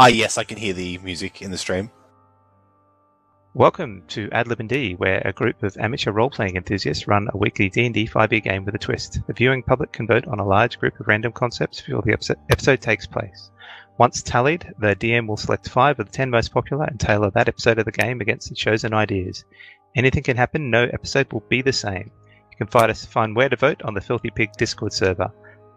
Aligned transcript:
Ah, 0.00 0.06
yes, 0.06 0.38
I 0.38 0.44
can 0.44 0.58
hear 0.58 0.74
the 0.74 0.96
music 0.98 1.42
in 1.42 1.50
the 1.50 1.58
stream. 1.58 1.90
Welcome 3.52 4.04
to 4.10 4.28
Adlib 4.28 4.60
and 4.60 4.68
D, 4.68 4.94
where 4.94 5.20
a 5.24 5.32
group 5.32 5.60
of 5.64 5.76
amateur 5.76 6.12
role-playing 6.12 6.54
enthusiasts 6.54 7.08
run 7.08 7.26
a 7.32 7.36
weekly 7.36 7.68
D&D 7.68 8.06
5e 8.06 8.44
game 8.44 8.64
with 8.64 8.76
a 8.76 8.78
twist. 8.78 9.18
The 9.26 9.32
viewing 9.32 9.64
public 9.64 9.90
can 9.90 10.06
vote 10.06 10.28
on 10.28 10.38
a 10.38 10.46
large 10.46 10.78
group 10.78 11.00
of 11.00 11.08
random 11.08 11.32
concepts 11.32 11.80
before 11.80 12.02
the 12.02 12.12
episode 12.48 12.80
takes 12.80 13.08
place. 13.08 13.50
Once 13.98 14.22
tallied, 14.22 14.72
the 14.78 14.94
DM 14.94 15.26
will 15.26 15.36
select 15.36 15.68
five 15.68 15.98
of 15.98 16.06
the 16.06 16.12
ten 16.12 16.30
most 16.30 16.52
popular 16.52 16.84
and 16.84 17.00
tailor 17.00 17.32
that 17.32 17.48
episode 17.48 17.80
of 17.80 17.84
the 17.84 17.90
game 17.90 18.20
against 18.20 18.50
the 18.50 18.54
chosen 18.54 18.94
ideas. 18.94 19.44
Anything 19.96 20.22
can 20.22 20.36
happen, 20.36 20.70
no 20.70 20.84
episode 20.84 21.32
will 21.32 21.42
be 21.48 21.60
the 21.60 21.72
same. 21.72 22.12
You 22.52 22.56
can 22.56 22.68
find 22.68 22.88
us 22.88 23.04
find 23.04 23.34
where 23.34 23.48
to 23.48 23.56
vote 23.56 23.82
on 23.82 23.94
the 23.94 24.00
Filthy 24.00 24.30
Pig 24.30 24.52
Discord 24.52 24.92
server. 24.92 25.32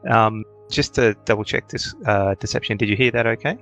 Um, 0.07 0.43
just 0.69 0.93
to 0.93 1.15
double 1.25 1.43
check 1.43 1.69
this 1.69 1.95
uh, 2.05 2.35
deception, 2.35 2.77
did 2.77 2.87
you 2.87 2.95
hear 2.95 3.09
that 3.09 3.25
okay? 3.25 3.57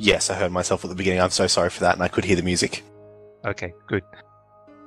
Yes, 0.00 0.30
I 0.30 0.34
heard 0.34 0.50
myself 0.50 0.82
at 0.82 0.88
the 0.88 0.96
beginning. 0.96 1.20
I'm 1.20 1.28
so 1.28 1.46
sorry 1.46 1.68
for 1.68 1.80
that, 1.80 1.92
and 1.94 2.02
I 2.02 2.08
could 2.08 2.24
hear 2.24 2.34
the 2.34 2.42
music. 2.42 2.82
Okay, 3.44 3.74
good. 3.86 4.02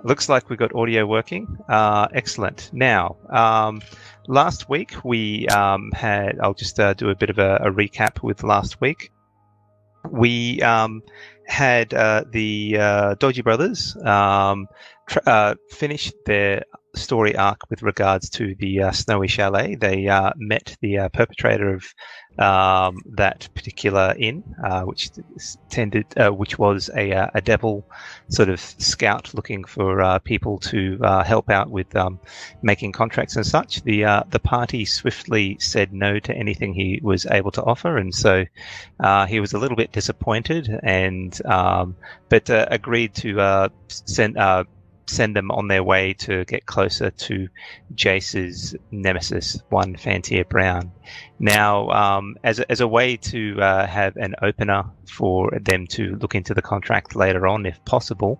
Looks 0.03 0.27
like 0.27 0.49
we 0.49 0.55
got 0.55 0.73
audio 0.73 1.05
working. 1.05 1.55
Uh, 1.69 2.07
excellent. 2.15 2.71
Now, 2.73 3.17
um, 3.29 3.83
last 4.27 4.69
week 4.69 5.05
we 5.05 5.47
um, 5.49 5.91
had, 5.91 6.39
I'll 6.41 6.55
just 6.55 6.79
uh, 6.79 6.95
do 6.95 7.11
a 7.11 7.15
bit 7.15 7.29
of 7.29 7.37
a, 7.37 7.57
a, 7.57 7.71
recap 7.71 8.23
with 8.23 8.41
last 8.41 8.81
week. 8.81 9.11
We 10.09 10.59
um, 10.63 11.03
had 11.45 11.93
uh, 11.93 12.23
the 12.31 12.77
uh, 12.79 13.15
Dodgy 13.19 13.43
Brothers 13.43 13.95
um, 14.03 14.65
tr- 15.07 15.19
uh, 15.27 15.55
finish 15.69 16.11
their 16.25 16.63
story 16.95 17.35
arc 17.35 17.69
with 17.69 17.83
regards 17.83 18.31
to 18.31 18.55
the 18.55 18.81
uh, 18.81 18.91
Snowy 18.91 19.27
Chalet. 19.27 19.75
They 19.75 20.07
met 20.37 20.75
the 20.81 21.07
perpetrator 21.13 21.71
of 21.71 21.85
um, 22.39 23.01
that 23.05 23.47
particular 23.53 24.15
inn, 24.17 24.43
uh, 24.63 24.81
which 24.83 25.11
tended, 25.69 26.05
uh, 26.17 26.29
which 26.29 26.57
was 26.57 26.89
a, 26.95 27.13
uh, 27.13 27.27
a 27.33 27.41
devil 27.41 27.85
sort 28.29 28.49
of 28.49 28.59
scout 28.59 29.33
looking 29.33 29.63
for 29.63 30.01
uh, 30.01 30.19
people 30.19 30.59
to 30.59 30.99
uh, 31.03 31.23
help 31.23 31.49
out 31.49 31.69
with 31.69 31.95
um, 31.95 32.19
making 32.61 32.91
contracts 32.91 33.35
and 33.35 33.45
such. 33.45 33.83
The 33.83 34.05
uh, 34.05 34.23
the 34.29 34.39
party 34.39 34.85
swiftly 34.85 35.57
said 35.59 35.93
no 35.93 36.19
to 36.19 36.35
anything 36.35 36.73
he 36.73 36.99
was 37.03 37.25
able 37.25 37.51
to 37.51 37.63
offer, 37.63 37.97
and 37.97 38.13
so 38.13 38.45
he 39.27 39.39
was 39.39 39.53
a 39.53 39.59
little 39.59 39.77
bit 39.77 39.91
disappointed, 39.91 40.79
and 40.83 41.39
um, 41.45 41.95
but 42.29 42.49
agreed 42.49 43.13
to 43.15 43.69
send 43.87 44.37
send 45.07 45.35
them 45.35 45.51
on 45.51 45.67
their 45.67 45.83
way 45.83 46.13
to 46.13 46.45
get 46.45 46.65
closer 46.65 47.11
to 47.11 47.47
Jace's 47.95 48.75
nemesis, 48.91 49.61
one 49.69 49.95
Fantia 49.95 50.47
Brown. 50.47 50.91
Now, 51.39 51.89
um, 51.89 52.35
as, 52.43 52.59
a, 52.59 52.71
as 52.71 52.81
a 52.81 52.87
way 52.87 53.17
to 53.17 53.61
uh, 53.61 53.87
have 53.87 54.15
an 54.15 54.35
opener 54.41 54.85
for 55.07 55.51
them 55.59 55.87
to 55.87 56.15
look 56.15 56.35
into 56.35 56.53
the 56.53 56.61
contract 56.61 57.15
later 57.15 57.47
on, 57.47 57.65
if 57.65 57.83
possible, 57.85 58.39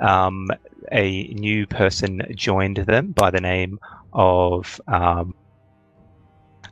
um, 0.00 0.48
a 0.92 1.28
new 1.28 1.66
person 1.66 2.22
joined 2.34 2.76
them 2.76 3.12
by 3.12 3.30
the 3.30 3.40
name 3.40 3.78
of 4.12 4.80
um, 4.86 5.34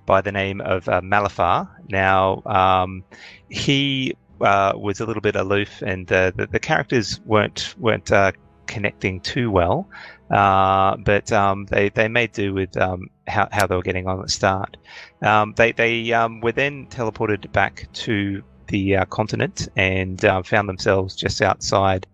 by 0.06 0.20
the 0.20 0.32
name 0.32 0.60
of 0.60 0.88
uh, 0.88 1.00
Malafar. 1.00 1.68
Now, 1.88 2.42
um, 2.44 3.04
he 3.48 4.14
uh, 4.40 4.72
was 4.76 5.00
a 5.00 5.06
little 5.06 5.20
bit 5.20 5.36
aloof, 5.36 5.82
and 5.82 6.10
uh, 6.12 6.32
the, 6.36 6.46
the, 6.46 6.58
characters 6.58 7.20
weren't 7.24 7.74
weren't 7.78 8.10
uh, 8.12 8.32
connecting 8.66 9.20
too 9.20 9.50
well, 9.50 9.88
uh, 10.30 10.97
but 10.97 11.30
um, 11.32 11.66
they 11.66 11.88
they 11.91 12.08
made 12.08 12.32
do 12.32 12.54
with 12.54 12.76
um, 12.76 13.08
how 13.26 13.48
how 13.52 13.66
they 13.66 13.76
were 13.76 13.82
getting 13.82 14.06
on 14.06 14.19
at 14.19 14.26
the 14.26 14.32
start. 14.32 14.76
Um, 15.22 15.54
they 15.56 15.72
they 15.72 16.12
um, 16.12 16.41
were 16.41 16.52
then 16.52 16.86
teleported 16.86 17.50
back 17.52 17.88
to 17.92 18.42
the 18.69 18.97
uh, 18.97 19.04
continent 19.06 19.69
and 19.76 20.25
uh, 20.25 20.42
found 20.42 20.69
themselves 20.69 21.14
just 21.14 21.42
outside 21.42 22.06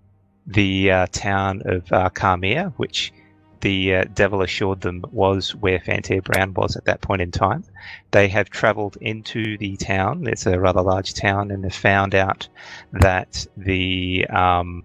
the 0.46 0.90
uh, 0.90 1.06
town 1.12 1.62
of 1.64 1.92
uh, 1.92 2.10
Carmia, 2.10 2.72
which 2.76 3.12
the 3.60 3.94
uh, 3.94 4.04
devil 4.14 4.42
assured 4.42 4.80
them 4.80 5.04
was 5.10 5.54
where 5.54 5.78
Fantia 5.78 6.22
Brown 6.24 6.54
was 6.54 6.76
at 6.76 6.86
that 6.86 7.00
point 7.00 7.22
in 7.22 7.30
time. 7.30 7.64
They 8.10 8.28
have 8.28 8.50
travelled 8.50 8.96
into 9.00 9.58
the 9.58 9.76
town. 9.76 10.26
It's 10.26 10.46
a 10.46 10.58
rather 10.58 10.82
large 10.82 11.14
town, 11.14 11.50
and 11.50 11.64
have 11.64 11.74
found 11.74 12.14
out 12.14 12.48
that 12.92 13.46
the 13.56 14.26
um, 14.28 14.84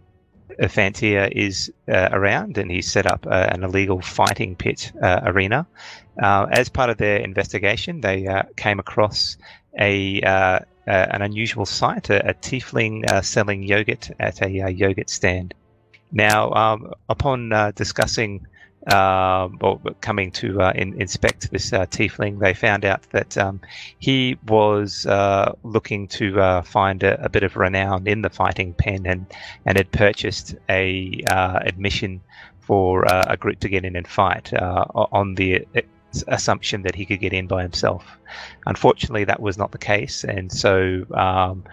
Fantia 0.60 1.30
is 1.32 1.72
uh, 1.88 2.10
around 2.12 2.58
and 2.58 2.72
he's 2.72 2.92
set 2.92 3.06
up 3.06 3.26
uh, 3.28 3.50
an 3.52 3.64
illegal 3.64 4.02
fighting 4.02 4.56
pit 4.56 4.92
uh, 5.02 5.22
arena. 5.24 5.68
Uh, 6.22 6.48
as 6.52 6.70
part 6.70 6.90
of 6.90 6.98
their 6.98 7.18
investigation, 7.18 8.02
they 8.02 8.28
uh, 8.28 8.44
came 8.56 8.80
across 8.80 9.38
a 9.78 10.22
uh, 10.22 10.60
an 10.88 11.22
unusual 11.22 11.66
sight: 11.66 12.10
a, 12.10 12.30
a 12.30 12.34
tiefling 12.36 13.24
selling 13.24 13.64
yogurt 13.64 14.12
at 14.20 14.42
a 14.42 14.72
yogurt 14.72 15.10
stand. 15.10 15.54
Now, 16.12 16.52
um, 16.52 16.94
upon 17.10 17.50
discussing 17.76 18.46
um, 18.94 19.58
or 19.62 19.80
coming 20.02 20.32
to 20.32 20.62
uh, 20.62 20.72
in, 20.76 21.00
inspect 21.02 21.52
this 21.52 21.74
uh, 21.74 21.86
tiefling, 21.88 22.40
they 22.40 22.54
found 22.54 22.86
out 22.86 23.02
that 23.12 23.38
um, 23.38 23.60
he 24.00 24.38
was 24.48 25.06
uh, 25.06 25.54
looking 25.64 26.08
to 26.10 26.40
uh, 26.40 26.62
find 26.62 27.04
a, 27.04 27.24
a, 27.24 27.30
bit 27.30 27.44
of 27.44 27.56
renown 27.56 28.08
in 28.08 28.22
the 28.22 28.30
fighting 28.30 28.74
pen 28.74 29.06
and, 29.06 29.26
and 29.66 29.78
had 29.78 29.92
purchased 29.92 30.56
a 30.70 31.24
uh, 31.30 31.60
admission 31.62 32.22
for 32.60 33.08
uh, 33.12 33.26
a 33.28 33.38
group 33.38 33.60
to 33.60 33.70
get 33.70 33.86
in 33.86 33.96
and 33.96 34.08
fight 34.08 34.54
on 34.54 35.36
the 35.36 35.66
assumption 36.28 36.84
that 36.84 36.96
he 36.96 37.06
could 37.06 37.20
get 37.20 37.34
in 37.34 37.48
by 37.48 37.62
himself. 37.62 38.06
Unfortunately, 38.66 39.26
that 39.26 39.40
was 39.40 39.58
not 39.58 39.72
the 39.72 39.78
case, 39.78 40.24
and 40.24 40.52
so 40.52 41.06
um, 41.14 41.64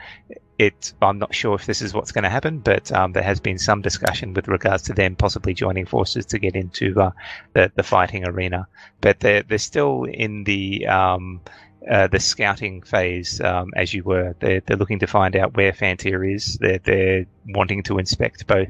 it, 0.63 0.93
I'm 1.03 1.19
not 1.19 1.35
sure 1.35 1.55
if 1.55 1.67
this 1.67 1.83
is 1.83 1.93
what's 1.93 2.13
going 2.13 2.25
to 2.25 2.31
happen, 2.31 2.59
but 2.59 2.93
um, 2.93 3.13
there 3.13 3.23
has 3.23 3.41
been 3.41 3.59
some 3.59 3.83
discussion 3.83 4.33
with 4.33 4.49
regards 4.49 4.85
to 4.85 4.93
them 4.93 5.17
possibly 5.17 5.55
joining 5.55 5.87
forces 5.87 6.25
to 6.27 6.39
get 6.39 6.55
into 6.55 6.99
uh, 7.01 7.11
the 7.53 7.73
the 7.75 7.83
fighting 7.83 8.27
arena. 8.27 8.69
But 9.01 9.21
they're 9.21 9.43
they're 9.43 9.59
still 9.59 10.05
in 10.05 10.45
the 10.45 10.87
um, 10.87 11.41
uh, 11.91 12.07
the 12.07 12.21
scouting 12.21 12.83
phase, 12.83 13.41
um, 13.41 13.71
as 13.75 13.93
you 13.93 14.05
were. 14.05 14.37
They're, 14.39 14.61
they're 14.61 14.77
looking 14.77 15.01
to 15.01 15.07
find 15.07 15.35
out 15.35 15.57
where 15.57 15.73
Fantia 15.73 16.35
is. 16.35 16.57
They're, 16.61 16.79
they're 16.79 17.27
wanting 17.49 17.83
to 17.85 17.99
inspect 17.99 18.47
both 18.47 18.69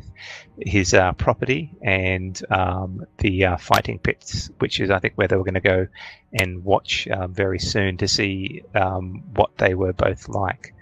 his 0.59 0.95
uh, 0.95 1.12
property 1.12 1.71
and 1.83 2.41
um, 2.51 3.06
the 3.19 3.45
uh, 3.45 3.56
fighting 3.59 3.99
pits, 3.99 4.51
which 4.59 4.81
is, 4.81 4.91
I 4.91 4.98
think, 4.98 5.15
where 5.16 5.28
they 5.28 5.36
were 5.36 5.45
going 5.45 5.54
to 5.54 5.60
go 5.60 5.89
and 6.33 6.65
watch 6.65 7.07
um, 7.09 7.34
very 7.34 7.59
soon 7.59 7.98
to 7.98 8.09
see 8.09 8.63
um, 8.75 9.22
what 9.34 9.57
they 9.59 9.75
were 9.75 9.92
both 9.92 10.28
like. 10.28 10.75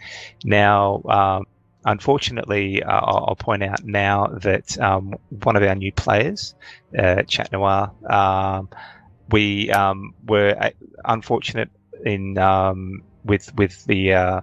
Now, 0.44 1.02
um, 1.08 1.46
unfortunately, 1.84 2.82
uh, 2.82 2.92
I'll 2.92 3.36
point 3.36 3.64
out 3.64 3.84
now 3.84 4.26
that 4.42 4.78
um, 4.78 5.16
one 5.30 5.56
of 5.56 5.62
our 5.64 5.74
new 5.74 5.92
players, 5.92 6.54
uh, 6.96 7.22
Chat 7.24 7.50
Noir, 7.50 7.90
we 9.30 9.68
were 9.68 10.56
uh, 10.60 10.70
unfortunate 11.04 11.70
in 12.04 12.38
um, 12.38 13.02
with 13.24 13.54
with 13.56 13.84
the 13.84 14.14
uh, 14.14 14.40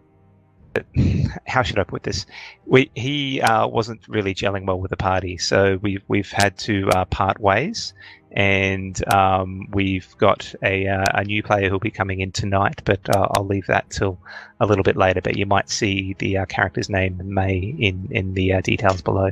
how 1.47 1.63
should 1.63 1.79
I 1.79 1.83
put 1.83 2.03
this? 2.03 2.25
We 2.65 2.91
he 2.95 3.41
uh, 3.41 3.67
wasn't 3.67 4.07
really 4.07 4.33
gelling 4.33 4.65
well 4.65 4.79
with 4.79 4.91
the 4.91 4.97
party, 4.97 5.37
so 5.37 5.79
we've 5.81 6.03
we've 6.07 6.31
had 6.31 6.57
to 6.59 6.89
uh, 6.89 7.05
part 7.05 7.39
ways, 7.39 7.93
and 8.31 8.95
um, 9.13 9.67
we've 9.71 10.07
got 10.17 10.53
a 10.63 10.87
uh, 10.87 11.05
a 11.13 11.23
new 11.23 11.43
player 11.43 11.69
who'll 11.69 11.79
be 11.79 11.91
coming 11.91 12.19
in 12.19 12.31
tonight, 12.31 12.81
but 12.85 12.99
uh, 13.15 13.27
I'll 13.35 13.45
leave 13.45 13.67
that 13.67 13.89
till 13.89 14.19
a 14.59 14.65
little 14.65 14.83
bit 14.83 14.97
later. 14.97 15.21
But 15.21 15.37
you 15.37 15.45
might 15.45 15.69
see 15.69 16.15
the 16.17 16.39
uh, 16.39 16.45
character's 16.45 16.89
name 16.89 17.21
May 17.23 17.57
in 17.57 18.09
in 18.11 18.33
the 18.33 18.53
uh, 18.53 18.61
details 18.61 19.01
below. 19.01 19.31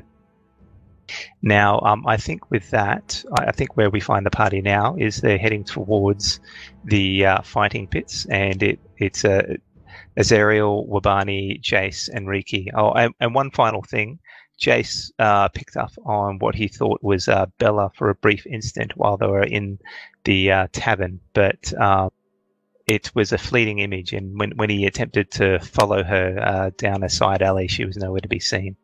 Now, 1.41 1.79
um, 1.81 2.05
I 2.07 2.17
think 2.17 2.49
with 2.51 2.69
that, 2.71 3.23
I 3.33 3.51
think 3.51 3.77
where 3.77 3.89
we 3.89 3.99
find 3.99 4.25
the 4.25 4.31
party 4.31 4.61
now 4.61 4.95
is 4.97 5.21
they're 5.21 5.37
heading 5.37 5.63
towards 5.63 6.39
the 6.83 7.25
uh, 7.25 7.41
fighting 7.41 7.87
pits, 7.87 8.25
and 8.25 8.61
it 8.63 8.79
it's 8.97 9.23
a 9.23 9.57
Azariel, 10.17 10.87
Wabani, 10.87 11.61
Jace, 11.61 12.09
and 12.11 12.27
Riki. 12.27 12.71
Oh, 12.73 12.91
and, 12.91 13.13
and 13.19 13.35
one 13.35 13.51
final 13.51 13.81
thing. 13.81 14.19
Jace 14.59 15.11
uh, 15.19 15.49
picked 15.49 15.75
up 15.75 15.91
on 16.05 16.39
what 16.39 16.55
he 16.55 16.69
thought 16.69 17.03
was 17.03 17.27
uh, 17.27 17.45
Bella 17.57 17.91
for 17.93 18.09
a 18.09 18.15
brief 18.15 18.47
instant 18.47 18.95
while 18.95 19.17
they 19.17 19.27
were 19.27 19.43
in 19.43 19.79
the 20.23 20.51
uh, 20.51 20.67
tavern, 20.71 21.19
but 21.33 21.73
um, 21.79 22.09
it 22.87 23.13
was 23.13 23.33
a 23.33 23.37
fleeting 23.37 23.79
image. 23.79 24.13
And 24.13 24.39
when, 24.39 24.51
when 24.51 24.69
he 24.69 24.85
attempted 24.85 25.31
to 25.31 25.59
follow 25.59 26.03
her 26.03 26.39
uh, 26.39 26.69
down 26.77 27.03
a 27.03 27.09
side 27.09 27.41
alley, 27.41 27.67
she 27.67 27.83
was 27.83 27.97
nowhere 27.97 28.21
to 28.21 28.29
be 28.29 28.39
seen. 28.39 28.77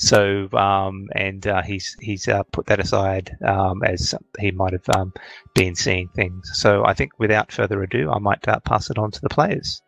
So, 0.00 0.48
um, 0.54 1.08
and 1.14 1.46
uh, 1.46 1.60
he's 1.60 1.94
he's 2.00 2.26
uh, 2.26 2.42
put 2.44 2.64
that 2.66 2.80
aside 2.80 3.36
um, 3.44 3.82
as 3.84 4.14
he 4.38 4.50
might 4.50 4.72
have 4.72 4.88
um, 4.88 5.12
been 5.54 5.74
seeing 5.74 6.08
things. 6.08 6.50
So, 6.54 6.86
I 6.86 6.94
think 6.94 7.12
without 7.18 7.52
further 7.52 7.82
ado, 7.82 8.10
I 8.10 8.18
might 8.18 8.48
uh, 8.48 8.60
pass 8.60 8.88
it 8.88 8.96
on 8.96 9.10
to 9.10 9.20
the 9.20 9.28
players. 9.28 9.82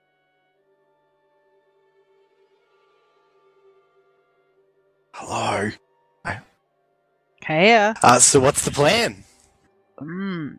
Hello. 5.14 5.70
Hey. 7.43 7.94
Uh, 8.03 8.19
so, 8.19 8.38
what's 8.38 8.67
the 8.67 8.70
plan? 8.70 9.25
Mm. 9.99 10.58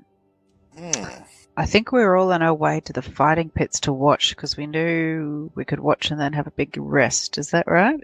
Mm. 0.76 1.24
I 1.56 1.66
think 1.68 1.92
we 1.92 2.02
were 2.02 2.18
all 2.18 2.34
on 2.34 2.42
our 2.42 2.56
way 2.56 2.80
to 2.80 2.94
the 2.94 3.04
fighting 3.04 3.52
pits 3.52 3.82
to 3.82 3.94
watch 3.94 4.36
because 4.36 4.58
we 4.58 4.66
knew 4.66 5.52
we 5.54 5.64
could 5.64 5.80
watch 5.80 6.10
and 6.10 6.20
then 6.20 6.34
have 6.34 6.48
a 6.48 6.52
big 6.52 6.76
rest. 6.76 7.38
Is 7.38 7.52
that 7.52 7.68
right? 7.68 8.04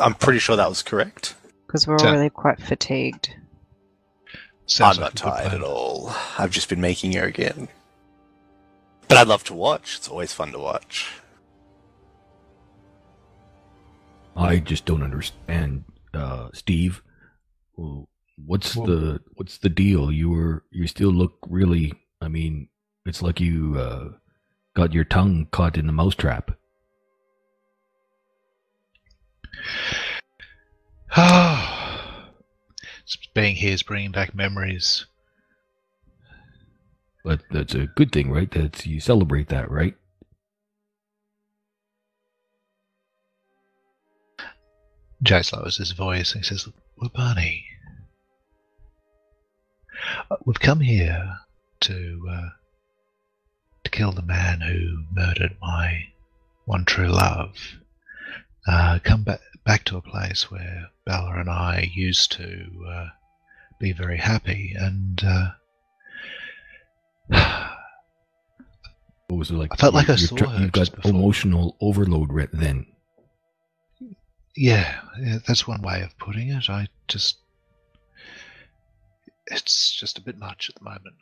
I'm 0.00 0.14
pretty 0.14 0.38
sure 0.38 0.56
that 0.56 0.68
was 0.68 0.82
correct. 0.82 1.34
Because 1.66 1.86
we're 1.86 1.94
all 1.94 1.98
So- 2.00 2.12
really 2.12 2.30
quite 2.30 2.60
fatigued. 2.60 3.34
Sounds 4.66 4.98
I'm 4.98 5.02
like 5.04 5.14
not 5.14 5.20
a 5.20 5.24
good 5.24 5.30
tired 5.30 5.48
plan. 5.50 5.60
at 5.62 5.66
all. 5.66 6.14
I've 6.38 6.50
just 6.52 6.68
been 6.68 6.80
making 6.80 7.12
her 7.14 7.24
again. 7.24 7.68
But 9.08 9.18
I'd 9.18 9.26
love 9.28 9.42
to 9.44 9.54
watch. 9.54 9.96
It's 9.96 10.08
always 10.08 10.32
fun 10.32 10.52
to 10.52 10.58
watch. 10.58 11.10
I 14.36 14.58
just 14.58 14.84
don't 14.84 15.02
understand, 15.02 15.84
uh, 16.14 16.48
Steve. 16.54 17.02
Well, 17.76 18.08
what's 18.46 18.76
Well- 18.76 18.86
the 18.86 19.20
what's 19.34 19.58
the 19.58 19.68
deal? 19.68 20.10
You 20.12 20.30
were 20.30 20.64
you 20.70 20.86
still 20.86 21.10
look 21.10 21.38
really. 21.48 21.92
I 22.20 22.28
mean, 22.28 22.68
it's 23.04 23.22
like 23.22 23.40
you 23.40 23.76
uh, 23.78 24.12
got 24.74 24.92
your 24.94 25.04
tongue 25.04 25.48
caught 25.50 25.76
in 25.76 25.86
the 25.86 25.92
mousetrap. 25.92 26.52
Being 33.34 33.56
here 33.56 33.72
is 33.72 33.82
bringing 33.82 34.12
back 34.12 34.34
memories. 34.34 35.06
But 37.24 37.40
that's 37.50 37.74
a 37.74 37.86
good 37.86 38.12
thing, 38.12 38.30
right? 38.30 38.50
That's 38.50 38.86
you 38.86 39.00
celebrate 39.00 39.48
that, 39.48 39.70
right? 39.70 39.94
Jace 45.22 45.52
lowers 45.52 45.76
his 45.76 45.92
voice 45.92 46.34
and 46.34 46.42
he 46.42 46.48
says, 46.48 46.66
Well, 46.96 47.10
Barney, 47.14 47.66
uh, 50.30 50.36
we've 50.46 50.60
come 50.60 50.80
here 50.80 51.40
to 51.80 52.26
uh, 52.30 52.48
to 53.84 53.90
kill 53.90 54.12
the 54.12 54.22
man 54.22 54.62
who 54.62 55.04
murdered 55.12 55.56
my 55.60 56.06
one 56.64 56.86
true 56.86 57.08
love. 57.08 57.54
Uh, 58.66 58.98
come 59.02 59.24
back 59.24 59.40
back 59.64 59.84
to 59.84 59.96
a 59.96 60.02
place 60.02 60.50
where 60.50 60.88
Bella 61.06 61.38
and 61.38 61.48
I 61.50 61.90
used 61.94 62.32
to 62.32 62.66
uh, 62.88 63.06
be 63.78 63.92
very 63.92 64.18
happy, 64.18 64.74
and 64.78 65.22
uh, 65.24 65.50
What 69.28 69.38
was 69.38 69.50
it 69.50 69.54
like? 69.54 69.72
I 69.72 69.76
felt 69.76 69.94
like 69.94 70.10
I 70.10 70.16
saw 70.16 70.34
tr- 70.36 70.44
her 70.46 70.62
You've 70.62 70.72
got 70.72 70.92
before. 70.94 71.10
emotional 71.12 71.76
overload 71.80 72.32
right 72.32 72.48
then. 72.52 72.86
yeah, 74.56 75.00
yeah, 75.20 75.38
that's 75.46 75.68
one 75.68 75.82
way 75.82 76.02
of 76.02 76.18
putting 76.18 76.48
it. 76.48 76.68
I 76.68 76.88
just 77.06 77.38
it's 79.46 79.92
just 79.98 80.18
a 80.18 80.22
bit 80.22 80.36
much 80.38 80.68
at 80.68 80.76
the 80.76 80.84
moment. 80.84 81.14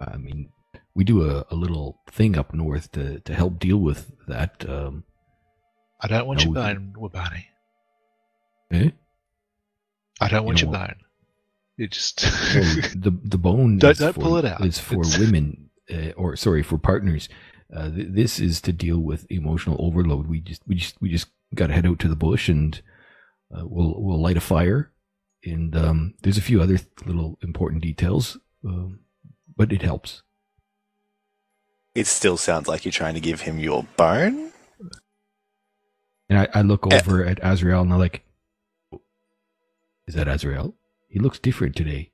I 0.00 0.16
mean, 0.16 0.50
we 0.94 1.04
do 1.04 1.22
a, 1.30 1.44
a 1.50 1.54
little 1.54 1.98
thing 2.10 2.36
up 2.36 2.52
north 2.54 2.92
to, 2.92 3.20
to 3.20 3.34
help 3.34 3.58
deal 3.58 3.78
with 3.78 4.10
that. 4.28 4.64
Um, 4.68 5.04
I 6.00 6.08
don't 6.08 6.26
want 6.26 6.40
No, 6.40 6.44
your 6.44 6.52
we- 6.52 6.74
bone, 6.74 6.94
Wabani. 6.98 7.44
Eh? 8.70 8.90
I 10.20 10.28
don't 10.28 10.44
want 10.44 10.60
You 10.60 10.66
your 10.68 10.72
don't 10.72 10.80
want- 10.80 10.98
bone. 10.98 11.00
You 11.76 11.88
just 11.88 12.22
Well, 12.22 12.62
the 12.94 13.18
the 13.24 13.38
bone 13.38 13.78
Don't- 13.78 13.90
is 13.92 13.98
don't 13.98 14.12
for, 14.14 14.20
pull 14.20 14.36
it 14.36 14.44
out. 14.44 14.64
is 14.64 14.78
for 14.78 15.00
It's- 15.00 15.18
women, 15.24 15.70
uh, 15.92 16.10
or 16.16 16.36
sorry, 16.36 16.62
for 16.62 16.78
partners. 16.78 17.28
Uh, 17.74 17.90
th- 17.90 18.08
this 18.10 18.38
is 18.38 18.60
to 18.60 18.72
deal 18.72 19.00
with 19.00 19.26
emotional 19.30 19.76
overload. 19.80 20.28
We 20.28 20.40
just 20.40 20.62
we 20.68 20.76
just 20.76 21.00
we 21.00 21.08
just 21.10 21.26
got 21.54 21.66
to 21.68 21.72
head 21.72 21.86
out 21.86 21.98
to 22.00 22.08
the 22.08 22.14
bush 22.16 22.48
and 22.48 22.80
uh, 23.52 23.62
we'll 23.66 23.94
we'll 24.00 24.20
light 24.22 24.36
a 24.36 24.40
fire. 24.40 24.92
And 25.44 25.74
um, 25.76 26.14
there's 26.22 26.38
a 26.38 26.42
few 26.42 26.62
other 26.62 26.78
little 27.04 27.38
important 27.42 27.82
details, 27.82 28.38
um, 28.64 29.00
but 29.56 29.72
it 29.72 29.82
helps. 29.82 30.22
It 31.94 32.06
still 32.06 32.36
sounds 32.36 32.66
like 32.66 32.84
you're 32.84 32.92
trying 32.92 33.14
to 33.14 33.20
give 33.20 33.40
him 33.42 33.58
your 33.58 33.84
bone. 33.96 34.52
And 36.28 36.38
I, 36.38 36.48
I 36.54 36.62
look 36.62 36.86
Eh. 36.90 36.96
over 36.98 37.24
at 37.24 37.38
Azrael 37.42 37.82
and 37.82 37.92
I'm 37.92 37.98
like, 37.98 38.23
"Is 40.06 40.14
that 40.14 40.28
Azrael? 40.28 40.74
He 41.08 41.18
looks 41.18 41.38
different 41.38 41.76
today. 41.76 42.12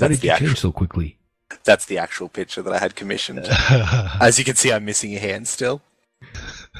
How 0.00 0.08
That's 0.08 0.10
did 0.10 0.20
the 0.20 0.28
you 0.28 0.32
actual. 0.32 0.48
change 0.48 0.60
so 0.60 0.72
quickly?" 0.72 1.18
That's 1.64 1.86
the 1.86 1.98
actual 1.98 2.28
picture 2.28 2.62
that 2.62 2.72
I 2.72 2.78
had 2.78 2.96
commissioned. 2.96 3.46
As 4.20 4.38
you 4.38 4.44
can 4.44 4.56
see, 4.56 4.72
I'm 4.72 4.84
missing 4.84 5.14
a 5.14 5.18
hand 5.18 5.48
still. 5.48 5.82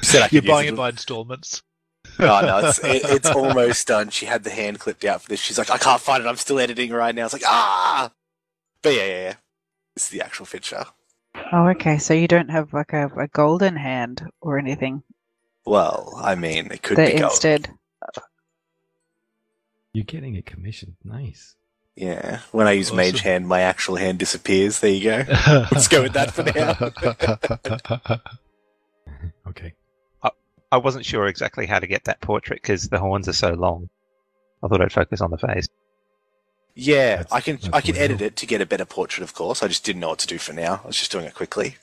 Said 0.01 0.21
I 0.23 0.29
You're 0.31 0.41
buying 0.43 0.67
it 0.69 0.73
it 0.73 0.75
by 0.75 0.89
installments. 0.89 1.63
No, 2.19 2.41
no, 2.41 2.59
it's 2.69 2.79
it, 2.83 3.03
it's 3.05 3.29
almost 3.29 3.87
done. 3.87 4.09
She 4.09 4.25
had 4.25 4.43
the 4.43 4.49
hand 4.51 4.79
clipped 4.79 5.05
out 5.05 5.21
for 5.21 5.29
this. 5.29 5.39
She's 5.41 5.57
like, 5.57 5.69
I 5.71 5.77
can't 5.77 6.01
find 6.01 6.23
it. 6.23 6.27
I'm 6.27 6.35
still 6.37 6.59
editing 6.59 6.91
right 6.91 7.15
now. 7.15 7.25
It's 7.25 7.33
like, 7.33 7.43
ah. 7.45 8.11
But 8.83 8.93
yeah, 8.95 9.05
yeah, 9.05 9.21
yeah. 9.23 9.33
This 9.95 10.05
is 10.05 10.09
the 10.09 10.21
actual 10.21 10.45
picture. 10.45 10.85
Oh, 11.51 11.67
okay. 11.69 11.97
So 11.99 12.13
you 12.13 12.27
don't 12.27 12.49
have 12.49 12.73
like 12.73 12.93
a, 12.93 13.07
a 13.17 13.27
golden 13.29 13.75
hand 13.77 14.29
or 14.41 14.57
anything 14.59 15.03
Well, 15.65 16.13
I 16.17 16.35
mean, 16.35 16.71
it 16.71 16.81
could 16.83 16.97
that 16.97 17.05
be 17.05 17.13
gold. 17.13 17.31
instead. 17.31 17.69
You're 19.99 20.05
getting 20.05 20.37
a 20.37 20.41
commission. 20.41 20.95
Nice. 21.03 21.55
Yeah. 21.97 22.39
When 22.53 22.67
I 22.67 22.71
use 22.71 22.87
Awesome. 22.87 22.95
mage 22.97 23.19
hand, 23.19 23.49
my 23.49 23.59
actual 23.61 23.97
hand 23.97 24.17
disappears. 24.17 24.79
There 24.79 24.89
you 24.89 25.03
go. 25.03 25.23
Let's 25.73 25.89
go 25.89 26.01
with 26.03 26.13
that 26.13 26.31
for 26.31 26.43
now. 26.43 28.21
Okay. 29.47 29.73
I 30.23 30.29
I 30.71 30.77
wasn't 30.77 31.05
sure 31.05 31.27
exactly 31.27 31.65
how 31.65 31.79
to 31.79 31.87
get 31.87 32.05
that 32.05 32.21
portrait 32.21 32.61
because 32.61 32.87
the 32.87 32.99
horns 32.99 33.27
are 33.27 33.33
so 33.33 33.51
long. 33.53 33.89
I 34.63 34.67
thought 34.69 34.79
I'd 34.81 34.93
focus 34.93 35.19
on 35.19 35.31
the 35.31 35.37
face. 35.37 35.67
Yeah, 36.75 37.17
That's- 37.17 37.31
I 37.33 37.41
can 37.41 37.59
I 37.73 37.81
can 37.81 37.95
what 37.95 38.01
edit 38.01 38.21
it 38.21 38.35
to 38.37 38.45
get 38.45 38.61
a 38.61 38.65
better 38.65 38.85
portrait, 38.85 39.23
of 39.23 39.33
course. 39.33 39.61
I 39.63 39.67
just 39.67 39.83
didn't 39.83 39.99
know 39.99 40.09
what 40.09 40.19
to 40.19 40.27
do 40.27 40.37
for 40.37 40.53
now. 40.53 40.79
I 40.83 40.87
was 40.87 40.97
just 40.97 41.11
doing 41.11 41.25
it 41.25 41.33
quickly. 41.33 41.75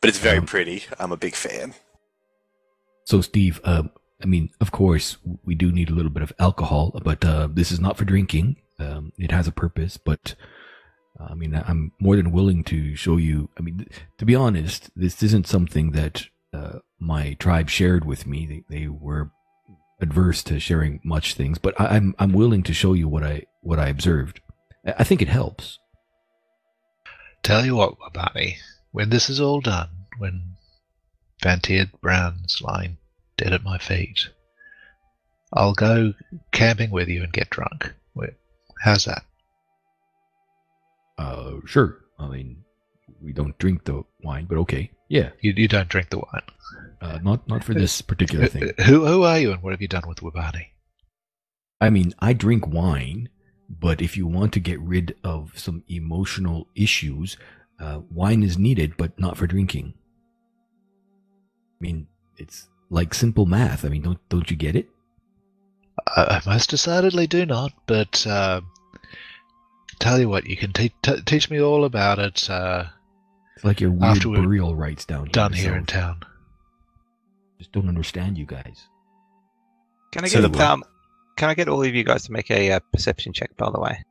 But 0.00 0.08
it's 0.08 0.18
very 0.18 0.38
Um, 0.38 0.46
pretty. 0.46 0.84
I'm 0.98 1.12
a 1.12 1.16
big 1.16 1.34
fan. 1.36 1.74
So, 3.04 3.20
Steve, 3.20 3.60
um, 3.64 3.90
I 4.22 4.26
mean, 4.26 4.50
of 4.60 4.70
course, 4.70 5.16
we 5.44 5.54
do 5.54 5.72
need 5.72 5.90
a 5.90 5.94
little 5.94 6.10
bit 6.10 6.22
of 6.22 6.32
alcohol, 6.38 6.98
but 7.02 7.24
uh, 7.24 7.48
this 7.50 7.72
is 7.72 7.80
not 7.80 7.96
for 7.96 8.04
drinking. 8.04 8.56
Um, 8.78 9.12
it 9.18 9.30
has 9.30 9.48
a 9.48 9.52
purpose, 9.52 9.96
but 9.96 10.34
uh, 11.18 11.28
I 11.30 11.34
mean, 11.34 11.54
I'm 11.54 11.92
more 12.00 12.16
than 12.16 12.32
willing 12.32 12.64
to 12.64 12.96
show 12.96 13.16
you. 13.16 13.50
I 13.58 13.62
mean, 13.62 13.78
th- 13.78 13.90
to 14.18 14.24
be 14.24 14.34
honest, 14.34 14.90
this 14.94 15.22
isn't 15.22 15.46
something 15.46 15.92
that 15.92 16.26
uh, 16.52 16.80
my 16.98 17.34
tribe 17.34 17.70
shared 17.70 18.04
with 18.04 18.26
me. 18.26 18.64
They, 18.68 18.78
they 18.78 18.88
were 18.88 19.30
adverse 20.00 20.42
to 20.44 20.60
sharing 20.60 21.00
much 21.04 21.34
things, 21.34 21.58
but 21.58 21.78
I, 21.80 21.96
I'm 21.96 22.14
I'm 22.18 22.32
willing 22.32 22.62
to 22.64 22.74
show 22.74 22.92
you 22.92 23.08
what 23.08 23.22
I 23.22 23.44
what 23.62 23.78
I 23.78 23.88
observed. 23.88 24.40
I 24.86 25.04
think 25.04 25.20
it 25.20 25.28
helps. 25.28 25.78
Tell 27.42 27.64
you 27.64 27.76
what, 27.76 27.96
Wabani, 27.98 28.56
when 28.92 29.10
this 29.10 29.30
is 29.30 29.40
all 29.40 29.60
done, 29.60 29.88
when 30.18 30.56
Vantier 31.42 31.90
Brown's 32.00 32.60
lying 32.60 32.98
dead 33.42 33.52
at 33.52 33.64
my 33.64 33.78
feet, 33.78 34.28
I'll 35.52 35.74
go 35.74 36.14
camping 36.52 36.90
with 36.90 37.08
you 37.08 37.22
and 37.22 37.32
get 37.32 37.50
drunk. 37.50 37.92
How's 38.80 39.04
that? 39.04 39.24
Uh, 41.18 41.56
sure. 41.66 41.98
I 42.18 42.28
mean, 42.28 42.64
we 43.22 43.32
don't 43.32 43.56
drink 43.58 43.84
the 43.84 44.02
wine, 44.22 44.46
but 44.48 44.56
okay. 44.58 44.90
Yeah. 45.08 45.30
You, 45.40 45.52
you 45.54 45.68
don't 45.68 45.88
drink 45.88 46.08
the 46.08 46.18
wine. 46.18 46.42
Uh, 47.00 47.18
not 47.22 47.46
not 47.48 47.64
for 47.64 47.74
this 47.74 48.00
particular 48.00 48.46
thing. 48.46 48.72
Who, 48.86 49.06
who 49.06 49.22
are 49.24 49.38
you 49.38 49.52
and 49.52 49.62
what 49.62 49.72
have 49.72 49.82
you 49.82 49.88
done 49.88 50.04
with 50.06 50.18
Wabani? 50.18 50.66
I 51.80 51.90
mean, 51.90 52.14
I 52.20 52.32
drink 52.32 52.66
wine, 52.66 53.28
but 53.68 54.00
if 54.00 54.16
you 54.16 54.26
want 54.26 54.52
to 54.54 54.60
get 54.60 54.80
rid 54.80 55.16
of 55.24 55.58
some 55.58 55.82
emotional 55.88 56.68
issues, 56.74 57.36
uh, 57.78 58.00
wine 58.10 58.42
is 58.42 58.58
needed, 58.58 58.96
but 58.96 59.18
not 59.18 59.36
for 59.36 59.46
drinking. 59.46 59.94
I 61.80 61.80
mean, 61.80 62.06
it's 62.36 62.68
like 62.90 63.14
simple 63.14 63.46
math. 63.46 63.84
I 63.84 63.88
mean, 63.88 64.02
don't 64.02 64.28
don't 64.28 64.50
you 64.50 64.56
get 64.56 64.76
it? 64.76 64.88
I, 66.16 66.40
I 66.46 66.50
most 66.50 66.70
decidedly 66.70 67.26
do 67.26 67.46
not, 67.46 67.72
but 67.86 68.26
uh, 68.26 68.60
tell 69.98 70.18
you 70.18 70.28
what, 70.28 70.46
you 70.46 70.56
can 70.56 70.72
te- 70.72 70.92
t- 71.02 71.20
teach 71.26 71.50
me 71.50 71.60
all 71.60 71.84
about 71.84 72.18
it 72.18 72.48
uh, 72.50 72.84
It's 73.56 73.64
like 73.64 73.80
your 73.80 73.90
weird 73.90 74.16
After 74.16 74.28
we're 74.30 74.42
burial 74.42 74.74
rites 74.74 75.04
down 75.04 75.26
here. 75.26 75.32
done 75.32 75.52
here 75.52 75.76
in 75.76 75.84
town. 75.86 76.20
Just 77.58 77.72
don't 77.72 77.88
understand 77.88 78.38
you 78.38 78.46
guys. 78.46 78.86
Can 80.12 80.24
I 80.24 80.28
So 80.28 80.40
get 80.40 80.52
the- 80.52 80.66
um, 80.70 80.82
can 81.36 81.50
I 81.50 81.54
get 81.54 81.68
all 81.68 81.82
of 81.82 81.94
you 81.94 82.02
guys 82.04 82.24
to 82.24 82.32
make 82.32 82.50
a 82.50 82.72
uh, 82.72 82.80
perception 82.92 83.32
check? 83.32 83.56
By 83.56 83.70
the 83.70 83.78
way, 83.80 84.02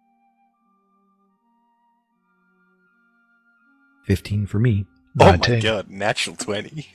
Fifteen 4.06 4.46
for 4.48 4.60
me. 4.60 4.86
Oh 5.20 5.26
my 5.26 5.32
19. 5.32 5.60
god, 5.62 5.90
natural 5.90 6.36
20. 6.36 6.88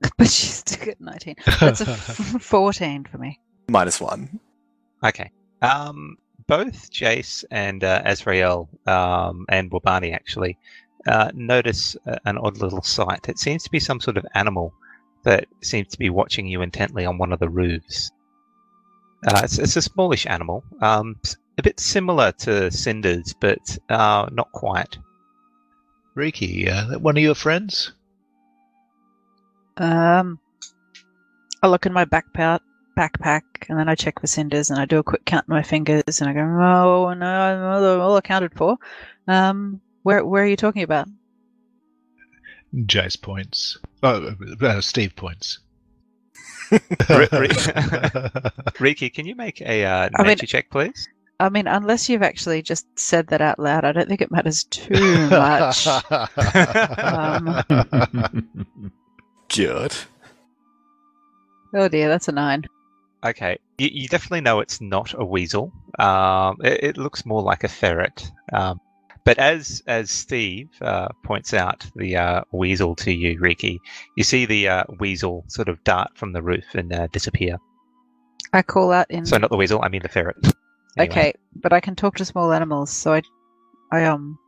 But 0.18 0.28
she's 0.28 0.54
still 0.56 0.90
at 0.90 1.00
19. 1.00 1.36
That's 1.60 1.80
a 1.80 1.90
f- 1.90 2.36
14 2.42 3.04
for 3.10 3.18
me. 3.18 3.40
Minus 3.68 4.00
one. 4.00 4.40
okay. 5.04 5.30
Um, 5.62 6.16
both 6.46 6.90
Jace 6.92 7.44
and 7.50 7.82
uh, 7.82 8.02
Azrael 8.04 8.68
um, 8.86 9.46
and 9.48 9.70
Wabani 9.70 10.14
actually 10.14 10.58
uh, 11.06 11.30
notice 11.34 11.96
uh, 12.06 12.16
an 12.24 12.38
odd 12.38 12.58
little 12.58 12.82
sight. 12.82 13.28
It 13.28 13.38
seems 13.38 13.62
to 13.64 13.70
be 13.70 13.80
some 13.80 14.00
sort 14.00 14.16
of 14.16 14.26
animal 14.34 14.72
that 15.24 15.46
seems 15.62 15.88
to 15.88 15.98
be 15.98 16.08
watching 16.10 16.46
you 16.46 16.62
intently 16.62 17.04
on 17.04 17.18
one 17.18 17.32
of 17.32 17.40
the 17.40 17.48
roofs. 17.48 18.10
Uh, 19.26 19.40
it's, 19.44 19.58
it's 19.58 19.76
a 19.76 19.82
smallish 19.82 20.26
animal, 20.26 20.62
um, 20.82 21.16
s- 21.24 21.36
a 21.58 21.62
bit 21.62 21.80
similar 21.80 22.30
to 22.32 22.70
Cinders, 22.70 23.34
but 23.40 23.76
uh, 23.88 24.28
not 24.30 24.52
quite. 24.52 24.98
Riki, 26.14 26.68
uh, 26.68 26.98
one 26.98 27.16
of 27.16 27.22
your 27.22 27.34
friends? 27.34 27.92
Um, 29.76 30.38
I 31.62 31.68
look 31.68 31.86
in 31.86 31.92
my 31.92 32.04
backpack, 32.04 32.60
backpack, 32.96 33.42
and 33.68 33.78
then 33.78 33.88
I 33.88 33.94
check 33.94 34.20
for 34.20 34.26
cinders, 34.26 34.70
and 34.70 34.78
I 34.80 34.84
do 34.84 34.98
a 34.98 35.02
quick 35.02 35.24
count 35.24 35.46
on 35.48 35.56
my 35.56 35.62
fingers, 35.62 36.20
and 36.20 36.28
I 36.30 36.32
go, 36.32 36.40
"Oh 36.40 37.12
no, 37.14 37.26
I'm 37.26 37.62
all- 37.62 38.00
all 38.00 38.16
accounted 38.16 38.54
for." 38.54 38.76
Um, 39.28 39.80
where 40.02 40.24
where 40.24 40.44
are 40.44 40.46
you 40.46 40.56
talking 40.56 40.82
about? 40.82 41.08
Jace 42.74 43.20
points. 43.20 43.78
Oh, 44.02 44.34
uh, 44.60 44.80
Steve 44.80 45.14
points. 45.16 45.58
Ri- 46.70 47.28
Ri- 47.32 47.48
Riki, 48.80 49.08
can 49.10 49.24
you 49.26 49.34
make 49.36 49.60
a 49.62 49.84
uh, 49.84 50.08
I 50.16 50.22
mean- 50.24 50.36
check, 50.38 50.68
please? 50.70 51.08
I 51.38 51.50
mean, 51.50 51.66
unless 51.66 52.08
you've 52.08 52.22
actually 52.22 52.62
just 52.62 52.86
said 52.98 53.26
that 53.28 53.42
out 53.42 53.58
loud, 53.58 53.84
I 53.84 53.92
don't 53.92 54.08
think 54.08 54.22
it 54.22 54.30
matters 54.30 54.64
too 54.64 55.28
much. 55.30 55.86
Um, 56.98 57.62
Good. 59.48 59.94
oh 61.74 61.88
dear, 61.88 62.08
that's 62.08 62.28
a 62.28 62.32
nine. 62.32 62.64
Okay, 63.24 63.58
you, 63.78 63.88
you 63.92 64.08
definitely 64.08 64.42
know 64.42 64.60
it's 64.60 64.80
not 64.80 65.14
a 65.18 65.24
weasel. 65.24 65.72
Um, 65.98 66.58
it, 66.62 66.84
it 66.84 66.98
looks 66.98 67.26
more 67.26 67.42
like 67.42 67.64
a 67.64 67.68
ferret. 67.68 68.30
Um, 68.52 68.80
but 69.24 69.38
as 69.38 69.82
as 69.88 70.10
Steve 70.10 70.68
uh, 70.80 71.08
points 71.24 71.52
out 71.52 71.84
the 71.96 72.16
uh, 72.16 72.42
weasel 72.52 72.94
to 72.96 73.12
you, 73.12 73.38
Riki, 73.40 73.80
you 74.16 74.22
see 74.22 74.46
the 74.46 74.68
uh, 74.68 74.84
weasel 75.00 75.44
sort 75.48 75.68
of 75.68 75.82
dart 75.82 76.10
from 76.14 76.32
the 76.32 76.42
roof 76.42 76.74
and 76.74 76.92
uh, 76.92 77.08
disappear. 77.08 77.56
I 78.52 78.62
call 78.62 78.92
out 78.92 79.10
in. 79.10 79.26
So 79.26 79.36
not 79.36 79.50
the 79.50 79.56
weasel, 79.56 79.80
I 79.82 79.88
mean 79.88 80.02
the 80.02 80.08
ferret. 80.08 80.36
Anyway. 80.96 81.12
Okay, 81.12 81.32
but 81.56 81.72
I 81.72 81.80
can 81.80 81.94
talk 81.94 82.16
to 82.16 82.24
small 82.24 82.52
animals, 82.52 82.90
so 82.90 83.12
I, 83.12 83.22
I 83.92 84.04
um, 84.04 84.38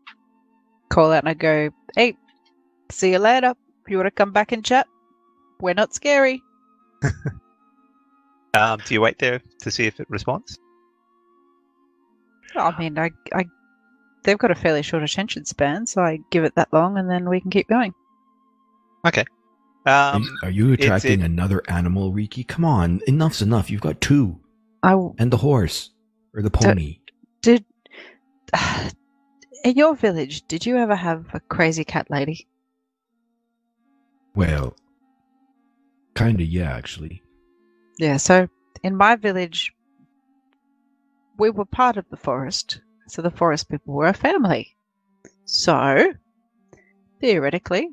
call 0.89 1.13
out 1.13 1.19
and 1.19 1.29
I 1.29 1.35
go, 1.35 1.69
"Hey, 1.95 2.17
see 2.91 3.11
you 3.11 3.19
later. 3.19 3.55
You 3.91 3.99
want 3.99 4.07
to 4.07 4.11
come 4.11 4.33
back 4.33 4.53
and 4.53 4.65
chat? 4.65 4.87
We're 5.61 5.75
not 5.75 5.95
scary." 5.95 6.43
Um, 8.55 8.81
do 8.87 8.95
you 8.95 9.01
wait 9.01 9.19
there 9.19 9.41
to 9.61 9.71
see 9.71 9.87
if 9.87 10.01
it 10.01 10.09
responds? 10.11 10.59
I 12.57 12.77
mean, 12.79 12.99
I, 12.99 13.11
I, 13.33 13.45
they've 14.25 14.39
got 14.39 14.51
a 14.51 14.55
fairly 14.55 14.83
short 14.83 15.03
attention 15.03 15.45
span, 15.45 15.87
so 15.87 16.03
I 16.03 16.19
give 16.31 16.45
it 16.45 16.55
that 16.57 16.73
long, 16.73 16.99
and 16.99 17.11
then 17.11 17.29
we 17.29 17.41
can 17.41 17.51
keep 17.51 17.69
going. 17.69 17.93
Okay. 19.07 19.25
Um, 19.87 20.39
are, 20.43 20.51
you, 20.51 20.67
are 20.67 20.69
you 20.69 20.73
attracting 20.73 21.21
it- 21.21 21.25
another 21.25 21.63
animal, 21.69 22.13
Riki? 22.13 22.43
Come 22.43 22.65
on, 22.65 23.01
enough's 23.07 23.43
enough. 23.43 23.71
You've 23.71 23.81
got 23.81 24.01
two, 24.01 24.41
I 24.83 24.95
and 25.19 25.31
the 25.31 25.37
horse 25.37 25.91
or 26.35 26.43
the 26.43 26.51
pony. 26.51 27.01
did. 27.43 27.65
In 29.65 29.77
your 29.77 29.95
village, 29.97 30.47
did 30.47 30.65
you 30.65 30.77
ever 30.79 30.95
have 30.95 31.27
a 31.35 31.41
crazy 31.41 31.85
cat 31.85 32.07
lady? 32.11 32.47
Well, 34.35 34.77
kinda, 36.15 36.45
yeah, 36.45 36.73
actually. 36.73 37.23
Yeah, 37.99 38.17
so 38.17 38.49
in 38.83 38.97
my 38.97 39.17
village, 39.17 39.73
we 41.39 41.51
were 41.51 41.65
part 41.65 41.97
of 41.97 42.05
the 42.11 42.17
forest. 42.17 42.81
So 43.09 43.23
the 43.23 43.31
forest 43.31 43.69
people 43.69 43.95
were 43.95 44.09
a 44.09 44.15
family. 44.15 44.77
So, 45.45 46.13
theoretically, 47.21 47.89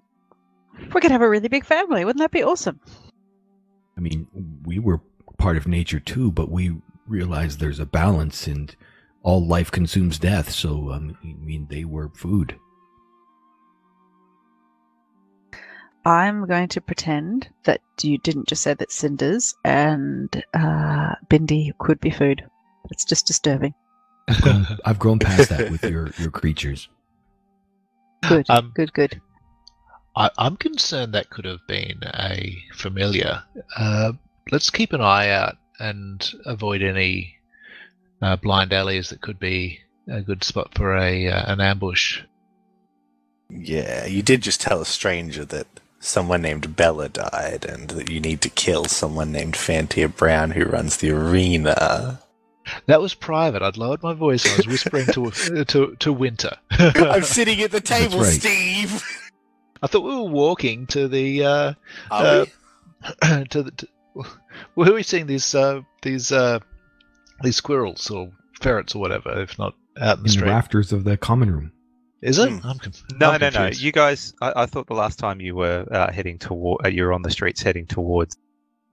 we 0.93 1.01
could 1.01 1.11
have 1.11 1.21
a 1.21 1.29
really 1.29 1.47
big 1.47 1.65
family. 1.65 2.03
Wouldn't 2.03 2.21
that 2.21 2.31
be 2.31 2.43
awesome? 2.43 2.79
I 3.97 4.01
mean, 4.01 4.27
we 4.65 4.77
were 4.79 4.99
part 5.37 5.57
of 5.57 5.67
nature 5.67 5.99
too, 5.99 6.31
but 6.31 6.51
we 6.51 6.75
realized 7.07 7.59
there's 7.59 7.79
a 7.79 7.85
balance, 7.85 8.47
and 8.47 8.75
all 9.23 9.45
life 9.45 9.71
consumes 9.71 10.19
death. 10.19 10.51
So, 10.51 10.91
um, 10.91 11.17
I 11.23 11.33
mean, 11.45 11.67
they 11.69 11.85
were 11.85 12.09
food. 12.09 12.59
I'm 16.05 16.45
going 16.45 16.67
to 16.69 16.81
pretend 16.81 17.49
that 17.63 17.81
you 18.01 18.19
didn't 18.19 18.47
just 18.47 18.61
say 18.61 18.75
that 18.75 18.91
cinders 18.91 19.55
and 19.63 20.43
uh, 20.53 21.15
bindi 21.27 21.75
could 21.79 21.99
be 21.99 22.11
food. 22.11 22.43
It's 22.91 23.05
just 23.05 23.25
disturbing. 23.25 23.73
I've 24.27 24.41
grown, 24.41 24.67
I've 24.85 24.99
grown 24.99 25.19
past 25.19 25.49
that 25.49 25.71
with 25.71 25.83
your 25.83 26.11
your 26.19 26.31
creatures. 26.31 26.87
Good, 28.27 28.45
Um, 28.49 28.71
good, 28.75 28.93
good. 28.93 29.21
I, 30.15 30.29
I'm 30.37 30.57
concerned 30.57 31.13
that 31.13 31.29
could 31.29 31.45
have 31.45 31.65
been 31.67 31.99
a 32.03 32.55
familiar. 32.73 33.43
Uh, 33.75 34.13
let's 34.51 34.69
keep 34.69 34.93
an 34.93 35.01
eye 35.01 35.29
out 35.29 35.55
and 35.79 36.31
avoid 36.45 36.81
any 36.81 37.35
uh, 38.21 38.35
blind 38.37 38.73
alleys 38.73 39.09
that 39.09 39.21
could 39.21 39.39
be 39.39 39.79
a 40.07 40.21
good 40.21 40.43
spot 40.43 40.75
for 40.75 40.95
a 40.95 41.27
uh, 41.27 41.51
an 41.51 41.61
ambush. 41.61 42.21
Yeah, 43.49 44.05
you 44.05 44.21
did 44.21 44.41
just 44.41 44.61
tell 44.61 44.81
a 44.81 44.85
stranger 44.85 45.45
that 45.45 45.67
someone 46.05 46.41
named 46.41 46.75
Bella 46.75 47.09
died 47.09 47.65
and 47.67 47.89
that 47.89 48.09
you 48.09 48.19
need 48.19 48.41
to 48.41 48.49
kill 48.49 48.85
someone 48.85 49.31
named 49.31 49.55
Fantia 49.55 50.07
Brown 50.15 50.51
who 50.51 50.65
runs 50.65 50.97
the 50.97 51.09
arena. 51.11 52.21
That 52.87 53.01
was 53.01 53.13
private. 53.13 53.61
I'd 53.61 53.77
lowered 53.77 54.01
my 54.03 54.13
voice. 54.13 54.45
I 54.45 54.55
was 54.57 54.67
whispering 54.67 55.05
to 55.07 55.31
to 55.65 55.95
to 55.99 56.13
Winter. 56.13 56.51
I'm 56.71 57.23
sitting 57.23 57.61
at 57.61 57.71
the 57.71 57.81
table, 57.81 58.19
right. 58.19 58.33
Steve. 58.33 59.03
I 59.83 59.87
thought 59.87 60.01
we 60.03 60.15
were 60.15 60.23
walking 60.23 60.87
to 60.87 61.07
the 61.07 61.43
uh, 61.45 61.73
Are 62.09 62.25
Uh, 62.25 62.45
we? 63.29 63.45
to 63.49 63.63
the. 63.63 63.71
To, 63.71 63.87
where 64.75 64.89
are 64.89 64.93
we 64.93 65.03
seeing 65.03 65.27
these 65.27 65.53
uh, 65.53 65.81
these 66.01 66.31
uh, 66.31 66.59
these 67.43 67.57
squirrels 67.57 68.09
or 68.09 68.31
ferrets 68.61 68.95
or 68.95 68.99
whatever? 68.99 69.41
If 69.41 69.59
not 69.59 69.75
out 70.01 70.17
in 70.17 70.23
the 70.23 70.33
In 70.33 70.39
the 70.39 70.45
rafters 70.47 70.91
of 70.91 71.03
the 71.03 71.17
common 71.17 71.51
room. 71.51 71.71
Is 72.25 72.37
it? 72.39 72.49
Hmm. 72.49 72.67
I'm 72.67 72.79
conf- 72.79 73.03
No, 73.19 73.31
I'm 73.31 73.39
no, 73.39 73.49
no. 73.49 73.51
confused. 73.59 73.81
You 73.81 73.91
guys, 73.91 74.33
I, 74.41 74.53
I 74.63 74.65
thought 74.65 74.87
the 74.87 74.93
last 74.95 75.17
time 75.19 75.39
you 75.39 75.55
were 75.55 75.85
uh, 75.91 76.11
heading 76.11 76.37
toward, 76.39 76.85
uh, 76.85 76.89
you 76.89 77.03
were 77.03 77.13
on 77.13 77.21
the 77.21 77.31
streets 77.31 77.61
heading 77.61 77.85
towards 77.85 78.35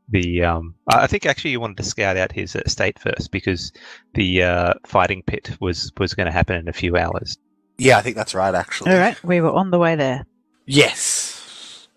the. 0.09 0.45
Um, 0.45 0.75
I 0.89 1.05
I 1.05 1.07
think 1.07 1.27
actually 1.27 1.51
you 1.53 1.61
wanted 1.61 1.79
to 1.79 1.85
scout 1.85 2.17
out 2.17 2.31
his 2.33 2.55
estate 2.57 2.99
first 2.99 3.31
because 3.33 3.73
the 4.15 4.43
uh, 4.43 4.75
fighting 4.87 5.23
pit 5.27 5.57
was 5.61 5.93
was 5.99 6.15
going 6.15 6.27
to 6.27 6.33
happen 6.33 6.57
in 6.57 6.69
a 6.69 6.73
few 6.73 6.97
hours. 6.97 7.37
Yeah, 7.79 7.99
I 7.99 8.03
think 8.03 8.17
that's 8.17 8.35
right, 8.35 8.55
actually. 8.55 8.93
All 8.93 8.99
right, 8.99 9.23
we 9.25 9.41
were 9.41 9.51
on 9.51 9.71
the 9.71 9.79
way 9.79 9.97
there, 9.97 10.25
Yes. 10.67 11.89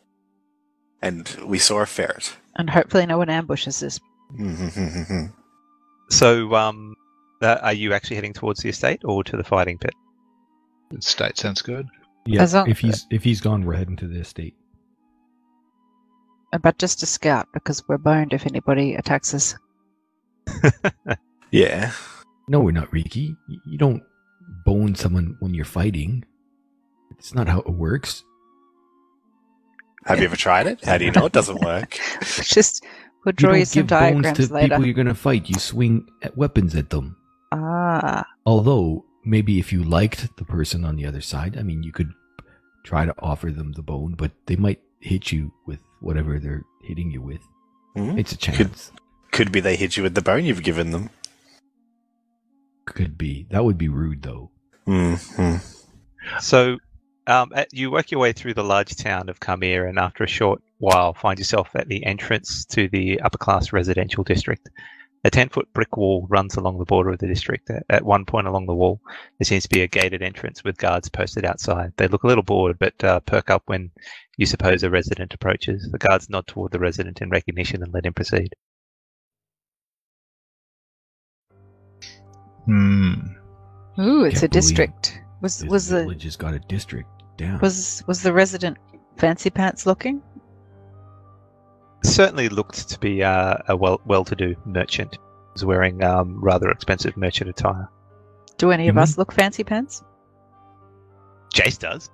And 1.01 1.27
we 1.45 1.59
saw 1.59 1.81
a 1.81 1.85
ferret. 1.85 2.35
and 2.55 2.69
hopefully 2.69 3.05
no 3.05 3.17
one 3.19 3.29
ambushes 3.29 3.83
us. 3.83 3.99
So, 6.09 6.55
um, 6.55 6.95
uh, 7.41 7.57
are 7.61 7.73
you 7.73 7.93
actually 7.93 8.15
heading 8.15 8.33
towards 8.33 8.61
the 8.61 8.69
estate 8.69 9.01
or 9.03 9.23
to 9.23 9.37
the 9.37 9.43
fighting 9.43 9.77
pit? 9.77 9.93
State 10.99 11.37
sounds 11.37 11.61
good. 11.61 11.87
Yeah, 12.25 12.45
long- 12.51 12.69
if 12.69 12.79
he's 12.79 13.05
if 13.11 13.23
he's 13.23 13.41
gone, 13.41 13.65
we're 13.65 13.75
heading 13.75 13.95
to 13.97 14.07
the 14.07 14.19
estate. 14.19 14.55
But 16.61 16.77
just 16.77 16.99
to 17.01 17.05
scout, 17.05 17.47
because 17.53 17.83
we're 17.87 17.97
boned 17.97 18.31
if 18.33 18.45
anybody 18.45 18.95
attacks 18.95 19.33
us. 19.33 19.55
yeah. 21.51 21.91
No, 22.47 22.61
we're 22.61 22.71
not, 22.71 22.91
Riki. 22.93 23.35
You 23.65 23.77
don't 23.77 24.01
bone 24.65 24.95
someone 24.95 25.35
when 25.39 25.53
you're 25.53 25.65
fighting. 25.65 26.23
It's 27.11 27.33
not 27.35 27.47
how 27.47 27.59
it 27.59 27.69
works. 27.69 28.23
Have 30.05 30.19
you 30.19 30.25
ever 30.25 30.35
tried 30.35 30.67
it? 30.67 30.85
How 30.85 30.97
do 30.97 31.05
you 31.05 31.11
know 31.11 31.25
it 31.25 31.33
doesn't 31.33 31.61
work? 31.61 31.97
just 32.21 32.85
we'll 33.25 33.33
draw 33.33 33.51
you, 33.53 33.57
don't 33.57 33.65
some 33.65 33.81
give 33.81 33.87
bones 33.87 34.23
diagrams 34.23 34.47
to 34.47 34.53
later. 34.53 34.67
people 34.69 34.85
you're 34.85 34.93
going 34.93 35.07
to 35.07 35.15
fight. 35.15 35.49
You 35.49 35.55
swing 35.59 36.07
at 36.21 36.37
weapons 36.37 36.75
at 36.75 36.89
them. 36.91 37.17
Ah, 37.51 38.23
Although, 38.45 39.03
maybe 39.25 39.59
if 39.59 39.73
you 39.73 39.83
liked 39.83 40.37
the 40.37 40.45
person 40.45 40.85
on 40.85 40.95
the 40.95 41.05
other 41.05 41.21
side, 41.21 41.57
I 41.57 41.63
mean, 41.63 41.83
you 41.83 41.91
could 41.91 42.11
try 42.83 43.05
to 43.05 43.15
offer 43.19 43.51
them 43.51 43.73
the 43.73 43.81
bone, 43.81 44.15
but 44.15 44.31
they 44.45 44.55
might 44.55 44.81
hit 44.99 45.31
you 45.31 45.51
with 45.65 45.79
whatever 46.01 46.39
they're 46.39 46.63
hitting 46.83 47.11
you 47.11 47.21
with. 47.21 47.41
Hmm? 47.95 48.17
It's 48.17 48.31
a 48.31 48.37
chance. 48.37 48.91
Could 49.31 49.51
be 49.51 49.59
they 49.59 49.75
hit 49.75 49.97
you 49.97 50.03
with 50.03 50.15
the 50.15 50.21
bone 50.21 50.45
you've 50.45 50.63
given 50.63 50.91
them. 50.91 51.09
Could 52.85 53.17
be. 53.17 53.47
That 53.49 53.65
would 53.65 53.77
be 53.77 53.89
rude, 53.89 54.21
though. 54.21 54.51
hmm 54.85 55.15
So, 56.39 56.77
um, 57.27 57.51
you 57.71 57.89
work 57.91 58.11
your 58.11 58.19
way 58.21 58.33
through 58.33 58.53
the 58.53 58.63
large 58.63 58.95
town 58.95 59.29
of 59.29 59.39
Kamir, 59.39 59.87
and 59.89 59.97
after 59.97 60.23
a 60.23 60.27
short 60.27 60.61
while, 60.77 61.13
find 61.13 61.39
yourself 61.39 61.69
at 61.75 61.87
the 61.87 62.05
entrance 62.05 62.65
to 62.65 62.87
the 62.89 63.19
upper 63.21 63.37
class 63.37 63.73
residential 63.73 64.23
district. 64.23 64.69
A 65.25 65.29
10 65.31 65.49
foot 65.49 65.67
brick 65.73 65.97
wall 65.97 66.27
runs 66.29 66.55
along 66.55 66.77
the 66.77 66.85
border 66.85 67.09
of 67.09 67.17
the 67.17 67.25
district. 67.25 67.71
At- 67.71 67.83
At 67.89 68.05
one 68.05 68.25
point 68.25 68.45
along 68.45 68.67
the 68.67 68.75
wall, 68.75 69.01
there 69.39 69.45
seems 69.45 69.63
to 69.63 69.69
be 69.69 69.81
a 69.81 69.87
gated 69.87 70.21
entrance 70.21 70.63
with 70.63 70.77
guards 70.77 71.09
posted 71.09 71.43
outside. 71.43 71.93
They 71.97 72.07
look 72.07 72.21
a 72.23 72.27
little 72.27 72.43
bored, 72.43 72.77
but 72.77 73.03
uh, 73.03 73.21
perk 73.21 73.49
up 73.49 73.63
when 73.65 73.89
you 74.37 74.45
suppose 74.45 74.83
a 74.83 74.89
resident 74.91 75.33
approaches. 75.33 75.89
The 75.91 75.97
guards 75.97 76.29
nod 76.29 76.45
toward 76.45 76.71
the 76.73 76.79
resident 76.79 77.23
in 77.23 77.31
recognition 77.31 77.81
and 77.81 77.91
let 77.91 78.05
him 78.05 78.13
proceed. 78.13 78.53
Hmm. 82.65 83.13
ooh, 83.99 84.25
it's 84.25 84.41
Can't 84.41 84.43
a 84.43 84.47
district. 84.47 85.21
Was 85.41 85.59
This 85.59 85.69
was 85.69 85.87
the 85.87 86.01
village 86.01 86.23
has 86.23 86.35
got 86.35 86.53
a 86.53 86.59
district 86.59 87.09
down. 87.37 87.59
was 87.61 88.03
was 88.05 88.21
the 88.21 88.31
resident 88.33 88.77
fancy 89.17 89.49
pants 89.49 89.87
looking? 89.87 90.21
Certainly 92.05 92.49
looked 92.49 92.89
to 92.89 92.99
be 92.99 93.23
uh, 93.23 93.57
a 93.67 93.75
well 93.75 93.99
well 94.05 94.23
to 94.25 94.35
do 94.35 94.55
merchant. 94.65 95.13
He 95.13 95.19
was 95.53 95.65
wearing 95.65 96.03
um, 96.03 96.39
rather 96.43 96.69
expensive 96.69 97.15
merchant 97.17 97.49
attire. 97.49 97.89
Do 98.57 98.71
any 98.71 98.87
of 98.87 98.95
Mhm. 98.95 99.01
us 99.01 99.17
look 99.17 99.31
fancy 99.33 99.63
pants? 99.63 100.03
Jace 101.53 101.79
does. 101.79 102.09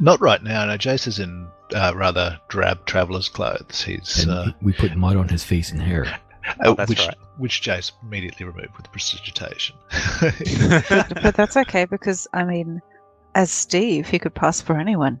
Not 0.00 0.20
right 0.20 0.42
now. 0.42 0.64
No, 0.66 0.76
Jace 0.78 1.06
is 1.06 1.18
in 1.18 1.46
uh, 1.74 1.92
rather 1.94 2.38
drab 2.48 2.84
traveller's 2.86 3.28
clothes. 3.28 3.82
He's 3.82 4.22
And 4.24 4.30
uh, 4.32 4.46
we 4.62 4.72
put 4.72 4.96
mud 4.96 5.16
on 5.16 5.28
his 5.28 5.44
face 5.44 5.70
and 5.72 5.80
hair. 5.82 6.06
Oh, 6.64 6.74
that's 6.74 6.88
which 6.88 7.00
right. 7.00 7.14
which 7.36 7.60
Jace 7.62 7.92
immediately 8.02 8.46
removed 8.46 8.74
with 8.76 8.90
precipitation. 8.90 9.76
But 11.22 11.34
that's 11.36 11.56
okay 11.56 11.84
because, 11.84 12.26
I 12.32 12.44
mean, 12.44 12.80
as 13.34 13.50
Steve, 13.50 14.08
he 14.08 14.18
could 14.18 14.34
pass 14.34 14.60
for 14.60 14.76
anyone. 14.78 15.20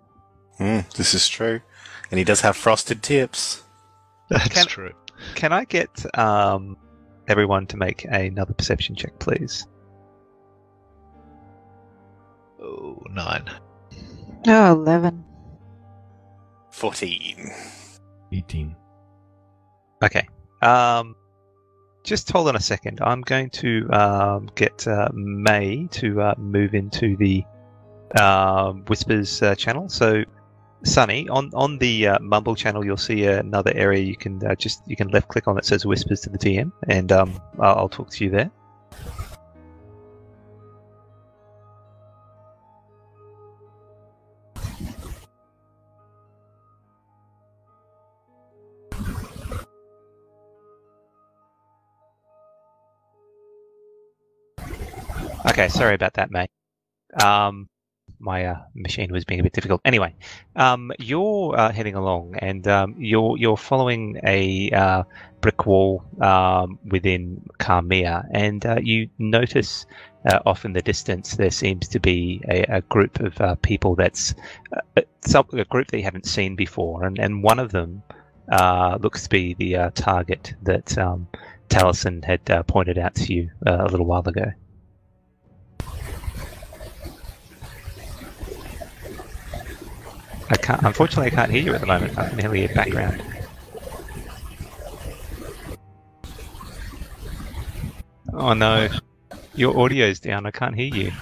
Hmm, 0.56 0.80
this 0.96 1.12
is 1.14 1.28
true. 1.28 1.60
And 2.10 2.18
he 2.18 2.24
does 2.24 2.40
have 2.40 2.56
frosted 2.56 3.02
tips. 3.02 3.62
That's 4.30 4.48
Can- 4.48 4.66
true. 4.66 4.92
Can 5.34 5.52
I 5.52 5.64
get 5.64 5.90
um, 6.18 6.76
everyone 7.28 7.66
to 7.66 7.76
make 7.76 8.06
another 8.08 8.54
perception 8.54 8.94
check, 8.96 9.18
please? 9.18 9.66
Oh, 12.62 13.02
nine. 13.10 13.50
Oh, 14.46 14.72
11. 14.72 15.24
14. 16.70 17.50
18. 18.32 18.76
Okay. 20.02 20.28
Um, 20.62 21.16
just 22.04 22.30
hold 22.30 22.48
on 22.48 22.56
a 22.56 22.60
second. 22.60 23.00
I'm 23.02 23.20
going 23.22 23.50
to 23.50 23.88
um, 23.90 24.50
get 24.54 24.86
uh, 24.86 25.08
May 25.12 25.86
to 25.92 26.20
uh, 26.22 26.34
move 26.38 26.74
into 26.74 27.16
the 27.16 27.44
um, 28.18 28.84
Whispers 28.86 29.42
uh, 29.42 29.54
channel. 29.54 29.88
So, 29.88 30.24
Sunny, 30.82 31.28
on 31.28 31.50
on 31.54 31.78
the 31.78 32.08
uh, 32.08 32.18
Mumble 32.20 32.54
channel, 32.54 32.84
you'll 32.84 32.96
see 32.96 33.26
another 33.26 33.72
area 33.74 34.02
you 34.02 34.16
can 34.16 34.44
uh, 34.46 34.54
just 34.54 34.82
you 34.86 34.96
can 34.96 35.08
left 35.08 35.28
click 35.28 35.46
on 35.46 35.54
that 35.56 35.64
says 35.66 35.84
Whispers 35.84 36.22
to 36.22 36.30
the 36.30 36.38
DM, 36.38 36.72
and 36.88 37.12
um, 37.12 37.40
I'll, 37.58 37.76
I'll 37.76 37.88
talk 37.88 38.10
to 38.10 38.24
you 38.24 38.30
there. 38.30 38.50
Okay, 55.46 55.68
sorry 55.68 55.94
about 55.94 56.14
that, 56.14 56.30
mate. 56.30 56.50
Um, 57.22 57.68
my 58.20 58.44
uh, 58.44 58.58
machine 58.74 59.10
was 59.10 59.24
being 59.24 59.40
a 59.40 59.42
bit 59.42 59.52
difficult. 59.52 59.80
Anyway, 59.84 60.14
um, 60.56 60.92
you're 60.98 61.58
uh, 61.58 61.72
heading 61.72 61.94
along, 61.94 62.36
and 62.38 62.66
um, 62.68 62.94
you're 62.98 63.36
you're 63.38 63.56
following 63.56 64.20
a 64.24 64.70
uh, 64.70 65.02
brick 65.40 65.66
wall 65.66 66.04
um, 66.20 66.78
within 66.84 67.42
Carmia, 67.58 68.26
and 68.32 68.64
uh, 68.66 68.78
you 68.80 69.08
notice 69.18 69.86
uh, 70.26 70.38
off 70.44 70.64
in 70.64 70.74
the 70.74 70.82
distance 70.82 71.36
there 71.36 71.50
seems 71.50 71.88
to 71.88 71.98
be 71.98 72.42
a, 72.48 72.62
a 72.76 72.80
group 72.82 73.20
of 73.20 73.40
uh, 73.40 73.54
people 73.56 73.96
that's 73.96 74.34
some, 75.22 75.46
a 75.54 75.64
group 75.64 75.88
that 75.88 75.98
you 75.98 76.04
haven't 76.04 76.26
seen 76.26 76.54
before, 76.56 77.04
and, 77.04 77.18
and 77.18 77.42
one 77.42 77.58
of 77.58 77.72
them 77.72 78.02
looks 79.00 79.24
to 79.24 79.28
be 79.30 79.54
the 79.54 79.90
target 79.94 80.54
that 80.62 80.96
um, 80.98 81.26
Taliesin 81.68 82.24
had 82.24 82.44
pointed 82.66 82.98
out 82.98 83.14
to 83.14 83.32
you 83.32 83.50
a 83.64 83.84
little 83.84 84.06
while 84.06 84.26
ago. 84.28 84.52
I 90.50 90.56
can't. 90.56 90.82
Unfortunately, 90.82 91.28
I 91.28 91.30
can't 91.30 91.52
hear 91.52 91.62
you 91.62 91.74
at 91.74 91.80
the 91.80 91.86
moment. 91.86 92.18
I 92.18 92.28
can 92.28 92.38
hear 92.38 92.54
your 92.54 92.74
background. 92.74 93.22
Oh 98.32 98.52
no, 98.54 98.88
your 99.54 99.78
audio's 99.78 100.18
down. 100.18 100.46
I 100.46 100.50
can't 100.50 100.74
hear 100.74 100.92
you. 100.92 101.12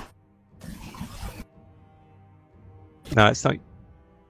No, 3.15 3.27
it's 3.27 3.45
not. 3.45 3.57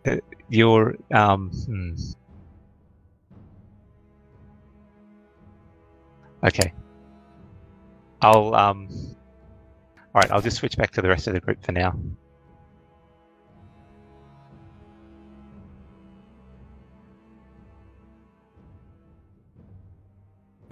Uh, 0.04 0.16
your 0.48 0.96
um. 1.12 1.50
Hmm. 1.50 1.94
Okay. 6.44 6.72
I'll 8.20 8.54
um. 8.54 8.88
All 10.14 10.22
right, 10.22 10.30
I'll 10.32 10.42
just 10.42 10.56
switch 10.56 10.76
back 10.76 10.90
to 10.92 11.02
the 11.02 11.08
rest 11.08 11.28
of 11.28 11.34
the 11.34 11.40
group 11.40 11.64
for 11.64 11.70
now. 11.70 11.96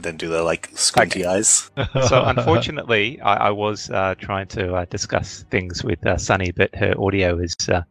Then 0.07 0.17
do 0.17 0.29
the 0.29 0.45
like 0.45 0.71
squinty 0.75 1.27
eyes. 1.27 1.69
So 2.09 2.23
unfortunately, 2.27 3.21
I, 3.23 3.49
I 3.49 3.51
was 3.51 3.91
uh, 3.91 4.15
trying 4.17 4.47
to 4.49 4.75
uh, 4.77 4.85
discuss 4.85 5.45
things 5.51 5.83
with 5.83 6.07
uh, 6.07 6.17
Sunny, 6.17 6.53
but 6.53 6.73
her 6.77 6.95
audio 6.97 7.37
has 7.41 7.57
uh, 7.69 7.83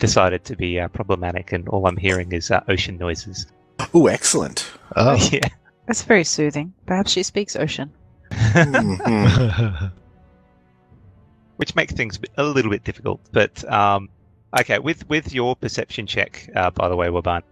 decided 0.00 0.44
to 0.46 0.56
be 0.56 0.80
uh, 0.80 0.88
problematic, 0.88 1.52
and 1.52 1.68
all 1.68 1.86
I'm 1.86 1.96
hearing 1.96 2.32
is 2.32 2.50
uh, 2.50 2.60
ocean 2.66 2.96
noises. 2.98 3.46
Oh, 3.94 4.08
excellent. 4.08 4.68
oh. 4.96 5.14
yeah. 5.30 5.46
That's 5.86 6.02
very 6.02 6.24
soothing. 6.24 6.74
Perhaps 6.86 7.12
she 7.12 7.22
speaks 7.22 7.54
ocean. 7.54 7.92
Mhm. 8.32 9.92
which 11.56 11.76
makes 11.76 11.92
things 11.92 12.18
a 12.36 12.42
little 12.42 12.72
bit 12.72 12.82
difficult. 12.82 13.20
But 13.30 13.62
um, 13.70 14.08
okay, 14.58 14.80
with 14.80 15.08
with 15.08 15.32
your 15.32 15.54
perception 15.54 16.08
check, 16.08 16.50
uh, 16.56 16.70
by 16.70 16.88
the 16.88 16.96
way, 16.96 17.06
Waban, 17.08 17.42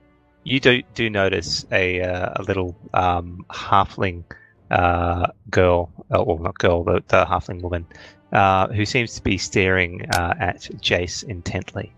you 0.53 0.61
do 0.61 0.83
do 0.95 1.11
notice 1.11 1.65
a 1.73 2.01
uh, 2.03 2.33
a 2.37 2.43
little 2.43 2.77
um, 2.95 3.45
halfling 3.51 4.25
uh, 4.71 5.27
girl, 5.51 5.91
uh, 6.13 6.23
or 6.23 6.39
not 6.41 6.59
girl, 6.59 6.85
the, 6.85 7.03
the 7.09 7.25
halfling 7.25 7.61
woman, 7.63 7.87
uh, 8.33 8.69
who 8.69 8.85
seems 8.85 9.15
to 9.17 9.23
be 9.23 9.39
staring 9.39 10.05
uh, 10.11 10.35
at 10.39 10.61
Jace 10.81 11.23
intently. 11.25 11.93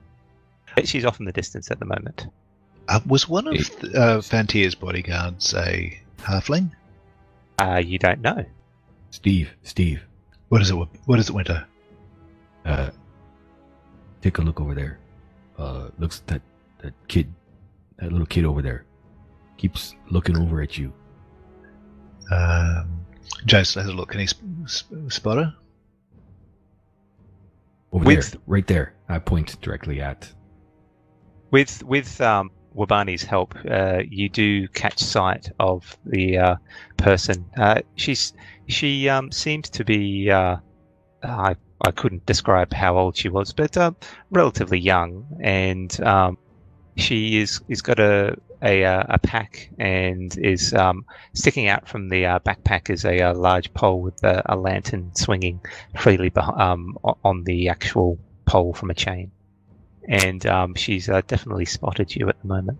But 0.76 0.86
She's 0.88 1.04
off 1.04 1.18
in 1.20 1.26
the 1.26 1.32
distance 1.32 1.70
at 1.70 1.78
the 1.80 1.84
moment. 1.84 2.26
uh, 2.88 3.00
was 3.06 3.28
one 3.28 3.46
of 3.48 3.56
uh, 3.94 4.20
Fantier's 4.20 4.74
bodyguards 4.74 5.52
a 5.54 5.98
halfling? 6.18 6.70
Uh, 7.58 7.82
you 7.84 7.98
don't 7.98 8.20
know. 8.20 8.44
Steve, 9.10 9.50
Steve, 9.64 10.02
What 10.48 10.62
is 10.62 10.70
it? 10.70 10.74
What 11.06 11.18
is 11.18 11.28
it, 11.28 11.34
Winter? 11.34 11.66
uh, 12.64 12.90
take 14.22 14.38
a 14.38 14.42
look 14.42 14.60
over 14.60 14.74
there. 14.74 14.98
Uh, 15.58 15.88
looks 15.98 16.20
that 16.26 16.42
that 16.82 16.94
kid, 17.08 17.26
that 18.00 18.10
little 18.12 18.26
kid 18.26 18.44
over 18.44 18.62
there, 18.62 18.84
keeps 19.56 19.94
looking 20.10 20.36
over 20.36 20.60
at 20.62 20.76
you. 20.78 20.92
Um, 22.30 23.04
Jace 23.46 23.74
has 23.74 23.86
a 23.86 23.92
look. 23.92 24.10
Can 24.10 24.20
he 24.20 24.26
sp- 24.26 24.66
sp- 24.66 25.08
spot 25.08 25.38
her? 25.38 25.54
Over 27.92 28.04
With- 28.04 28.32
there, 28.32 28.40
right 28.46 28.66
there. 28.66 28.94
I 29.08 29.18
point 29.18 29.60
directly 29.60 30.00
at. 30.00 30.32
With 31.50 31.82
with 31.82 32.20
um, 32.20 32.52
Wabani's 32.76 33.24
help, 33.24 33.56
uh, 33.68 34.02
you 34.08 34.28
do 34.28 34.68
catch 34.68 35.00
sight 35.00 35.50
of 35.58 35.98
the 36.06 36.38
uh, 36.38 36.56
person. 36.96 37.44
Uh, 37.56 37.80
she's 37.96 38.32
she 38.68 39.08
um, 39.08 39.32
seems 39.32 39.68
to 39.70 39.84
be. 39.84 40.30
Uh, 40.30 40.58
I 41.24 41.56
I 41.84 41.90
couldn't 41.90 42.24
describe 42.26 42.72
how 42.72 42.96
old 42.96 43.16
she 43.16 43.28
was, 43.28 43.52
but 43.52 43.76
um, 43.76 43.96
relatively 44.30 44.78
young, 44.78 45.26
and 45.40 46.00
um, 46.02 46.38
she 47.00 47.38
is 47.38 47.60
is 47.68 47.82
got 47.82 47.98
a 47.98 48.36
a, 48.62 48.84
uh, 48.84 49.04
a 49.08 49.18
pack 49.18 49.70
and 49.78 50.36
is 50.36 50.74
um, 50.74 51.06
sticking 51.32 51.68
out 51.68 51.88
from 51.88 52.10
the 52.10 52.26
uh, 52.26 52.38
backpack 52.40 52.90
is 52.90 53.06
a, 53.06 53.22
uh 53.22 53.34
large 53.34 53.72
pole 53.72 54.02
with 54.02 54.22
a, 54.22 54.42
a 54.52 54.56
lantern 54.56 55.10
swinging 55.14 55.60
freely 55.98 56.30
beh- 56.30 56.60
um, 56.60 56.98
on 57.24 57.44
the 57.44 57.70
actual 57.70 58.18
pole 58.44 58.74
from 58.74 58.90
a 58.90 58.94
chain 58.94 59.30
and 60.08 60.44
um, 60.46 60.74
she's 60.74 61.08
uh, 61.08 61.22
definitely 61.26 61.64
spotted 61.64 62.14
you 62.14 62.28
at 62.28 62.40
the 62.42 62.48
moment. 62.48 62.78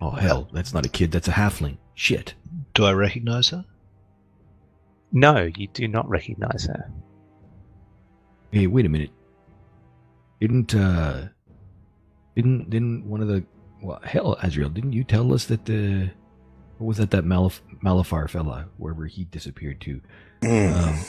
Oh 0.00 0.10
hell, 0.10 0.48
that's 0.52 0.74
not 0.74 0.86
a 0.86 0.88
kid. 0.88 1.12
That's 1.12 1.28
a 1.28 1.32
halfling. 1.32 1.78
Shit. 1.94 2.34
Do 2.74 2.84
I 2.84 2.92
recognize 2.92 3.50
her? 3.50 3.64
No, 5.12 5.48
you 5.56 5.68
do 5.68 5.86
not 5.86 6.08
recognize 6.08 6.66
her. 6.66 6.90
Hey, 8.50 8.66
wait 8.66 8.86
a 8.86 8.88
minute. 8.88 9.10
Didn't 10.40 10.74
uh, 10.74 11.28
didn't 12.34 12.70
didn't 12.70 13.04
one 13.06 13.20
of 13.20 13.28
the 13.28 13.44
well, 13.82 14.00
hell, 14.02 14.36
Azrael, 14.42 14.70
didn't 14.70 14.92
you 14.92 15.04
tell 15.04 15.34
us 15.34 15.44
that 15.46 15.66
the 15.66 16.10
what 16.78 16.86
was 16.86 16.96
that 16.96 17.10
that 17.10 17.24
Malaf- 17.24 17.60
Malafar 17.82 18.28
fella 18.28 18.68
wherever 18.78 19.06
he 19.06 19.24
disappeared 19.24 19.80
to? 19.82 20.00
Mm. 20.42 20.74
Um, 20.74 21.00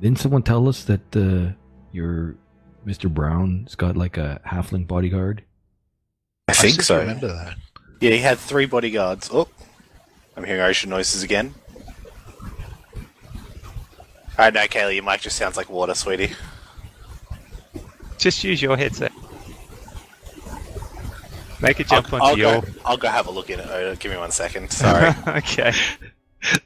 didn't 0.00 0.18
someone 0.18 0.42
tell 0.42 0.68
us 0.68 0.84
that 0.84 1.16
uh, 1.16 1.52
your 1.92 2.36
Mr. 2.86 3.12
Brown's 3.12 3.74
got 3.74 3.96
like 3.96 4.16
a 4.16 4.40
halfling 4.46 4.86
bodyguard? 4.86 5.44
I 6.48 6.54
think 6.54 6.74
seem 6.74 6.78
to 6.78 6.84
so. 6.84 6.98
Remember 7.00 7.28
that? 7.28 7.56
Yeah, 8.00 8.10
he 8.12 8.18
had 8.18 8.38
three 8.38 8.66
bodyguards. 8.66 9.28
Oh, 9.32 9.48
I'm 10.36 10.44
hearing 10.44 10.62
ocean 10.62 10.90
noises 10.90 11.22
again. 11.22 11.54
Alright, 14.38 14.54
no, 14.54 14.60
Kaylee, 14.60 14.94
your 14.94 15.04
mic 15.04 15.20
just 15.20 15.36
sounds 15.36 15.56
like 15.56 15.68
water, 15.68 15.94
sweetie. 15.94 16.30
Just 18.18 18.44
use 18.44 18.62
your 18.62 18.76
headset. 18.76 19.10
Make 21.60 21.80
a 21.80 21.84
jump 21.84 22.12
I'll, 22.12 22.22
onto 22.22 22.26
I'll 22.26 22.38
your. 22.38 22.60
go, 22.62 22.68
I'll 22.84 22.96
go 22.96 23.08
have 23.08 23.26
a 23.26 23.30
look 23.30 23.50
at 23.50 23.58
it. 23.58 23.66
Oh, 23.68 23.94
give 23.96 24.12
me 24.12 24.18
one 24.18 24.30
second. 24.30 24.70
Sorry. 24.70 25.12
okay. 25.26 25.72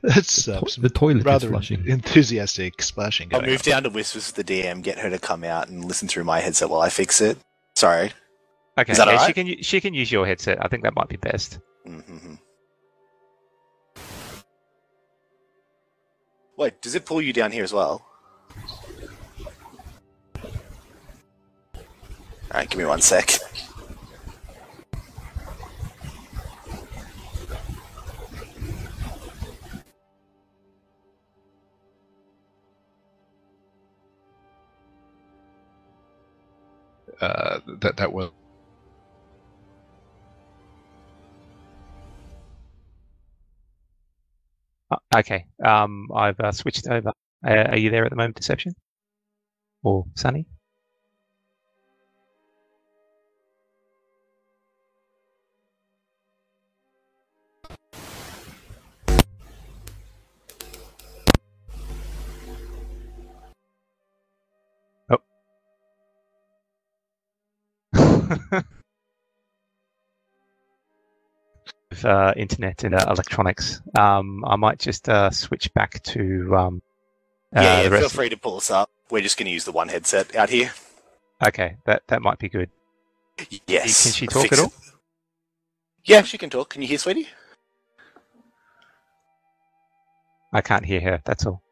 That's 0.03 0.49
uh, 0.49 0.61
To- 0.61 0.81
the 0.83 0.91
toilet 0.91 1.19
is 1.21 1.25
rather 1.25 1.49
flushing. 1.49 1.87
enthusiastic 1.89 2.83
splashing 2.83 3.35
I'll 3.35 3.41
move 3.41 3.63
on. 3.67 3.71
down 3.71 3.83
to 3.85 3.89
Whispers 3.91 4.33
with 4.35 4.45
the 4.47 4.61
DM, 4.63 4.83
get 4.83 4.99
her 4.99 5.09
to 5.09 5.19
come 5.19 5.45
out 5.45 5.69
and 5.69 5.85
listen 5.85 6.09
through 6.09 6.25
my 6.25 6.41
headset 6.41 6.69
while 6.69 6.83
I 6.83 6.91
fix 6.91 7.21
it. 7.23 7.39
Sorry. 7.75 8.13
Okay, 8.79 8.93
Is 8.93 8.99
that 8.99 9.07
yeah, 9.07 9.13
she 9.15 9.19
alright? 9.19 9.35
can 9.35 9.63
she 9.63 9.81
can 9.81 9.95
use 9.95 10.11
your 10.13 10.27
headset. 10.27 10.59
I 10.65 10.69
think 10.69 10.83
that 10.83 10.95
might 10.95 11.09
be 11.09 11.17
best. 11.17 11.59
Mm-hmm. 11.87 12.35
Wait, 16.57 16.81
does 16.83 16.95
it 16.95 17.05
pull 17.07 17.21
you 17.23 17.33
down 17.33 17.51
here 17.51 17.65
as 17.65 17.73
well? 17.73 18.05
Alright, 22.51 22.69
give 22.69 22.79
me 22.79 22.85
one 22.85 23.01
sec. 23.01 23.31
Uh, 37.23 37.61
that 37.81 37.97
that 37.97 38.13
will. 38.13 38.35
Uh, 44.91 44.97
Okay, 45.17 45.47
um, 45.65 46.09
I've 46.15 46.39
uh, 46.41 46.53
switched 46.53 46.89
over. 46.89 47.13
Uh, 47.47 47.51
are 47.71 47.79
you 47.79 47.91
there 47.91 48.05
at 48.05 48.11
the 48.11 48.17
moment, 48.17 48.37
Deception? 48.37 48.75
Or 49.85 50.07
Sunny? 50.15 50.47
With, 71.91 72.05
uh, 72.05 72.33
internet 72.37 72.85
and 72.85 72.95
uh, 72.95 73.07
electronics. 73.09 73.81
Um, 73.97 74.45
I 74.45 74.57
might 74.57 74.79
just 74.79 75.09
uh, 75.09 75.31
switch 75.31 75.73
back 75.75 76.03
to 76.05 76.55
um, 76.57 76.83
uh, 77.57 77.63
yeah, 77.63 77.83
yeah 77.83 77.89
feel 77.89 78.01
rest. 78.01 78.15
free 78.15 78.29
to 78.29 78.37
pull 78.37 78.57
us 78.57 78.71
up. 78.71 78.91
We're 79.11 79.23
just 79.23 79.37
going 79.37 79.47
to 79.47 79.53
use 79.53 79.65
the 79.65 79.73
one 79.73 79.89
headset 79.89 80.35
out 80.37 80.51
here. 80.51 80.73
Okay, 81.45 81.77
that 81.87 82.03
that 82.09 82.23
might 82.23 82.39
be 82.39 82.49
good. 82.49 82.71
Yes. 83.67 84.05
Can 84.05 84.13
she 84.13 84.27
talk 84.27 84.43
Fix 84.45 84.59
at 84.59 84.65
it. 84.65 84.65
all? 84.65 84.73
Yeah, 86.05 86.23
she 86.23 86.39
can 86.39 86.51
talk. 86.51 86.71
Can 86.71 86.83
you 86.83 86.89
hear, 86.89 86.99
sweetie? 86.99 87.29
I 90.53 90.61
can't 90.61 90.85
hear 90.85 91.01
her. 91.01 91.21
That's 91.25 91.47
all. 91.47 91.63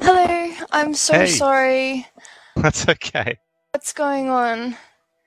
Hello, 0.00 0.52
I'm 0.72 0.94
so 0.94 1.14
Hey. 1.14 1.26
sorry. 1.26 2.06
That's 2.56 2.88
okay. 2.88 3.36
What's 3.76 3.92
going 3.92 4.30
on? 4.30 4.74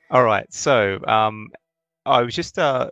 All 0.09 0.23
right. 0.23 0.51
So, 0.51 0.99
um, 1.05 1.49
I 2.07 2.23
was 2.23 2.33
just 2.33 2.57
uh, 2.57 2.89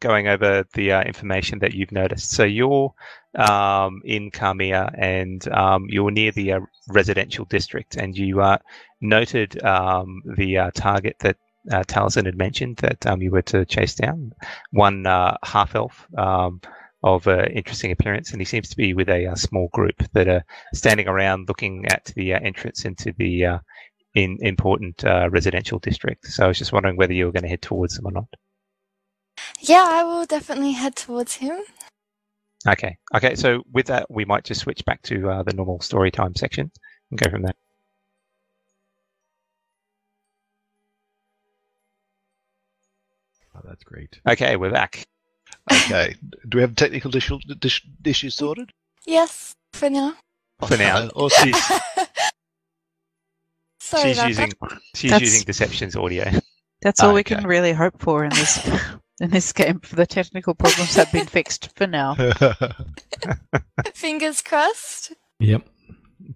going 0.00 0.26
over 0.26 0.64
the 0.72 0.92
uh, 0.92 1.02
information 1.02 1.58
that 1.58 1.74
you've 1.74 1.92
noticed. 1.92 2.30
So 2.30 2.44
you're 2.44 2.94
um, 3.34 4.00
in 4.06 4.30
Carmia 4.30 4.90
and 4.96 5.46
um, 5.48 5.84
you're 5.90 6.10
near 6.10 6.32
the 6.32 6.52
uh, 6.52 6.60
residential 6.88 7.44
district, 7.44 7.96
and 7.96 8.16
you 8.16 8.40
uh, 8.40 8.56
noted 9.02 9.62
um, 9.62 10.22
the 10.38 10.56
uh, 10.56 10.70
target 10.74 11.16
that 11.20 11.36
uh, 11.70 11.84
had 11.86 12.38
mentioned 12.38 12.78
that 12.78 13.04
um, 13.06 13.20
you 13.20 13.30
were 13.30 13.42
to 13.42 13.66
chase 13.66 13.96
down. 13.96 14.32
One 14.70 15.06
uh, 15.06 15.36
half 15.44 15.74
elf 15.74 16.06
um, 16.16 16.62
of 17.02 17.28
interesting 17.28 17.92
appearance, 17.92 18.32
and 18.32 18.40
he 18.40 18.46
seems 18.46 18.70
to 18.70 18.76
be 18.78 18.94
with 18.94 19.10
a, 19.10 19.26
uh 19.26 19.34
small 19.34 19.68
group 19.74 20.02
that 20.14 20.26
are 20.26 20.44
standing 20.72 21.06
around 21.06 21.48
looking 21.48 21.84
at 21.84 22.06
the 22.16 22.32
entrance 22.32 22.86
into 22.86 23.12
the 23.18 23.60
in 24.16 24.38
important 24.40 25.04
uh, 25.04 25.28
residential 25.30 25.78
districts. 25.78 26.34
So 26.36 26.44
I 26.46 26.48
was 26.48 26.58
just 26.58 26.72
wondering 26.72 26.96
whether 26.96 27.12
you 27.12 27.26
were 27.26 27.32
going 27.32 27.42
to 27.42 27.48
head 27.48 27.60
towards 27.60 27.96
them 27.96 28.06
or 28.06 28.12
not. 28.12 28.28
Yeah, 29.60 29.86
I 29.86 30.02
will 30.04 30.24
definitely 30.24 30.72
head 30.72 30.96
towards 30.96 31.34
him. 31.34 31.60
Okay. 32.66 32.96
Okay. 33.14 33.34
So 33.34 33.62
with 33.72 33.86
that, 33.86 34.10
we 34.10 34.24
might 34.24 34.44
just 34.44 34.62
switch 34.62 34.82
back 34.86 35.02
to 35.02 35.30
uh, 35.30 35.42
the 35.42 35.52
normal 35.52 35.80
story 35.80 36.10
time 36.10 36.34
section 36.34 36.70
and 37.10 37.20
go 37.20 37.30
from 37.30 37.42
there. 37.42 37.54
Oh, 43.54 43.60
that's 43.64 43.84
great. 43.84 44.18
Okay, 44.28 44.56
we're 44.56 44.70
back. 44.72 45.06
Okay. 45.70 46.14
Do 46.48 46.58
we 46.58 46.62
have 46.62 46.74
technical 46.74 47.10
dis- 47.10 47.30
dis- 47.58 47.80
issues 48.04 48.34
sorted? 48.34 48.70
Yes, 49.04 49.52
for 49.72 49.90
now. 49.90 50.14
For 50.66 50.76
now, 50.76 50.96
Uh, 50.96 51.08
awesome. 51.14 51.52
she's, 51.52 51.72
Sorry 53.86 54.08
she's 54.10 54.18
about 54.18 54.28
using 54.28 54.52
that. 54.60 54.78
she's 54.94 55.10
That's- 55.10 55.30
using 55.32 55.44
Deception's 55.46 55.96
audio. 55.96 56.30
That's 56.82 57.02
all 57.02 57.14
we 57.14 57.20
Okay. 57.20 57.36
can 57.36 57.46
really 57.46 57.72
hope 57.72 58.00
for 58.00 58.24
in 58.24 58.30
this 58.30 58.66
in 59.20 59.30
this 59.30 59.52
game. 59.52 59.80
For 59.80 59.96
the 59.96 60.06
technical 60.06 60.54
problems 60.54 60.94
have 60.96 61.10
been 61.12 61.26
fixed 61.26 61.70
for 61.76 61.86
now. 61.86 62.14
Fingers 63.94 64.42
crossed. 64.42 65.12
Yep. 65.40 65.66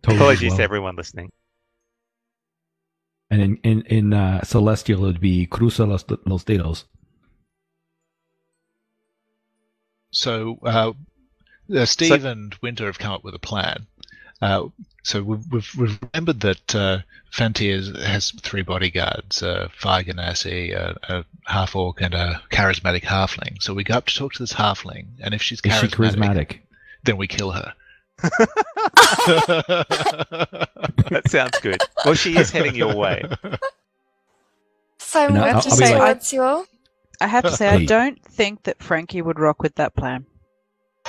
Totally 0.03 0.17
Apologies 0.17 0.51
well. 0.51 0.57
to 0.59 0.63
everyone 0.63 0.97
listening. 0.97 1.31
And 3.31 3.43
in 3.43 3.57
in 3.63 3.83
in 3.83 4.13
uh, 4.15 4.43
Celestial, 4.45 5.05
it'd 5.05 5.21
be 5.21 5.47
Cruza 5.47 5.87
los, 5.87 6.05
los 6.27 6.45
dedos. 6.45 6.85
so, 10.13 10.59
uh, 10.65 10.93
uh, 11.75 11.85
Steve 11.85 12.25
and 12.25 12.55
Winter 12.63 12.87
have 12.87 12.99
come 12.99 13.13
up 13.13 13.23
with 13.25 13.35
a 13.35 13.39
plan. 13.39 13.87
Uh, 14.43 14.69
so 15.03 15.23
we've, 15.23 15.45
we've, 15.53 15.71
we've 15.79 15.99
remembered 16.13 16.41
that 16.41 16.75
uh, 16.75 16.99
Fantier 17.33 17.97
has 18.05 18.31
three 18.43 18.63
bodyguards: 18.63 19.43
uh, 19.43 19.69
Fire 19.77 20.03
Ganassi, 20.05 20.73
a, 20.75 20.97
a 21.09 21.25
half 21.51 21.75
orc, 21.77 22.01
and 22.01 22.15
a 22.15 22.41
charismatic 22.51 23.03
halfling. 23.03 23.63
So 23.63 23.75
we 23.75 23.85
go 23.85 23.95
up 23.95 24.07
to 24.07 24.15
talk 24.15 24.33
to 24.35 24.43
this 24.43 24.53
halfling, 24.53 25.07
and 25.21 25.33
if 25.35 25.43
she's 25.43 25.61
Is 25.65 25.75
she 25.79 25.87
charismatic, 25.87 26.17
charismatic? 26.17 26.59
then 27.05 27.17
we 27.17 27.27
kill 27.27 27.51
her. 27.53 27.73
That 31.11 31.23
sounds 31.29 31.59
good. 31.61 31.81
Well, 32.05 32.15
she 32.15 32.37
is 32.37 32.51
heading 32.51 32.75
your 32.77 32.95
way. 32.95 33.23
So 34.99 35.25
I'm 35.25 35.35
No, 35.35 35.43
I'll- 35.45 35.61
to 35.63 35.69
I'll 35.71 35.77
say 35.77 35.95
like- 35.95 35.99
towards 35.99 36.33
you 36.33 36.43
all. 36.43 36.67
I 37.23 37.27
have 37.27 37.45
to 37.45 37.51
say, 37.53 37.69
I 37.69 37.85
don't 37.85 38.19
think 38.25 38.63
that 38.63 38.83
Frankie 38.83 39.21
would 39.21 39.39
rock 39.39 39.61
with 39.63 39.75
that 39.75 39.95
plan. 39.95 40.25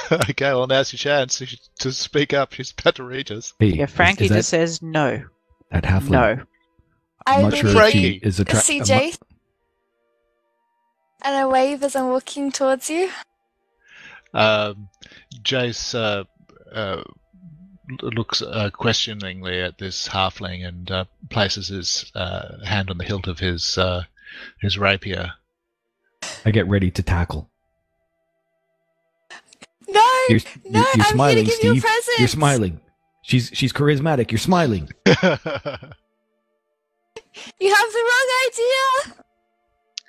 okay, 0.12 0.54
well 0.54 0.68
now's 0.68 0.92
your 0.94 0.98
chance 0.98 1.38
to, 1.40 1.48
to 1.80 1.92
speak 1.92 2.34
up. 2.34 2.54
She's 2.54 2.72
about 2.78 2.96
to 2.96 3.04
reach 3.04 3.32
us. 3.32 3.54
Hey, 3.60 3.68
Yeah, 3.68 3.86
Frankie 3.86 4.26
is 4.26 4.30
that, 4.32 4.36
just 4.38 4.50
says 4.50 4.82
no, 4.82 5.24
that 5.72 5.84
halfling. 5.84 6.10
no. 6.12 6.40
I'm 7.28 7.40
I 7.40 7.42
not 7.50 7.56
sure 7.58 7.84
if 7.84 7.92
she 7.92 8.14
is 8.24 8.40
I 8.40 8.44
attracted. 8.44 8.66
see 8.66 8.80
Jace, 8.82 9.20
and 11.24 11.36
I 11.36 11.46
wave 11.46 11.84
as 11.84 11.96
I'm 11.96 12.08
walking 12.10 12.52
towards 12.52 12.90
you. 12.90 13.12
Um, 14.34 14.90
Jace 15.44 15.94
uh, 15.94 16.24
uh, 16.74 17.04
looks 18.02 18.42
uh, 18.42 18.70
questioningly 18.74 19.62
at 19.62 19.78
this 19.78 20.08
halfling 20.08 20.66
and 20.68 20.90
uh, 20.90 21.06
places 21.30 21.68
his 21.68 22.12
uh, 22.16 22.64
hand 22.66 22.90
on 22.90 22.98
the 22.98 23.04
hilt 23.04 23.28
of 23.28 23.38
his 23.40 23.78
uh, 23.78 24.04
his 24.60 24.78
rapier. 24.80 25.34
I 26.44 26.50
get 26.50 26.68
ready 26.68 26.90
to 26.90 27.04
tackle. 27.04 27.51
No, 29.91 30.10
You're, 30.30 30.39
no, 30.65 30.80
you're, 30.80 30.82
you're 30.95 31.06
I'm 31.06 31.13
smiling, 31.13 31.36
here 31.38 31.45
to 31.45 31.51
give 31.51 31.63
you 31.63 31.71
a 31.80 31.82
present. 31.82 32.19
You're 32.19 32.27
smiling. 32.27 32.82
She's 33.23 33.51
she's 33.54 33.71
charismatic. 33.73 34.32
You're 34.32 34.39
smiling. 34.39 34.89
You 37.60 37.73
have 37.73 37.91
the 37.91 37.99
wrong 37.99 39.08
idea. 39.08 39.23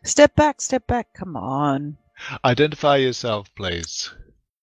Step 0.04 0.34
back, 0.34 0.60
step 0.60 0.86
back. 0.86 1.06
Come 1.14 1.36
on. 1.36 1.96
Identify 2.44 2.96
yourself, 2.96 3.48
please. 3.54 4.10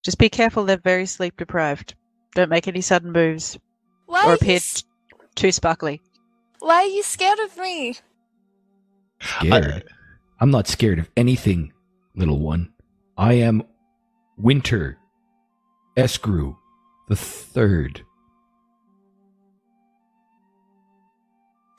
Just 0.03 0.17
be 0.17 0.29
careful. 0.29 0.65
They're 0.65 0.77
very 0.77 1.05
sleep 1.05 1.37
deprived. 1.37 1.95
Don't 2.35 2.49
make 2.49 2.67
any 2.67 2.81
sudden 2.81 3.11
moves 3.11 3.57
Why 4.07 4.23
or 4.23 4.25
are, 4.25 4.29
you, 4.31 4.35
appear 4.35 4.55
s- 4.57 4.83
too 5.35 5.51
sparkly. 5.51 6.01
why 6.59 6.75
are 6.83 6.85
you 6.85 7.01
scared 7.03 7.39
of 7.39 7.57
me? 7.57 7.95
Scared. 9.21 9.85
I'm 10.39 10.51
not 10.51 10.67
scared 10.67 10.99
of 10.99 11.09
anything, 11.17 11.73
little 12.15 12.39
one. 12.39 12.71
I 13.17 13.33
am 13.33 13.63
Winter 14.37 14.97
Escrew 15.99 16.55
the 17.09 17.15
third. 17.15 18.01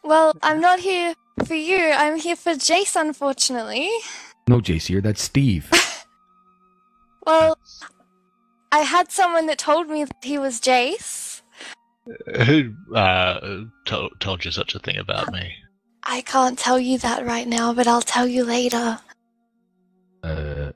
Well, 0.04 0.35
I'm 0.42 0.61
not 0.61 0.80
here 0.80 1.14
for 1.46 1.54
you. 1.54 1.78
I'm 1.78 2.16
here 2.16 2.37
for 2.37 2.52
Jace, 2.52 3.00
unfortunately. 3.00 3.88
No, 4.48 4.61
Jacier, 4.61 5.02
that's 5.02 5.22
Steve. 5.22 5.70
Well, 7.26 7.59
I 8.72 8.78
had 8.78 9.12
someone 9.12 9.46
that 9.46 9.59
told 9.59 9.88
me 9.88 10.04
that 10.04 10.16
he 10.24 10.38
was 10.38 10.59
Jace. 10.59 11.42
Who 12.46 12.74
uh, 12.96 13.64
told, 13.85 14.12
told 14.20 14.44
you 14.44 14.50
such 14.50 14.74
a 14.74 14.78
thing 14.78 14.96
about 14.96 15.30
me? 15.30 15.52
I 16.02 16.22
can't 16.22 16.59
tell 16.59 16.78
you 16.80 16.96
that 16.98 17.26
right 17.26 17.46
now, 17.46 17.74
but 17.74 17.87
I'll 17.87 18.00
tell 18.00 18.26
you 18.26 18.42
later. 18.42 18.98
Uh, 20.24 20.72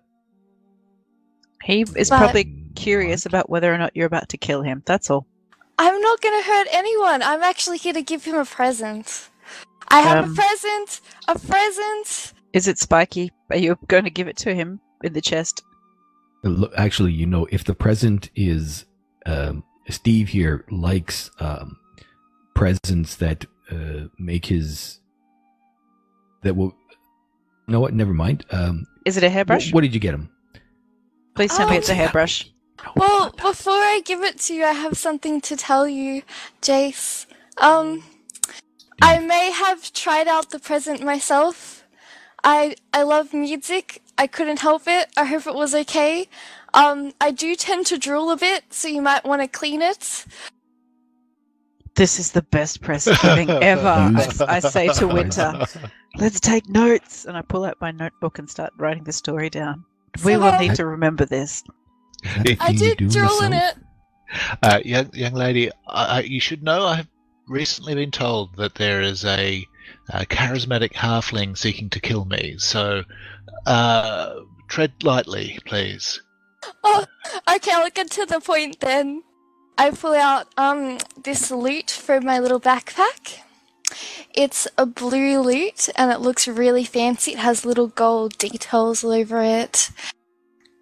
He 1.64 1.80
is 1.96 2.10
But- 2.10 2.18
probably 2.18 2.63
curious 2.74 3.26
about 3.26 3.48
whether 3.50 3.72
or 3.72 3.78
not 3.78 3.92
you're 3.94 4.06
about 4.06 4.28
to 4.30 4.36
kill 4.36 4.62
him. 4.62 4.82
That's 4.86 5.10
all. 5.10 5.26
I'm 5.78 6.00
not 6.00 6.20
going 6.20 6.40
to 6.42 6.48
hurt 6.48 6.66
anyone. 6.72 7.22
I'm 7.22 7.42
actually 7.42 7.78
here 7.78 7.92
to 7.92 8.02
give 8.02 8.24
him 8.24 8.36
a 8.36 8.44
present. 8.44 9.28
I 9.88 10.00
have 10.00 10.24
Um, 10.24 10.32
a 10.32 10.34
present. 10.34 11.00
A 11.28 11.38
present. 11.38 12.32
Is 12.52 12.68
it 12.68 12.78
spiky? 12.78 13.30
Are 13.50 13.56
you 13.56 13.76
going 13.88 14.04
to 14.04 14.10
give 14.10 14.28
it 14.28 14.36
to 14.38 14.54
him 14.54 14.80
in 15.02 15.12
the 15.12 15.20
chest? 15.20 15.62
Uh, 16.44 16.66
Actually, 16.76 17.12
you 17.12 17.26
know, 17.26 17.46
if 17.50 17.64
the 17.64 17.74
present 17.74 18.30
is 18.36 18.84
um, 19.26 19.64
Steve 19.88 20.28
here 20.28 20.64
likes 20.70 21.30
um, 21.40 21.76
presents 22.54 23.16
that 23.16 23.44
uh, 23.70 24.06
make 24.18 24.46
his 24.46 25.00
that 26.42 26.54
will. 26.54 26.74
You 27.66 27.72
know 27.72 27.80
what? 27.80 27.94
Never 27.94 28.12
mind. 28.14 28.44
Um, 28.50 28.86
Is 29.06 29.16
it 29.16 29.24
a 29.24 29.30
hairbrush? 29.30 29.72
what 29.72 29.80
did 29.80 29.94
you 29.94 30.00
get 30.00 30.12
him? 30.14 30.30
Please 31.34 31.56
tell 31.56 31.66
me 31.68 31.74
Oh. 31.74 31.78
it's 31.78 31.88
a 31.88 31.94
hairbrush. 31.94 32.50
Well, 32.96 33.30
before 33.30 33.72
I 33.74 34.02
give 34.04 34.22
it 34.22 34.38
to 34.40 34.54
you, 34.54 34.64
I 34.64 34.72
have 34.72 34.96
something 34.98 35.40
to 35.42 35.56
tell 35.56 35.88
you, 35.88 36.22
Jace. 36.62 37.26
Um, 37.58 38.04
I 39.02 39.18
may 39.20 39.50
have 39.52 39.92
tried 39.92 40.28
out 40.28 40.50
the 40.50 40.58
present 40.58 41.02
myself. 41.02 41.84
I 42.44 42.76
I 42.92 43.02
love 43.02 43.32
music. 43.34 44.02
I 44.18 44.26
couldn't 44.26 44.60
help 44.60 44.84
it. 44.86 45.08
I 45.16 45.24
hope 45.24 45.46
it 45.46 45.54
was 45.54 45.74
okay. 45.74 46.28
Um, 46.74 47.12
I 47.20 47.30
do 47.30 47.54
tend 47.56 47.86
to 47.86 47.98
drool 47.98 48.30
a 48.30 48.36
bit, 48.36 48.64
so 48.70 48.88
you 48.88 49.02
might 49.02 49.24
want 49.24 49.42
to 49.42 49.48
clean 49.48 49.82
it. 49.82 50.26
This 51.94 52.18
is 52.18 52.32
the 52.32 52.42
best 52.42 52.82
present 52.82 53.20
giving 53.22 53.50
ever. 53.62 54.12
I, 54.14 54.32
I 54.48 54.60
say 54.60 54.88
to 54.94 55.08
Winter, 55.08 55.54
let's 56.16 56.40
take 56.40 56.68
notes. 56.68 57.24
And 57.24 57.36
I 57.36 57.42
pull 57.42 57.64
out 57.64 57.76
my 57.80 57.92
notebook 57.92 58.38
and 58.38 58.50
start 58.50 58.72
writing 58.78 59.04
the 59.04 59.12
story 59.12 59.50
down. 59.50 59.84
We 60.24 60.36
will 60.36 60.58
need 60.58 60.74
to 60.76 60.86
remember 60.86 61.24
this. 61.24 61.64
Is 62.24 62.58
that 62.58 62.60
a 62.60 62.62
I 62.62 62.72
did 62.72 62.98
drool 62.98 63.42
in 63.42 63.52
it. 63.52 63.74
Uh, 64.62 64.80
young, 64.84 65.10
young 65.14 65.34
lady, 65.34 65.70
I, 65.86 66.20
you 66.20 66.40
should 66.40 66.62
know 66.62 66.86
I 66.86 66.96
have 66.96 67.08
recently 67.48 67.94
been 67.94 68.10
told 68.10 68.56
that 68.56 68.74
there 68.74 69.00
is 69.00 69.24
a, 69.24 69.64
a 70.10 70.26
charismatic 70.26 70.92
halfling 70.92 71.56
seeking 71.56 71.90
to 71.90 72.00
kill 72.00 72.24
me. 72.24 72.56
So, 72.58 73.04
uh, 73.66 74.34
tread 74.68 74.92
lightly, 75.02 75.58
please. 75.66 76.20
Oh, 76.82 77.04
okay, 77.54 77.72
I'll 77.72 77.90
get 77.90 78.10
to 78.12 78.26
the 78.26 78.40
point 78.40 78.80
then. 78.80 79.22
I 79.76 79.90
pull 79.90 80.14
out 80.14 80.46
um 80.56 80.98
this 81.22 81.50
lute 81.50 81.90
from 81.90 82.24
my 82.24 82.38
little 82.38 82.60
backpack. 82.60 83.38
It's 84.34 84.66
a 84.78 84.86
blue 84.86 85.40
lute 85.40 85.88
and 85.96 86.10
it 86.10 86.20
looks 86.20 86.48
really 86.48 86.84
fancy. 86.84 87.32
It 87.32 87.38
has 87.38 87.64
little 87.64 87.88
gold 87.88 88.38
details 88.38 89.04
all 89.04 89.12
over 89.12 89.42
it. 89.42 89.90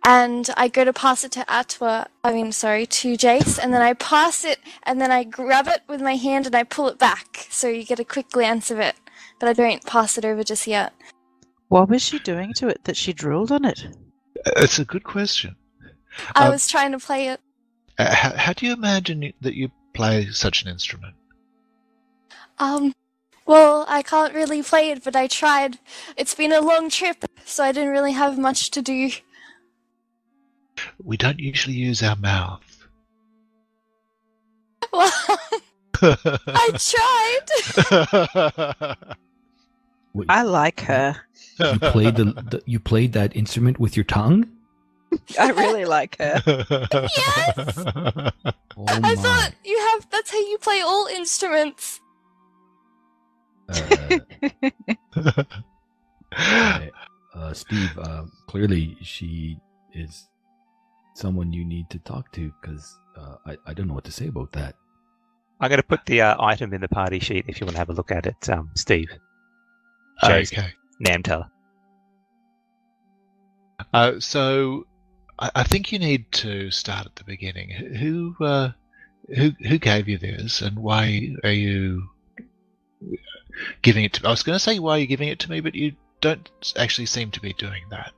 And 0.04 0.50
I 0.56 0.66
go 0.66 0.84
to 0.84 0.92
pass 0.92 1.22
it 1.22 1.30
to 1.32 1.44
Atwa, 1.48 2.06
I 2.24 2.32
mean, 2.32 2.50
sorry, 2.50 2.86
to 2.86 3.14
Jace, 3.16 3.58
and 3.62 3.72
then 3.72 3.82
I 3.82 3.92
pass 3.94 4.44
it, 4.44 4.58
and 4.82 5.00
then 5.00 5.12
I 5.12 5.22
grab 5.22 5.68
it 5.68 5.82
with 5.88 6.00
my 6.00 6.16
hand 6.16 6.46
and 6.46 6.56
I 6.56 6.64
pull 6.64 6.88
it 6.88 6.98
back, 6.98 7.46
so 7.50 7.68
you 7.68 7.84
get 7.84 8.00
a 8.00 8.04
quick 8.04 8.30
glance 8.30 8.70
of 8.70 8.80
it. 8.80 8.96
But 9.38 9.48
I 9.48 9.52
don't 9.52 9.84
pass 9.86 10.18
it 10.18 10.24
over 10.24 10.42
just 10.42 10.66
yet. 10.66 10.92
What 11.68 11.88
was 11.88 12.02
she 12.02 12.18
doing 12.18 12.52
to 12.54 12.68
it 12.68 12.82
that 12.84 12.96
she 12.96 13.12
drooled 13.12 13.52
on 13.52 13.64
it? 13.64 13.86
It's 14.56 14.80
a 14.80 14.84
good 14.84 15.04
question. 15.04 15.54
I 16.34 16.46
Um, 16.46 16.52
was 16.52 16.66
trying 16.66 16.92
to 16.92 16.98
play 16.98 17.28
it. 17.28 17.40
Uh, 17.98 18.12
how, 18.12 18.36
how 18.36 18.52
do 18.52 18.66
you 18.66 18.72
imagine 18.72 19.32
that 19.40 19.54
you 19.54 19.70
play 19.94 20.26
such 20.30 20.62
an 20.62 20.68
instrument? 20.68 21.14
Um, 22.58 22.92
well, 23.46 23.84
I 23.88 24.02
can't 24.02 24.34
really 24.34 24.62
play 24.62 24.90
it, 24.90 25.04
but 25.04 25.14
I 25.14 25.26
tried. 25.28 25.78
It's 26.16 26.34
been 26.34 26.52
a 26.52 26.60
long 26.60 26.90
trip, 26.90 27.24
so 27.44 27.64
I 27.64 27.72
didn't 27.72 27.90
really 27.90 28.12
have 28.12 28.38
much 28.38 28.70
to 28.72 28.82
do. 28.82 29.10
We 31.02 31.16
don't 31.16 31.38
usually 31.38 31.76
use 31.76 32.02
our 32.02 32.16
mouth. 32.16 32.60
Well, 34.92 35.10
I 36.02 36.70
tried. 36.78 37.46
Wait, 40.14 40.26
I 40.28 40.42
like 40.42 40.80
her. 40.80 41.16
you 41.58 41.78
played 41.78 42.16
the, 42.16 42.24
the 42.24 42.62
you 42.66 42.80
played 42.80 43.12
that 43.14 43.34
instrument 43.36 43.78
with 43.78 43.96
your 43.96 44.04
tongue. 44.04 44.48
I 45.38 45.50
really 45.50 45.84
like 45.84 46.16
her. 46.18 46.42
Yes! 46.46 47.84
Oh 48.74 48.86
I 48.88 49.14
thought 49.14 49.52
you 49.64 49.78
have. 49.90 50.08
That's 50.10 50.30
how 50.30 50.38
you 50.38 50.58
play 50.58 50.80
all 50.80 51.06
instruments. 51.06 52.00
Uh, 53.68 54.18
uh, 56.36 56.36
uh, 57.34 57.52
Steve, 57.52 57.98
uh, 57.98 58.24
clearly 58.46 58.96
she 59.02 59.58
is 59.92 60.28
someone 61.14 61.52
you 61.52 61.64
need 61.64 61.90
to 61.90 61.98
talk 62.00 62.32
to 62.32 62.52
because 62.60 62.98
uh, 63.16 63.36
I, 63.46 63.56
I 63.66 63.74
don't 63.74 63.88
know 63.88 63.94
what 63.94 64.04
to 64.04 64.12
say 64.12 64.28
about 64.28 64.52
that. 64.52 64.74
I'm 65.60 65.68
going 65.68 65.80
to 65.80 65.86
put 65.86 66.04
the 66.06 66.22
uh, 66.22 66.36
item 66.42 66.74
in 66.74 66.80
the 66.80 66.88
party 66.88 67.20
sheet 67.20 67.44
if 67.48 67.60
you 67.60 67.66
want 67.66 67.74
to 67.74 67.78
have 67.78 67.90
a 67.90 67.92
look 67.92 68.10
at 68.10 68.26
it, 68.26 68.48
um, 68.48 68.70
Steve. 68.74 69.10
Jace. 70.22 70.52
okay. 70.52 70.72
Namteller. 71.04 71.48
Uh, 73.92 74.18
so, 74.18 74.86
I, 75.38 75.50
I 75.56 75.62
think 75.62 75.92
you 75.92 75.98
need 75.98 76.30
to 76.32 76.70
start 76.70 77.06
at 77.06 77.16
the 77.16 77.24
beginning. 77.24 77.70
Who, 77.70 78.34
uh, 78.44 78.72
who, 79.34 79.52
who 79.66 79.78
gave 79.78 80.08
you 80.08 80.18
this, 80.18 80.62
and 80.62 80.78
why 80.78 81.30
are 81.44 81.50
you 81.50 82.08
giving 83.82 84.04
it 84.04 84.14
to? 84.14 84.26
I 84.26 84.30
was 84.30 84.42
going 84.42 84.56
to 84.56 84.60
say 84.60 84.78
why 84.78 84.96
are 84.96 84.98
you 84.98 85.06
giving 85.06 85.28
it 85.28 85.38
to 85.40 85.50
me, 85.50 85.60
but 85.60 85.74
you 85.74 85.92
don't 86.20 86.48
actually 86.76 87.06
seem 87.06 87.30
to 87.32 87.40
be 87.40 87.52
doing 87.52 87.82
that. 87.90 88.12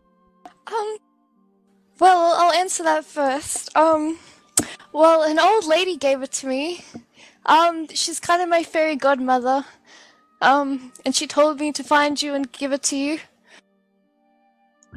Well, 2.05 2.35
I'll 2.37 2.53
answer 2.53 2.83
that 2.83 3.07
first. 3.07 3.75
Um, 3.75 4.19
well, 4.93 5.23
an 5.23 5.39
old 5.39 5.65
lady 5.65 5.97
gave 5.97 6.21
it 6.21 6.33
to 6.33 6.47
me. 6.47 6.85
Um, 7.47 7.89
she's 7.89 8.21
kind 8.21 8.43
of 8.43 8.49
my 8.51 8.63
fairy 8.63 8.95
godmother. 8.95 9.65
Um, 10.43 10.93
and 11.07 11.17
she 11.17 11.27
told 11.27 11.61
me 11.61 11.73
to 11.73 11.83
find 11.83 12.21
you 12.21 12.35
and 12.35 12.53
give 12.53 12.75
it 12.75 12.83
to 12.83 12.97
you. 12.99 13.21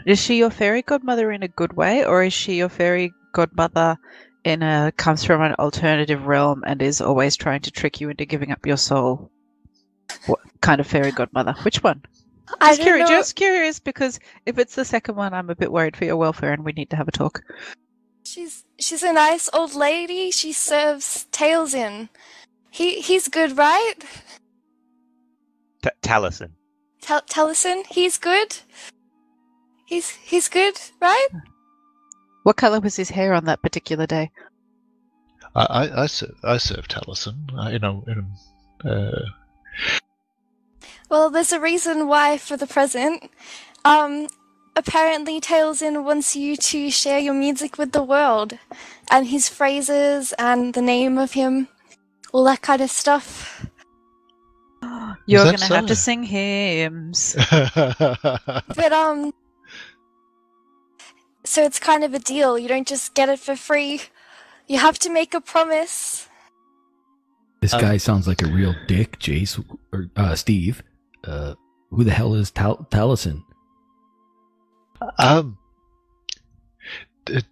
Is 0.06 0.22
she 0.22 0.38
your 0.38 0.50
fairy 0.50 0.82
godmother 0.82 1.32
in 1.32 1.44
a 1.44 1.48
good 1.48 1.78
way, 1.78 2.04
or 2.04 2.24
is 2.24 2.34
she 2.34 2.58
your 2.58 2.68
fairy 2.68 3.14
godmother 3.32 3.96
in 4.44 4.62
a 4.62 4.92
comes 4.98 5.24
from 5.24 5.42
an 5.42 5.56
alternative 5.60 6.28
realm 6.28 6.66
and 6.68 6.82
is 6.82 7.00
always 7.00 7.38
trying 7.38 7.62
to 7.62 7.72
trick 7.72 8.02
you 8.02 8.10
into 8.10 8.26
giving 8.26 8.52
up 8.52 8.66
your 8.66 8.76
soul? 8.76 9.32
What 10.26 10.40
kind 10.60 10.82
of 10.82 10.88
fairy 10.88 11.14
godmother? 11.14 11.56
Which 11.64 11.82
one? 11.82 12.02
I 12.62 12.70
Just 12.70 12.80
don't 12.80 12.86
curious, 12.86 13.10
know. 13.10 13.16
just 13.16 13.36
curious 13.36 13.80
because 13.80 14.20
if 14.46 14.58
it's 14.58 14.76
the 14.76 14.86
second 14.86 15.16
one, 15.16 15.34
I'm 15.34 15.50
a 15.50 15.56
bit 15.56 15.72
worried 15.72 15.98
for 15.98 16.06
your 16.06 16.18
welfare, 16.18 16.54
and 16.54 16.64
we 16.64 16.72
need 16.72 16.90
to 16.92 16.96
have 16.96 17.08
a 17.08 17.12
talk. 17.12 17.42
She's 18.24 18.64
she's 18.80 19.04
a 19.04 19.14
nice 19.14 19.50
old 19.54 19.74
lady. 19.76 20.32
She 20.32 20.52
serves 20.54 21.28
Taliesin. 21.32 22.10
He 22.72 23.02
he's 23.02 23.28
good, 23.28 23.58
right? 23.58 23.96
T- 25.84 25.90
Taliesin. 26.02 26.52
Tell 27.02 27.22
Tellison, 27.22 27.84
he's 27.90 28.18
good. 28.18 28.58
He's 29.86 30.10
he's 30.10 30.50
good, 30.50 30.76
right? 31.02 31.28
What 32.44 32.58
color 32.58 32.80
was 32.80 32.96
his 32.96 33.10
hair 33.10 33.34
on 33.34 33.46
that 33.46 33.62
particular 33.62 34.06
day? 34.06 34.32
I, 35.56 35.64
I, 35.66 36.04
I, 36.04 36.06
serve, 36.08 36.36
I 36.44 36.58
serve 36.58 36.88
Taliesin. 36.88 37.36
I, 37.58 37.72
you 37.72 37.80
know, 37.80 38.04
in 38.08 38.90
uh, 38.90 39.22
Well, 41.10 41.30
there's 41.30 41.54
a 41.54 41.60
reason 41.60 42.08
why 42.08 42.38
for 42.38 42.58
the 42.58 42.68
present. 42.68 43.30
Um, 43.86 44.28
apparently 44.76 45.40
Taliesin 45.40 46.04
wants 46.04 46.36
you 46.36 46.58
to 46.58 46.90
share 46.92 47.20
your 47.20 47.34
music 47.34 47.78
with 47.78 47.92
the 47.94 48.04
world, 48.04 48.58
and 49.10 49.28
his 49.28 49.48
phrases 49.50 50.34
and 50.38 50.74
the 50.74 50.82
name 50.82 51.18
of 51.18 51.34
him, 51.34 51.68
all 52.34 52.44
that 52.46 52.62
kind 52.62 52.82
of 52.82 52.90
stuff. 52.92 53.66
You're 55.26 55.44
gonna 55.44 55.66
have 55.66 55.88
to 55.88 55.96
sing 55.96 56.24
hymns. 56.24 57.36
But 57.52 58.94
um, 58.94 59.34
so 61.44 61.64
it's 61.64 61.80
kind 61.80 62.04
of 62.04 62.14
a 62.14 62.20
deal. 62.20 62.58
You 62.58 62.68
don't 62.68 62.88
just 62.88 63.14
get 63.14 63.30
it 63.30 63.40
for 63.40 63.56
free. 63.56 64.02
You 64.68 64.78
have 64.80 65.00
to 65.00 65.10
make 65.10 65.34
a 65.34 65.42
promise. 65.42 66.28
This 67.62 67.74
Um, 67.74 67.82
guy 67.82 67.98
sounds 67.98 68.28
like 68.28 68.42
a 68.42 68.48
real 68.48 68.76
dick, 68.88 69.20
Jace 69.20 69.60
or 69.92 70.10
uh, 70.16 70.36
Steve. 70.36 70.84
Uh, 71.24 71.56
who 71.90 72.04
the 72.04 72.12
hell 72.12 72.34
is 72.34 72.52
Tal- 72.52 72.88
Taliesin? 72.92 73.44
um, 75.20 75.58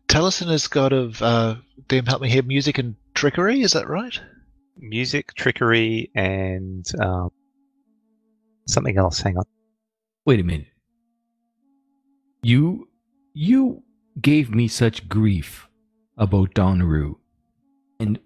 Taliesin 0.08 0.50
is 0.52 0.68
god 0.68 0.94
of, 0.94 1.22
uh, 1.22 1.56
damn 1.88 2.06
help 2.06 2.22
me 2.22 2.30
here, 2.30 2.44
music 2.44 2.78
and 2.78 2.96
trickery, 3.14 3.62
is 3.62 3.74
that 3.74 3.88
right? 3.88 4.20
Music, 4.78 5.34
trickery, 5.36 6.10
and 6.16 6.86
um, 7.00 7.30
something 8.68 8.98
else. 8.98 9.20
Hang 9.20 9.38
on. 9.38 9.44
Wait 10.26 10.40
a 10.40 10.44
minute. 10.44 10.68
You 12.42 12.88
you 13.34 13.84
gave 14.22 14.54
me 14.54 14.68
such 14.68 15.08
grief 15.10 15.68
about 16.18 16.54
Donru, 16.54 17.16
and 18.00 18.20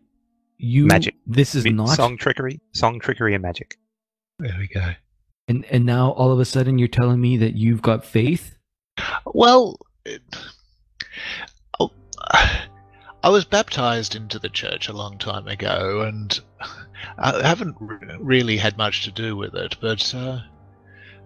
you 0.58 0.86
Magic. 0.88 1.16
This 1.26 1.56
is 1.56 1.64
Mi- 1.64 1.72
not 1.72 1.90
song 1.96 2.18
trickery, 2.18 2.60
song 2.74 3.00
trickery, 3.00 3.34
and 3.34 3.42
magic. 3.42 3.78
There 4.40 4.56
we 4.58 4.68
go. 4.68 4.94
And 5.50 5.66
and 5.66 5.86
now 5.86 6.12
all 6.12 6.32
of 6.32 6.40
a 6.40 6.46
sudden 6.46 6.78
you're 6.78 6.88
telling 6.88 7.20
me 7.20 7.36
that 7.38 7.56
you've 7.56 7.82
got 7.82 8.06
faith. 8.06 8.56
Well, 9.26 9.80
oh, 11.80 11.92
I 13.22 13.30
was 13.30 13.44
baptized 13.44 14.16
into 14.16 14.40
the 14.40 14.48
church 14.48 14.88
a 14.88 14.94
long 14.94 15.18
time 15.18 15.48
ago, 15.48 16.02
and 16.02 16.40
I 17.18 17.46
haven't 17.46 17.76
really 18.20 18.58
had 18.58 18.78
much 18.78 19.04
to 19.04 19.12
do 19.12 19.36
with 19.36 19.56
it, 19.56 19.76
but 19.82 20.14
uh, 20.16 20.40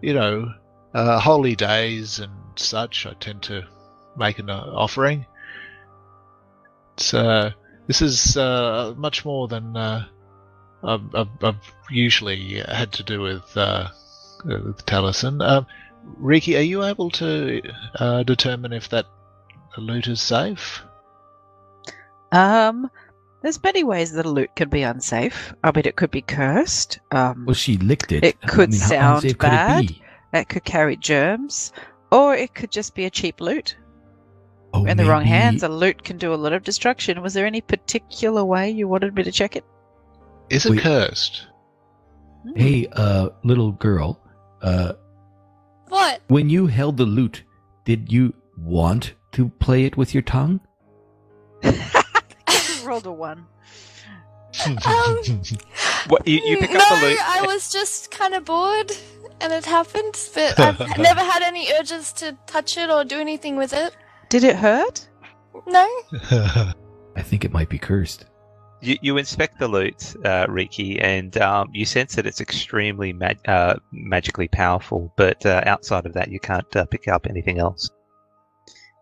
you 0.01 0.13
know, 0.13 0.51
uh, 0.93 1.19
holy 1.19 1.55
days 1.55 2.19
and 2.19 2.31
such, 2.55 3.05
I 3.05 3.13
tend 3.13 3.43
to 3.43 3.63
make 4.17 4.39
an 4.39 4.49
uh, 4.49 4.71
offering. 4.73 5.25
so 6.97 7.19
uh, 7.19 7.51
this 7.87 8.01
is 8.01 8.37
uh, 8.37 8.93
much 8.95 9.25
more 9.25 9.49
than 9.49 9.75
uh, 9.75 10.05
I've, 10.83 11.13
I've, 11.13 11.43
I've 11.43 11.73
usually 11.89 12.61
had 12.69 12.93
to 12.93 13.03
do 13.03 13.21
with 13.21 13.57
uh, 13.57 13.89
with 14.45 14.85
Taliesin. 14.85 15.41
Um, 15.47 15.65
Riki, 16.17 16.57
are 16.57 16.61
you 16.61 16.83
able 16.83 17.09
to 17.11 17.61
uh, 17.95 18.23
determine 18.23 18.73
if 18.73 18.89
that 18.89 19.05
lute 19.77 20.07
is 20.07 20.21
safe? 20.21 20.83
Um, 22.31 22.89
there's 23.41 23.61
many 23.63 23.83
ways 23.83 24.11
that 24.13 24.25
a 24.25 24.29
lute 24.29 24.55
could 24.55 24.69
be 24.69 24.83
unsafe. 24.83 25.53
I 25.63 25.71
mean, 25.75 25.83
it 25.85 25.95
could 25.95 26.11
be 26.11 26.21
cursed. 26.21 26.99
Um, 27.11 27.45
Well, 27.45 27.53
she 27.53 27.77
licked 27.77 28.11
it. 28.11 28.23
It 28.23 28.37
I 28.43 28.47
could 28.47 28.71
mean, 28.71 28.79
sound 28.79 29.23
unsafe 29.23 29.37
bad. 29.37 29.77
Could 29.87 29.91
it 29.91 30.01
be? 30.31 30.39
it 30.39 30.49
could 30.49 30.63
carry 30.63 30.97
germs, 30.97 31.71
or 32.11 32.35
it 32.35 32.53
could 32.55 32.71
just 32.71 32.95
be 32.95 33.05
a 33.05 33.09
cheap 33.09 33.39
lute. 33.39 33.77
Oh, 34.73 34.85
In 34.85 34.97
the 34.97 35.05
wrong 35.05 35.23
hands, 35.23 35.61
a 35.61 35.69
lute 35.69 36.03
can 36.03 36.17
do 36.17 36.33
a 36.33 36.35
lot 36.35 36.51
of 36.53 36.63
destruction. 36.63 37.21
Was 37.21 37.35
there 37.35 37.45
any 37.45 37.61
particular 37.61 38.43
way 38.43 38.71
you 38.71 38.87
wanted 38.87 39.13
me 39.13 39.21
to 39.23 39.31
check 39.31 39.55
it? 39.55 39.63
Is 40.49 40.65
it 40.65 40.71
Wait. 40.71 40.79
cursed? 40.81 41.47
Hmm. 42.43 42.55
Hey, 42.55 42.87
uh, 42.93 43.29
little 43.43 43.73
girl. 43.73 44.19
Uh, 44.63 44.93
What? 45.89 46.21
when 46.27 46.49
you 46.49 46.67
held 46.67 46.97
the 46.97 47.05
lute, 47.05 47.43
did 47.85 48.11
you 48.11 48.33
want 48.57 49.13
to 49.33 49.49
play 49.49 49.83
it 49.85 49.97
with 49.97 50.13
your 50.13 50.23
tongue? 50.23 50.59
rolled 52.83 53.05
a 53.05 53.11
one. 53.11 53.45
Um, 54.85 55.17
What 56.07 56.27
you, 56.27 56.39
you 56.45 56.57
pick 56.57 56.71
no, 56.71 56.79
up 56.79 56.99
the 56.99 57.07
lute? 57.07 57.19
I 57.21 57.41
was 57.45 57.71
just 57.71 58.11
kind 58.11 58.33
of 58.33 58.45
bored, 58.45 58.91
and 59.41 59.51
it 59.51 59.65
happened. 59.65 60.15
But 60.33 60.59
I've 60.79 60.97
never 60.97 61.21
had 61.21 61.41
any 61.41 61.71
urges 61.73 62.13
to 62.13 62.37
touch 62.45 62.77
it 62.77 62.89
or 62.89 63.03
do 63.03 63.19
anything 63.19 63.55
with 63.57 63.73
it. 63.73 63.95
Did 64.29 64.43
it 64.43 64.55
hurt? 64.55 65.07
No. 65.67 65.87
I 67.15 67.21
think 67.21 67.45
it 67.45 67.51
might 67.51 67.69
be 67.69 67.77
cursed. 67.77 68.25
You, 68.83 68.97
you 69.01 69.17
inspect 69.17 69.59
the 69.59 69.67
lute, 69.67 70.13
uh, 70.25 70.45
Riki, 70.49 70.99
and 70.99 71.35
um, 71.37 71.69
you 71.73 71.85
sense 71.85 72.15
that 72.15 72.25
it's 72.25 72.41
extremely 72.41 73.13
mag- 73.13 73.39
uh, 73.47 73.75
magically 73.91 74.47
powerful. 74.49 75.11
But 75.15 75.45
uh, 75.45 75.63
outside 75.65 76.05
of 76.05 76.13
that, 76.13 76.29
you 76.29 76.39
can't 76.39 76.75
uh, 76.75 76.85
pick 76.85 77.07
up 77.07 77.25
anything 77.27 77.59
else. 77.59 77.89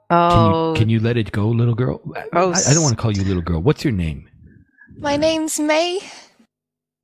Can 0.10 0.18
Oh, 0.20 0.74
you 0.74 0.80
can 0.80 0.90
you 0.90 1.00
let 1.00 1.18
it 1.18 1.32
go, 1.32 1.48
little 1.48 1.74
girl? 1.74 2.02
Oh, 2.34 2.52
I, 2.54 2.70
I 2.70 2.74
don't 2.74 2.84
want 2.84 2.96
to 2.96 3.02
call 3.02 3.12
you 3.12 3.24
little 3.24 3.42
girl. 3.42 3.62
What's 3.62 3.84
your 3.84 3.94
name? 3.94 4.28
My 4.98 5.16
name's 5.18 5.60
May. 5.60 6.00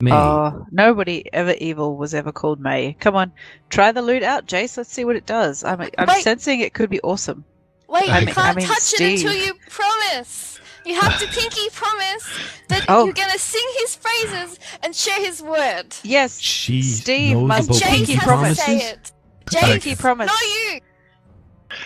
May. 0.02 0.12
Oh, 0.14 0.66
nobody 0.72 1.24
ever 1.34 1.54
evil 1.54 1.98
was 1.98 2.14
ever 2.14 2.32
called 2.32 2.60
May. 2.60 2.94
Come 3.00 3.16
on, 3.16 3.32
try 3.70 3.92
the 3.92 4.02
lute 4.04 4.24
out, 4.24 4.46
Jace. 4.46 4.78
Let's 4.78 4.92
see 4.92 5.06
what 5.06 5.16
it 5.16 5.26
does. 5.26 5.64
I'm, 5.64 5.82
I'm 5.98 6.08
Wait. 6.08 6.22
sensing 6.24 6.60
it 6.60 6.74
could 6.76 6.90
be 6.92 7.00
awesome. 7.02 7.44
Wait, 7.88 8.10
I 8.10 8.20
you 8.20 8.26
mean- 8.28 8.36
can't 8.36 8.56
I 8.58 8.60
mean, 8.60 8.68
touch 8.68 8.94
it 8.94 9.02
until 9.02 9.34
you 9.34 9.54
promise. 9.70 10.60
You 10.88 10.96
have 11.02 11.20
to 11.20 11.28
pinky 11.28 11.70
promise 11.74 12.26
that 12.70 12.86
Oh. 12.88 13.06
you're 13.06 13.14
gonna 13.14 13.38
sing 13.38 13.68
his 13.80 13.96
phrases 13.96 14.60
and 14.82 14.96
share 14.96 15.20
his 15.20 15.42
word. 15.42 15.96
Yes, 16.04 16.40
she 16.40 16.82
Steve 16.82 17.38
must 17.38 17.70
pinky 17.84 18.14
has 18.14 18.24
promises. 18.24 18.58
to 18.58 18.64
say 18.64 18.78
it. 18.78 19.12
Jace, 19.48 19.62
pinky 19.66 19.96
promise. 19.96 20.28
not 20.28 20.42
you. 20.42 20.82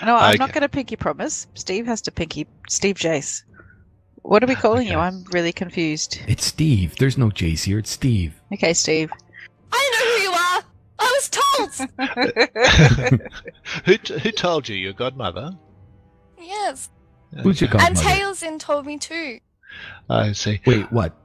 No, 0.05 0.15
I'm 0.15 0.37
not 0.37 0.53
going 0.53 0.61
to 0.61 0.69
pinky 0.69 0.95
promise. 0.95 1.47
Steve 1.53 1.85
has 1.85 2.01
to 2.01 2.11
pinky. 2.11 2.47
Steve 2.69 2.95
Jace. 2.95 3.43
What 4.23 4.43
are 4.43 4.47
we 4.47 4.55
ah, 4.55 4.61
calling 4.61 4.87
you? 4.87 4.97
I'm 4.97 5.23
really 5.31 5.51
confused. 5.51 6.19
It's 6.27 6.45
Steve. 6.45 6.95
There's 6.97 7.17
no 7.17 7.29
Jace 7.29 7.63
here. 7.63 7.79
It's 7.79 7.89
Steve. 7.91 8.39
Okay, 8.53 8.73
Steve. 8.73 9.11
I 9.71 9.91
know 9.93 10.05
who 10.05 10.21
you 10.23 10.31
are. 10.31 10.63
I 10.99 11.19
was 11.19 11.29
told. 11.29 11.71
who, 13.85 13.97
t- 13.97 14.19
who 14.19 14.31
told 14.31 14.69
you? 14.69 14.75
Your 14.75 14.93
godmother? 14.93 15.51
yes, 16.39 16.89
Who's 17.43 17.61
your 17.61 17.69
and 17.71 17.95
godmother? 17.95 18.01
Taliesin 18.09 18.59
told 18.59 18.85
me 18.85 18.97
too. 18.97 19.39
I 20.09 20.33
see. 20.33 20.59
Wait, 20.65 20.91
what? 20.91 21.17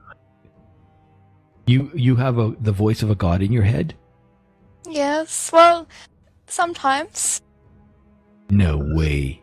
You 1.65 1.91
you 1.93 2.15
have 2.15 2.37
a 2.37 2.55
the 2.61 2.71
voice 2.71 3.03
of 3.03 3.09
a 3.09 3.15
god 3.15 3.41
in 3.41 3.51
your 3.51 3.63
head? 3.63 3.93
Yes, 4.89 5.51
well, 5.51 5.87
sometimes. 6.47 7.41
No 8.49 8.77
way. 8.77 9.41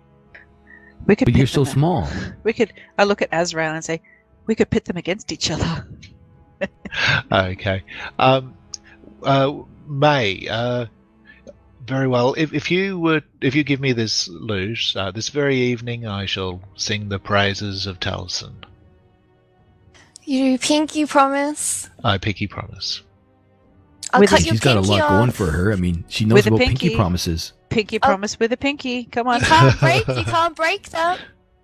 We 1.06 1.16
could. 1.16 1.26
But 1.26 1.36
you're 1.36 1.46
so 1.46 1.64
them- 1.64 1.74
small. 1.74 2.08
We 2.44 2.54
could. 2.54 2.72
I 2.98 3.04
look 3.04 3.20
at 3.20 3.28
Azrael 3.30 3.74
and 3.74 3.84
say, 3.84 4.00
we 4.46 4.54
could 4.54 4.70
pit 4.70 4.86
them 4.86 4.96
against 4.96 5.32
each 5.32 5.50
other. 5.50 5.86
Okay. 7.32 7.82
Um, 8.18 8.54
uh, 9.24 9.52
May. 9.88 10.46
Uh, 10.48 10.86
very 11.86 12.08
well. 12.08 12.34
If, 12.36 12.52
if 12.52 12.70
you 12.70 12.98
would, 12.98 13.24
if 13.40 13.54
you 13.54 13.64
give 13.64 13.80
me 13.80 13.92
this 13.92 14.28
lute, 14.28 14.92
uh, 14.96 15.10
this 15.10 15.28
very 15.28 15.56
evening, 15.56 16.06
I 16.06 16.26
shall 16.26 16.60
sing 16.76 17.08
the 17.08 17.18
praises 17.18 17.86
of 17.86 18.00
Taliesin. 18.00 18.54
You 20.24 20.58
pinky 20.58 21.04
promise. 21.06 21.88
I 22.02 22.18
pinky 22.18 22.46
promise. 22.46 23.02
I'll 24.12 24.20
With 24.20 24.30
cut 24.30 24.40
a- 24.40 24.44
your 24.44 24.54
She's 24.54 24.60
got 24.60 24.76
a 24.76 24.80
pinky 24.80 24.90
lot 25.00 25.08
going 25.10 25.30
for 25.32 25.50
her. 25.50 25.72
I 25.72 25.76
mean, 25.76 26.04
she 26.08 26.24
knows 26.24 26.34
With 26.36 26.46
about 26.46 26.60
pinky. 26.60 26.88
pinky 26.88 26.96
promises. 26.96 27.52
Pinky 27.68 27.98
Oh. 28.02 28.06
promise 28.06 28.38
with 28.38 28.52
a 28.52 28.56
pinky. 28.56 29.04
Come 29.04 29.26
on. 29.28 29.40
You 29.40 29.46
can't 29.46 29.80
break. 29.80 30.08
You 30.08 30.24
can't 30.24 30.56
break 30.56 30.88
that. 30.90 31.18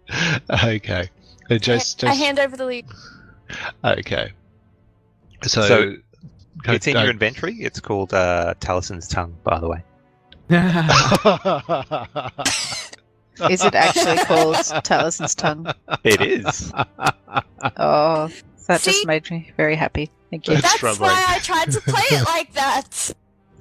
okay. 0.64 1.09
Uh, 1.50 1.59
Just, 1.59 2.04
I 2.04 2.12
hand 2.14 2.38
over 2.38 2.56
the 2.56 2.66
lute. 2.66 2.85
okay. 3.85 4.33
So, 5.42 5.62
So, 5.62 5.96
it's 6.66 6.87
in 6.87 6.94
go- 6.94 7.02
your 7.02 7.11
inventory. 7.11 7.54
It's 7.61 7.80
called 7.80 8.12
uh, 8.12 8.54
Taliesin's 8.61 9.09
tongue, 9.09 9.37
by 9.44 9.59
the 9.61 9.68
way. 9.68 9.83
Is 13.51 13.65
it 13.65 13.75
actually 13.75 14.19
called 14.25 14.57
Taliesin's 14.57 15.35
tongue? 15.35 15.67
It 16.05 16.21
is. 16.21 16.73
Oh, 17.77 18.29
that 18.67 18.81
See? 18.81 18.91
just 18.93 19.07
made 19.07 19.31
me 19.31 19.51
very 19.57 19.77
happy. 19.77 20.11
Thank 20.31 20.47
you. 20.49 20.55
That's 20.55 20.65
That's 20.69 20.79
troubling. 20.79 21.11
why 21.11 21.25
I 21.29 21.39
tried 21.39 21.71
to 21.73 21.81
play 21.81 22.03
it 22.11 22.25
like 22.27 22.53
that. 22.55 23.11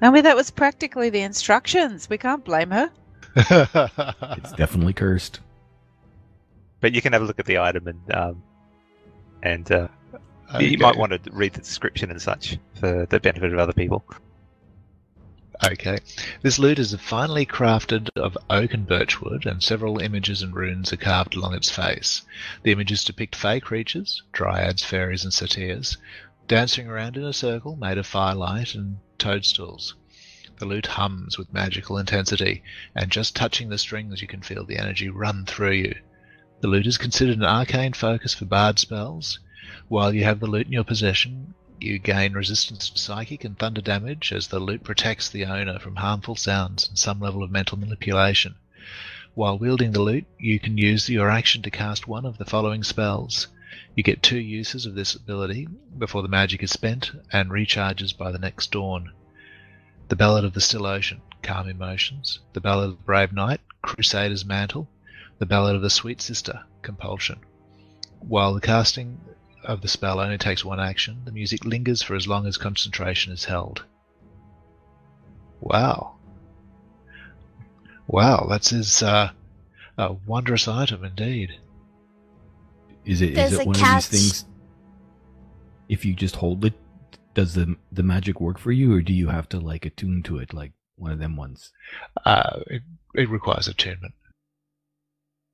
I 0.02 0.10
mean, 0.12 0.24
that 0.24 0.36
was 0.36 0.52
practically 0.52 1.10
the 1.10 1.22
instructions. 1.22 2.10
We 2.10 2.18
can't 2.18 2.44
blame 2.44 2.72
her. 2.72 2.92
It's 3.36 4.52
definitely 4.54 4.94
cursed. 4.94 5.40
But 6.82 6.94
you 6.94 7.02
can 7.02 7.14
have 7.14 7.22
a 7.22 7.26
look 7.26 7.40
at 7.40 7.46
the 7.46 7.58
item 7.60 7.88
and 7.88 8.16
um, 8.16 8.44
and 9.44 9.72
uh, 9.72 9.88
Okay. 10.56 10.66
you 10.66 10.80
might 10.80 10.98
want 10.98 11.12
to 11.12 11.20
read 11.32 11.54
the 11.54 11.60
description 11.62 12.10
and 12.10 12.20
such 12.20 12.58
for 12.74 13.06
the 13.06 13.20
benefit 13.20 13.54
of 13.54 13.60
other 13.60 13.72
people. 13.74 14.04
Okay. 15.62 15.98
This 16.42 16.58
lute 16.58 16.80
is 16.80 16.96
finely 16.96 17.46
crafted 17.46 18.10
of 18.16 18.38
oak 18.50 18.74
and 18.74 18.88
birchwood, 18.88 19.46
and 19.46 19.62
several 19.62 20.00
images 20.00 20.42
and 20.42 20.56
runes 20.56 20.94
are 20.94 20.98
carved 20.98 21.36
along 21.36 21.54
its 21.54 21.70
face. 21.70 22.22
The 22.64 22.72
images 22.72 23.04
depict 23.04 23.36
fey 23.36 23.60
creatures, 23.60 24.24
dryads, 24.32 24.86
fairies, 24.86 25.26
and 25.26 25.34
satyrs, 25.34 25.98
dancing 26.48 26.88
around 26.88 27.18
in 27.18 27.26
a 27.26 27.34
circle 27.34 27.76
made 27.76 27.98
of 27.98 28.08
firelight 28.08 28.74
and 28.74 29.00
toadstools. 29.18 29.96
The 30.60 30.66
lute 30.66 30.88
hums 30.88 31.38
with 31.38 31.54
magical 31.54 31.98
intensity, 31.98 32.64
and 32.96 33.12
just 33.12 33.36
touching 33.36 33.68
the 33.68 33.78
strings, 33.78 34.22
you 34.22 34.28
can 34.30 34.42
feel 34.42 34.66
the 34.66 34.78
energy 34.78 35.10
run 35.10 35.46
through 35.46 35.74
you. 35.74 35.96
The 36.62 36.68
lute 36.68 36.88
is 36.88 36.98
considered 36.98 37.38
an 37.38 37.44
arcane 37.44 37.94
focus 37.94 38.34
for 38.34 38.46
bard 38.46 38.80
spells. 38.80 39.40
While 39.90 40.14
you 40.14 40.24
have 40.24 40.40
the 40.40 40.48
lute 40.48 40.68
in 40.68 40.74
your 40.74 40.86
possession, 40.86 41.54
you 41.82 42.00
gain 42.00 42.34
resistance 42.34 42.90
to 42.90 42.98
psychic 42.98 43.44
and 43.44 43.58
thunder 43.58 43.82
damage 43.82 44.32
as 44.32 44.48
the 44.48 44.60
lute 44.60 44.84
protects 44.84 45.30
the 45.30 45.46
owner 45.46 45.80
from 45.80 45.96
harmful 45.96 46.36
sounds 46.36 46.88
and 46.88 46.98
some 46.98 47.20
level 47.20 47.44
of 47.44 47.52
mental 47.52 47.78
manipulation. 47.78 48.56
While 49.36 49.58
wielding 49.58 49.92
the 49.92 50.02
lute, 50.02 50.26
you 50.38 50.60
can 50.60 50.78
use 50.78 51.08
your 51.10 51.30
action 51.30 51.62
to 51.62 51.72
cast 51.72 52.08
one 52.08 52.26
of 52.26 52.38
the 52.38 52.46
following 52.46 52.84
spells. 52.84 53.48
You 53.96 54.04
get 54.04 54.24
two 54.24 54.40
uses 54.40 54.86
of 54.86 54.96
this 54.96 55.16
ability 55.16 55.68
before 55.98 56.22
the 56.22 56.28
magic 56.28 56.64
is 56.64 56.72
spent 56.72 57.12
and 57.32 57.50
recharges 57.50 58.18
by 58.18 58.32
the 58.32 58.40
next 58.40 58.72
dawn. 58.72 59.12
The 60.08 60.16
Ballad 60.16 60.44
of 60.44 60.54
the 60.54 60.62
Still 60.62 60.86
Ocean, 60.86 61.22
Calm 61.44 61.70
Emotions. 61.70 62.40
The 62.54 62.62
Ballad 62.62 62.90
of 62.90 62.98
the 62.98 63.04
Brave 63.04 63.32
Knight, 63.32 63.62
Crusader's 63.82 64.44
Mantle. 64.44 64.90
The 65.38 65.46
Ballad 65.46 65.76
of 65.76 65.82
the 65.82 65.90
Sweet 65.90 66.22
Sister, 66.22 66.64
Compulsion. 66.82 67.40
While 68.20 68.54
the 68.54 68.62
casting 68.62 69.20
of 69.70 69.82
the 69.82 69.88
spell 69.88 70.20
only 70.20 70.38
takes 70.38 70.66
one 70.66 70.80
action, 70.80 71.22
the 71.26 71.32
music 71.32 71.64
lingers 71.64 72.02
for 72.02 72.16
as 72.16 72.28
long 72.28 72.46
as 72.48 72.58
concentration 72.58 73.32
is 73.32 73.46
held. 73.46 73.84
Wow. 75.62 76.16
Wow, 78.08 78.48
that's 78.50 78.70
his, 78.72 79.04
uh, 79.04 79.32
a 79.98 80.14
wondrous 80.26 80.68
item 80.68 81.04
indeed. 81.04 81.52
Is 83.06 83.22
it 83.22 83.30
is 83.32 83.36
There's 83.36 83.54
it 83.54 83.68
one 83.68 83.76
catch. 83.76 84.06
of 84.06 84.12
these 84.12 84.42
things? 84.42 84.46
If 85.88 86.06
you 86.06 86.14
just 86.14 86.36
hold 86.36 86.66
it, 86.66 86.74
does 87.34 87.54
the 87.54 87.76
the 87.92 88.04
magic 88.04 88.42
work 88.42 88.58
for 88.58 88.72
you, 88.72 88.94
or 88.94 89.02
do 89.02 89.14
you 89.14 89.30
have 89.30 89.48
to 89.50 89.60
like 89.60 89.86
attune 89.86 90.24
to 90.24 90.38
it, 90.38 90.54
like 90.54 90.74
one 90.98 91.12
of 91.12 91.20
them 91.20 91.36
ones? 91.36 91.72
Uh, 92.26 92.60
it, 92.68 92.82
it 93.16 93.30
requires 93.30 93.68
attunement. 93.68 94.14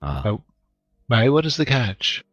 Ah, 0.02 0.24
Oh. 0.26 0.44
May, 1.08 1.30
what 1.30 1.46
is 1.46 1.56
the 1.58 1.66
catch? 1.66 2.24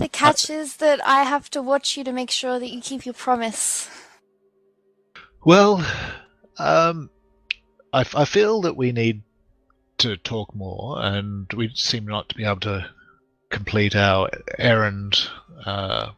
The 0.00 0.08
catch 0.08 0.48
is 0.48 0.76
that 0.76 1.06
I 1.06 1.24
have 1.24 1.50
to 1.50 1.60
watch 1.60 1.98
you 1.98 2.04
to 2.04 2.12
make 2.12 2.30
sure 2.30 2.58
that 2.58 2.70
you 2.70 2.80
keep 2.80 3.04
your 3.04 3.12
promise. 3.12 3.86
Well, 5.44 5.84
um, 6.56 7.10
I, 7.92 8.06
I 8.14 8.24
feel 8.24 8.62
that 8.62 8.78
we 8.78 8.92
need 8.92 9.20
to 9.98 10.16
talk 10.16 10.54
more, 10.54 10.96
and 11.02 11.52
we 11.52 11.70
seem 11.74 12.06
not 12.06 12.30
to 12.30 12.34
be 12.34 12.44
able 12.44 12.60
to 12.60 12.88
complete 13.50 13.94
our 13.94 14.30
errand 14.56 15.28
uh, 15.66 16.12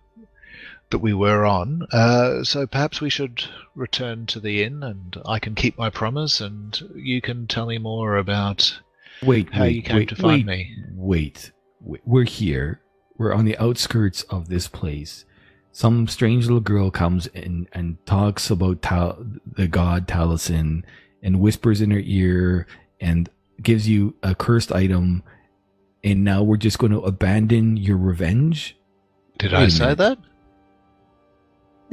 that 0.90 0.98
we 0.98 1.12
were 1.12 1.44
on. 1.44 1.82
Uh, 1.90 2.44
so 2.44 2.68
perhaps 2.68 3.00
we 3.00 3.10
should 3.10 3.44
return 3.74 4.26
to 4.26 4.38
the 4.38 4.62
inn, 4.62 4.84
and 4.84 5.20
I 5.26 5.40
can 5.40 5.56
keep 5.56 5.76
my 5.76 5.90
promise, 5.90 6.40
and 6.40 6.80
you 6.94 7.20
can 7.20 7.48
tell 7.48 7.66
me 7.66 7.78
more 7.78 8.16
about 8.16 8.78
Wait, 9.24 9.52
how 9.52 9.62
wait, 9.62 9.74
you 9.74 9.82
came 9.82 9.96
wait, 9.96 10.08
to 10.10 10.14
find 10.14 10.46
wait, 10.46 10.68
me. 10.68 10.76
Wait, 10.94 11.52
wait, 11.80 12.00
we're 12.04 12.22
here. 12.22 12.78
We're 13.16 13.32
on 13.32 13.44
the 13.44 13.58
outskirts 13.58 14.22
of 14.24 14.48
this 14.48 14.68
place. 14.68 15.24
Some 15.72 16.06
strange 16.08 16.44
little 16.44 16.60
girl 16.60 16.90
comes 16.90 17.26
in 17.28 17.68
and 17.72 18.04
talks 18.06 18.50
about 18.50 18.82
Tal- 18.82 19.24
the 19.46 19.66
god 19.68 20.06
Taliesin 20.06 20.82
and 21.22 21.40
whispers 21.40 21.80
in 21.80 21.90
her 21.92 22.00
ear 22.02 22.66
and 23.00 23.28
gives 23.62 23.88
you 23.88 24.14
a 24.22 24.34
cursed 24.34 24.72
item. 24.72 25.22
And 26.04 26.24
now 26.24 26.42
we're 26.42 26.56
just 26.56 26.78
going 26.78 26.92
to 26.92 27.00
abandon 27.00 27.76
your 27.76 27.96
revenge. 27.96 28.76
Did 29.38 29.52
Wait 29.52 29.58
I 29.58 29.62
a 29.64 29.70
say 29.70 29.84
minute. 29.84 29.98
that? 29.98 30.18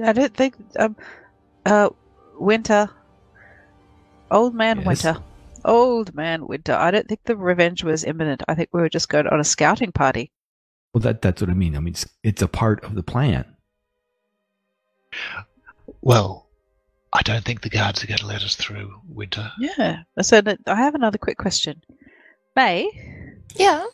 I 0.03 0.13
don't 0.13 0.33
think. 0.33 0.55
Um, 0.77 0.95
uh, 1.65 1.89
Winter. 2.39 2.89
Old 4.31 4.55
man 4.55 4.77
Yes? 4.77 4.85
Winter. 4.87 5.17
Old 5.65 6.15
man 6.15 6.47
Winter. 6.47 6.73
I 6.73 6.89
don't 6.91 7.07
think 7.07 7.21
the 7.25 7.35
revenge 7.35 7.83
was 7.83 8.03
imminent. 8.03 8.43
I 8.47 8.55
think 8.55 8.69
we 8.73 8.81
were 8.81 8.89
just 8.89 9.09
going 9.09 9.27
on 9.27 9.39
a 9.39 9.43
scouting 9.43 9.91
party. 9.91 10.31
Well, 10.93 11.01
that 11.01 11.21
that's 11.21 11.41
what 11.41 11.49
I 11.49 11.53
mean. 11.53 11.75
I 11.75 11.79
mean, 11.79 11.93
it's, 11.93 12.07
it's 12.23 12.41
a 12.41 12.47
part 12.47 12.83
of 12.83 12.95
the 12.95 13.03
plan. 13.03 13.45
Well, 16.01 16.47
I 17.13 17.21
don't 17.21 17.43
think 17.43 17.61
the 17.61 17.69
guards 17.69 18.03
are 18.03 18.07
going 18.07 18.19
to 18.19 18.27
let 18.27 18.43
us 18.43 18.55
through, 18.55 18.93
Winter. 19.07 19.51
Yeah. 19.59 20.03
So 20.21 20.41
I 20.67 20.75
have 20.75 20.95
another 20.95 21.17
quick 21.17 21.37
question. 21.37 21.81
May, 22.55 22.89
Yeah. 23.55 23.85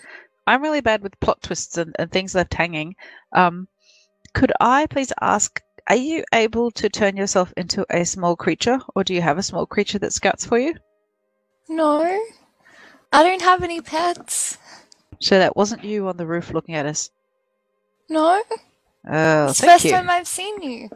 I'm 0.47 0.61
really 0.61 0.81
bad 0.81 1.01
with 1.01 1.19
plot 1.19 1.41
twists 1.41 1.77
and, 1.77 1.95
and 1.97 2.11
things 2.11 2.35
left 2.35 2.53
hanging. 2.53 2.95
Um, 3.33 3.67
could 4.33 4.51
I 4.59 4.85
please 4.85 5.11
ask, 5.21 5.61
are 5.89 5.95
you 5.95 6.23
able 6.33 6.71
to 6.71 6.89
turn 6.89 7.17
yourself 7.17 7.51
into 7.57 7.85
a 7.89 8.05
small 8.05 8.35
creature, 8.35 8.79
or 8.95 9.03
do 9.03 9.13
you 9.13 9.21
have 9.21 9.37
a 9.37 9.43
small 9.43 9.65
creature 9.65 9.99
that 9.99 10.13
scouts 10.13 10.45
for 10.45 10.59
you? 10.59 10.75
No. 11.67 12.19
I 13.11 13.23
don't 13.23 13.41
have 13.41 13.63
any 13.63 13.81
pets. 13.81 14.57
So 15.19 15.39
that 15.39 15.55
wasn't 15.55 15.83
you 15.83 16.07
on 16.07 16.17
the 16.17 16.27
roof 16.27 16.51
looking 16.53 16.75
at 16.75 16.85
us. 16.85 17.09
No. 18.09 18.43
Oh, 19.07 19.49
it's 19.49 19.59
the 19.59 19.67
thank 19.67 19.71
first 19.73 19.85
you. 19.85 19.91
time 19.91 20.09
I've 20.09 20.27
seen 20.27 20.61
you. 20.61 20.89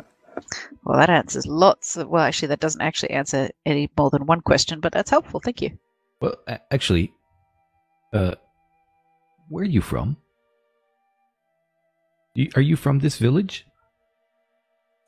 Well, 0.83 0.97
that 0.99 1.09
answers 1.09 1.45
lots 1.47 1.97
of. 1.97 2.07
Well, 2.09 2.23
actually, 2.23 2.49
that 2.49 2.59
doesn't 2.59 2.81
actually 2.81 3.11
answer 3.11 3.49
any 3.65 3.89
more 3.97 4.09
than 4.09 4.25
one 4.25 4.41
question, 4.41 4.79
but 4.79 4.93
that's 4.93 5.09
helpful. 5.09 5.39
Thank 5.39 5.61
you. 5.61 5.77
Well, 6.21 6.35
actually, 6.71 7.13
uh, 8.13 8.35
where 9.49 9.63
are 9.63 9.67
you 9.67 9.81
from? 9.81 10.17
Are 12.55 12.61
you 12.61 12.75
from 12.75 12.99
this 12.99 13.17
village? 13.17 13.65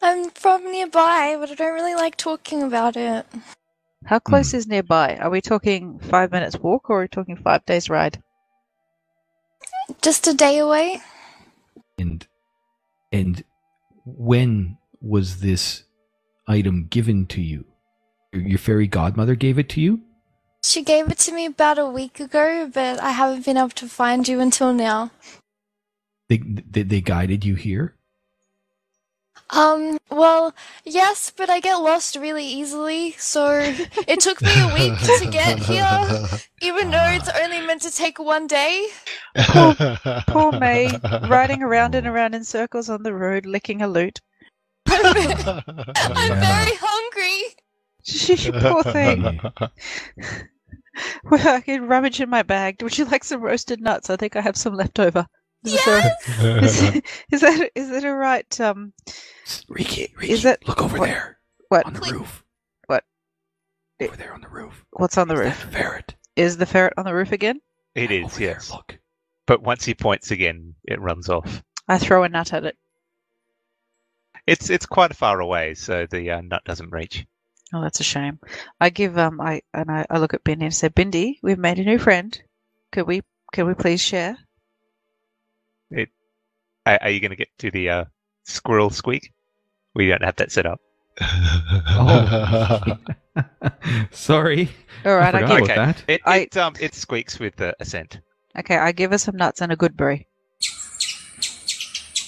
I'm 0.01 0.31
from 0.31 0.71
nearby, 0.71 1.37
but 1.39 1.51
I 1.51 1.55
don't 1.55 1.73
really 1.73 1.95
like 1.95 2.17
talking 2.17 2.63
about 2.63 2.97
it. 2.97 3.25
How 4.05 4.19
close 4.19 4.51
Hmm. 4.51 4.57
is 4.57 4.67
nearby? 4.67 5.17
Are 5.17 5.29
we 5.29 5.41
talking 5.41 5.99
five 5.99 6.31
minutes 6.31 6.57
walk, 6.57 6.89
or 6.89 6.99
are 6.99 7.01
we 7.03 7.07
talking 7.07 7.37
five 7.37 7.65
days 7.65 7.89
ride? 7.89 8.21
Just 10.01 10.27
a 10.27 10.33
day 10.33 10.57
away. 10.57 11.01
And 11.97 12.25
and 13.11 13.43
when 14.05 14.77
was 15.01 15.39
this 15.39 15.83
item 16.47 16.87
given 16.87 17.25
to 17.27 17.41
you? 17.41 17.65
Your, 18.33 18.59
fairy 18.59 18.87
godmother 18.87 19.35
gave 19.35 19.59
it 19.59 19.67
to 19.69 19.81
you? 19.81 19.99
She 20.63 20.83
gave 20.83 21.09
it 21.09 21.17
to 21.19 21.33
me 21.33 21.45
about 21.45 21.77
a 21.77 21.85
week 21.85 22.19
ago, 22.19 22.69
but 22.73 22.99
I 22.99 23.11
haven't 23.11 23.45
been 23.45 23.57
able 23.57 23.69
to 23.69 23.87
find 23.87 24.27
you 24.27 24.39
until 24.39 24.73
now. 24.73 25.11
They 26.29 26.37
they, 26.37 26.83
they 26.83 27.01
guided 27.01 27.43
you 27.43 27.55
here. 27.55 27.95
Um, 29.51 29.97
well, 30.09 30.55
yes, 30.85 31.31
but 31.35 31.49
I 31.49 31.59
get 31.59 31.75
lost 31.75 32.15
really 32.15 32.45
easily, 32.45 33.11
so 33.17 33.59
it 34.07 34.21
took 34.21 34.41
me 34.41 34.51
a 34.55 34.73
week 34.73 34.97
to 34.99 35.27
get 35.31 35.59
here, 35.59 36.27
even 36.61 36.89
though 36.89 37.09
it's 37.09 37.29
only 37.29 37.59
meant 37.59 37.81
to 37.81 37.91
take 37.91 38.17
one 38.17 38.47
day. 38.47 38.87
Poor 39.37 39.75
poor 40.27 40.51
May, 40.53 40.89
riding 41.27 41.61
around 41.63 41.95
and 41.95 42.07
around 42.07 42.33
in 42.33 42.45
circles 42.45 42.89
on 42.89 43.03
the 43.03 43.13
road, 43.13 43.45
licking 43.45 43.81
a 43.81 43.87
lute. 43.87 44.21
I'm 44.87 45.13
very 46.39 46.75
hungry. 46.79 47.55
Poor 48.61 48.83
thing. 48.83 49.39
Well, 51.23 51.47
I 51.47 51.61
can 51.61 51.87
rummage 51.87 52.19
in 52.19 52.29
my 52.29 52.43
bag. 52.43 52.83
Would 52.83 52.97
you 52.97 53.05
like 53.05 53.23
some 53.23 53.41
roasted 53.41 53.79
nuts? 53.79 54.09
I 54.09 54.17
think 54.17 54.35
I 54.35 54.41
have 54.41 54.57
some 54.57 54.73
left 54.73 54.99
over. 54.99 55.25
Is, 55.63 55.85
there- 55.85 56.17
is, 56.63 56.81
is 57.31 57.41
that 57.41 57.71
is 57.75 57.89
that 57.89 58.03
a 58.03 58.13
right? 58.13 58.59
Um, 58.61 58.93
Riki, 59.69 60.13
Riki, 60.17 60.33
Is 60.33 60.45
it- 60.45 60.67
look 60.67 60.81
over 60.81 60.97
what- 60.97 61.05
there 61.07 61.39
what 61.69 61.85
on 61.85 61.93
the 61.93 61.99
Please. 62.01 62.11
roof. 62.13 62.43
What? 62.87 63.03
Over 64.01 64.15
there 64.17 64.33
on 64.33 64.41
the 64.41 64.49
roof. 64.49 64.83
what's 64.91 65.17
on 65.17 65.27
the 65.27 65.35
Is 65.35 65.39
roof? 65.41 65.63
a 65.63 65.67
ferret. 65.67 66.15
Is 66.35 66.57
the 66.57 66.65
ferret 66.65 66.93
on 66.97 67.05
the 67.05 67.13
roof 67.13 67.31
again? 67.31 67.61
It 67.95 68.09
is, 68.11 68.25
Over 68.25 68.35
there, 68.39 68.47
yes. 68.49 68.71
look. 68.71 68.97
But 69.47 69.61
once 69.61 69.85
he 69.85 69.93
points 69.93 70.31
again, 70.31 70.75
it 70.85 70.99
runs 71.01 71.29
off. 71.29 71.61
I 71.87 71.97
throw 71.97 72.23
a 72.23 72.29
nut 72.29 72.53
at 72.53 72.63
it. 72.65 72.77
It's 74.47 74.69
it's 74.69 74.85
quite 74.85 75.15
far 75.15 75.39
away, 75.39 75.75
so 75.75 76.07
the 76.09 76.31
uh, 76.31 76.41
nut 76.41 76.63
doesn't 76.65 76.91
reach. 76.91 77.25
Oh, 77.73 77.81
that's 77.81 77.99
a 77.99 78.03
shame. 78.03 78.39
I 78.79 78.89
give 78.89 79.17
um 79.17 79.39
I 79.39 79.61
and 79.73 79.89
I, 79.91 80.05
I 80.09 80.17
look 80.17 80.33
at 80.33 80.43
Bindi 80.43 80.63
and 80.63 80.73
say, 80.73 80.89
Bindi, 80.89 81.37
we've 81.43 81.59
made 81.59 81.79
a 81.79 81.83
new 81.83 81.99
friend. 81.99 82.41
Could 82.91 83.07
we 83.07 83.21
could 83.53 83.65
we 83.65 83.75
please 83.75 84.01
share? 84.01 84.37
Are, 86.85 86.97
are 87.01 87.09
you 87.09 87.19
going 87.19 87.31
to 87.31 87.35
get 87.37 87.49
to 87.59 87.69
the 87.71 87.89
uh, 87.89 88.05
squirrel 88.45 88.89
squeak? 88.89 89.31
We 89.93 90.07
don't 90.07 90.23
have 90.23 90.35
that 90.37 90.51
set 90.51 90.65
up. 90.65 90.79
Oh. 91.21 92.97
Sorry. 94.11 94.69
All 95.05 95.15
right, 95.15 95.33
I 95.35 95.41
forgot 95.41 95.59
give 95.59 95.63
Okay. 95.69 95.75
that. 95.75 96.03
It, 96.07 96.21
I- 96.25 96.37
it 96.39 96.57
um 96.57 96.73
it 96.79 96.93
squeaks 96.95 97.39
with 97.39 97.59
uh, 97.61 97.73
assent. 97.79 98.19
okay, 98.57 98.77
I 98.77 98.91
give 98.91 99.11
her 99.11 99.17
some 99.17 99.35
nuts 99.35 99.61
and 99.61 99.71
a 99.71 99.75
good 99.75 99.95
berry. 99.97 100.27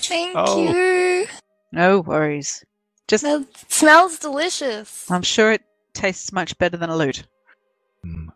Thank 0.05 0.35
Oh. 0.37 0.61
you. 0.63 1.27
No 1.71 2.01
worries. 2.01 2.63
Just 3.07 3.23
That 3.23 3.45
smells 3.69 4.19
delicious. 4.19 5.09
I'm 5.09 5.21
sure 5.23 5.51
it 5.53 5.63
tastes 5.93 6.31
much 6.31 6.57
better 6.57 6.77
than 6.77 6.89
a 6.89 6.95
lute. 6.97 7.23
Mm. 8.05 8.27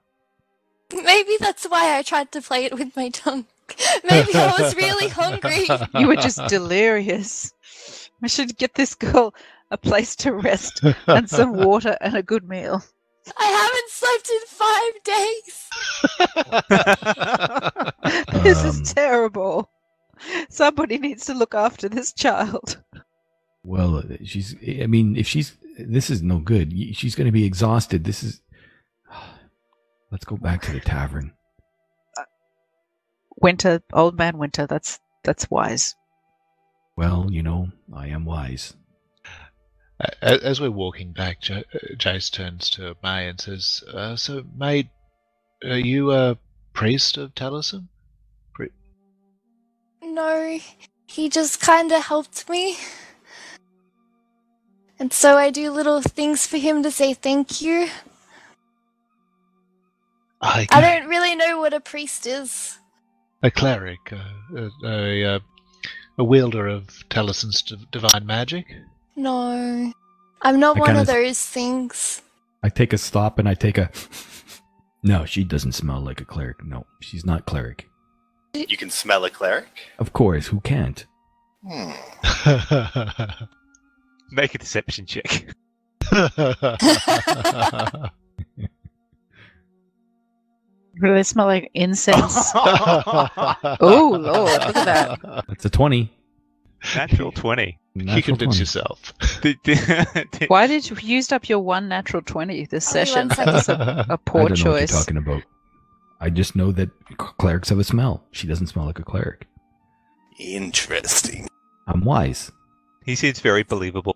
Maybe 0.93 1.35
that's 1.39 1.65
why 1.65 1.97
I 1.97 2.01
tried 2.01 2.31
to 2.31 2.41
play 2.41 2.65
it 2.65 2.73
with 2.73 2.95
my 2.95 3.09
tongue. 3.09 3.45
Maybe 4.09 4.33
I 4.35 4.55
was 4.59 4.75
really 4.75 5.07
hungry. 5.09 5.67
You 5.99 6.07
were 6.07 6.15
just 6.15 6.45
delirious. 6.47 7.53
I 8.23 8.27
should 8.27 8.57
get 8.57 8.75
this 8.75 8.95
girl 8.95 9.33
a 9.71 9.77
place 9.77 10.15
to 10.17 10.33
rest 10.33 10.81
and 11.07 11.29
some 11.29 11.53
water 11.53 11.97
and 12.01 12.15
a 12.15 12.23
good 12.23 12.47
meal. 12.47 12.81
I 13.37 13.45
haven't 13.45 13.89
slept 13.89 14.29
in 14.29 14.41
five 14.47 15.03
days. 15.03 15.67
This 18.43 18.59
Um, 18.63 18.67
is 18.67 18.93
terrible. 18.93 19.69
Somebody 20.49 20.97
needs 20.97 21.25
to 21.25 21.33
look 21.33 21.53
after 21.53 21.89
this 21.89 22.13
child. 22.13 22.81
Well, 23.63 24.03
she's. 24.23 24.55
I 24.81 24.87
mean, 24.87 25.17
if 25.17 25.27
she's. 25.27 25.57
This 25.77 26.09
is 26.09 26.23
no 26.23 26.39
good. 26.39 26.73
She's 26.95 27.15
going 27.15 27.25
to 27.25 27.31
be 27.31 27.43
exhausted. 27.45 28.03
This 28.05 28.23
is. 28.23 28.41
Let's 30.11 30.25
go 30.25 30.37
back 30.37 30.61
to 30.63 30.71
the 30.71 30.79
tavern. 30.79 31.33
Winter, 33.37 33.81
old 33.93 34.17
man 34.17 34.37
Winter. 34.37 34.67
That's 34.67 34.99
that's 35.23 35.49
wise. 35.49 35.95
Well, 36.95 37.27
you 37.29 37.43
know, 37.43 37.69
I 37.93 38.07
am 38.07 38.25
wise. 38.25 38.73
As 40.21 40.61
we're 40.61 40.71
walking 40.71 41.11
back, 41.11 41.47
Ja- 41.47 41.57
uh, 41.73 41.95
Jace 41.95 42.31
turns 42.31 42.69
to 42.71 42.95
May 43.03 43.27
and 43.27 43.39
says, 43.39 43.83
uh, 43.93 44.15
"So, 44.15 44.43
May, 44.55 44.89
are 45.63 45.77
you 45.77 46.11
a 46.11 46.37
priest 46.73 47.17
of 47.17 47.33
Taliesin?" 47.33 47.87
No, 50.01 50.59
he 51.05 51.29
just 51.29 51.59
kind 51.59 51.91
of 51.91 52.03
helped 52.03 52.49
me. 52.49 52.77
And 54.99 55.13
so 55.13 55.37
I 55.37 55.51
do 55.51 55.69
little 55.71 56.01
things 56.01 56.47
for 56.47 56.57
him 56.57 56.81
to 56.83 56.89
say 56.89 57.13
thank 57.13 57.61
you. 57.61 57.89
I, 60.41 60.67
I 60.71 60.81
don't 60.81 61.07
really 61.07 61.35
know 61.35 61.59
what 61.59 61.73
a 61.73 61.79
priest 61.79 62.25
is. 62.25 62.79
A 63.43 63.51
cleric, 63.51 64.11
uh, 64.11 64.17
a, 64.55 64.69
a, 64.87 65.35
uh, 65.35 65.39
a 66.17 66.23
wielder 66.23 66.67
of 66.67 66.87
Taliesin's 67.09 67.61
div- 67.61 67.89
divine 67.91 68.25
magic. 68.25 68.65
No, 69.15 69.91
I'm 70.41 70.59
not 70.59 70.77
I 70.77 70.79
one 70.79 70.87
kinda 70.87 71.01
of 71.01 71.09
s- 71.09 71.13
those 71.15 71.45
things. 71.45 72.21
I 72.63 72.69
take 72.69 72.93
a 72.93 72.97
stop 72.97 73.39
and 73.39 73.47
I 73.49 73.53
take 73.53 73.77
a. 73.77 73.89
No, 75.03 75.25
she 75.25 75.43
doesn't 75.43 75.73
smell 75.73 76.01
like 76.01 76.19
a 76.21 76.25
cleric. 76.25 76.65
No, 76.65 76.85
she's 77.01 77.23
not 77.23 77.45
cleric. 77.45 77.87
You 78.55 78.75
can 78.77 78.89
smell 78.89 79.23
a 79.25 79.29
cleric. 79.29 79.69
Of 79.99 80.11
course, 80.11 80.47
who 80.47 80.59
can't? 80.61 81.05
Hmm. 81.65 81.91
Make 84.31 84.55
a 84.55 84.57
deception 84.57 85.05
check. 85.05 85.53
Do 91.01 91.13
they 91.13 91.23
smell 91.23 91.45
like 91.47 91.69
incense? 91.73 92.51
oh, 92.55 94.17
Lord, 94.19 94.51
look 94.51 94.75
at 94.75 94.85
that. 94.85 95.45
That's 95.47 95.65
a 95.65 95.69
20. 95.69 96.11
Natural 96.95 97.31
20. 97.31 97.79
you 97.95 98.03
Natural 98.05 98.21
convince 98.37 98.55
20. 98.55 98.59
yourself. 98.59 99.13
Why 100.47 100.67
did 100.67 100.89
you 100.89 100.95
used 101.01 101.33
up 101.33 101.49
your 101.49 101.59
one 101.59 101.87
natural 101.87 102.21
20 102.21 102.65
this 102.67 102.87
Only 102.95 103.05
session? 103.05 103.27
one 103.29 103.35
second. 103.35 103.53
That's 103.53 103.69
a, 103.69 104.05
a 104.09 104.13
I 104.13 104.15
poor 104.25 104.47
don't 104.47 104.63
know 104.63 104.71
what 104.71 104.79
you're 104.79 104.87
choice. 104.87 104.91
talking 105.05 105.17
about. 105.17 105.43
I 106.19 106.29
just 106.29 106.55
know 106.55 106.71
that 106.73 106.89
clerics 107.17 107.69
have 107.69 107.79
a 107.79 107.83
smell. 107.83 108.23
She 108.31 108.47
doesn't 108.47 108.67
smell 108.67 108.85
like 108.85 108.99
a 108.99 109.03
cleric. 109.03 109.47
Interesting. 110.39 111.47
I'm 111.87 112.03
wise. 112.03 112.51
he 113.05 113.15
seems 113.15 113.39
very 113.39 113.63
believable. 113.63 114.15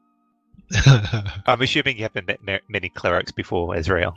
I'm 1.45 1.61
assuming 1.61 1.97
you 1.97 2.03
haven't 2.03 2.27
met 2.27 2.43
ma- 2.43 2.57
many 2.69 2.89
clerics 2.89 3.31
before, 3.31 3.75
Azrael. 3.75 4.15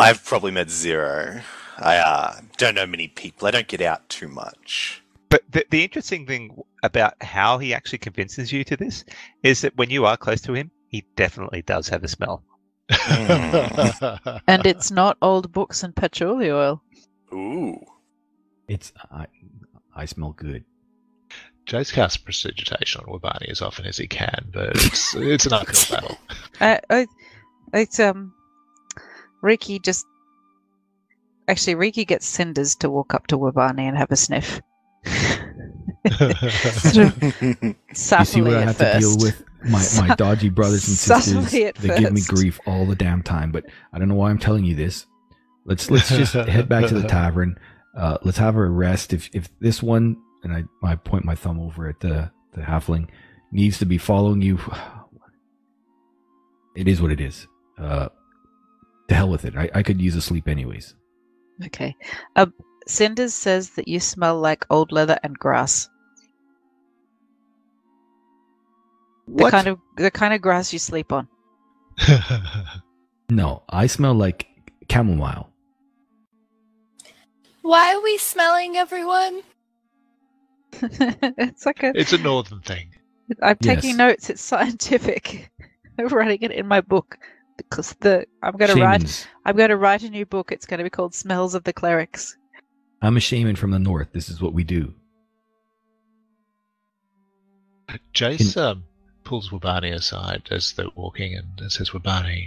I've 0.00 0.24
probably 0.24 0.50
met 0.50 0.70
zero. 0.70 1.42
I 1.78 1.96
uh, 1.96 2.40
don't 2.56 2.74
know 2.74 2.86
many 2.86 3.08
people. 3.08 3.46
I 3.46 3.50
don't 3.50 3.68
get 3.68 3.82
out 3.82 4.08
too 4.08 4.28
much. 4.28 5.02
But 5.28 5.42
the, 5.50 5.66
the 5.70 5.84
interesting 5.84 6.26
thing 6.26 6.58
about 6.82 7.22
how 7.22 7.58
he 7.58 7.74
actually 7.74 7.98
convinces 7.98 8.50
you 8.50 8.64
to 8.64 8.76
this 8.76 9.04
is 9.42 9.60
that 9.60 9.76
when 9.76 9.90
you 9.90 10.06
are 10.06 10.16
close 10.16 10.40
to 10.42 10.54
him, 10.54 10.70
he 10.88 11.04
definitely 11.16 11.62
does 11.62 11.88
have 11.88 12.02
a 12.02 12.08
smell. 12.08 12.42
And 14.48 14.66
it's 14.66 14.90
not 14.90 15.18
old 15.22 15.52
books 15.52 15.82
and 15.84 15.94
patchouli 15.94 16.50
oil. 16.50 16.82
Ooh. 17.32 17.78
It's 18.68 18.92
I, 19.10 19.26
I 19.94 20.06
smell 20.06 20.32
good. 20.32 20.64
Jace 21.66 21.92
casts 21.92 22.16
prestidigitation 22.16 23.02
on 23.02 23.06
Wabani 23.06 23.48
as 23.50 23.62
often 23.62 23.86
as 23.86 23.96
he 23.96 24.08
can, 24.08 24.48
but 24.52 24.70
it's 24.70 25.14
it's 25.14 25.46
an 25.46 25.52
uphill 25.52 26.00
battle. 26.00 26.18
Uh, 26.60 26.78
I, 26.90 27.06
it's 27.72 28.00
um, 28.00 28.34
Riki 29.42 29.78
just 29.78 30.06
actually 31.48 31.74
Riki 31.74 32.04
gets 32.04 32.26
Cinders 32.26 32.74
to 32.76 32.90
walk 32.90 33.14
up 33.14 33.26
to 33.28 33.38
Wabani 33.38 33.82
and 33.82 33.96
have 33.96 34.10
a 34.10 34.16
sniff. 34.16 34.60
sort 36.84 37.06
of 37.06 37.22
you 37.22 38.24
see 38.24 38.42
what 38.42 38.54
I 38.54 38.62
have 38.62 38.76
first. 38.76 38.94
to 38.94 39.00
deal 39.00 39.16
with? 39.18 39.44
My 39.64 39.84
my 39.98 40.14
dodgy 40.16 40.48
brothers 40.48 40.88
and 40.88 40.96
sisters. 40.96 41.34
Subtly 41.34 41.66
at 41.66 41.74
They 41.76 41.98
give 41.98 42.12
me 42.12 42.22
grief 42.26 42.58
all 42.66 42.86
the 42.86 42.94
damn 42.94 43.22
time. 43.22 43.52
But 43.52 43.66
I 43.92 43.98
don't 43.98 44.08
know 44.08 44.14
why 44.14 44.30
I'm 44.30 44.38
telling 44.38 44.64
you 44.64 44.74
this. 44.74 45.06
Let's 45.64 45.90
let's 45.90 46.08
just 46.08 46.32
head 46.32 46.68
back 46.68 46.86
to 46.88 46.94
the 46.94 47.06
tavern. 47.08 47.58
Uh, 47.96 48.18
let's 48.22 48.38
have 48.38 48.56
a 48.56 48.66
rest. 48.66 49.12
If 49.12 49.28
if 49.34 49.48
this 49.60 49.82
one 49.82 50.16
and 50.42 50.52
I 50.52 50.64
I 50.82 50.96
point 50.96 51.24
my 51.24 51.34
thumb 51.34 51.60
over 51.60 51.88
at 51.88 52.00
the 52.00 52.30
the 52.54 52.62
halfling 52.62 53.08
needs 53.52 53.78
to 53.78 53.84
be 53.84 53.98
following 53.98 54.40
you, 54.40 54.58
it 56.76 56.88
is 56.88 57.02
what 57.02 57.12
it 57.12 57.20
is. 57.20 57.46
Uh, 57.78 58.08
to 59.10 59.14
hell 59.16 59.28
with 59.28 59.44
it. 59.44 59.56
I, 59.56 59.68
I 59.74 59.82
could 59.82 60.00
use 60.00 60.14
a 60.16 60.22
sleep 60.22 60.48
anyways. 60.48 60.94
Okay. 61.66 61.94
Uh, 62.36 62.46
Cinders 62.86 63.34
says 63.34 63.70
that 63.70 63.86
you 63.88 64.00
smell 64.00 64.40
like 64.40 64.64
old 64.70 64.92
leather 64.92 65.18
and 65.22 65.36
grass. 65.38 65.88
The 69.26 69.44
What? 69.44 69.50
kind 69.52 69.68
of 69.68 69.78
the 69.96 70.10
kind 70.10 70.32
of 70.32 70.40
grass 70.40 70.72
you 70.72 70.78
sleep 70.78 71.12
on. 71.12 71.28
No, 73.32 73.62
I 73.68 73.86
smell 73.86 74.14
like 74.14 74.48
chamomile. 74.90 75.52
Why 77.62 77.94
are 77.94 78.02
we 78.02 78.18
smelling 78.18 78.76
everyone? 78.76 79.42
it's 80.82 81.64
like 81.64 81.84
a. 81.84 81.92
it's 81.94 82.12
a 82.12 82.18
northern 82.18 82.60
thing. 82.62 82.90
I'm 83.40 83.56
taking 83.58 83.90
Yes. 83.90 83.98
notes. 83.98 84.30
It's 84.30 84.42
scientific. 84.42 85.48
I'm 85.98 86.08
writing 86.08 86.38
it 86.42 86.50
in 86.50 86.66
my 86.66 86.80
book 86.80 87.18
because 87.68 87.92
the 88.00 88.26
I'm 88.42 88.56
going 88.56 88.74
to 88.74 88.82
write. 88.82 89.28
I'm 89.44 89.56
going 89.56 89.70
to 89.70 89.76
write 89.76 90.02
a 90.02 90.10
new 90.10 90.26
book. 90.26 90.52
It's 90.52 90.66
going 90.66 90.78
to 90.78 90.84
be 90.84 90.90
called 90.90 91.14
"Smells 91.14 91.54
of 91.54 91.64
the 91.64 91.72
Clerics." 91.72 92.36
I'm 93.02 93.16
a 93.16 93.20
shaman 93.20 93.56
from 93.56 93.70
the 93.70 93.78
north. 93.78 94.08
This 94.12 94.28
is 94.28 94.40
what 94.40 94.52
we 94.52 94.64
do. 94.64 94.94
Jace 98.14 98.56
um, 98.56 98.84
pulls 99.24 99.50
Wabani 99.50 99.94
aside 99.94 100.48
as 100.50 100.72
they're 100.72 100.86
walking 100.94 101.34
and 101.34 101.72
says, 101.72 101.90
Wabani, 101.90 102.46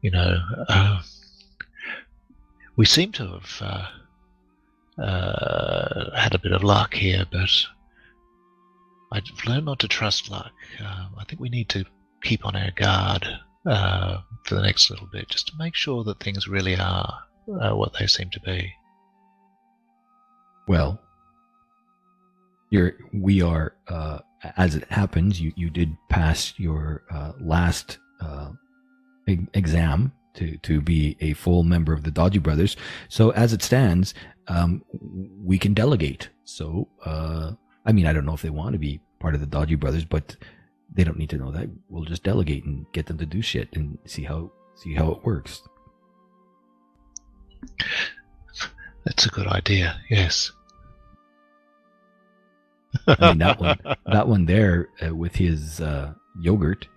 you 0.00 0.10
know, 0.10 0.38
uh, 0.68 1.02
we 2.76 2.84
seem 2.84 3.12
to 3.12 3.26
have 3.26 3.62
uh, 4.98 5.02
uh, 5.02 6.16
had 6.16 6.34
a 6.34 6.38
bit 6.38 6.52
of 6.52 6.62
luck 6.62 6.94
here, 6.94 7.26
but 7.30 7.50
I've 9.12 9.24
learned 9.46 9.66
not 9.66 9.80
to 9.80 9.88
trust 9.88 10.30
luck. 10.30 10.52
Um, 10.80 11.14
I 11.18 11.24
think 11.24 11.40
we 11.40 11.48
need 11.48 11.68
to 11.70 11.84
keep 12.22 12.46
on 12.46 12.56
our 12.56 12.70
guard 12.70 13.26
uh, 13.66 14.18
for 14.44 14.54
the 14.54 14.62
next 14.62 14.90
little 14.90 15.06
bit, 15.06 15.28
just 15.28 15.48
to 15.48 15.52
make 15.58 15.74
sure 15.74 16.04
that 16.04 16.20
things 16.20 16.48
really 16.48 16.76
are 16.76 17.18
uh, 17.60 17.74
what 17.74 17.92
they 17.98 18.06
seem 18.06 18.30
to 18.30 18.40
be. 18.40 18.72
Well, 20.66 21.00
you're 22.70 22.94
we 23.12 23.42
are 23.42 23.74
uh, 23.88 24.18
as 24.56 24.74
it 24.74 24.84
happens. 24.90 25.40
You 25.40 25.52
you 25.56 25.70
did 25.70 25.96
pass 26.08 26.54
your 26.58 27.02
uh, 27.10 27.32
last 27.40 27.98
uh, 28.20 28.50
exam 29.26 30.12
to 30.34 30.56
to 30.58 30.80
be 30.80 31.16
a 31.20 31.32
full 31.32 31.62
member 31.62 31.92
of 31.92 32.04
the 32.04 32.10
Dodgy 32.10 32.38
Brothers. 32.38 32.76
So 33.08 33.30
as 33.30 33.52
it 33.52 33.62
stands, 33.62 34.14
um, 34.48 34.82
we 35.42 35.58
can 35.58 35.74
delegate. 35.74 36.28
So 36.44 36.88
I 37.04 37.92
mean, 37.92 38.06
I 38.06 38.12
don't 38.12 38.26
know 38.26 38.34
if 38.34 38.42
they 38.42 38.50
want 38.50 38.74
to 38.74 38.78
be 38.78 39.00
part 39.18 39.34
of 39.34 39.40
the 39.40 39.46
Dodgy 39.46 39.74
Brothers, 39.74 40.04
but 40.04 40.36
they 40.94 41.04
don't 41.04 41.18
need 41.18 41.30
to 41.30 41.38
know 41.38 41.52
that. 41.52 41.68
We'll 41.88 42.04
just 42.04 42.22
delegate 42.22 42.64
and 42.64 42.86
get 42.92 43.06
them 43.06 43.18
to 43.18 43.26
do 43.26 43.42
shit 43.42 43.68
and 43.74 43.98
see 44.04 44.22
how 44.22 44.50
see 44.74 44.94
how 44.94 45.12
it 45.12 45.24
works. 45.24 45.62
That's 49.04 49.26
a 49.26 49.30
good 49.30 49.46
idea, 49.46 50.00
yes. 50.10 50.52
I 53.06 53.28
mean 53.28 53.38
that 53.38 53.60
one 53.60 53.78
that 54.06 54.28
one 54.28 54.46
there 54.46 54.88
uh, 55.06 55.14
with 55.14 55.36
his 55.36 55.80
uh, 55.80 56.12
yogurt. 56.40 56.88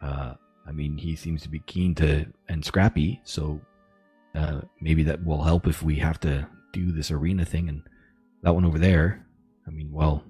Uh, 0.00 0.34
I 0.66 0.72
mean, 0.72 0.96
he 0.96 1.16
seems 1.16 1.42
to 1.42 1.48
be 1.48 1.60
keen 1.60 1.94
to 1.96 2.26
and 2.48 2.64
scrappy, 2.64 3.20
so 3.24 3.60
uh, 4.34 4.62
maybe 4.80 5.02
that 5.04 5.24
will 5.24 5.42
help 5.42 5.66
if 5.66 5.82
we 5.82 5.96
have 5.96 6.20
to 6.20 6.46
do 6.72 6.92
this 6.92 7.10
arena 7.10 7.44
thing. 7.44 7.68
And 7.68 7.82
that 8.42 8.54
one 8.54 8.64
over 8.64 8.78
there, 8.78 9.26
I 9.66 9.70
mean, 9.70 9.90
well, 9.92 10.24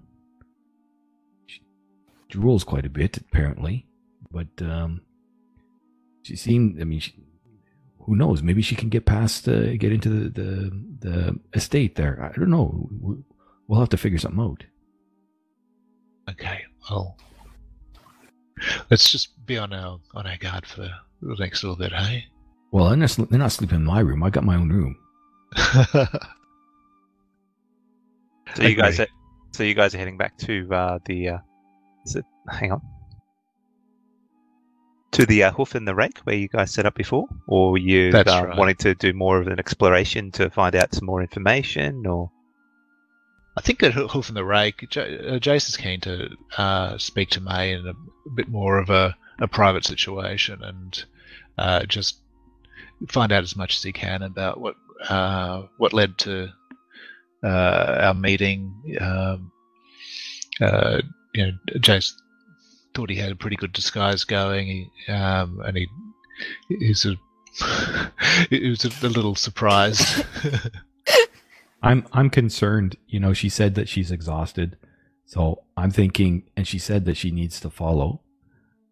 drools 2.33 2.65
quite 2.67 2.87
a 2.87 2.91
bit 2.91 3.19
apparently, 3.19 3.87
but 4.31 4.49
um, 4.63 5.03
she 6.23 6.37
seemed. 6.37 6.81
I 6.81 6.85
mean, 6.85 7.01
she, 7.01 7.13
who 8.01 8.17
knows? 8.17 8.43
Maybe 8.43 8.63
she 8.63 8.75
can 8.75 8.89
get 8.89 9.05
past, 9.07 9.47
uh, 9.49 9.77
get 9.77 9.93
into 9.93 10.09
the, 10.09 10.29
the 10.31 10.71
the 11.09 11.41
estate 11.55 11.95
there. 11.97 12.31
I 12.35 12.39
don't 12.39 12.51
know. 12.51 12.89
We- 13.01 13.23
We'll 13.69 13.79
have 13.81 13.91
to 13.91 13.97
figure 13.97 14.19
something 14.19 14.41
out. 14.43 14.65
Okay, 16.29 16.61
well, 16.91 17.17
let's 18.91 19.11
just 19.11 19.47
be 19.47 19.57
on 19.57 19.73
our 19.73 19.99
on 20.15 20.27
our 20.27 20.37
guard 20.37 20.67
for 20.67 20.91
the 21.23 21.37
next 21.39 21.63
little 21.63 21.77
bit, 21.77 21.93
hey? 21.93 22.27
Well, 22.73 22.89
they're 22.89 22.99
not, 22.99 23.17
they're 23.31 23.39
not 23.39 23.53
sleeping 23.53 23.77
in 23.77 23.85
my 23.85 24.01
room. 24.01 24.23
I 24.25 24.31
got 24.31 24.45
my 24.45 24.57
own 24.57 24.69
room. 24.69 24.97
So 28.55 28.65
you 28.65 28.75
guys 28.75 29.01
are, 29.01 29.07
so 29.53 29.63
you 29.63 29.75
guys 29.75 29.95
are 29.95 29.99
heading 29.99 30.19
back 30.19 30.37
to 30.39 30.69
uh, 30.75 30.99
the 31.07 31.29
uh, 31.31 31.39
is 32.05 32.17
it 32.17 32.25
hang 32.49 32.73
on 32.73 32.81
to 35.13 35.27
the 35.27 35.45
uh, 35.45 35.53
hoof 35.53 35.75
and 35.75 35.87
the 35.87 35.95
rake 35.95 36.19
where 36.21 36.37
you 36.37 36.49
guys 36.49 36.73
set 36.73 36.87
up 36.87 36.95
before, 36.95 37.27
or 37.47 37.77
you 37.77 38.11
uh, 38.15 38.25
right. 38.27 38.57
wanting 38.57 38.77
to 38.77 38.95
do 38.95 39.13
more 39.13 39.41
of 39.41 39.47
an 39.47 39.59
exploration 39.59 40.31
to 40.33 40.49
find 40.51 40.75
out 40.75 40.95
some 40.95 41.05
more 41.05 41.21
information, 41.21 42.07
or 42.07 42.31
I 43.57 43.61
think 43.61 43.81
that 43.81 43.93
Hoof 43.93 44.29
and 44.29 44.37
the 44.37 44.45
Rake, 44.45 44.97
uh, 44.97 45.39
keen 45.79 46.01
to 46.01 46.31
uh, 46.57 46.99
speak 46.99 47.31
to 47.31 47.41
May 47.41 47.73
in 47.73 47.87
a, 47.87 47.95
bit 48.35 48.49
more 48.49 48.79
of 48.79 48.89
a, 48.89 49.15
a 49.41 49.49
private 49.49 49.85
situation 49.85 50.63
and 50.63 51.05
uh, 51.59 51.85
just 51.85 52.21
find 53.09 53.33
out 53.33 53.43
as 53.43 53.57
much 53.57 53.77
as 53.77 53.83
he 53.83 53.93
can 53.93 54.23
about 54.23 54.61
what 54.61 54.77
uh, 55.09 55.65
what 55.77 55.93
led 55.93 56.17
to 56.19 56.49
uh, 57.45 57.99
our 58.01 58.15
meeting. 58.15 58.73
Um, 59.01 59.53
uh, 60.61 61.03
you 61.35 61.47
know, 61.47 61.53
Jace 61.77 62.13
thought 62.95 63.11
he 63.11 63.17
had 63.17 63.33
a 63.33 63.37
pretty 63.37 63.57
good 63.57 63.73
disguise 63.73 64.25
going, 64.25 64.67
he, 64.67 65.13
um, 65.13 65.61
and 65.65 65.77
he 65.77 65.89
he's 66.69 67.05
a 67.07 67.17
he 68.51 68.69
was 68.69 68.85
a, 68.85 69.07
a 69.07 69.09
little 69.09 69.35
surprised. 69.35 70.25
I'm 71.83 72.07
I'm 72.13 72.31
concerned. 72.31 72.97
You 73.07 73.21
know, 73.21 73.33
she 73.33 73.49
said 73.49 73.75
that 73.75 73.89
she's 73.89 74.11
exhausted, 74.11 74.77
so 75.27 75.63
I'm 75.77 75.91
thinking, 75.91 76.45
and 76.57 76.67
she 76.67 76.79
said 76.79 77.05
that 77.07 77.17
she 77.17 77.31
needs 77.31 77.61
to 77.61 77.71
follow. 77.71 78.21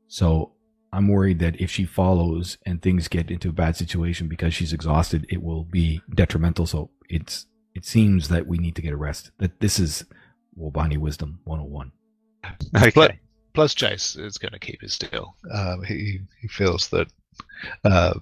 So 0.08 0.52
I'm 0.92 1.08
worried 1.08 1.38
that 1.38 1.60
if 1.60 1.70
she 1.70 1.84
follows 1.84 2.58
and 2.66 2.82
things 2.82 3.08
get 3.08 3.30
into 3.30 3.50
a 3.50 3.52
bad 3.52 3.76
situation 3.76 4.28
because 4.28 4.52
she's 4.52 4.72
exhausted, 4.72 5.24
it 5.28 5.42
will 5.42 5.64
be 5.64 6.02
detrimental. 6.12 6.66
So 6.66 6.90
it's 7.08 7.46
it 7.74 7.84
seems 7.84 8.28
that 8.28 8.46
we 8.46 8.58
need 8.58 8.74
to 8.76 8.82
get 8.82 8.92
a 8.92 8.96
rest. 8.96 9.30
That 9.38 9.60
this 9.60 9.78
is 9.78 10.04
Wobani 10.58 10.98
Wisdom 10.98 11.40
101. 11.44 11.92
Okay. 12.76 13.18
Plus, 13.52 13.74
Jace 13.74 14.18
is 14.18 14.38
going 14.38 14.52
to 14.52 14.58
keep 14.58 14.80
his 14.80 14.96
deal. 14.96 15.34
Um, 15.52 15.82
he 15.82 16.20
he 16.40 16.48
feels 16.48 16.88
that 16.88 17.08
uh, 17.84 18.14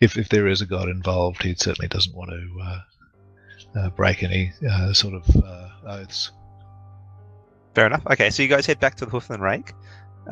if 0.00 0.16
if 0.16 0.28
there 0.28 0.48
is 0.48 0.60
a 0.60 0.66
god 0.66 0.88
involved, 0.88 1.42
he 1.42 1.54
certainly 1.54 1.88
doesn't 1.88 2.14
want 2.14 2.30
to 2.30 2.60
uh, 2.62 2.80
uh, 3.78 3.90
break 3.90 4.22
any 4.22 4.52
uh, 4.68 4.92
sort 4.92 5.14
of 5.14 5.36
uh, 5.36 5.68
oaths. 5.86 6.30
Fair 7.74 7.86
enough. 7.86 8.02
Okay, 8.10 8.30
so 8.30 8.42
you 8.42 8.48
guys 8.48 8.66
head 8.66 8.80
back 8.80 8.96
to 8.96 9.04
the 9.04 9.10
Hoof 9.10 9.30
and 9.30 9.42
Rake. 9.42 9.72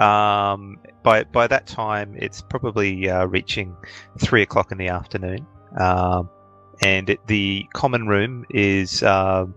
Um, 0.00 0.78
by 1.02 1.24
by 1.24 1.46
that 1.46 1.66
time, 1.66 2.14
it's 2.18 2.40
probably 2.40 3.10
uh, 3.10 3.26
reaching 3.26 3.76
three 4.18 4.42
o'clock 4.42 4.72
in 4.72 4.78
the 4.78 4.88
afternoon, 4.88 5.46
um, 5.78 6.30
and 6.82 7.10
it, 7.10 7.26
the 7.26 7.66
common 7.74 8.06
room 8.06 8.46
is. 8.50 9.02
Um, 9.02 9.54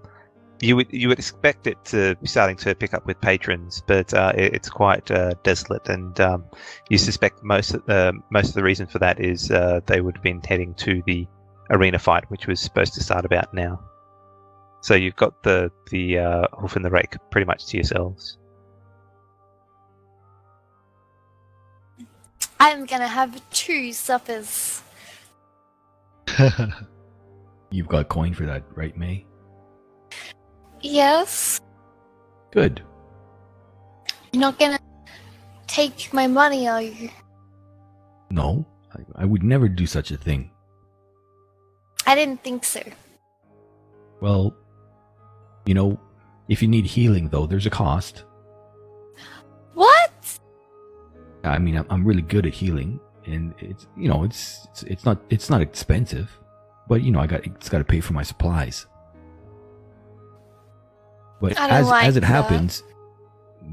you 0.63 0.77
would 0.77 0.87
you 0.91 1.09
would 1.09 1.19
expect 1.19 1.67
it 1.67 1.83
to 1.85 2.15
be 2.15 2.27
starting 2.27 2.55
to 2.55 2.73
pick 2.73 2.93
up 2.93 3.05
with 3.05 3.19
patrons, 3.19 3.83
but 3.85 4.13
uh, 4.13 4.31
it, 4.35 4.53
it's 4.53 4.69
quite 4.69 5.11
uh, 5.11 5.33
desolate, 5.43 5.89
and 5.89 6.19
um, 6.21 6.45
you 6.89 6.97
suspect 6.97 7.43
most 7.43 7.73
of 7.73 7.85
the 7.85 8.13
most 8.31 8.49
of 8.49 8.53
the 8.55 8.63
reason 8.63 8.87
for 8.87 8.99
that 8.99 9.19
is 9.19 9.51
uh, 9.51 9.81
they 9.85 9.99
would 9.99 10.15
have 10.15 10.23
been 10.23 10.41
heading 10.41 10.73
to 10.75 11.03
the 11.05 11.27
arena 11.69 11.99
fight, 11.99 12.23
which 12.29 12.47
was 12.47 12.61
supposed 12.61 12.93
to 12.93 13.03
start 13.03 13.25
about 13.25 13.53
now. 13.53 13.77
So 14.81 14.95
you've 14.95 15.17
got 15.17 15.43
the 15.43 15.69
the 15.91 16.19
uh, 16.19 16.47
hoof 16.57 16.77
and 16.77 16.85
the 16.85 16.89
rake 16.89 17.17
pretty 17.29 17.45
much 17.45 17.65
to 17.67 17.77
yourselves. 17.77 18.37
I'm 22.59 22.85
gonna 22.85 23.07
have 23.07 23.41
two 23.51 23.91
suppers. 23.91 24.81
You've 27.69 27.87
got 27.87 28.07
coin 28.07 28.33
for 28.33 28.45
that, 28.45 28.63
right, 28.75 28.95
May? 28.95 29.25
Yes. 30.83 31.59
Good. 32.51 32.83
You're 34.31 34.41
not 34.41 34.59
gonna 34.59 34.79
take 35.65 36.13
my 36.13 36.27
money, 36.27 36.67
are 36.67 36.81
you? 36.81 37.09
No, 38.29 38.65
I, 38.93 39.23
I 39.23 39.25
would 39.25 39.43
never 39.43 39.69
do 39.69 39.87
such 39.87 40.11
a 40.11 40.17
thing. 40.17 40.51
I 42.05 42.15
didn't 42.15 42.43
think 42.43 42.65
so. 42.65 42.81
Well, 44.19 44.55
you 45.65 45.73
know, 45.73 45.99
if 46.49 46.61
you 46.61 46.67
need 46.67 46.85
healing, 46.85 47.29
though, 47.29 47.47
there's 47.47 47.65
a 47.65 47.69
cost. 47.69 48.25
What? 49.73 50.11
I 51.43 51.59
mean, 51.59 51.77
I'm, 51.77 51.85
I'm 51.89 52.05
really 52.05 52.21
good 52.21 52.45
at 52.45 52.53
healing, 52.53 52.99
and 53.25 53.53
it's 53.59 53.87
you 53.95 54.09
know, 54.09 54.23
it's 54.23 54.67
it's, 54.71 54.83
it's 54.83 55.05
not 55.05 55.21
it's 55.29 55.49
not 55.49 55.61
expensive, 55.61 56.29
but 56.87 57.01
you 57.01 57.11
know, 57.11 57.19
I 57.19 57.27
got 57.27 57.45
it's 57.45 57.69
got 57.69 57.77
to 57.77 57.83
pay 57.83 58.01
for 58.01 58.13
my 58.13 58.23
supplies. 58.23 58.85
But 61.43 61.57
as 61.57 61.87
like 61.89 62.05
as 62.05 62.15
it 62.15 62.21
that. 62.21 62.27
happens, 62.27 62.83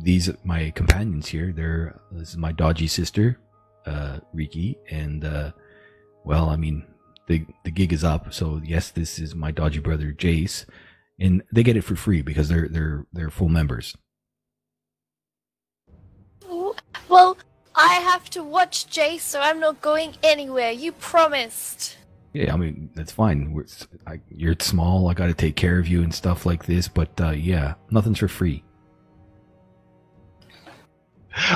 these 0.03 0.29
my 0.43 0.71
companions 0.71 1.29
here. 1.29 1.53
They're 1.53 2.01
this 2.11 2.31
is 2.31 2.37
my 2.37 2.51
dodgy 2.51 2.89
sister, 2.89 3.39
uh, 3.87 4.19
Riki, 4.35 4.77
and 4.91 5.25
uh, 5.25 5.53
well, 6.25 6.49
I 6.49 6.57
mean, 6.57 6.85
the 7.29 7.47
the 7.63 7.71
gig 7.71 7.93
is 7.93 8.03
up, 8.03 8.35
so 8.35 8.61
yes, 8.65 8.91
this 8.91 9.21
is 9.21 9.37
my 9.37 9.53
dodgy 9.53 9.79
brother 9.79 10.13
Jace, 10.13 10.67
and 11.21 11.45
they 11.53 11.63
get 11.63 11.77
it 11.77 11.83
for 11.83 11.95
free 11.95 12.23
because 12.23 12.49
they're 12.49 12.67
they're 12.67 13.07
they're 13.13 13.31
full 13.31 13.49
members. 13.49 13.97
Well, 17.09 17.39
I 17.77 17.95
have 18.03 18.29
to 18.31 18.43
watch 18.43 18.89
Jace, 18.89 19.21
so 19.21 19.41
I'm 19.41 19.61
not 19.61 19.81
going 19.81 20.17
anywhere. 20.25 20.73
You 20.73 20.91
promised. 20.91 21.99
Yeah, 22.33 22.55
I 22.55 22.57
mean 22.57 22.91
that's 22.95 23.13
fine. 23.13 23.53
We're, 23.53 23.67
I, 24.07 24.21
you're 24.31 24.55
small. 24.61 25.09
I 25.09 25.15
got 25.15 25.27
to 25.27 25.35
take 25.35 25.57
care 25.57 25.79
of 25.79 25.89
you 25.89 26.03
and 26.03 26.15
stuff 26.15 26.47
like 26.47 26.65
this. 26.67 26.87
But 26.87 27.21
uh, 27.21 27.31
yeah, 27.31 27.75
nothing's 27.91 28.19
for 28.19 28.29
free. 28.29 28.65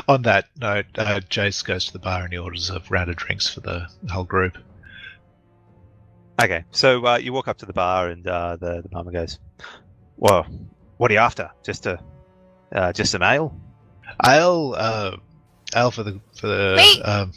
On 0.09 0.23
that 0.23 0.47
note, 0.59 0.87
uh, 0.97 1.21
Jace 1.29 1.65
goes 1.65 1.87
to 1.87 1.93
the 1.93 1.99
bar 1.99 2.25
and 2.25 2.33
he 2.33 2.39
orders 2.39 2.71
a 2.71 2.81
round 2.91 3.11
of 3.11 3.17
drinks 3.17 3.49
for 3.49 3.61
the 3.61 3.87
whole 4.11 4.25
group. 4.25 4.57
Okay, 6.43 6.65
so 6.73 7.05
uh, 7.07 7.17
you 7.17 7.33
walk 7.33 7.47
up 7.49 7.59
to 7.59 7.67
the 7.67 7.73
bar, 7.73 8.09
and 8.09 8.27
uh, 8.27 8.57
the 8.57 8.83
the 8.83 8.89
barman 8.89 9.13
goes, 9.13 9.39
"Well, 10.17 10.47
what 10.97 11.11
are 11.11 11.15
you 11.15 11.21
after? 11.21 11.51
Just 11.63 11.87
a 11.87 12.01
uh, 12.73 12.93
just 12.93 13.13
some 13.13 13.23
ale?" 13.23 13.55
Ale, 14.25 14.75
uh, 14.77 15.17
ale 15.77 15.91
for 15.91 16.03
the 16.03 16.21
for 16.37 16.49
the 16.49 16.75
Me! 16.77 17.03
um, 17.03 17.33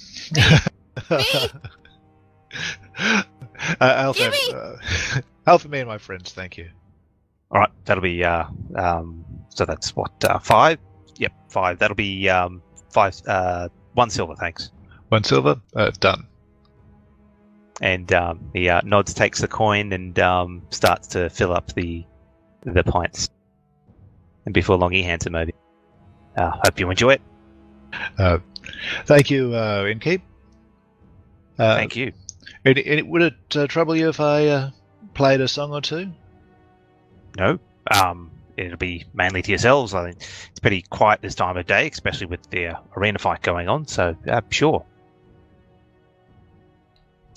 Me! 1.12 1.48
uh, 3.00 3.24
ale 3.82 4.14
for 4.14 4.30
me! 4.30 4.54
uh, 4.54 5.22
ale 5.48 5.60
for 5.60 5.68
me 5.68 5.80
and 5.80 5.88
my 5.88 5.98
friends. 5.98 6.32
Thank 6.34 6.58
you. 6.58 6.70
All 7.52 7.62
right, 7.62 7.72
that'll 7.86 8.04
be 8.04 8.24
uh, 8.24 8.46
um, 8.76 9.26
so 9.50 9.66
that's 9.66 9.96
what 9.96 10.12
uh, 10.24 10.40
five. 10.40 10.80
Yep, 11.18 11.34
five. 11.50 11.80
That'll 11.80 11.96
be 11.96 12.30
um, 12.30 12.62
five. 12.92 13.16
Uh, 13.28 13.70
one 13.94 14.10
silver, 14.10 14.36
thanks. 14.36 14.72
One 15.10 15.24
silver. 15.24 15.60
Uh, 15.76 15.92
done. 16.00 16.28
And 17.82 18.12
um, 18.12 18.50
he 18.54 18.70
uh, 18.70 18.82
nods, 18.84 19.14
takes 19.14 19.40
the 19.40 19.48
coin, 19.48 19.94
and 19.94 20.18
um, 20.20 20.64
starts 20.72 21.08
to 21.10 21.30
fill 21.30 21.54
up 21.54 21.74
the 21.74 22.06
the 22.64 22.84
pints. 22.84 23.30
And 24.46 24.54
before 24.54 24.78
long, 24.78 24.92
he 24.92 25.04
hands 25.04 25.26
him 25.26 25.36
over. 25.36 25.52
Uh, 26.36 26.52
hope 26.64 26.80
you 26.80 26.90
enjoy 26.90 27.14
it. 27.14 27.22
Uh, 28.18 28.40
thank 29.06 29.32
you, 29.32 29.54
uh, 29.54 29.84
Inkeep. 29.84 30.22
Uh, 31.58 31.76
Thank 31.76 31.96
you. 31.96 32.14
Any, 32.68 32.86
any, 32.86 33.02
would 33.02 33.22
it 33.22 33.56
uh, 33.56 33.68
trouble 33.68 33.96
you 33.96 34.10
if 34.10 34.20
I 34.20 34.48
uh, 34.48 34.70
played 35.14 35.40
a 35.40 35.48
song 35.48 35.72
or 35.72 35.80
two? 35.82 36.12
No, 37.38 37.60
um, 37.90 38.30
it'll 38.58 38.78
be 38.78 39.06
mainly 39.14 39.42
to 39.42 39.52
yourselves. 39.52 39.94
I 39.94 40.06
think 40.12 40.22
it's 40.50 40.60
pretty 40.60 40.82
quiet 40.82 41.22
this 41.22 41.36
time 41.36 41.56
of 41.56 41.66
day, 41.66 41.88
especially 41.88 42.28
with 42.28 42.50
the 42.50 42.68
uh, 42.68 42.80
arena 42.96 43.20
fight 43.20 43.42
going 43.42 43.70
on. 43.70 43.88
So, 43.88 44.16
uh, 44.28 44.42
sure. 44.50 44.86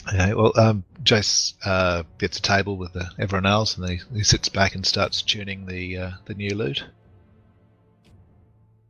Okay, 0.09 0.35
well, 0.35 0.53
um, 0.59 0.83
Jace 1.05 1.55
uh, 1.65 2.03
gets 2.19 2.39
a 2.39 2.43
table 2.43 2.77
with 2.77 2.97
uh, 2.97 3.05
everyone 3.19 3.47
else, 3.47 3.77
and 3.77 3.89
he, 3.89 4.01
he 4.13 4.25
sits 4.25 4.49
back 4.49 4.75
and 4.75 4.85
starts 4.85 5.23
tuning 5.23 5.67
the 5.67 5.97
uh, 5.97 6.11
the 6.25 6.35
new 6.35 6.55
lute. 6.57 6.85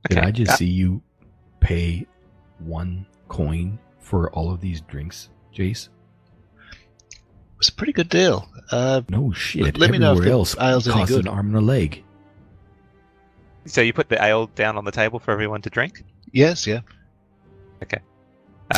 Did 0.09 0.19
Okay. 0.19 0.27
I 0.27 0.31
just 0.31 0.53
Uh, 0.53 0.57
see 0.57 0.71
you 0.71 1.03
pay 1.59 2.07
one 2.61 3.05
coin 3.29 3.79
for 3.99 4.31
all 4.31 4.51
of 4.51 4.61
these 4.63 4.81
drinks, 4.83 5.29
Jace? 5.55 5.89
It 7.61 7.65
was 7.65 7.69
a 7.69 7.73
pretty 7.75 7.93
good 7.93 8.09
deal. 8.09 8.49
Uh, 8.71 9.03
No 9.11 9.33
shit. 9.33 9.77
let 9.77 9.91
me 9.91 9.99
know 9.99 10.13
if 10.13 10.19
Everywhere 10.19 10.25
the 10.25 10.31
else 10.33 10.57
ale's 10.57 10.89
any 10.89 10.95
costs 10.95 11.15
good. 11.15 11.27
an 11.27 11.29
arm 11.29 11.49
and 11.49 11.57
a 11.57 11.61
leg. 11.61 12.03
So 13.67 13.83
you 13.83 13.93
put 13.93 14.09
the 14.09 14.23
ale 14.25 14.47
down 14.47 14.79
on 14.79 14.87
the 14.87 14.91
table 14.91 15.19
for 15.19 15.31
everyone 15.33 15.61
to 15.63 15.71
drink. 15.71 16.03
yes, 16.33 16.67
yeah. 16.67 16.81
Okay. 17.83 17.99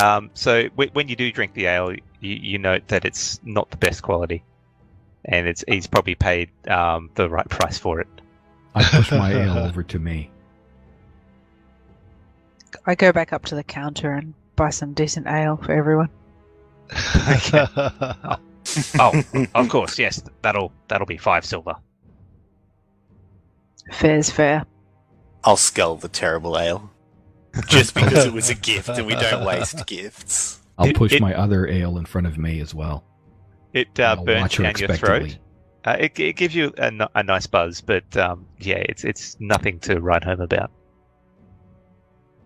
Um, 0.02 0.30
so 0.34 0.64
w- 0.70 0.90
when 0.94 1.06
you 1.06 1.14
do 1.14 1.30
drink 1.30 1.54
the 1.54 1.66
ale, 1.66 1.92
you, 1.92 2.00
you 2.20 2.58
note 2.58 2.88
that 2.88 3.04
it's 3.04 3.38
not 3.44 3.70
the 3.70 3.76
best 3.76 4.02
quality, 4.02 4.42
and 5.26 5.46
it's 5.46 5.62
he's 5.68 5.86
probably 5.86 6.16
paid 6.16 6.50
um, 6.68 7.08
the 7.14 7.28
right 7.30 7.48
price 7.48 7.78
for 7.78 8.00
it. 8.00 8.08
I 8.74 8.82
push 8.82 9.12
my 9.12 9.32
ale 9.44 9.58
over 9.58 9.82
to 9.84 9.98
me. 10.00 10.28
I 12.86 12.96
go 12.96 13.12
back 13.12 13.32
up 13.32 13.44
to 13.46 13.54
the 13.54 13.62
counter 13.62 14.12
and 14.12 14.34
buy 14.56 14.70
some 14.70 14.92
decent 14.92 15.28
ale 15.28 15.56
for 15.56 15.70
everyone. 15.72 16.08
Oh, 18.98 19.22
of 19.54 19.68
course, 19.68 19.98
yes, 19.98 20.22
that'll 20.42 20.72
that'll 20.88 21.06
be 21.06 21.16
five 21.18 21.44
silver. 21.44 21.74
Fair's 23.92 24.30
fair. 24.30 24.64
I'll 25.44 25.56
scull 25.56 25.96
the 25.96 26.08
terrible 26.08 26.58
ale. 26.58 26.90
Just 27.68 27.94
because 27.94 28.24
it 28.24 28.32
was 28.32 28.48
a 28.48 28.54
gift 28.54 28.88
and 28.88 29.06
we 29.06 29.14
don't 29.14 29.44
waste 29.44 29.86
gifts. 29.86 30.60
I'll 30.78 30.92
push 30.92 31.12
it- 31.12 31.20
my 31.20 31.34
other 31.34 31.66
ale 31.68 31.98
in 31.98 32.06
front 32.06 32.26
of 32.26 32.38
me 32.38 32.60
as 32.60 32.74
well. 32.74 33.04
It 33.72 33.98
uh, 33.98 34.16
burns 34.16 34.56
down 34.56 34.74
your 34.76 34.88
throat. 34.96 35.38
Uh, 35.84 35.96
it, 35.98 36.18
it 36.20 36.36
gives 36.36 36.54
you 36.54 36.72
a 36.78 37.22
nice 37.22 37.46
buzz, 37.46 37.80
but 37.80 38.16
um, 38.16 38.46
yeah, 38.58 38.76
it's 38.76 39.02
it's 39.04 39.36
nothing 39.40 39.80
to 39.80 40.00
write 40.00 40.22
home 40.24 40.40
about. 40.40 40.70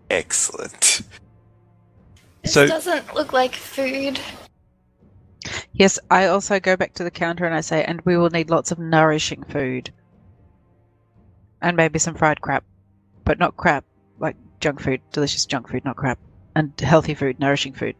Excellent. 0.09 1.01
This 2.41 2.53
So- 2.53 2.65
doesn't 2.67 3.13
look 3.13 3.33
like 3.33 3.53
food. 3.53 4.19
Yes, 5.73 5.99
I 6.09 6.25
also 6.27 6.59
go 6.59 6.75
back 6.75 6.93
to 6.95 7.03
the 7.03 7.11
counter 7.11 7.45
and 7.45 7.53
I 7.55 7.61
say, 7.61 7.83
and 7.83 8.01
we 8.01 8.17
will 8.17 8.29
need 8.29 8.49
lots 8.49 8.71
of 8.71 8.79
nourishing 8.79 9.43
food. 9.43 9.91
And 11.61 11.75
maybe 11.77 11.99
some 11.99 12.15
fried 12.15 12.41
crap. 12.41 12.63
But 13.23 13.39
not 13.39 13.57
crap, 13.57 13.83
like 14.19 14.35
junk 14.59 14.79
food, 14.81 15.01
delicious 15.11 15.45
junk 15.45 15.69
food, 15.69 15.83
not 15.85 15.95
crap. 15.95 16.19
And 16.55 16.79
healthy 16.79 17.13
food, 17.13 17.39
nourishing 17.39 17.73
food. 17.73 17.95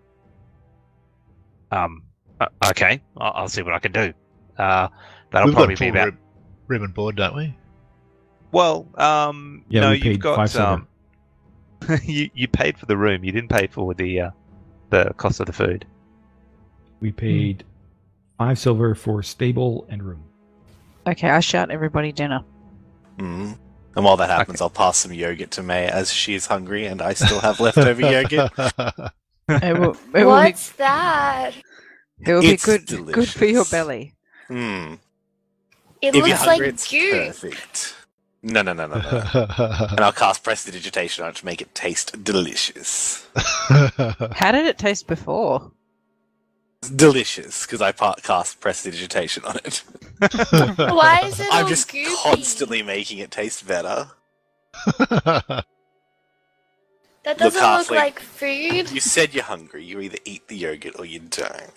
Um, 1.72 2.04
uh, 2.40 2.48
okay, 2.70 3.02
I'll, 3.18 3.34
I'll 3.36 3.50
see 3.50 3.62
what 3.62 3.74
I 3.74 3.80
can 3.80 3.92
do. 3.92 4.14
Uh, 4.58 4.88
that'll 5.32 5.48
We've 5.48 5.56
probably 5.56 5.76
got 5.76 5.80
be 5.80 5.86
full 5.86 5.90
about. 5.90 6.06
rib, 6.06 6.18
rib 6.68 6.82
and 6.82 6.94
board, 6.94 7.16
don't 7.16 7.36
we? 7.36 7.56
Well, 8.52 8.88
um, 8.96 9.66
Yeah, 9.70 9.82
no, 9.82 9.92
we 9.92 10.02
you've 10.02 10.20
got 10.20 10.50
five 10.50 10.56
um, 10.56 10.88
you 12.04 12.30
you 12.34 12.48
paid 12.48 12.78
for 12.78 12.86
the 12.86 12.98
room. 12.98 13.24
You 13.24 13.32
didn't 13.32 13.50
pay 13.50 13.68
for 13.68 13.94
the 13.94 14.22
uh, 14.22 14.30
the 14.90 15.14
cost 15.18 15.40
of 15.40 15.46
the 15.46 15.54
food. 15.54 15.86
We 17.00 17.12
paid 17.12 17.64
five 18.38 18.58
silver 18.60 18.96
for 18.96 19.22
stable 19.24 19.86
and 19.90 20.04
room. 20.04 20.24
Okay, 21.08 21.30
I 21.30 21.40
shout 21.40 21.72
everybody 21.72 22.12
dinner. 22.12 22.44
Mm. 23.18 23.58
And 23.96 24.06
while 24.06 24.18
that 24.18 24.30
happens, 24.30 24.62
I'll 24.62 24.70
pass 24.70 24.98
some 24.98 25.14
yogurt 25.14 25.52
to 25.52 25.64
May 25.64 25.88
as 25.88 26.12
she 26.14 26.36
is 26.36 26.46
hungry 26.46 26.86
and 26.86 27.02
I 27.02 27.14
still 27.14 27.40
have 27.40 27.60
leftover 27.60 28.02
yogurt. 28.12 28.52
It 29.50 29.80
will, 29.80 29.92
it 30.14 30.14
will 30.14 30.14
be, 30.14 30.24
What's 30.26 30.72
that? 30.74 31.54
it 32.20 32.34
will 32.34 32.42
be 32.42 32.50
It's 32.50 32.66
good, 32.66 32.86
good 32.88 33.30
for 33.30 33.46
your 33.46 33.66
belly. 33.66 34.14
Hmm. 34.48 34.96
It 36.02 36.16
If 36.16 36.16
looks 36.16 36.44
hungry, 36.44 36.66
like 36.68 36.74
it's 36.74 36.92
goo. 36.92 37.12
perfect. 37.28 37.96
No, 38.44 38.62
no, 38.62 38.74
no, 38.74 38.86
no, 38.86 38.98
no. 39.00 39.88
and 39.90 40.00
I'll 40.00 40.12
cast 40.12 40.44
prestidigitation 40.44 41.24
on 41.24 41.32
it 41.32 41.38
to 41.38 41.46
make 41.46 41.60
it 41.62 41.74
taste 41.74 42.24
delicious. 42.24 43.26
How 43.36 44.52
did 44.52 44.68
it 44.68 44.78
taste 44.78 45.08
before? 45.08 45.72
It's 46.82 46.90
delicious 46.92 47.66
because 47.66 47.82
I 47.82 47.92
pa- 47.92 48.16
cast 48.22 48.60
prestidigitation 48.60 49.44
on 49.46 49.58
it. 49.66 49.84
Why 50.78 51.22
is 51.26 51.40
it 51.40 51.48
I'm 51.52 51.64
all 51.64 51.70
just 51.70 51.90
goopy? 51.90 52.16
constantly 52.24 52.82
making 52.84 53.18
it 53.20 53.32
taste 53.32 53.68
better. 53.68 54.10
That 57.24 57.38
doesn't 57.40 57.62
look 57.62 57.88
halfling. 57.88 57.96
like 57.98 58.20
food, 58.22 58.90
You 58.90 59.02
said 59.02 59.34
you're 59.34 59.44
hungry. 59.44 59.84
You 59.84 60.00
either 60.00 60.18
eat 60.24 60.48
the 60.48 60.56
yogurt 60.56 60.96
or 60.98 61.04
you 61.04 61.20
don't. 61.20 61.74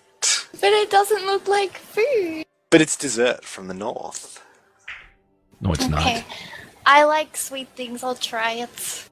but 0.61 0.63
it 0.71 0.89
doesn't 0.89 1.25
look 1.25 1.45
like 1.49 1.75
food. 1.77 2.45
But 2.69 2.79
it's 2.79 2.95
dessert 2.95 3.43
from 3.43 3.67
the 3.67 3.73
north. 3.73 4.41
No, 5.59 5.73
it's 5.73 5.83
okay. 5.83 5.89
not. 6.19 6.23
I 6.85 7.03
like 7.03 7.35
sweet 7.35 7.67
things. 7.75 8.01
I'll 8.01 8.15
try 8.15 8.53
it. 8.53 9.09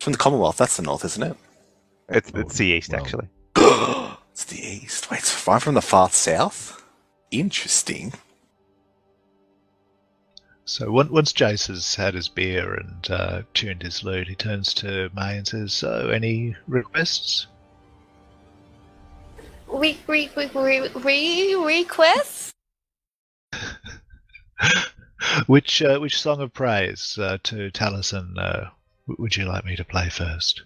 From 0.00 0.12
the 0.12 0.18
Commonwealth, 0.18 0.58
that's 0.58 0.76
the 0.76 0.82
north, 0.82 1.06
isn't 1.06 1.22
it? 1.22 1.36
It's, 2.10 2.30
it's 2.34 2.54
oh, 2.56 2.58
the 2.58 2.66
east, 2.66 2.92
Well. 2.92 3.00
actually. 3.00 3.28
it's 4.50 4.60
the 4.60 4.66
east. 4.66 5.10
Wait, 5.10 5.22
so 5.22 5.52
I'm 5.52 5.60
from 5.60 5.74
the 5.74 5.82
far 5.82 6.08
south? 6.10 6.82
Interesting. 7.30 8.12
so 10.64 10.90
once 10.90 11.32
Jace 11.32 11.68
has 11.68 11.94
had 11.94 12.14
his 12.14 12.28
beer 12.28 12.74
and 12.74 13.10
uh, 13.10 13.42
tuned 13.54 13.82
his 13.82 14.02
lute, 14.04 14.28
he 14.28 14.34
turns 14.34 14.72
to 14.74 15.10
May 15.14 15.36
and 15.36 15.46
says, 15.46 15.74
"So, 15.74 16.08
any 16.08 16.56
requests?" 16.66 17.46
We 19.66 19.98
we 20.06 20.30
we 20.36 20.46
we, 20.46 20.88
we 21.04 21.54
request. 21.54 22.52
which 25.46 25.82
uh, 25.82 25.98
which 25.98 26.20
song 26.20 26.40
of 26.40 26.52
praise 26.54 27.18
uh, 27.20 27.38
to 27.44 27.70
Taliesin 27.70 28.38
uh, 28.38 28.70
w- 29.06 29.16
would 29.18 29.36
you 29.36 29.44
like 29.44 29.64
me 29.64 29.76
to 29.76 29.84
play 29.84 30.08
first? 30.08 30.62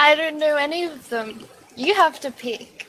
I 0.00 0.14
don't 0.14 0.38
know 0.38 0.56
any 0.56 0.84
of 0.84 1.10
them. 1.10 1.44
You 1.76 1.94
have 1.94 2.20
to 2.20 2.30
pick. 2.30 2.86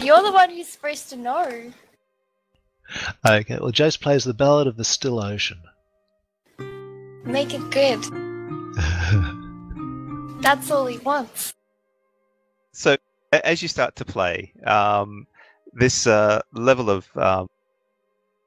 You're 0.00 0.24
the 0.24 0.32
one 0.32 0.50
who's 0.50 0.66
supposed 0.66 1.08
to 1.10 1.16
know. 1.16 1.72
Okay, 3.24 3.58
well, 3.60 3.70
Jace 3.70 4.00
plays 4.00 4.24
the 4.24 4.34
Ballad 4.34 4.66
of 4.66 4.76
the 4.76 4.82
Still 4.82 5.22
Ocean. 5.22 5.62
Make 7.24 7.54
it 7.54 7.70
good. 7.70 8.02
That's 10.42 10.68
all 10.68 10.86
he 10.86 10.98
wants. 10.98 11.54
So 12.72 12.96
as 13.32 13.62
you 13.62 13.68
start 13.68 13.94
to 13.94 14.04
play, 14.04 14.52
um, 14.64 15.28
this 15.74 16.08
uh, 16.08 16.40
level 16.52 16.90
of 16.90 17.06
um, 17.16 17.48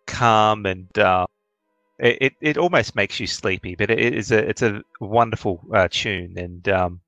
calm 0.06 0.66
and 0.66 1.00
uh, 1.00 1.28
it, 1.98 2.18
it 2.20 2.34
it 2.42 2.58
almost 2.58 2.94
makes 2.94 3.22
you 3.22 3.28
sleepy, 3.28 3.76
but 3.76 3.90
it 3.90 4.00
is 4.00 4.34
a 4.34 4.50
it's 4.50 4.64
a 4.64 4.84
wonderful 5.00 5.62
uh, 5.74 5.88
tune 5.90 6.38
and 6.38 6.68
um, 6.68 7.00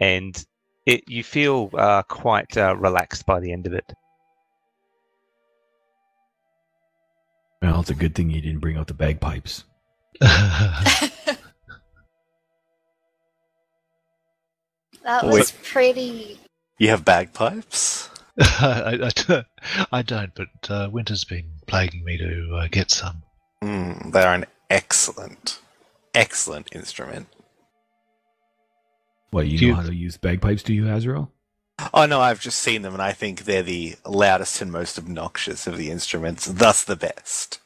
and 0.00 0.44
it 0.86 1.02
you 1.08 1.22
feel 1.24 1.70
uh, 1.74 2.02
quite 2.02 2.56
uh, 2.56 2.76
relaxed 2.76 3.26
by 3.26 3.40
the 3.40 3.52
end 3.52 3.66
of 3.66 3.72
it. 3.72 3.92
Well, 7.62 7.80
it's 7.80 7.90
a 7.90 7.94
good 7.94 8.14
thing 8.14 8.30
you 8.30 8.40
didn't 8.42 8.60
bring 8.60 8.76
out 8.76 8.86
the 8.88 8.94
bagpipes. 8.94 9.64
That 15.04 15.24
Wait. 15.24 15.32
was 15.32 15.52
pretty. 15.62 16.38
You 16.78 16.88
have 16.90 17.04
bagpipes? 17.04 18.08
I, 18.40 18.98
I 19.04 19.08
don't- 19.10 19.46
I 19.92 20.02
don't, 20.02 20.34
but 20.34 20.48
uh, 20.70 20.88
Winter's 20.90 21.24
been 21.24 21.50
plaguing 21.66 22.04
me 22.04 22.16
to 22.18 22.56
uh, 22.56 22.68
get 22.70 22.90
some. 22.90 23.22
Mm, 23.62 24.12
they 24.12 24.22
are 24.22 24.34
an 24.34 24.46
excellent, 24.70 25.60
excellent 26.14 26.68
instrument. 26.74 27.28
What, 29.34 29.48
you 29.48 29.58
Do 29.58 29.64
know 29.66 29.68
you- 29.70 29.74
how 29.82 29.88
to 29.88 29.94
use 29.94 30.16
bagpipes, 30.16 30.62
do 30.62 30.72
you, 30.72 30.88
Azrael? 30.88 31.28
Oh 31.92 32.06
no, 32.06 32.20
I've 32.20 32.38
just 32.38 32.58
seen 32.60 32.82
them 32.82 32.92
and 32.92 33.02
I 33.02 33.10
think 33.10 33.40
they're 33.46 33.64
the 33.64 33.96
loudest 34.06 34.62
and 34.62 34.70
most 34.70 34.96
obnoxious 34.96 35.66
of 35.66 35.76
the 35.76 35.90
instruments, 35.90 36.46
thus 36.46 36.84
the 36.84 36.94
best. 36.94 37.58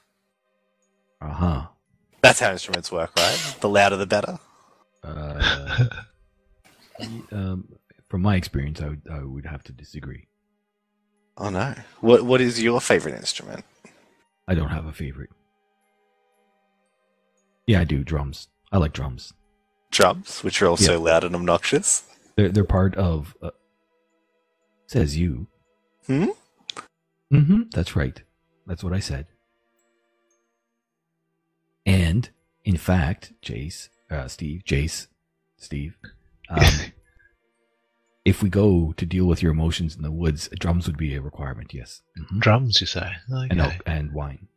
Uh 1.21 1.29
huh. 1.31 1.67
That's 2.23 2.41
how 2.41 2.51
instruments 2.53 2.91
work, 2.91 3.13
right? 3.19 3.57
The 3.61 3.69
louder 3.69 3.99
the 3.99 4.07
better. 4.07 4.39
Uh, 5.05 5.85
um, 7.33 7.69
from 8.09 8.23
my 8.23 8.37
experience, 8.37 8.81
I 8.81 8.89
would, 8.89 9.03
I 9.11 9.23
would 9.23 9.45
have 9.45 9.63
to 9.65 9.73
disagree. 9.73 10.27
Oh 11.37 11.51
no. 11.51 11.75
What 12.01 12.23
what 12.23 12.41
is 12.41 12.63
your 12.63 12.81
favorite 12.81 13.15
instrument? 13.15 13.63
I 14.49 14.55
don't 14.55 14.71
have 14.71 14.87
a 14.87 14.93
favorite. 14.95 15.29
Yeah, 17.67 17.81
I 17.81 17.85
do. 17.85 18.03
Drums. 18.03 18.49
I 18.73 18.79
like 18.79 18.95
drums. 18.95 19.35
Drums, 19.91 20.43
which 20.45 20.61
are 20.63 20.69
also 20.69 20.93
Yeah. 20.93 20.99
loud 20.99 21.25
and 21.25 21.35
obnoxious. 21.35 22.05
They're 22.37 22.51
they're 22.51 22.65
part 22.65 22.95
of. 22.97 23.37
Uh, 23.43 23.51
says 24.87 25.17
you. 25.19 25.49
Hmm? 26.07 26.27
Mm-hmm. 27.33 27.63
That's 27.73 27.95
right. 27.97 28.23
That's 28.67 28.83
what 28.83 28.93
I 28.95 29.01
said. 29.01 29.27
And 31.85 32.31
in 32.65 32.77
fact, 32.77 33.33
Jace, 33.43 33.89
uh, 34.11 34.29
Steve, 34.29 34.63
Jace, 34.65 35.09
Steve, 35.59 35.97
um, 36.49 36.59
if 38.25 38.43
we 38.43 38.49
go 38.49 38.93
to 38.97 39.05
deal 39.07 39.27
with 39.27 39.43
your 39.43 39.53
emotions 39.53 39.95
in 39.95 40.03
the 40.03 40.11
woods, 40.11 40.49
drums 40.59 40.87
would 40.87 40.97
be 40.97 41.15
a 41.15 41.21
requirement. 41.21 41.75
Yes. 41.75 42.01
Mhm. 42.19 42.41
Drums, 42.41 42.81
you 42.81 42.87
say? 42.87 43.13
and 43.29 43.61
Okay. 43.61 43.77
oak 43.77 43.83
and 43.85 44.13
wine. 44.13 44.49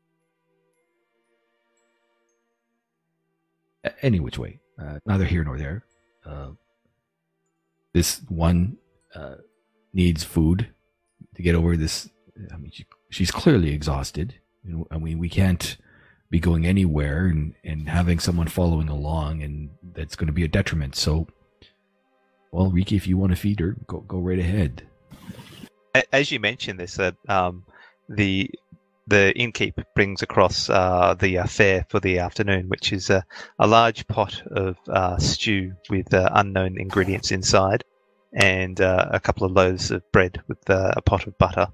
A- 3.83 4.05
Any 4.05 4.19
which 4.21 4.37
way, 4.37 4.59
uh, 4.79 4.99
neither 5.05 5.25
here 5.25 5.43
nor 5.43 5.57
there. 5.57 5.83
Uh, 6.25 6.51
this 7.93 8.21
one 8.29 8.77
uh, 9.15 9.35
needs 9.93 10.23
food 10.23 10.67
to 11.35 11.41
get 11.41 11.55
over 11.55 11.75
this. 11.75 12.09
I 12.53 12.57
mean, 12.57 12.71
she, 12.71 12.85
she's 13.09 13.31
clearly 13.31 13.73
exhausted. 13.73 14.35
You 14.63 14.73
know, 14.73 14.87
I 14.91 14.97
mean, 14.97 15.17
we 15.19 15.29
can't 15.29 15.77
be 16.29 16.39
going 16.39 16.65
anywhere 16.65 17.25
and, 17.25 17.53
and 17.63 17.89
having 17.89 18.19
someone 18.19 18.47
following 18.47 18.89
along, 18.89 19.43
and 19.43 19.69
that's 19.93 20.15
going 20.15 20.27
to 20.27 20.33
be 20.33 20.43
a 20.43 20.47
detriment. 20.47 20.95
So, 20.95 21.27
well, 22.51 22.71
Riki, 22.71 22.95
if 22.95 23.07
you 23.07 23.17
want 23.17 23.31
to 23.31 23.35
feed 23.35 23.59
her, 23.59 23.75
go 23.87 23.99
go 24.01 24.19
right 24.19 24.39
ahead. 24.39 24.83
As 26.13 26.31
you 26.31 26.39
mentioned 26.39 26.79
this, 26.79 26.97
uh, 26.99 27.11
um, 27.27 27.65
the 28.07 28.49
the 29.07 29.33
innkeep 29.35 29.83
brings 29.95 30.21
across 30.21 30.69
uh, 30.69 31.15
the 31.19 31.39
uh, 31.39 31.45
fare 31.47 31.85
for 31.89 31.99
the 31.99 32.19
afternoon, 32.19 32.69
which 32.69 32.93
is 32.93 33.09
uh, 33.09 33.21
a 33.59 33.67
large 33.67 34.07
pot 34.07 34.41
of 34.51 34.77
uh, 34.89 35.17
stew 35.17 35.73
with 35.89 36.13
uh, 36.13 36.29
unknown 36.33 36.79
ingredients 36.79 37.31
inside, 37.31 37.83
and 38.33 38.79
uh, 38.79 39.07
a 39.11 39.19
couple 39.19 39.45
of 39.45 39.51
loaves 39.53 39.91
of 39.91 40.03
bread 40.11 40.41
with 40.47 40.69
uh, 40.69 40.91
a 40.95 41.01
pot 41.01 41.27
of 41.27 41.37
butter. 41.37 41.67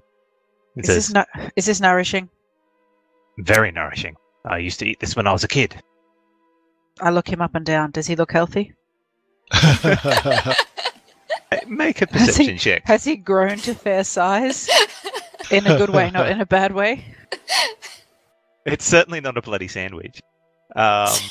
It 0.76 0.80
Is 0.80 0.86
says, 0.86 0.96
this, 1.08 1.14
no- 1.14 1.24
is 1.56 1.66
this 1.66 1.80
nourishing? 1.80 2.28
very 3.40 3.70
nourishing. 3.70 4.16
I 4.44 4.58
used 4.58 4.80
to 4.80 4.86
eat 4.88 4.98
this 4.98 5.14
when 5.14 5.26
I 5.28 5.32
was 5.32 5.44
a 5.44 5.48
kid. 5.48 5.80
I 7.00 7.10
look 7.10 7.28
him 7.28 7.40
up 7.40 7.54
and 7.54 7.64
down. 7.64 7.92
Does 7.92 8.06
he 8.08 8.16
look 8.16 8.32
healthy? 8.32 8.72
Make 11.68 12.02
a 12.02 12.06
Has 12.10 12.36
he- 12.36 12.46
perception 12.46 12.58
check. 12.58 12.82
Has 12.86 13.04
he 13.04 13.16
grown 13.16 13.58
to 13.58 13.74
fair 13.74 14.02
size? 14.04 14.68
In 15.50 15.66
a 15.66 15.78
good 15.78 15.90
way, 15.90 16.10
not 16.10 16.28
in 16.30 16.40
a 16.40 16.46
bad 16.46 16.72
way. 16.72 17.04
It's 18.66 18.84
certainly 18.84 19.20
not 19.20 19.38
a 19.38 19.42
bloody 19.42 19.68
sandwich. 19.68 20.20
Um, 20.76 21.30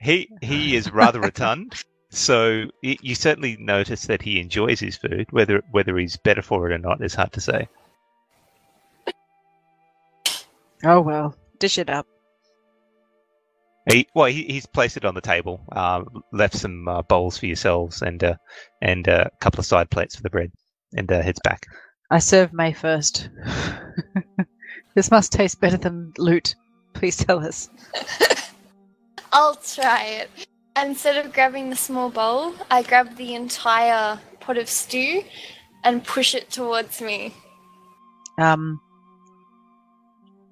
he 0.00 0.28
he 0.42 0.76
is 0.76 0.92
rather 0.92 1.20
rotund, 1.20 1.72
so 2.10 2.66
y- 2.82 2.98
you 3.00 3.14
certainly 3.14 3.56
notice 3.58 4.06
that 4.06 4.22
he 4.22 4.40
enjoys 4.40 4.80
his 4.80 4.96
food. 4.96 5.26
Whether 5.30 5.62
whether 5.70 5.96
he's 5.98 6.16
better 6.18 6.42
for 6.42 6.70
it 6.70 6.74
or 6.74 6.78
not 6.78 7.02
is 7.02 7.14
hard 7.14 7.32
to 7.32 7.40
say. 7.40 7.68
Oh 10.84 11.00
well, 11.00 11.34
dish 11.58 11.78
it 11.78 11.90
up. 11.90 12.06
He, 13.90 14.06
well, 14.14 14.26
he, 14.26 14.44
he's 14.44 14.66
placed 14.66 14.98
it 14.98 15.04
on 15.06 15.14
the 15.14 15.20
table, 15.22 15.64
uh, 15.72 16.02
left 16.32 16.54
some 16.56 16.86
uh, 16.88 17.02
bowls 17.02 17.38
for 17.38 17.46
yourselves, 17.46 18.02
and 18.02 18.22
uh, 18.22 18.34
and 18.82 19.08
uh, 19.08 19.24
a 19.32 19.36
couple 19.38 19.60
of 19.60 19.66
side 19.66 19.90
plates 19.90 20.14
for 20.16 20.22
the 20.22 20.30
bread, 20.30 20.52
and 20.94 21.10
uh, 21.10 21.22
heads 21.22 21.40
back. 21.42 21.66
I 22.10 22.18
serve 22.18 22.52
May 22.52 22.72
first. 22.72 23.28
this 24.94 25.10
must 25.10 25.32
taste 25.32 25.60
better 25.60 25.76
than 25.76 26.12
lute. 26.18 26.54
Please 26.94 27.16
tell 27.16 27.44
us. 27.44 27.68
I'll 29.32 29.56
try 29.56 30.04
it. 30.04 30.46
Instead 30.80 31.24
of 31.24 31.32
grabbing 31.32 31.70
the 31.70 31.76
small 31.76 32.08
bowl, 32.08 32.54
I 32.70 32.82
grab 32.82 33.16
the 33.16 33.34
entire 33.34 34.18
pot 34.40 34.56
of 34.56 34.68
stew 34.68 35.22
and 35.84 36.04
push 36.04 36.34
it 36.34 36.50
towards 36.50 37.00
me. 37.00 37.34
Um, 38.38 38.80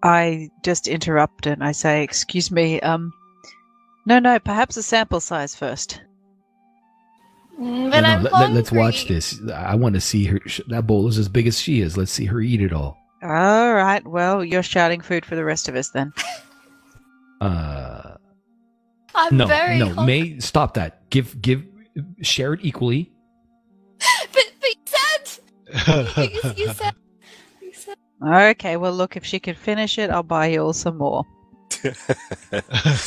I 0.02 0.50
just 0.62 0.88
interrupt 0.88 1.46
and 1.46 1.64
I 1.64 1.72
say, 1.72 2.02
"Excuse 2.02 2.50
me, 2.50 2.80
um, 2.80 3.12
no, 4.04 4.18
no, 4.18 4.38
perhaps 4.38 4.76
a 4.76 4.82
sample 4.82 5.20
size 5.20 5.54
first. 5.54 6.00
Mm, 7.60 7.90
But 7.90 8.00
No, 8.00 8.00
no, 8.00 8.08
I'm 8.16 8.22
let, 8.24 8.32
hungry. 8.32 8.62
us 8.62 8.72
watch 8.72 9.06
this. 9.08 9.40
I 9.52 9.74
want 9.74 9.94
to 9.94 10.00
see 10.00 10.24
her. 10.26 10.40
That 10.68 10.86
bowl 10.86 11.08
is 11.08 11.18
as 11.18 11.28
big 11.28 11.46
as 11.46 11.58
she 11.58 11.80
is. 11.80 11.96
Let's 11.96 12.12
see 12.12 12.26
her 12.26 12.40
eat 12.40 12.60
it 12.60 12.72
all. 12.72 12.96
All 13.22 13.74
right, 13.74 14.06
well, 14.06 14.44
you're 14.44 14.62
shouting 14.62 15.00
food 15.00 15.24
for 15.24 15.36
the 15.36 15.44
rest 15.44 15.68
of 15.68 15.74
us 15.74 15.88
then. 15.90 16.12
Uh, 17.40 18.16
I'm 19.14 19.36
no, 19.36 19.46
very 19.46 19.78
no, 19.78 19.86
hungry. 19.86 20.04
May, 20.06 20.40
stop 20.40 20.74
that. 20.74 21.08
Give, 21.10 21.40
give, 21.40 21.64
share 22.22 22.52
it 22.54 22.60
equally. 22.62 23.10
But, 24.32 24.52
but 24.60 24.68
you 24.68 24.76
said. 24.86 26.56
you, 26.56 26.64
you 26.66 26.72
said. 26.74 26.94
You 27.62 27.72
said. 27.72 27.96
Okay, 28.22 28.76
well, 28.76 28.92
look, 28.92 29.16
if 29.16 29.24
she 29.24 29.38
can 29.40 29.54
finish 29.54 29.98
it, 29.98 30.10
I'll 30.10 30.22
buy 30.22 30.48
you 30.48 30.62
all 30.62 30.72
some 30.74 30.98
more. 30.98 31.24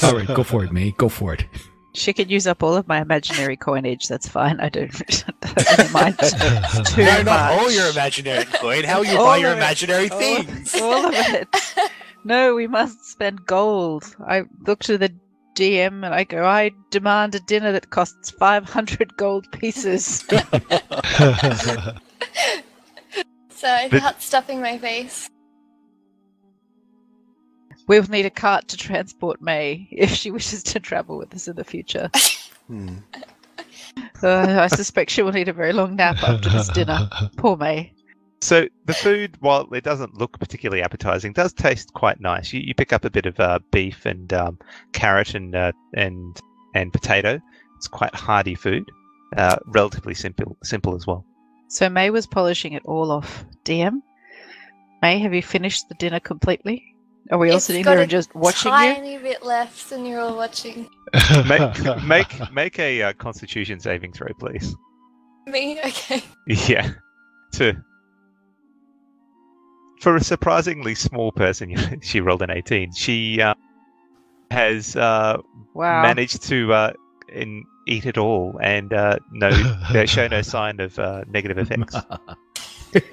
All 0.04 0.16
right, 0.16 0.28
go 0.28 0.44
for 0.44 0.64
it, 0.64 0.72
May. 0.72 0.92
Go 0.98 1.10
for 1.10 1.34
it. 1.34 1.46
She 1.94 2.14
could 2.14 2.30
use 2.30 2.46
up 2.48 2.62
all 2.64 2.76
of 2.76 2.88
my 2.88 3.02
imaginary 3.02 3.58
coinage. 3.58 4.08
That's 4.08 4.28
fine. 4.28 4.60
I 4.60 4.70
don't, 4.70 4.92
don't 5.42 5.92
mind 5.94 6.18
too 6.86 7.04
no, 7.04 7.24
not 7.24 7.26
much. 7.26 7.60
all 7.60 7.72
your 7.72 7.90
imaginary 7.90 8.46
coin. 8.46 8.84
How 8.84 9.02
you 9.02 9.18
All 9.18 9.26
buy 9.26 9.38
of 9.38 9.42
your 9.42 9.52
it. 9.54 9.58
imaginary 9.58 10.10
All- 10.10 10.20
things? 10.20 10.76
all 10.76 11.06
of 11.08 11.14
it. 11.16 11.48
No, 12.24 12.54
we 12.54 12.68
must 12.68 13.06
spend 13.06 13.46
gold. 13.46 14.16
I 14.28 14.44
look 14.68 14.82
to 14.84 14.98
the 14.98 15.12
DM 15.56 16.06
and 16.06 16.14
I 16.14 16.26
go, 16.26 16.46
I 16.46 16.72
demand 16.92 17.34
a 17.36 17.40
dinner 17.40 17.72
that 17.72 17.90
costs 17.90 18.30
500 18.32 19.18
gold 19.18 19.52
pieces. 19.52 20.26
So 23.52 23.68
I 23.68 23.90
But- 23.90 24.00
start 24.00 24.22
stuffing 24.22 24.62
my 24.62 24.78
face. 24.78 25.30
We'll 27.90 28.04
need 28.04 28.26
a 28.26 28.30
cart 28.30 28.68
to 28.70 28.78
transport 28.78 29.42
May 29.42 29.88
if 29.92 30.12
she 30.12 30.32
wishes 30.32 30.64
to 30.64 30.80
travel 30.80 31.18
with 31.18 31.34
us 31.34 31.50
in 31.50 31.58
the 31.58 31.66
future. 31.66 32.10
Hmm. 32.68 32.98
Uh, 34.22 34.60
I 34.62 34.68
suspect 34.68 35.10
she 35.10 35.24
will 35.24 35.32
need 35.32 35.48
a 35.48 35.54
very 35.54 35.74
long 35.74 35.96
nap 35.96 36.22
after 36.22 36.50
this 36.50 36.70
dinner. 36.70 37.10
Poor 37.36 37.58
May. 37.58 37.92
So 38.42 38.68
the 38.86 38.94
food, 38.94 39.38
while 39.40 39.68
it 39.74 39.84
doesn't 39.84 40.20
look 40.20 40.38
particularly 40.40 40.84
appetizing, 40.84 41.34
does 41.34 41.52
taste 41.52 41.94
quite 41.94 42.22
nice. 42.22 42.54
You, 42.54 42.60
you 42.60 42.76
pick 42.76 42.94
up 42.94 43.06
a 43.06 43.10
bit 43.10 43.26
of 43.26 43.40
uh, 43.40 43.58
beef 43.72 44.06
and 44.06 44.32
um, 44.34 44.60
carrot 44.94 45.34
and 45.34 45.56
uh, 45.56 45.72
and 45.96 46.40
and 46.76 46.94
potato. 46.94 47.42
It's 47.78 47.88
quite 47.88 48.14
hearty 48.14 48.54
food, 48.54 48.84
uh, 49.36 49.58
relatively 49.66 50.14
simple 50.14 50.56
simple 50.64 50.94
as 50.94 51.08
well. 51.08 51.26
So 51.70 51.90
May 51.90 52.12
was 52.12 52.28
polishing 52.28 52.74
it 52.74 52.84
all 52.86 53.12
off. 53.12 53.44
DM, 53.66 54.04
May, 55.02 55.18
have 55.18 55.34
you 55.34 55.42
finished 55.42 55.90
the 55.90 55.96
dinner 55.96 56.20
completely? 56.20 56.84
Are 57.32 57.38
we 57.38 57.52
all 57.52 57.58
It's 57.58 57.66
sitting 57.66 57.84
got 57.84 57.92
there 57.94 58.02
and 58.02 58.10
just 58.10 58.34
watching 58.34 58.72
you? 58.72 58.78
Tiny 58.78 59.18
bit 59.20 59.44
left, 59.46 59.92
and 59.92 60.08
you're 60.08 60.20
all 60.20 60.36
watching 60.36 60.90
Make 61.48 62.04
make 62.04 62.52
make 62.54 62.80
a 62.80 63.04
uh, 63.04 63.14
Constitution 63.14 63.80
saving 63.80 64.14
throw, 64.14 64.30
please. 64.40 64.76
me. 65.48 65.80
Okay. 65.86 66.24
Yeah, 66.48 66.92
to 67.54 67.74
for 70.02 70.16
a 70.16 70.24
surprisingly 70.24 70.96
small 70.96 71.32
person, 71.32 71.76
she 72.02 72.22
rolled 72.22 72.42
an 72.42 72.50
eighteen. 72.52 72.92
She 72.94 73.42
uh, 73.42 73.54
has 74.52 74.96
uh, 74.96 75.38
Wow. 75.76 76.02
managed 76.02 76.42
to 76.44 76.74
uh, 76.74 76.94
in, 77.32 77.64
eat 77.88 78.06
it 78.08 78.18
all 78.18 78.58
and 78.62 78.92
uh, 78.94 79.18
no 79.32 79.52
they 79.94 80.06
show 80.08 80.28
no 80.28 80.42
sign 80.42 80.80
of 80.80 80.98
uh, 80.98 81.24
negative 81.28 81.58
effects. 81.60 81.96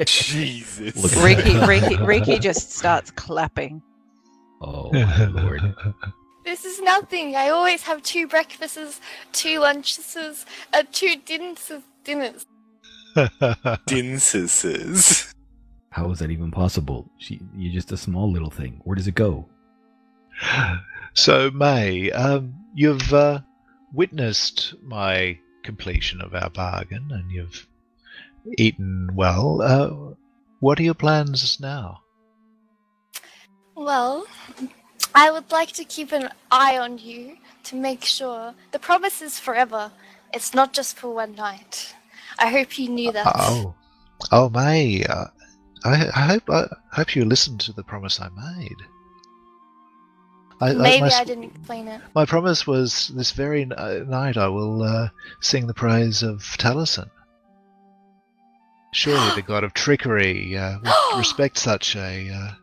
Jesus. 0.07 0.97
Look 0.97 1.13
at 1.13 1.23
Riki, 1.23 1.53
that. 1.53 1.69
Riki, 1.69 1.97
Riki 2.03 2.39
just 2.39 2.73
starts 2.73 3.11
clapping. 3.11 3.83
Oh 4.61 4.91
my 4.93 5.27
lord! 5.27 5.75
This 6.45 6.65
is 6.65 6.81
nothing. 6.81 7.35
I 7.35 7.49
always 7.49 7.83
have 7.83 8.03
two 8.03 8.27
breakfasts, 8.27 9.01
two 9.33 9.61
lunches, 9.61 10.47
and 10.73 10.93
two 10.93 11.17
dinners. 11.25 11.73
Dinners. 12.05 12.47
Dinses. 13.87 15.35
How 15.91 16.11
is 16.11 16.19
that 16.21 16.31
even 16.31 16.51
possible? 16.51 17.11
She, 17.19 17.41
you're 17.57 17.73
just 17.73 17.91
a 17.91 17.97
small 17.97 18.31
little 18.31 18.51
thing. 18.51 18.81
Where 18.85 18.95
does 18.95 19.09
it 19.09 19.15
go? 19.15 19.49
so, 21.15 21.51
May, 21.51 22.11
um, 22.13 22.55
you've 22.75 23.13
uh, 23.13 23.41
witnessed 23.93 24.75
my 24.85 25.39
completion 25.65 26.21
of 26.21 26.35
our 26.35 26.51
bargain, 26.51 27.09
and 27.11 27.31
you've 27.31 27.67
eaten 28.59 29.11
well. 29.15 29.63
Uh, 29.63 30.15
what 30.61 30.79
are 30.79 30.85
your 30.85 30.95
plans 30.95 31.59
now? 31.61 32.03
Well, 33.77 34.27
I 35.15 35.31
would 35.31 35.53
like 35.53 35.73
to 35.73 35.85
keep 35.85 36.11
an 36.13 36.31
eye 36.51 36.79
on 36.79 36.99
you 36.99 37.37
to 37.65 37.77
make 37.77 38.05
sure 38.05 38.55
the 38.73 38.79
promise 38.79 39.21
is 39.23 39.39
forever. 39.39 39.93
It's 40.33 40.55
not 40.55 40.73
just 40.73 40.97
for 40.97 41.15
one 41.15 41.35
night. 41.35 41.95
I 42.39 42.49
hope 42.49 42.79
you 42.79 42.89
knew 42.89 43.13
that. 43.13 43.27
Oh, 43.37 43.75
oh, 44.33 44.49
May. 44.49 45.05
Uh, 45.05 45.27
I, 45.85 46.07
I 46.15 46.21
hope 46.23 46.51
I 46.51 46.67
hope 46.93 47.15
you 47.15 47.25
listened 47.25 47.61
to 47.61 47.73
the 47.73 47.85
promise 47.85 48.21
I 48.21 48.29
made. 48.31 48.77
I, 50.61 50.71
I- 50.71 51.01
my, 51.01 51.11
I 51.15 51.25
didn't 51.25 51.45
explain 51.45 51.87
it. 51.89 52.01
my 52.15 52.25
promise 52.25 52.67
was 52.67 53.09
this 53.15 53.33
very 53.33 53.63
n- 53.63 53.73
uh, 53.77 54.05
night 54.09 54.39
I 54.39 54.49
will 54.49 54.83
uh, 54.83 55.09
sing 55.41 55.67
the 55.67 55.75
praise 55.75 56.23
of 56.23 56.39
Taliesin. 56.59 57.11
Surely 58.95 59.35
the 59.35 59.43
god 59.47 59.65
of 59.65 59.75
trickery 59.75 60.57
uh, 60.57 60.79
would 60.83 61.19
respect 61.19 61.59
such 61.59 61.95
a 61.95 62.57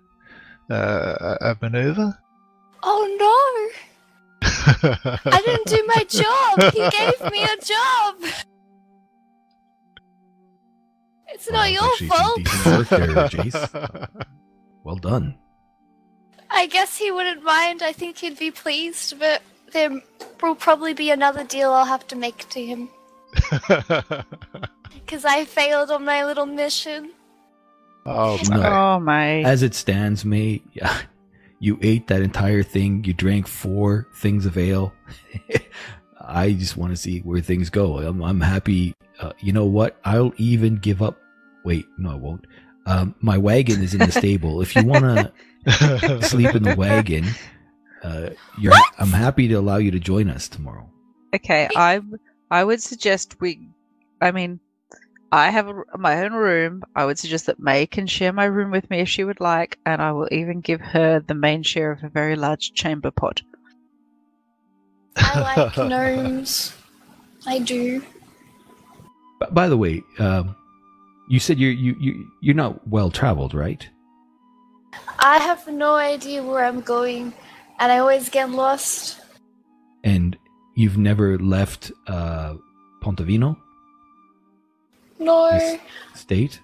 uh, 0.70 0.74
uh, 0.74 1.38
a 1.41 1.57
maneuver. 1.61 2.18
Oh 2.84 3.05
no! 3.20 3.84
I 4.43 5.41
didn't 5.45 5.68
do 5.68 5.84
my 5.88 6.03
job. 6.03 6.74
He 6.74 6.80
gave 6.97 7.32
me 7.32 7.43
a 7.43 7.57
job. 7.61 8.16
It's 11.34 11.49
not 11.49 11.70
it's 11.70 12.01
your 12.01 12.09
fault. 12.09 12.38
decent 12.38 13.11
work 13.11 13.32
there, 13.32 14.07
Well 14.84 14.95
done. 14.97 15.38
I 16.49 16.68
guess 16.68 16.97
he 16.97 17.11
wouldn't 17.11 17.43
mind. 17.43 17.82
I 17.82 17.91
think 17.91 18.18
he'd 18.20 18.38
be 18.38 18.51
pleased, 18.51 19.18
but 19.18 19.41
there 19.72 20.01
will 20.41 20.55
probably 20.55 20.93
be 20.93 21.09
another 21.09 21.43
deal 21.43 21.72
I'll 21.72 21.86
have 21.86 22.07
to 22.09 22.16
make 22.16 22.47
to 22.49 22.64
him 22.64 22.89
because 24.93 25.26
I 25.26 25.45
failed 25.45 25.89
on 25.89 26.05
my 26.05 26.24
little 26.24 26.45
mission. 26.45 27.11
Oh, 28.06 28.39
No. 28.49 28.62
Oh, 28.62 28.99
May. 28.99 29.43
As 29.43 29.64
it 29.64 29.74
stands, 29.74 30.26
May, 30.26 30.62
yeah, 30.74 31.01
you 31.60 31.78
ate 31.82 32.08
that 32.08 32.22
entire 32.22 32.64
thing. 32.64 33.04
You 33.04 33.14
drank 33.14 33.47
four 33.47 34.08
things 34.16 34.45
of 34.45 34.58
ale. 34.58 34.93
I 36.26 36.54
just 36.54 36.78
want 36.78 36.91
to 36.91 36.97
see 36.97 37.20
where 37.20 37.41
things 37.41 37.70
go. 37.70 37.97
I'm, 37.99 38.24
I'm 38.24 38.41
happy. 38.41 38.93
Uh, 39.20 39.34
you 39.39 39.51
know 39.51 39.66
what? 39.66 39.97
I'll 40.06 40.34
even 40.38 40.78
give 40.78 41.01
up. 41.01 41.20
Wait, 41.66 41.86
no, 41.97 42.12
I 42.12 42.16
won't. 42.16 42.45
Um, 42.86 43.16
my 43.20 43.38
wagon 43.38 43.82
is 43.82 43.93
in 43.93 43.99
the 43.99 44.12
stable. 44.12 44.62
If 44.62 44.76
you 44.76 44.84
want 44.84 45.32
to 45.66 46.22
sleep 46.24 46.54
in 46.56 46.64
the 46.64 46.76
wagon, 46.76 47.26
uh, 48.04 48.32
you're, 48.60 48.74
I'm 48.99 49.12
happy 49.12 49.47
to 49.47 49.56
allow 49.56 49.78
you 49.78 49.91
to 49.91 49.99
join 49.99 50.30
us 50.30 50.47
tomorrow. 50.49 50.89
Okay, 51.34 51.70
I 51.76 52.01
I 52.51 52.64
would 52.64 52.82
suggest 52.82 53.41
we. 53.41 53.70
I 54.22 54.32
mean, 54.32 54.60
I 55.34 55.50
have 55.50 55.68
a, 55.68 55.84
my 55.98 56.24
own 56.24 56.34
room. 56.34 56.84
I 56.96 57.06
would 57.06 57.18
suggest 57.18 57.48
that 57.48 57.60
May 57.60 57.88
can 57.88 58.06
share 58.06 58.32
my 58.32 58.46
room 58.46 58.70
with 58.70 58.88
me 58.92 59.00
if 59.00 59.10
she 59.10 59.24
would 59.24 59.40
like, 59.40 59.80
and 59.84 60.00
I 60.00 60.12
will 60.12 60.28
even 60.32 60.62
give 60.62 60.80
her 60.80 61.22
the 61.22 61.34
main 61.34 61.64
share 61.64 61.92
of 61.92 62.04
a 62.04 62.10
very 62.10 62.36
large 62.36 62.74
chamber 62.76 63.10
pot. 63.10 63.42
I 65.18 65.40
like 65.40 65.78
gnomes. 65.90 66.78
I 67.48 67.58
do. 67.58 68.02
B- 69.40 69.48
by 69.50 69.68
the 69.70 69.76
way, 69.76 70.04
um, 70.20 70.56
you 71.28 71.40
said 71.40 71.58
you're 71.58 71.72
you 71.72 71.96
you 72.00 72.32
you're 72.44 72.54
not 72.54 72.88
well 72.88 73.10
traveled, 73.10 73.56
right? 73.56 73.90
I 75.18 75.40
have 75.40 75.68
no 75.68 75.96
idea 75.96 76.44
where 76.44 76.64
I'm 76.64 76.82
going, 76.82 77.34
and 77.80 77.92
I 77.92 77.98
always 77.98 78.30
get 78.30 78.52
lost. 78.52 79.20
And 80.04 80.38
you've 80.76 81.00
never 81.00 81.40
left 81.40 81.92
uh, 82.06 82.54
Pontevino 83.02 83.58
No, 85.24 85.49
Yes. 85.49 85.80
state. 86.15 86.59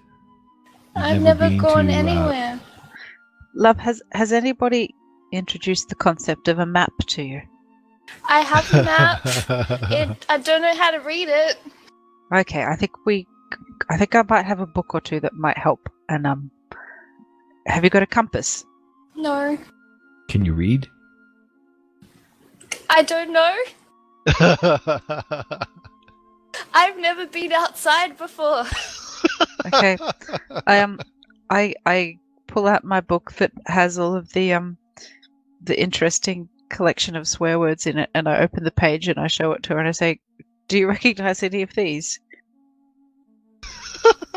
You've 0.96 1.04
I've 1.04 1.22
never, 1.22 1.48
been 1.48 1.58
gone 1.58 1.86
to, 1.86 1.92
uh, 1.92 1.96
anywhere. 1.96 2.60
Love, 3.54 3.78
has 3.78 4.02
has 4.12 4.32
anybody 4.32 4.94
introduced 5.32 5.88
the 5.88 5.94
concept 5.94 6.48
of 6.48 6.58
a 6.58 6.66
map 6.66 6.92
to 7.08 7.22
you? 7.22 7.40
I 8.28 8.40
have 8.40 8.72
a 8.74 8.82
map. 8.82 9.20
it, 9.90 10.26
I 10.28 10.38
don't 10.38 10.62
know 10.62 10.74
how 10.74 10.90
to 10.90 10.98
read 10.98 11.28
it. 11.28 11.58
Okay, 12.34 12.62
I 12.64 12.76
think 12.76 12.92
we, 13.06 13.26
I 13.88 13.96
think 13.96 14.14
I 14.14 14.22
might 14.28 14.44
have 14.44 14.60
a 14.60 14.66
book 14.66 14.94
or 14.94 15.00
two 15.00 15.20
that 15.20 15.32
might 15.34 15.58
help. 15.58 15.88
And 16.08 16.26
um, 16.26 16.50
have 17.66 17.84
you 17.84 17.90
got 17.90 18.02
a 18.02 18.06
compass? 18.06 18.64
No, 19.16 19.58
Can 20.28 20.44
you 20.44 20.54
read? 20.54 20.88
I 22.88 23.02
don't 23.02 23.32
know. 23.32 23.56
I've 26.74 26.98
never 26.98 27.26
been 27.26 27.52
outside 27.52 28.16
before. 28.18 28.64
Okay, 29.66 29.98
I 30.66 30.78
um, 30.80 30.98
I 31.50 31.74
I 31.84 32.16
pull 32.46 32.66
out 32.66 32.82
my 32.82 33.00
book 33.02 33.32
that 33.32 33.52
has 33.66 33.98
all 33.98 34.16
of 34.16 34.32
the 34.32 34.54
um 34.54 34.78
the 35.62 35.78
interesting 35.78 36.48
collection 36.70 37.14
of 37.14 37.28
swear 37.28 37.58
words 37.58 37.86
in 37.86 37.98
it, 37.98 38.08
and 38.14 38.26
I 38.26 38.38
open 38.40 38.64
the 38.64 38.70
page 38.70 39.08
and 39.08 39.20
I 39.20 39.26
show 39.26 39.52
it 39.52 39.62
to 39.64 39.74
her 39.74 39.78
and 39.78 39.86
I 39.86 39.90
say, 39.92 40.18
"Do 40.68 40.78
you 40.78 40.88
recognize 40.88 41.42
any 41.42 41.60
of 41.60 41.74
these?" 41.74 42.18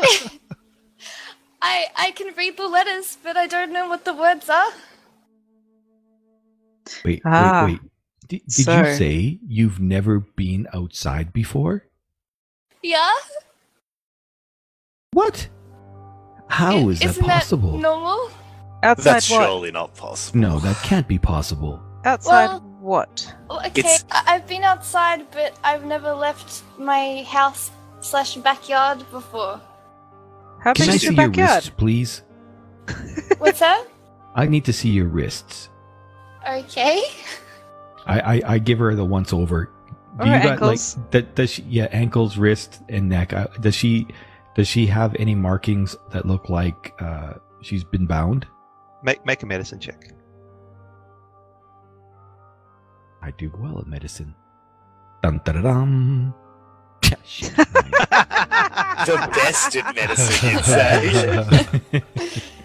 I 1.62 1.86
I 1.96 2.10
can 2.14 2.34
read 2.36 2.58
the 2.58 2.68
letters, 2.68 3.16
but 3.22 3.38
I 3.38 3.46
don't 3.46 3.72
know 3.72 3.88
what 3.88 4.04
the 4.04 4.12
words 4.14 4.50
are. 4.50 4.70
Wait, 7.04 7.22
Ah, 7.24 7.64
wait, 7.66 7.72
wait. 7.80 7.90
Did, 8.28 8.42
did 8.46 8.64
so- 8.66 8.78
you 8.78 8.94
say 8.94 9.38
you've 9.48 9.80
never 9.80 10.20
been 10.20 10.68
outside 10.74 11.32
before? 11.32 11.86
Yeah. 12.84 13.10
What? 15.12 15.48
How 16.48 16.90
is 16.90 17.00
that 17.00 17.10
Isn't 17.10 17.24
possible? 17.24 17.72
that 17.72 17.78
normal? 17.80 18.30
Outside 18.82 19.04
That's 19.14 19.30
what? 19.30 19.42
surely 19.46 19.70
not 19.72 19.94
possible. 19.94 20.38
no, 20.40 20.58
that 20.60 20.76
can't 20.82 21.08
be 21.08 21.18
possible. 21.18 21.80
Outside 22.04 22.46
Well- 22.48 22.60
what? 22.80 23.34
Okay, 23.50 23.80
It's- 23.80 24.04
I- 24.10 24.34
I've 24.34 24.46
been 24.46 24.62
outside, 24.64 25.30
but 25.30 25.54
I've 25.64 25.86
never 25.86 26.12
left 26.12 26.62
my 26.78 27.22
house 27.26 27.70
slash 28.02 28.34
backyard 28.36 28.98
before. 29.10 29.58
How 30.62 30.74
Can 30.74 30.84
big 30.84 30.90
I 30.90 30.94
is 30.96 31.00
see 31.00 31.06
your 31.06 31.14
your 31.14 31.28
backyard? 31.28 31.54
wrists, 31.64 31.70
please? 31.70 32.22
What's 33.38 33.60
that? 33.60 33.86
I 34.34 34.44
need 34.46 34.66
to 34.66 34.72
see 34.74 34.90
your 34.90 35.06
wrists. 35.08 35.70
Okay. 36.46 37.02
I, 38.06 38.20
I, 38.20 38.42
I 38.54 38.58
give 38.58 38.78
her 38.80 38.94
the 38.94 39.04
once 39.06 39.32
over. 39.32 39.70
Or 40.18 40.26
ankles. 40.26 40.96
like 40.96 41.10
that? 41.10 41.34
Does 41.34 41.50
she? 41.50 41.62
Yeah, 41.62 41.88
ankles, 41.90 42.36
wrist, 42.36 42.82
and 42.88 43.08
neck. 43.08 43.32
Uh, 43.32 43.46
does 43.60 43.74
she? 43.74 44.06
Does 44.54 44.68
she 44.68 44.86
have 44.86 45.16
any 45.18 45.34
markings 45.34 45.96
that 46.12 46.26
look 46.26 46.48
like 46.48 46.94
uh, 47.00 47.34
she's 47.62 47.82
been 47.82 48.06
bound? 48.06 48.46
Make 49.02 49.24
make 49.26 49.42
a 49.42 49.46
medicine 49.46 49.80
check. 49.80 50.12
I 53.22 53.30
do 53.32 53.50
well 53.58 53.78
at 53.80 53.86
medicine. 53.86 54.34
Dun 55.22 55.40
dun 55.44 55.62
dun. 55.62 56.34
dun. 57.02 57.14
The 59.04 59.16
best 59.34 59.76
in 59.76 59.84
medicine, 59.94 60.50
you'd 60.50 60.64
say. 60.64 62.02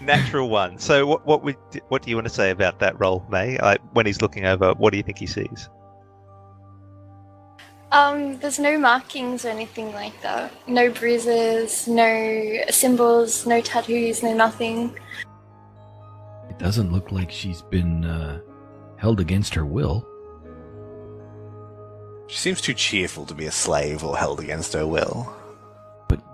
Natural 0.00 0.48
one. 0.48 0.78
So 0.78 1.06
what 1.06 1.26
what 1.26 1.42
would 1.44 1.56
what 1.88 2.02
do 2.02 2.08
you 2.10 2.16
want 2.16 2.26
to 2.28 2.32
say 2.32 2.50
about 2.50 2.78
that 2.78 2.98
roll, 2.98 3.26
May? 3.30 3.58
Like 3.58 3.80
when 3.92 4.06
he's 4.06 4.22
looking 4.22 4.46
over, 4.46 4.72
what 4.74 4.90
do 4.92 4.96
you 4.96 5.02
think 5.02 5.18
he 5.18 5.26
sees? 5.26 5.68
Um, 7.92 8.38
there's 8.38 8.58
no 8.58 8.78
markings 8.78 9.44
or 9.44 9.48
anything 9.48 9.92
like 9.92 10.20
that. 10.22 10.52
No 10.68 10.90
bruises, 10.90 11.88
no 11.88 12.60
symbols, 12.70 13.46
no 13.46 13.60
tattoos, 13.60 14.22
no 14.22 14.32
nothing. 14.32 14.96
it 16.48 16.58
doesn't 16.58 16.92
look 16.92 17.10
like 17.10 17.30
she's 17.30 17.62
been 17.62 18.04
uh, 18.04 18.40
held 18.96 19.18
against 19.18 19.54
her 19.54 19.64
will. 19.66 20.06
She 22.28 22.36
seems 22.38 22.60
too 22.60 22.74
cheerful 22.74 23.26
to 23.26 23.34
be 23.34 23.46
a 23.46 23.50
slave 23.50 24.04
or 24.04 24.16
held 24.16 24.38
against 24.38 24.72
her 24.74 24.86
will. 24.86 25.34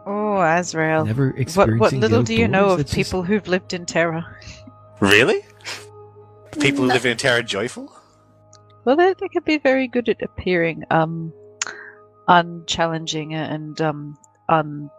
Oh, 0.05 0.41
Azrael. 0.41 1.05
Never 1.07 1.31
What, 1.31 1.39
experiencing 1.41 1.79
what 1.81 1.91
the 1.93 1.99
little 1.99 2.23
do 2.23 2.35
you 2.35 2.49
know 2.49 2.67
of 2.71 2.79
That's 2.79 2.91
just- 2.91 2.97
people 2.97 3.23
who've 3.23 3.47
lived 3.49 3.73
in 3.73 3.87
terror? 3.87 4.25
Really? 5.01 5.41
People 6.61 6.85
who 6.85 6.89
live 6.91 7.05
in 7.07 7.17
Terra 7.19 7.43
joyful? 7.43 7.93
Well, 8.85 8.97
they, 8.97 9.15
they 9.21 9.29
can 9.29 9.43
be 9.45 9.59
very 9.59 9.89
good 9.89 10.09
at 10.09 10.23
appearing 10.23 10.85
um, 10.91 11.33
unchallenging 12.29 13.35
and 13.35 13.81
um, 13.81 14.19
un 14.49 14.91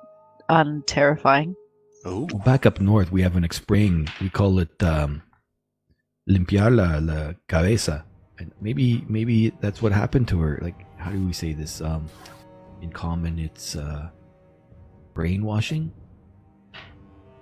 unterrifying. 0.50 1.56
Ooh. 2.06 2.28
Well, 2.32 2.42
back 2.46 2.66
up 2.66 2.80
north, 2.80 3.12
we 3.12 3.22
have 3.22 3.36
an 3.36 3.50
spring. 3.52 4.08
We 4.22 4.30
call 4.30 4.60
it 4.60 4.82
um, 4.82 5.22
limpiar 6.30 6.74
la, 6.74 7.00
la 7.02 7.34
cabeza. 7.48 8.06
And 8.40 8.52
maybe 8.62 9.04
maybe 9.10 9.50
that's 9.62 9.82
what 9.82 9.92
happened 9.92 10.28
to 10.30 10.40
her. 10.40 10.60
Like, 10.62 10.86
how 10.98 11.12
do 11.12 11.26
we 11.26 11.34
say 11.34 11.54
this? 11.54 11.82
Um, 11.82 12.08
in 12.82 12.92
common, 12.92 13.40
it's 13.40 13.76
uh, 13.76 14.10
brainwashing. 15.16 15.92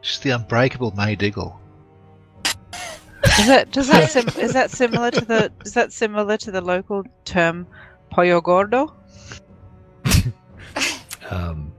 She's 0.01 0.19
the 0.19 0.31
unbreakable 0.31 0.93
May 0.95 1.15
Diggle. 1.15 1.59
Is 3.39 3.47
that 3.47 3.71
does 3.71 3.87
that 3.89 4.09
sim- 4.09 4.41
is 4.41 4.53
that 4.53 4.71
similar 4.71 5.11
to 5.11 5.25
the 5.25 5.51
is 5.65 5.73
that 5.73 5.91
similar 5.91 6.37
to 6.37 6.51
the 6.51 6.61
local 6.61 7.03
term 7.25 7.67
pollo 8.09 8.39
gordo? 8.39 8.95
Um, 11.29 11.73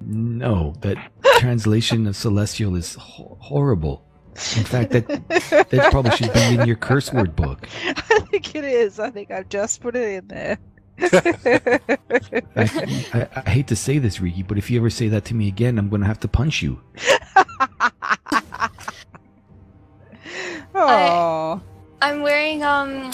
no, 0.00 0.74
that 0.80 0.96
translation 1.38 2.06
of 2.06 2.16
celestial 2.16 2.76
is 2.76 2.94
ho- 2.94 3.36
horrible. 3.40 4.04
In 4.56 4.64
fact, 4.64 4.90
that 4.92 5.06
that 5.70 5.88
probably 5.90 6.10
should 6.10 6.32
be 6.34 6.54
in 6.54 6.66
your 6.66 6.76
curse 6.76 7.10
word 7.10 7.34
book. 7.34 7.66
I 7.86 8.20
think 8.30 8.54
it 8.54 8.64
is. 8.64 8.98
I 9.00 9.08
think 9.10 9.30
I've 9.30 9.48
just 9.48 9.80
put 9.80 9.96
it 9.96 10.24
in 10.24 10.28
there. 10.28 10.58
I, 12.54 12.98
I, 13.14 13.28
I 13.46 13.50
hate 13.50 13.66
to 13.68 13.76
say 13.76 13.98
this, 13.98 14.20
Riki, 14.20 14.42
but 14.42 14.58
if 14.58 14.70
you 14.70 14.78
ever 14.78 14.90
say 14.90 15.08
that 15.08 15.24
to 15.26 15.34
me 15.34 15.48
again, 15.48 15.78
I'm 15.78 15.88
going 15.88 16.02
to 16.02 16.06
have 16.06 16.20
to 16.20 16.28
punch 16.28 16.62
you. 16.62 16.80
oh, 20.74 21.60
I'm 22.02 22.22
wearing 22.22 22.62
um 22.62 23.10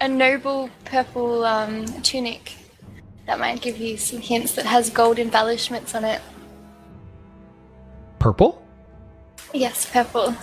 a 0.00 0.08
noble 0.08 0.68
purple 0.84 1.44
um 1.44 1.86
tunic. 2.02 2.52
That 3.26 3.38
might 3.38 3.60
give 3.60 3.78
you 3.78 3.96
some 3.96 4.20
hints 4.20 4.54
that 4.54 4.66
has 4.66 4.90
gold 4.90 5.18
embellishments 5.18 5.94
on 5.94 6.04
it. 6.04 6.20
Purple? 8.18 8.62
Yes, 9.54 9.88
purple. 9.90 10.34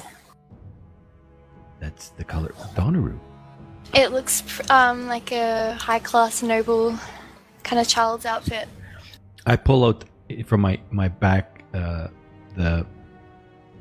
That's 1.80 2.10
the 2.10 2.24
color 2.24 2.50
of 2.50 2.76
Donneru. 2.76 3.20
It 3.94 4.12
looks 4.12 4.44
um 4.70 5.08
like 5.08 5.32
a 5.32 5.74
high 5.74 6.00
class 6.00 6.44
noble 6.44 6.98
kind 7.64 7.80
of 7.80 7.88
child's 7.88 8.26
outfit. 8.26 8.68
I 9.46 9.56
pull 9.56 9.86
out 9.86 10.06
from 10.46 10.62
my 10.62 10.80
my 10.92 11.08
back 11.08 11.64
uh, 11.74 12.08
the. 12.56 12.86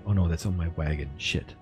Oh 0.07 0.13
no, 0.13 0.29
that's 0.29 0.47
on 0.47 0.57
my 0.57 0.69
wagon. 0.77 1.11
Shit. 1.17 1.55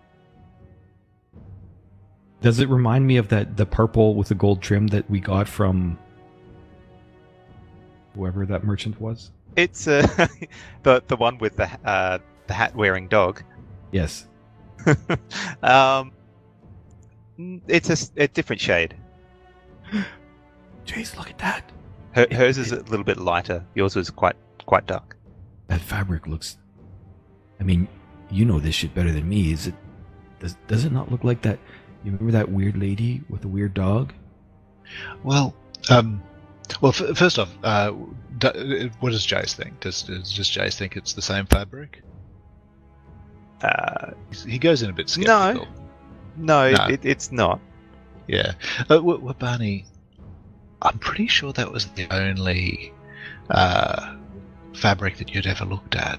Does 2.43 2.61
it 2.61 2.68
remind 2.68 3.07
me 3.07 3.16
of 3.16 3.28
that 3.28 3.57
the 3.57 3.64
purple 3.64 4.14
with 4.14 4.28
the 4.28 4.35
gold 4.35 4.61
trim 4.61 4.89
that 4.89 5.09
we 5.09 5.20
got 5.20 5.49
from 5.49 5.99
whoever 8.15 8.47
that 8.47 8.65
merchant 8.65 9.01
was? 9.01 9.31
It's 9.57 9.87
uh, 9.87 10.07
the 10.83 11.03
the 11.07 11.17
one 11.17 11.39
with 11.39 11.57
the 11.57 11.69
uh, 11.89 12.19
the 12.47 12.55
hat 12.55 12.75
wearing 12.75 13.09
dog. 13.09 13.43
Yes. 13.93 14.27
um, 15.62 16.12
it's 17.69 17.89
a, 17.89 17.93
s- 17.93 18.12
a 18.17 18.27
different 18.29 18.61
shade. 18.61 18.97
Jeez, 20.87 21.17
look 21.17 21.31
at 21.31 21.39
that. 21.39 21.71
Her, 22.12 22.23
It- 22.23 22.33
hers 22.33 22.59
is 22.59 22.73
it- 22.73 22.87
a 22.87 22.91
little 22.91 23.05
bit 23.05 23.19
lighter. 23.19 23.65
Yours 23.75 23.97
was 23.97 24.11
quite 24.11 24.37
quite 24.67 24.87
dark. 24.87 25.17
That 25.69 25.81
fabric 25.81 26.27
looks. 26.27 26.59
I 27.61 27.65
mean, 27.65 27.89
you 28.31 28.45
know 28.45 28.59
this 28.61 28.75
shit 28.75 28.95
better 28.95 29.12
than 29.12 29.29
me. 29.29 29.53
Is 29.53 29.67
it? 29.69 29.75
Does 30.41 30.57
does 30.67 30.85
it 30.85 30.93
not 30.93 31.11
look 31.11 31.25
like 31.25 31.41
that? 31.43 31.59
You 32.05 32.12
remember 32.12 32.33
that 32.33 32.51
weird 32.51 32.77
lady 32.77 33.23
with 33.31 33.41
the 33.41 33.49
weird 33.49 33.73
dog? 33.73 34.12
Well, 35.23 35.55
um, 35.89 36.23
well, 36.81 36.93
f- 36.99 37.17
first 37.17 37.39
off, 37.39 37.51
uh, 37.62 37.93
d- 38.39 38.91
what 39.01 39.11
does 39.11 39.27
Jace 39.27 39.55
think? 39.55 39.81
Does, 39.81 40.03
does 40.03 40.33
does 40.35 40.49
Jace 40.51 40.77
think 40.77 40.97
it's 40.97 41.12
the 41.12 41.23
same 41.23 41.47
fabric? 41.47 42.03
Uh, 43.62 44.11
He 44.47 44.59
goes 44.59 44.83
in 44.83 44.91
a 44.91 44.93
bit 44.93 45.07
No. 45.19 45.23
skeptical. 45.53 45.69
no, 46.37 46.71
No. 46.73 46.85
It, 46.87 47.05
it's 47.05 47.33
not. 47.33 47.61
Yeah. 48.27 48.53
Uh, 48.91 48.97
w- 49.01 49.19
w- 49.19 49.35
Barney, 49.39 49.85
I'm 50.83 50.99
pretty 50.99 51.29
sure 51.29 51.53
that 51.53 51.71
was 51.71 51.87
the 51.89 52.07
only 52.12 52.93
uh, 53.51 54.17
fabric 54.75 55.17
that 55.19 55.35
you'd 55.35 55.47
ever 55.47 55.65
looked 55.65 55.95
at. 55.95 56.19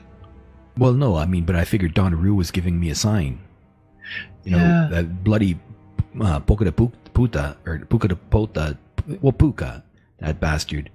Well, 0.78 0.93
no, 0.93 1.16
I 1.16 1.26
mean, 1.26 1.46
but 1.46 1.56
I 1.56 1.64
figured 1.66 1.96
Donnaroo 1.96 2.36
was 2.36 2.52
giving 2.52 2.80
me 2.80 2.89
a 2.89 2.96
sign. 2.96 3.39
You 4.43 4.52
know, 4.52 4.88
that 4.91 5.24
bloody 5.24 5.58
uh, 6.22 6.39
Puka 6.39 6.66
de 6.66 6.72
Pu- 6.72 6.91
Puta, 7.14 7.58
or 7.66 7.80
Puka 7.80 8.10
de 8.10 8.16
Pota, 8.16 8.78
well, 9.22 9.32
Puka, 9.34 9.84
that 10.20 10.39
bastard. 10.39 10.89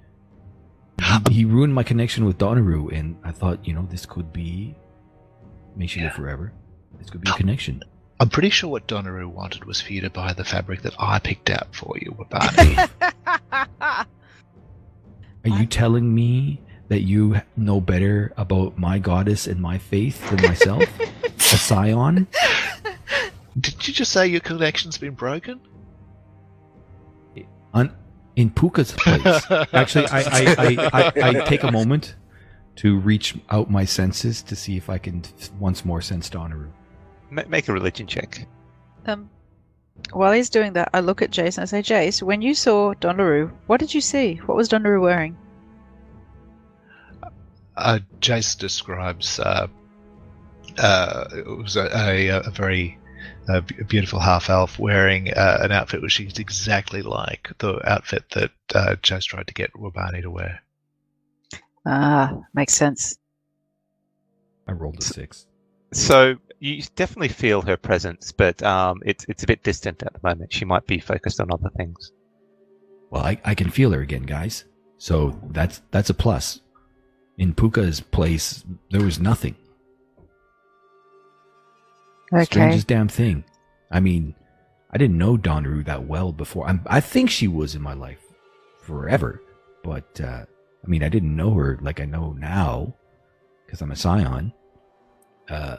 He, 1.26 1.34
he 1.34 1.44
ruined 1.44 1.74
my 1.74 1.82
connection 1.82 2.24
with 2.24 2.38
Donnaroo, 2.38 2.92
and 2.92 3.16
I 3.24 3.32
thought, 3.32 3.66
you 3.66 3.72
know, 3.74 3.86
this 3.90 4.04
could 4.06 4.32
be. 4.32 4.74
May 5.76 5.86
she 5.86 6.00
live 6.00 6.10
Yeah. 6.10 6.16
forever. 6.16 6.52
This 6.98 7.08
could 7.10 7.22
be 7.22 7.30
a 7.30 7.34
connection. 7.34 7.82
I'm 8.18 8.28
pretty 8.28 8.50
sure 8.50 8.68
what 8.68 8.86
Donnaroo 8.86 9.28
wanted 9.28 9.64
was 9.64 9.80
for 9.80 9.92
you 9.94 10.02
to 10.02 10.10
buy 10.10 10.34
the 10.34 10.44
fabric 10.44 10.82
that 10.82 10.94
I 10.98 11.18
picked 11.20 11.48
out 11.48 11.74
for 11.74 11.96
you, 11.98 12.14
Barney. 12.28 12.76
Are 13.52 14.06
you 15.44 15.64
telling 15.64 16.14
me 16.14 16.60
that 16.88 17.00
you 17.02 17.40
know 17.56 17.80
better 17.80 18.32
about 18.36 18.76
my 18.76 18.98
goddess 18.98 19.46
and 19.46 19.58
my 19.60 19.78
faith 19.78 20.28
than 20.28 20.42
myself? 20.42 20.84
a 21.24 21.40
scion? 21.40 22.26
Did 23.58 23.88
you 23.88 23.94
just 23.94 24.12
say 24.12 24.26
your 24.26 24.40
connection's 24.40 24.98
been 24.98 25.14
broken? 25.14 25.60
On, 27.72 27.96
in 28.40 28.50
Puka's 28.50 28.92
place. 28.92 29.44
Actually, 29.72 30.06
I, 30.06 30.20
I, 30.20 30.54
I, 30.58 30.90
I, 30.92 31.12
I 31.28 31.32
take 31.44 31.62
a 31.62 31.70
moment 31.70 32.16
to 32.76 32.98
reach 32.98 33.36
out 33.50 33.70
my 33.70 33.84
senses 33.84 34.42
to 34.42 34.56
see 34.56 34.76
if 34.76 34.88
I 34.88 34.98
can 34.98 35.22
once 35.58 35.84
more 35.84 36.00
sense 36.00 36.30
Donnaru. 36.30 36.70
ma- 37.30 37.44
make 37.48 37.68
a 37.68 37.72
religion 37.72 38.06
check. 38.06 38.46
Um, 39.06 39.28
while 40.12 40.32
he's 40.32 40.48
doing 40.50 40.72
that, 40.74 40.88
I 40.94 41.00
look 41.00 41.20
at 41.20 41.30
Jace 41.30 41.58
and 41.58 41.62
I 41.62 41.64
say, 41.66 41.82
Jace, 41.82 42.22
when 42.22 42.40
you 42.40 42.54
saw 42.54 42.94
Donaroo, 42.94 43.50
what 43.66 43.80
did 43.80 43.92
you 43.92 44.00
see? 44.00 44.36
What 44.46 44.56
was 44.56 44.68
Donaroo 44.68 45.00
wearing? 45.02 45.36
Uh, 47.76 47.98
Jace 48.20 48.58
describes 48.58 49.38
uh, 49.40 49.66
uh, 50.78 51.24
it 51.36 51.46
was 51.46 51.76
a, 51.76 51.90
a, 51.94 52.28
a 52.40 52.50
very 52.50 52.98
uh, 53.48 53.60
b- 53.60 53.76
beautiful 53.86 54.20
half 54.20 54.50
elf 54.50 54.78
wearing 54.78 55.32
uh, 55.32 55.58
an 55.62 55.72
outfit 55.72 56.02
which 56.02 56.20
is 56.20 56.38
exactly 56.38 57.02
like 57.02 57.50
the 57.58 57.80
outfit 57.90 58.24
that 58.30 58.50
uh, 58.74 58.96
Jace 59.02 59.24
tried 59.24 59.46
to 59.46 59.54
get 59.54 59.72
Wabani 59.74 60.22
to 60.22 60.30
wear. 60.30 60.62
Ah, 61.86 62.38
makes 62.54 62.74
sense. 62.74 63.18
I 64.66 64.72
rolled 64.72 64.98
a 64.98 65.04
six. 65.04 65.46
So 65.92 66.36
you 66.60 66.82
definitely 66.94 67.28
feel 67.28 67.62
her 67.62 67.76
presence, 67.76 68.32
but 68.32 68.62
um, 68.62 69.00
it's 69.04 69.24
it's 69.28 69.42
a 69.42 69.46
bit 69.46 69.62
distant 69.62 70.02
at 70.02 70.12
the 70.12 70.20
moment. 70.22 70.52
She 70.52 70.64
might 70.64 70.86
be 70.86 71.00
focused 71.00 71.40
on 71.40 71.50
other 71.50 71.70
things. 71.76 72.12
Well, 73.10 73.22
I, 73.22 73.40
I 73.44 73.54
can 73.54 73.70
feel 73.70 73.90
her 73.90 74.00
again, 74.00 74.22
guys. 74.22 74.64
So 74.98 75.40
that's 75.50 75.82
that's 75.90 76.10
a 76.10 76.14
plus. 76.14 76.60
In 77.38 77.54
Puka's 77.54 78.00
place, 78.00 78.62
there 78.90 79.02
was 79.02 79.18
nothing. 79.18 79.56
Okay. 82.32 82.44
Strangest 82.44 82.86
damn 82.86 83.08
thing. 83.08 83.44
I 83.90 84.00
mean, 84.00 84.34
I 84.90 84.98
didn't 84.98 85.18
know 85.18 85.36
Donru 85.36 85.84
that 85.84 86.06
well 86.06 86.32
before. 86.32 86.66
I'm, 86.66 86.82
I 86.86 87.00
think 87.00 87.30
she 87.30 87.48
was 87.48 87.74
in 87.74 87.82
my 87.82 87.94
life 87.94 88.22
forever, 88.82 89.42
but 89.82 90.20
uh, 90.20 90.44
I 90.84 90.86
mean, 90.86 91.02
I 91.02 91.08
didn't 91.08 91.34
know 91.34 91.52
her 91.54 91.78
like 91.80 92.00
I 92.00 92.04
know 92.04 92.32
now 92.32 92.94
because 93.64 93.82
I'm 93.82 93.92
a 93.92 93.96
scion. 93.96 94.52
Uh, 95.48 95.78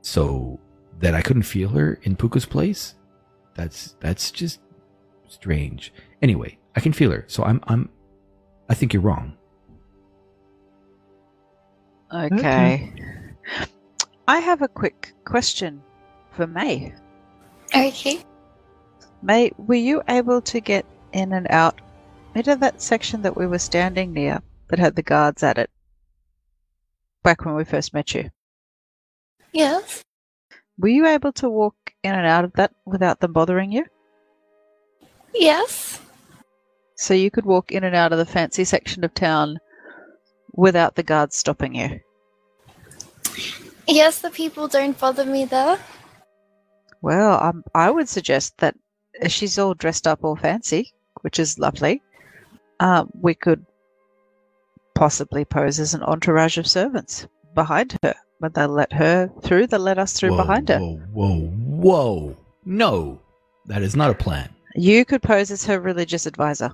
so 0.00 0.58
that 1.00 1.14
I 1.14 1.20
couldn't 1.20 1.42
feel 1.42 1.68
her 1.70 1.98
in 2.02 2.16
Puka's 2.16 2.46
place, 2.46 2.94
that's 3.54 3.96
that's 4.00 4.30
just 4.30 4.60
strange. 5.28 5.92
Anyway, 6.22 6.58
I 6.74 6.80
can 6.80 6.92
feel 6.92 7.10
her, 7.10 7.24
so 7.26 7.42
I'm 7.44 7.60
I'm. 7.64 7.90
I 8.68 8.74
think 8.74 8.92
you're 8.92 9.02
wrong. 9.02 9.36
Okay. 12.12 12.92
I 14.28 14.40
have 14.40 14.62
a 14.62 14.68
quick 14.68 15.14
question 15.24 15.82
for 16.32 16.46
May. 16.46 16.92
Okay. 17.74 18.20
May, 19.22 19.52
were 19.56 19.74
you 19.74 20.02
able 20.08 20.40
to 20.42 20.60
get 20.60 20.84
in 21.12 21.32
and 21.32 21.46
out 21.50 21.80
into 22.34 22.56
that 22.56 22.82
section 22.82 23.22
that 23.22 23.36
we 23.36 23.46
were 23.46 23.58
standing 23.58 24.12
near 24.12 24.42
that 24.68 24.78
had 24.78 24.96
the 24.96 25.02
guards 25.02 25.42
at 25.42 25.58
it 25.58 25.70
back 27.22 27.44
when 27.44 27.54
we 27.54 27.64
first 27.64 27.94
met 27.94 28.14
you? 28.14 28.30
Yes. 29.52 30.04
Were 30.78 30.88
you 30.88 31.06
able 31.06 31.32
to 31.32 31.48
walk 31.48 31.76
in 32.02 32.14
and 32.14 32.26
out 32.26 32.44
of 32.44 32.52
that 32.54 32.72
without 32.84 33.20
them 33.20 33.32
bothering 33.32 33.72
you? 33.72 33.84
Yes. 35.32 36.00
So 36.96 37.14
you 37.14 37.30
could 37.30 37.46
walk 37.46 37.72
in 37.72 37.84
and 37.84 37.94
out 37.94 38.12
of 38.12 38.18
the 38.18 38.26
fancy 38.26 38.64
section 38.64 39.04
of 39.04 39.14
town 39.14 39.58
without 40.52 40.96
the 40.96 41.02
guards 41.02 41.36
stopping 41.36 41.74
you? 41.74 42.00
Yes, 43.86 44.20
the 44.20 44.30
people 44.30 44.68
don't 44.68 44.98
bother 44.98 45.24
me 45.24 45.44
there. 45.44 45.78
Well, 47.02 47.42
um, 47.42 47.64
I 47.74 47.90
would 47.90 48.08
suggest 48.08 48.58
that 48.58 48.74
as 49.20 49.32
she's 49.32 49.58
all 49.58 49.74
dressed 49.74 50.06
up 50.06 50.24
all 50.24 50.36
fancy, 50.36 50.92
which 51.22 51.38
is 51.38 51.58
lovely, 51.58 52.02
um, 52.80 53.10
we 53.20 53.34
could 53.34 53.64
possibly 54.94 55.44
pose 55.44 55.78
as 55.78 55.94
an 55.94 56.02
entourage 56.02 56.58
of 56.58 56.66
servants 56.66 57.28
behind 57.54 57.96
her. 58.02 58.14
When 58.38 58.52
they 58.52 58.66
let 58.66 58.92
her 58.92 59.30
through, 59.42 59.68
they 59.68 59.78
let 59.78 59.98
us 59.98 60.12
through 60.12 60.32
whoa, 60.32 60.36
behind 60.36 60.68
her. 60.68 60.78
Whoa, 60.78 60.96
whoa, 61.12 61.38
whoa! 61.46 62.36
No, 62.66 63.20
that 63.64 63.82
is 63.82 63.96
not 63.96 64.10
a 64.10 64.14
plan. 64.14 64.50
You 64.74 65.06
could 65.06 65.22
pose 65.22 65.50
as 65.50 65.64
her 65.64 65.80
religious 65.80 66.26
advisor. 66.26 66.72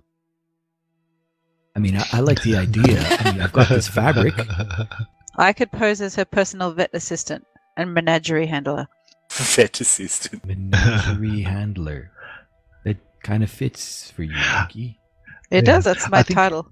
I 1.76 1.78
mean, 1.78 1.96
I, 1.96 2.04
I 2.12 2.20
like 2.20 2.42
the 2.42 2.56
idea. 2.56 3.00
I 3.00 3.32
mean, 3.32 3.40
I've 3.40 3.52
got 3.52 3.68
this 3.68 3.86
fabric. 4.00 4.34
I 5.36 5.52
could 5.52 5.72
pose 5.72 6.00
as 6.00 6.14
her 6.16 6.24
personal 6.24 6.72
vet 6.72 6.90
assistant 6.92 7.44
and 7.76 7.94
menagerie 7.94 8.46
handler. 8.46 8.86
Vet 9.32 9.80
assistant. 9.80 10.44
Menagerie 10.44 11.40
handler. 11.54 12.10
That 12.84 12.98
kind 13.22 13.42
of 13.42 13.50
fits 13.50 14.10
for 14.10 14.22
you, 14.24 14.34
Monkey. 14.54 14.98
It 15.50 15.64
Yeah. 15.66 15.72
does. 15.72 15.84
That's 15.84 16.08
my 16.10 16.22
think- 16.22 16.36
title. 16.36 16.68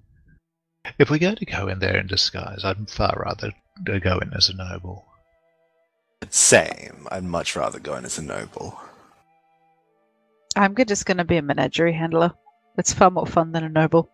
If 0.98 1.10
we're 1.10 1.18
going 1.18 1.36
to 1.36 1.44
go 1.46 1.68
in 1.68 1.78
there 1.78 1.96
in 1.98 2.06
disguise, 2.06 2.64
I'd 2.64 2.90
far 2.90 3.22
rather 3.24 3.52
go 3.84 4.18
in 4.18 4.32
as 4.34 4.48
a 4.48 4.54
noble. 4.56 5.04
Same. 6.30 7.06
I'd 7.10 7.24
much 7.24 7.54
rather 7.56 7.78
go 7.78 7.96
in 7.96 8.04
as 8.04 8.18
a 8.18 8.22
noble. 8.22 8.78
I'm 10.56 10.74
go- 10.74 10.84
just 10.84 11.06
going 11.06 11.18
to 11.18 11.24
be 11.24 11.36
a 11.36 11.42
menagerie 11.42 11.92
handler. 11.92 12.32
It's 12.78 12.92
far 12.92 13.10
more 13.10 13.26
fun 13.26 13.52
than 13.52 13.64
a 13.64 13.68
noble. 13.68 14.10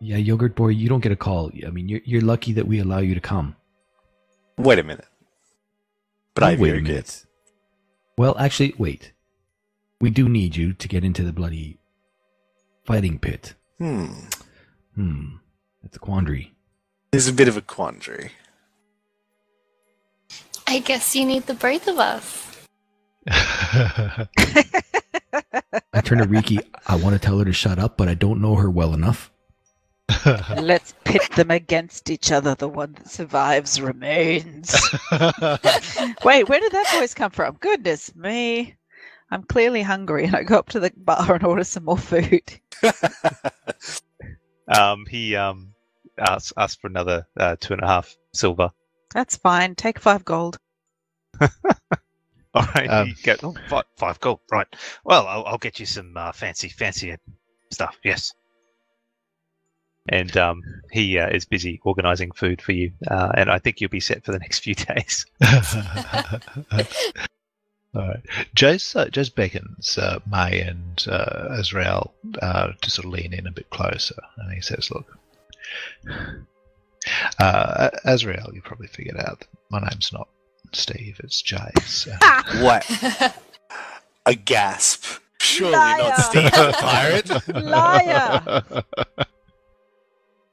Yeah, 0.00 0.16
yogurt 0.16 0.54
boy, 0.54 0.68
you 0.68 0.88
don't 0.88 1.00
get 1.00 1.12
a 1.12 1.16
call. 1.16 1.50
I 1.66 1.70
mean, 1.70 1.88
you're 1.88 2.00
you're 2.04 2.20
lucky 2.22 2.52
that 2.54 2.66
we 2.66 2.80
allow 2.80 2.98
you 2.98 3.14
to 3.14 3.20
come. 3.20 3.56
Wait 4.58 4.78
a 4.78 4.82
minute. 4.82 5.06
But 6.34 6.44
Oh, 6.44 6.46
I 6.48 6.50
wait 6.56 6.68
a 6.70 6.72
very 6.72 6.80
good. 6.82 7.06
Well, 8.16 8.36
actually, 8.38 8.74
wait. 8.78 9.12
We 10.00 10.10
do 10.10 10.28
need 10.28 10.56
you 10.56 10.72
to 10.74 10.88
get 10.88 11.04
into 11.04 11.22
the 11.24 11.32
bloody 11.32 11.78
fighting 12.84 13.18
pit. 13.18 13.54
Hmm. 13.78 14.06
Hmm. 14.94 15.26
That's 15.82 15.96
a 15.96 16.00
quandary. 16.00 16.54
There's 17.12 17.28
a 17.28 17.32
bit 17.32 17.48
of 17.48 17.56
a 17.56 17.62
quandary. 17.62 18.32
I 20.66 20.80
guess 20.80 21.16
you 21.16 21.24
need 21.24 21.46
the 21.46 21.54
both 21.54 21.88
of 21.88 21.98
us. 21.98 22.44
I 23.30 24.26
turn 26.02 26.18
to 26.18 26.26
Riki. 26.28 26.58
I 26.86 26.96
want 26.96 27.14
to 27.14 27.18
tell 27.18 27.38
her 27.38 27.44
to 27.44 27.52
shut 27.52 27.78
up, 27.78 27.96
but 27.96 28.08
I 28.08 28.14
don't 28.14 28.40
know 28.40 28.56
her 28.56 28.70
well 28.70 28.94
enough. 28.94 29.30
Let's 30.56 30.94
pit 31.04 31.30
them 31.36 31.50
against 31.50 32.10
each 32.10 32.32
other. 32.32 32.54
The 32.54 32.68
one 32.68 32.92
that 32.92 33.08
survives 33.10 33.80
remains. 33.80 34.74
Wait, 36.24 36.48
where 36.48 36.60
did 36.60 36.72
that 36.72 36.94
voice 36.98 37.14
come 37.14 37.30
from? 37.30 37.56
Goodness 37.60 38.14
me. 38.14 38.76
I'm 39.30 39.42
clearly 39.42 39.82
hungry 39.82 40.24
and 40.24 40.34
I 40.34 40.42
go 40.42 40.56
up 40.58 40.70
to 40.70 40.80
the 40.80 40.90
bar 40.96 41.34
and 41.34 41.44
order 41.44 41.64
some 41.64 41.84
more 41.84 41.98
food. 41.98 42.42
Um, 44.68 45.06
he 45.08 45.34
um 45.34 45.72
asks, 46.18 46.52
asks 46.56 46.76
for 46.80 46.88
another 46.88 47.26
uh, 47.38 47.56
two 47.58 47.72
and 47.72 47.82
a 47.82 47.86
half 47.86 48.14
silver. 48.34 48.70
That's 49.14 49.36
fine. 49.36 49.74
Take 49.74 49.98
five 49.98 50.24
gold. 50.24 50.58
All 51.40 52.66
right, 52.74 52.88
Um, 52.90 53.08
you 53.08 53.14
go, 53.22 53.36
oh, 53.42 53.54
five, 53.68 53.84
five 53.96 54.20
gold. 54.20 54.40
Right. 54.52 54.66
Well, 55.04 55.26
I'll, 55.26 55.44
I'll 55.46 55.58
get 55.58 55.80
you 55.80 55.86
some 55.86 56.14
uh, 56.16 56.32
fancy, 56.32 56.68
fancy 56.68 57.16
stuff. 57.72 57.96
Yes. 58.04 58.34
And 60.10 60.36
um, 60.36 60.62
he 60.90 61.18
uh, 61.18 61.28
is 61.28 61.44
busy 61.44 61.80
organizing 61.84 62.30
food 62.32 62.62
for 62.62 62.72
you, 62.72 62.92
uh, 63.10 63.32
and 63.36 63.50
I 63.50 63.58
think 63.58 63.80
you'll 63.80 63.90
be 63.90 64.00
set 64.00 64.24
for 64.24 64.32
the 64.32 64.38
next 64.44 64.60
few 64.60 64.74
days. 64.74 65.26
All 67.94 68.06
right. 68.06 68.22
Jace, 68.54 68.94
uh, 68.96 69.06
Jace 69.06 69.34
beckons 69.34 69.96
uh, 69.98 70.20
May 70.30 70.60
and 70.60 71.04
uh, 71.08 71.48
Azrael 71.50 72.12
uh, 72.40 72.72
to 72.80 72.90
sort 72.90 73.06
of 73.06 73.12
lean 73.12 73.32
in 73.32 73.46
a 73.46 73.50
bit 73.52 73.68
closer, 73.70 74.14
and 74.36 74.52
he 74.52 74.60
says, 74.60 74.90
"Look, 74.90 75.16
uh, 77.38 77.90
Azrael, 78.04 78.50
you 78.52 78.60
probably 78.62 78.88
figured 78.88 79.16
out 79.16 79.40
that 79.40 79.48
my 79.70 79.80
name's 79.80 80.12
not 80.12 80.28
Steve; 80.72 81.20
it's 81.24 81.42
Jace." 81.42 82.06
And- 82.06 82.62
what? 82.64 83.34
A 84.26 84.34
gasp. 84.34 85.04
Surely 85.40 85.72
Liar. 85.72 85.98
not 85.98 86.20
Steve 86.20 86.52
the 86.52 86.74
pirate. 86.78 87.54
Liar! 87.64 88.84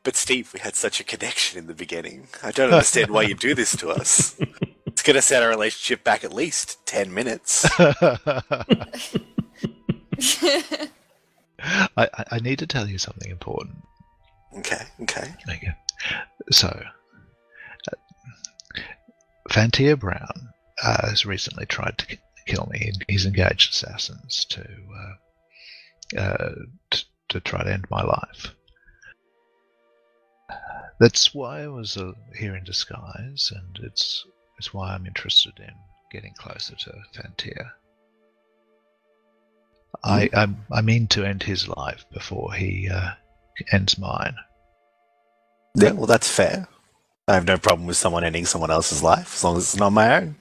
But 0.05 0.15
Steve, 0.15 0.53
we 0.53 0.59
had 0.61 0.75
such 0.75 0.99
a 1.01 1.03
connection 1.03 1.59
in 1.59 1.67
the 1.67 1.73
beginning. 1.73 2.27
I 2.41 2.51
don't 2.51 2.71
understand 2.71 3.09
why 3.11 3.23
you 3.23 3.33
do 3.35 3.53
this 3.53 3.75
to 3.77 3.89
us. 3.89 4.39
It's 4.87 5.01
gonna 5.03 5.21
set 5.21 5.43
our 5.43 5.49
relationship 5.49 6.05
back 6.05 6.23
at 6.23 6.31
least 6.31 6.77
ten 6.85 7.13
minutes. 7.13 7.65
I, 11.59 11.89
I- 11.97 12.25
I 12.31 12.39
need 12.39 12.59
to 12.59 12.67
tell 12.67 12.87
you 12.87 12.97
something 12.97 13.29
important. 13.29 13.75
Okay, 14.59 14.83
okay. 15.01 15.33
Okay. 15.49 15.73
So, 16.51 16.67
uh, 17.91 18.79
Fantia 19.49 19.99
Brown 19.99 20.49
uh, 20.81 21.09
has 21.09 21.25
recently 21.25 21.65
tried 21.65 21.97
to 21.97 22.05
k- 22.05 22.19
kill 22.47 22.67
me. 22.71 22.91
He's 23.09 23.25
engaged 23.25 23.73
assassins 23.73 24.45
to 24.45 24.65
uh, 26.15 26.19
uh, 26.21 26.55
t- 26.91 27.03
to 27.29 27.39
try 27.41 27.63
to 27.65 27.73
end 27.73 27.85
my 27.91 28.01
life. 28.03 28.53
That's 30.99 31.33
why 31.33 31.63
I 31.63 31.67
was 31.67 31.97
uh, 31.97 32.13
here 32.37 32.55
in 32.55 32.63
disguise, 32.63 33.51
and 33.53 33.85
it's 33.85 34.25
it's 34.57 34.73
why 34.73 34.93
I'm 34.93 35.05
interested 35.05 35.53
in 35.59 35.73
getting 36.11 36.33
closer 36.37 36.75
to 36.75 36.93
Fantia. 37.13 37.71
I 40.03 40.29
I'm, 40.33 40.65
I 40.71 40.81
mean 40.81 41.07
to 41.07 41.25
end 41.25 41.43
his 41.43 41.67
life 41.67 42.05
before 42.13 42.53
he 42.53 42.89
uh, 42.89 43.11
ends 43.71 43.97
mine. 43.97 44.35
Yeah, 45.75 45.91
well, 45.91 46.05
that's 46.05 46.29
fair. 46.29 46.67
I 47.27 47.33
have 47.33 47.47
no 47.47 47.57
problem 47.57 47.87
with 47.87 47.97
someone 47.97 48.23
ending 48.23 48.45
someone 48.45 48.71
else's 48.71 49.03
life 49.03 49.33
as 49.35 49.43
long 49.43 49.57
as 49.57 49.63
it's 49.63 49.75
not 49.75 49.91
my 49.91 50.17
own. 50.17 50.35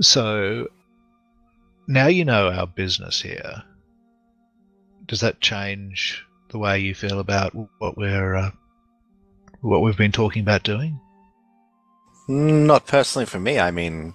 So 0.00 0.68
now 1.86 2.08
you 2.08 2.24
know 2.24 2.50
our 2.50 2.66
business 2.66 3.20
here. 3.20 3.62
Does 5.06 5.20
that 5.20 5.40
change 5.40 6.24
the 6.50 6.58
way 6.58 6.80
you 6.80 6.94
feel 6.94 7.20
about 7.20 7.54
what 7.78 7.96
we're 7.96 8.34
uh, 8.34 8.50
what 9.62 9.80
we've 9.80 9.96
been 9.96 10.12
talking 10.12 10.42
about 10.42 10.64
doing? 10.64 11.00
Not 12.28 12.86
personally 12.86 13.26
for 13.26 13.40
me. 13.40 13.58
I 13.58 13.70
mean, 13.70 14.12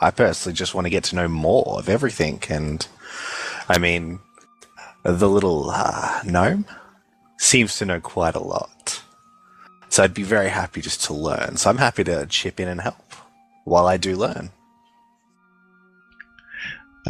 I 0.00 0.10
personally 0.10 0.54
just 0.54 0.74
want 0.74 0.86
to 0.86 0.90
get 0.90 1.04
to 1.04 1.16
know 1.16 1.28
more 1.28 1.78
of 1.78 1.88
everything. 1.88 2.42
And 2.48 2.86
I 3.68 3.78
mean, 3.78 4.18
the 5.04 5.28
little 5.28 5.70
uh, 5.70 6.22
gnome 6.24 6.66
seems 7.38 7.76
to 7.78 7.86
know 7.86 8.00
quite 8.00 8.34
a 8.34 8.42
lot. 8.42 9.02
So 9.88 10.02
I'd 10.02 10.14
be 10.14 10.22
very 10.22 10.48
happy 10.48 10.80
just 10.80 11.04
to 11.04 11.14
learn. 11.14 11.56
So 11.56 11.70
I'm 11.70 11.78
happy 11.78 12.04
to 12.04 12.26
chip 12.26 12.58
in 12.58 12.68
and 12.68 12.80
help 12.80 13.12
while 13.64 13.86
I 13.86 13.96
do 13.96 14.16
learn. 14.16 14.50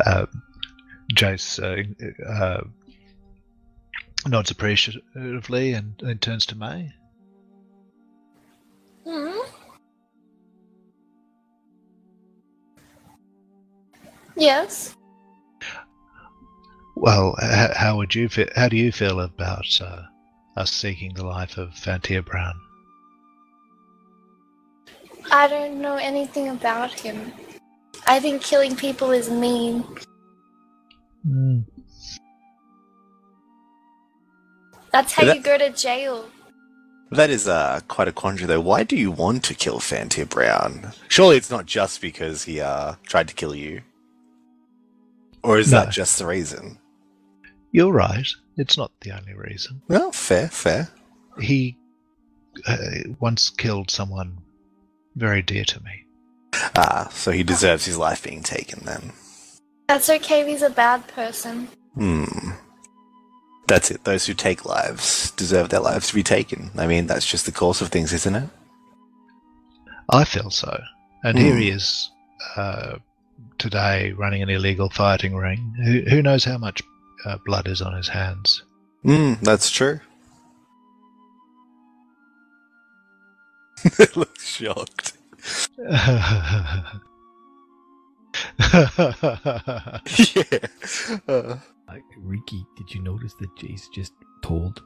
Uh, 0.05 0.27
Jace 1.15 1.59
uh, 1.62 2.24
uh, 2.27 2.65
nods 4.27 4.51
appreciatively 4.51 5.73
and, 5.73 5.94
and 6.03 6.20
turns 6.20 6.47
to 6.47 6.57
May. 6.57 6.93
Hmm? 9.05 9.39
Yes. 14.37 14.95
Well, 16.97 17.35
h- 17.43 17.77
how 17.77 17.97
would 17.97 18.15
you 18.15 18.29
fe- 18.29 18.51
how 18.55 18.69
do 18.69 18.77
you 18.77 18.93
feel 18.93 19.20
about 19.20 19.66
uh, 19.81 20.03
us 20.57 20.70
seeking 20.73 21.15
the 21.15 21.24
life 21.27 21.59
of 21.59 21.70
Fantia 21.70 22.24
Brown? 22.24 22.55
I 25.31 25.49
don't 25.49 25.81
know 25.81 25.97
anything 25.97 26.49
about 26.49 26.93
him. 26.93 27.33
I 28.07 28.20
think 28.20 28.43
killing 28.43 28.77
people 28.77 29.11
is 29.11 29.31
mean. 29.31 29.85
That's 34.93 35.12
how 35.12 35.24
That- 35.24 35.37
you 35.37 35.43
go 35.43 35.59
to 35.59 35.70
jail. 35.70 36.27
That 37.12 37.30
is 37.30 37.47
uh, 37.47 37.80
quite 37.89 38.09
a 38.09 38.12
quandary, 38.12 38.47
though. 38.47 38.60
Why 38.60 38.84
do 38.84 38.97
you 38.97 39.10
want 39.10 39.44
to 39.44 39.55
kill 39.55 39.78
Fantia 39.80 40.28
Brown? 40.28 40.93
Surely 41.09 41.36
it's 41.36 41.51
not 41.51 41.66
just 41.66 42.01
because 42.01 42.44
he 42.44 42.60
uh, 42.60 42.94
tried 43.05 43.28
to 43.28 43.34
kill 43.34 43.55
you. 43.55 43.82
Or 45.43 45.59
is 45.59 45.70
No. 45.70 45.80
that 45.80 45.90
just 45.93 46.18
the 46.18 46.26
reason? 46.26 46.78
You're 47.72 47.93
right. 47.93 48.26
It's 48.56 48.76
not 48.76 48.93
the 49.01 49.12
only 49.12 49.34
reason. 49.34 49.82
Well, 49.89 50.12
fair, 50.12 50.48
fair. 50.48 50.89
He 51.40 51.76
uh, 52.66 52.76
once 53.20 53.51
killed 53.51 53.90
someone 53.90 54.39
very 55.16 55.43
dear 55.43 55.64
to 55.64 55.82
me. 55.82 56.05
Ah, 56.76 57.09
so 57.12 57.30
he 57.30 57.43
deserves 57.43 57.84
his 57.86 57.97
life 57.98 58.22
being 58.22 58.43
taken 58.43 58.84
then. 58.84 59.12
That's 59.89 60.09
okay 60.10 60.43
if 60.43 60.47
he's 60.47 60.62
a 60.62 60.70
bad 60.70 61.06
person. 61.09 61.68
Hmm. 61.94 62.24
That's 63.66 63.90
it. 63.90 64.05
Those 64.05 64.26
who 64.26 64.34
take 64.34 64.64
lives 64.64 65.30
deserve 65.32 65.68
their 65.70 65.80
lives 65.80 66.09
to 66.09 66.14
be 66.14 66.22
taken. 66.22 66.70
I 66.76 66.86
mean, 66.86 67.06
that's 67.06 67.26
just 67.26 67.47
the 67.47 67.52
course 67.52 67.80
of 67.80 67.89
things, 67.89 68.12
isn't 68.12 68.34
it? 68.34 68.48
I 70.10 70.24
feel 70.24 70.51
so. 70.51 70.82
And 71.24 71.39
here 71.39 71.55
Hmm. 71.55 71.60
he 71.60 71.70
is 71.70 72.10
uh, 72.56 72.97
today 73.59 74.12
running 74.12 74.43
an 74.43 74.51
illegal 74.51 74.90
fighting 74.90 75.34
ring. 75.34 75.74
Who, 75.84 76.01
who 76.10 76.22
knows 76.22 76.44
how 76.44 76.59
much 76.59 76.82
uh, 77.24 77.39
blood 77.47 77.68
is 77.68 77.80
on 77.80 77.94
his 77.97 78.09
hands? 78.09 78.62
Hmm, 79.05 79.34
that's 79.43 79.70
true. 79.70 80.01
Looks 84.16 84.47
shocked. 84.56 85.12
yeah. 88.59 90.59
Uh, 91.28 91.56
Uh, 91.93 91.98
Riki, 92.16 92.64
did 92.77 92.94
you 92.94 93.02
notice 93.02 93.35
that 93.35 93.55
Jace 93.56 93.90
just 93.93 94.12
told 94.43 94.82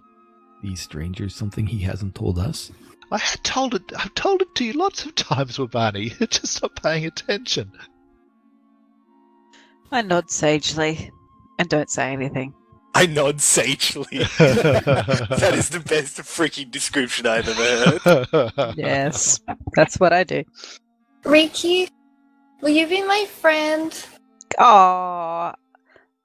these 0.63 0.81
strangers 0.81 1.35
something 1.35 1.67
he 1.67 1.79
hasn't 1.79 2.17
told 2.17 2.39
us? 2.39 2.73
I 3.13 3.19
had 3.19 3.45
told 3.45 3.75
it. 3.75 3.93
I've 3.97 4.15
told 4.15 4.43
it 4.43 4.53
to 4.57 4.65
you 4.65 4.73
lots 4.73 5.05
of 5.05 5.15
times, 5.15 5.59
Wabani. 5.59 6.11
You're 6.19 6.27
just 6.27 6.61
not 6.63 6.83
paying 6.83 7.07
attention. 7.07 7.71
I 9.93 10.03
nod 10.03 10.31
sagely 10.31 11.13
and 11.61 11.69
don't 11.69 11.91
say 11.91 12.13
anything. 12.13 12.53
I 12.95 13.07
nod 13.07 13.41
sagely. 13.41 14.05
that 14.39 15.53
is 15.55 15.69
the 15.69 15.81
best 15.81 16.17
freaking 16.19 16.73
description 16.73 17.27
I've 17.27 17.49
ever 17.49 17.99
heard. 18.33 18.75
Yes, 18.77 19.39
that's 19.75 20.01
what 20.01 20.13
I 20.13 20.25
do. 20.25 20.43
Riki, 21.25 21.89
will 22.63 22.71
you 22.71 22.89
be 22.89 23.03
my 23.03 23.27
friend? 23.27 24.07
Oh, 24.59 25.53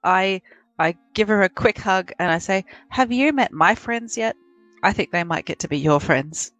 I 0.02 0.40
I 0.78 0.96
give 1.14 1.28
her 1.28 1.42
a 1.42 1.48
quick 1.48 1.78
hug 1.78 2.12
and 2.18 2.30
I 2.30 2.38
say, 2.38 2.64
"Have 2.88 3.12
you 3.12 3.32
met 3.32 3.52
my 3.52 3.74
friends 3.74 4.16
yet? 4.16 4.36
I 4.82 4.92
think 4.92 5.10
they 5.10 5.24
might 5.24 5.44
get 5.44 5.60
to 5.60 5.68
be 5.68 5.78
your 5.78 6.00
friends, 6.00 6.52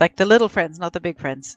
like 0.00 0.16
the 0.16 0.24
little 0.24 0.48
friends, 0.48 0.78
not 0.78 0.92
the 0.92 1.00
big 1.00 1.20
friends." 1.20 1.56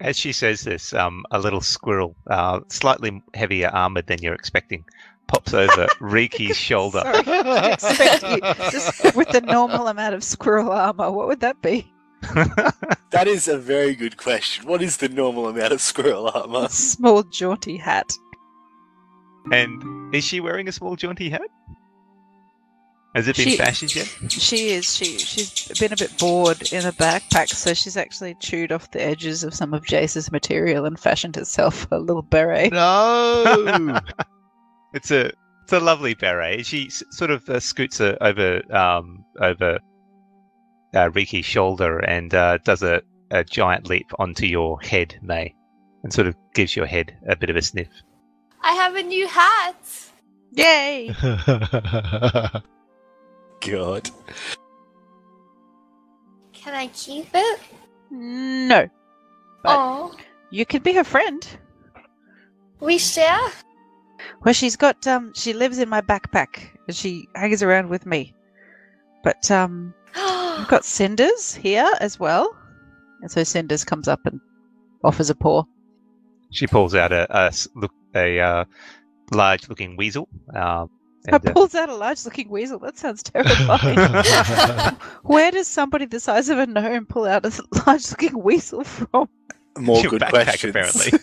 As 0.00 0.16
she 0.18 0.32
says 0.32 0.62
this, 0.62 0.92
um, 0.94 1.24
a 1.30 1.38
little 1.38 1.60
squirrel, 1.60 2.16
uh, 2.28 2.60
slightly 2.68 3.22
heavier 3.34 3.68
armored 3.68 4.06
than 4.08 4.20
you're 4.20 4.34
expecting, 4.34 4.84
pops 5.28 5.54
over 5.54 5.86
Riki's 6.00 6.56
shoulder. 6.68 7.00
Sorry, 7.00 7.18
I 7.18 7.42
didn't 7.42 7.72
expect 7.72 8.22
you. 8.22 8.70
Just 8.70 9.16
with 9.16 9.28
the 9.28 9.40
normal 9.40 9.88
amount 9.88 10.14
of 10.14 10.24
squirrel 10.24 10.70
armor, 10.72 11.10
what 11.10 11.28
would 11.28 11.40
that 11.40 11.62
be? 11.62 11.92
That 13.12 13.28
is 13.28 13.46
a 13.46 13.58
very 13.58 13.94
good 13.94 14.16
question. 14.16 14.66
What 14.66 14.80
is 14.80 14.96
the 14.96 15.08
normal 15.10 15.46
amount 15.46 15.74
of 15.74 15.82
squirrel 15.82 16.30
armor? 16.34 16.68
Small 16.70 17.22
jaunty 17.24 17.76
hat. 17.76 18.16
And 19.50 20.14
is 20.14 20.24
she 20.24 20.40
wearing 20.40 20.68
a 20.68 20.72
small 20.72 20.94
jaunty 20.96 21.30
hat? 21.30 21.42
Has 23.14 23.28
it 23.28 23.36
been 23.36 23.48
She- 23.48 23.56
fashioned 23.58 23.94
yet? 23.94 24.06
She 24.30 24.68
is. 24.70 24.86
She 24.96 25.18
she's 25.18 25.68
been 25.78 25.92
a 25.92 25.96
bit 25.96 26.16
bored 26.18 26.72
in 26.72 26.86
a 26.86 26.92
backpack, 26.92 27.48
so 27.48 27.74
she's 27.74 27.96
actually 27.98 28.34
chewed 28.40 28.72
off 28.72 28.90
the 28.90 29.02
edges 29.02 29.44
of 29.44 29.52
some 29.52 29.74
of 29.74 29.84
Jace's 29.84 30.32
material 30.32 30.86
and 30.86 30.98
fashioned 30.98 31.36
herself 31.36 31.86
a 31.90 31.98
little 31.98 32.22
beret. 32.22 32.72
no. 32.72 33.98
It's 34.94 35.10
a 35.10 35.32
it's 35.64 35.72
a 35.72 35.80
lovely 35.80 36.12
beret. 36.14 36.66
She 36.66 36.86
s- 36.86 37.02
sort 37.10 37.30
of 37.30 37.48
uh, 37.48 37.60
scoots 37.60 37.98
uh, 38.00 38.16
over 38.20 38.60
um, 38.74 39.24
over 39.40 39.78
uh, 40.94 41.10
Riki's 41.10 41.46
shoulder 41.46 41.98
and 42.00 42.34
uh, 42.34 42.58
does 42.64 42.82
a, 42.82 43.00
a 43.30 43.42
giant 43.44 43.88
leap 43.88 44.10
onto 44.18 44.44
your 44.46 44.78
head, 44.82 45.18
May, 45.22 45.54
and 46.04 46.12
sort 46.12 46.26
of 46.26 46.36
gives 46.54 46.76
your 46.76 46.84
head 46.84 47.16
a 47.26 47.36
bit 47.36 47.48
of 47.48 47.56
a 47.56 47.62
sniff. 47.62 47.88
I 48.62 48.72
have 48.74 48.94
a 48.96 49.02
new 49.02 49.26
hat. 49.26 49.76
Yay! 50.52 51.14
God. 53.60 54.10
Can 56.52 56.74
I 56.74 56.86
keep 56.88 57.28
it? 57.34 57.60
No, 58.10 58.88
But- 59.62 59.78
Oh, 59.78 60.14
you 60.50 60.66
could 60.66 60.82
be 60.82 60.92
her 60.94 61.04
friend. 61.04 61.46
we 62.80 62.98
share? 62.98 63.38
Well, 64.44 64.54
she's 64.54 64.76
got 64.76 65.04
um, 65.06 65.32
she 65.34 65.52
lives 65.52 65.78
in 65.78 65.88
my 65.88 66.00
backpack 66.00 66.68
and 66.86 66.94
she 66.96 67.26
hangs 67.34 67.62
around 67.62 67.88
with 67.88 68.06
me. 68.06 68.34
But 69.24 69.50
um, 69.50 69.94
I've 70.14 70.68
got 70.74 70.84
Cinders 70.84 71.54
here 71.54 71.90
as 72.00 72.20
well, 72.20 72.54
and 73.22 73.30
so 73.30 73.42
Cinders 73.44 73.84
comes 73.84 74.06
up 74.08 74.20
and 74.26 74.40
offers 75.02 75.30
a 75.30 75.34
paw. 75.34 75.64
She 76.50 76.66
pulls 76.66 76.94
out 76.94 77.12
a 77.12 77.50
look 77.74 77.92
a 78.14 78.40
uh, 78.40 78.64
large 79.32 79.68
looking 79.68 79.96
weasel. 79.96 80.28
Um, 80.54 80.90
I 81.28 81.36
and, 81.36 81.48
uh, 81.48 81.52
pulls 81.52 81.74
out 81.76 81.88
a 81.88 81.94
large-looking 81.94 82.48
weasel. 82.48 82.80
That 82.80 82.98
sounds 82.98 83.22
terrifying. 83.22 83.96
Where 85.22 85.52
does 85.52 85.68
somebody 85.68 86.04
the 86.06 86.18
size 86.18 86.48
of 86.48 86.58
a 86.58 86.66
gnome 86.66 87.06
pull 87.06 87.26
out 87.26 87.46
a 87.46 87.62
large-looking 87.86 88.42
weasel 88.42 88.82
from? 88.82 89.28
More 89.78 90.00
Your 90.00 90.10
good 90.10 90.22
backpack, 90.22 90.44
questions. 90.44 90.70
apparently. 90.76 91.18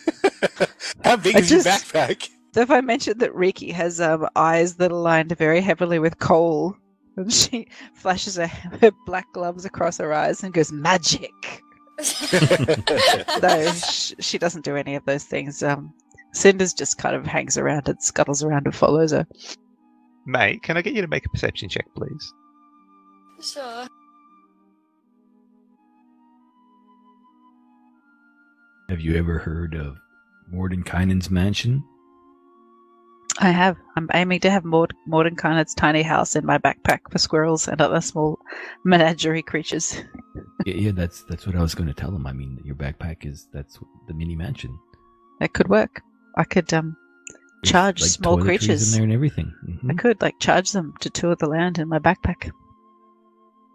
How 1.04 1.16
big 1.16 1.36
I 1.36 1.40
is 1.40 1.50
your 1.50 1.60
backpack? 1.60 2.30
So 2.54 2.62
if 2.62 2.70
I 2.70 2.80
mentioned 2.80 3.20
that 3.20 3.34
Riki 3.34 3.70
has 3.72 4.00
um, 4.00 4.26
eyes 4.36 4.76
that 4.76 4.90
are 4.90 4.94
lined 4.94 5.36
very 5.36 5.60
heavily 5.60 5.98
with 5.98 6.18
kohl, 6.18 6.76
and 7.16 7.32
she 7.32 7.68
flashes 7.94 8.36
her, 8.36 8.46
her 8.46 8.90
black 9.06 9.26
gloves 9.34 9.64
across 9.64 9.98
her 9.98 10.12
eyes 10.12 10.42
and 10.42 10.52
goes 10.54 10.72
magic. 10.72 11.30
No, 13.42 13.72
sh- 13.74 14.14
she 14.18 14.38
doesn't 14.38 14.64
do 14.64 14.76
any 14.76 14.94
of 14.94 15.04
those 15.04 15.24
things. 15.24 15.62
Um, 15.62 15.92
Cinders 16.32 16.72
just 16.72 16.98
kind 16.98 17.16
of 17.16 17.26
hangs 17.26 17.58
around 17.58 17.88
and 17.88 18.00
scuttles 18.02 18.42
around 18.42 18.66
and 18.66 18.74
follows 18.74 19.12
her. 19.12 19.26
May, 20.26 20.58
can 20.58 20.76
I 20.76 20.82
get 20.82 20.94
you 20.94 21.02
to 21.02 21.08
make 21.08 21.26
a 21.26 21.30
perception 21.30 21.68
check, 21.68 21.86
please? 21.96 22.32
sure. 23.42 23.88
Have 28.90 29.00
you 29.00 29.16
ever 29.16 29.38
heard 29.38 29.74
of 29.74 29.96
Mordenkainen's 30.52 31.30
mansion? 31.30 31.82
I 33.38 33.50
have. 33.50 33.76
I'm 33.96 34.08
aiming 34.12 34.40
to 34.40 34.50
have 34.50 34.64
Mord- 34.64 34.94
Mordenkainen's 35.08 35.74
tiny 35.74 36.02
house 36.02 36.36
in 36.36 36.44
my 36.44 36.58
backpack 36.58 36.98
for 37.10 37.18
squirrels 37.18 37.68
and 37.68 37.80
other 37.80 38.00
small 38.00 38.38
menagerie 38.84 39.42
creatures. 39.42 39.94
yeah, 40.66 40.74
yeah, 40.74 40.90
that's 40.90 41.22
that's 41.24 41.46
what 41.46 41.56
I 41.56 41.62
was 41.62 41.74
going 41.74 41.86
to 41.86 41.94
tell 41.94 42.14
him. 42.14 42.26
I 42.26 42.32
mean, 42.32 42.60
your 42.64 42.74
backpack 42.74 43.24
is 43.24 43.48
that's 43.52 43.78
the 44.08 44.14
mini 44.14 44.36
mansion. 44.36 44.76
That 45.38 45.54
could 45.54 45.68
work. 45.68 46.02
I 46.36 46.44
could 46.44 46.72
um 46.72 46.96
There's, 47.62 47.72
charge 47.72 48.00
like, 48.02 48.10
small 48.10 48.36
toiletries 48.38 48.44
creatures. 48.44 48.92
in 48.94 48.98
there 48.98 49.04
and 49.04 49.12
everything. 49.12 49.52
I 49.88 49.92
Mhm. 49.92 49.98
could 49.98 50.20
like 50.22 50.34
charge 50.40 50.72
them 50.72 50.94
to 51.00 51.10
tour 51.10 51.36
the 51.36 51.46
land 51.46 51.78
in 51.78 51.88
my 51.88 51.98
backpack. 51.98 52.50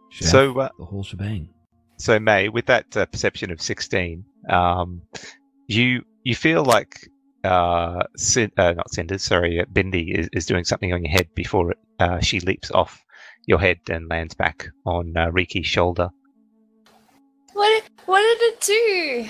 Chef, 0.10 0.30
So, 0.30 0.60
uh, 0.60 0.69
the 0.77 0.86
whole 0.86 1.03
shebang. 1.03 1.49
So 1.98 2.19
May, 2.19 2.49
with 2.49 2.65
that 2.65 2.95
uh, 2.98 3.06
perception 3.06 3.52
of 3.52 3.61
sixteen, 3.61 4.26
um, 4.49 5.02
you 5.68 6.03
you 6.23 6.36
feel 6.36 6.64
like 6.64 6.95
uh, 7.44 8.03
Cin- 8.18 8.52
uh 8.57 8.73
not 8.73 8.91
Cinders, 8.91 9.23
sorry, 9.23 9.60
uh, 9.60 9.65
Bindi 9.65 10.18
is, 10.18 10.30
is 10.34 10.45
doing 10.45 10.64
something 10.65 10.91
on 10.94 11.03
your 11.03 11.11
head 11.11 11.27
before 11.36 11.72
it, 11.72 11.77
uh, 11.99 12.19
she 12.19 12.40
leaps 12.40 12.72
off 12.72 13.02
your 13.45 13.60
head 13.60 13.77
and 13.90 14.10
lands 14.10 14.34
back 14.34 14.68
on 14.86 15.14
uh, 15.15 15.27
Riki's 15.32 15.68
shoulder. 15.68 16.10
What 17.53 17.84
what 18.06 18.19
did 18.22 18.41
it 18.41 18.61
do? 18.61 19.30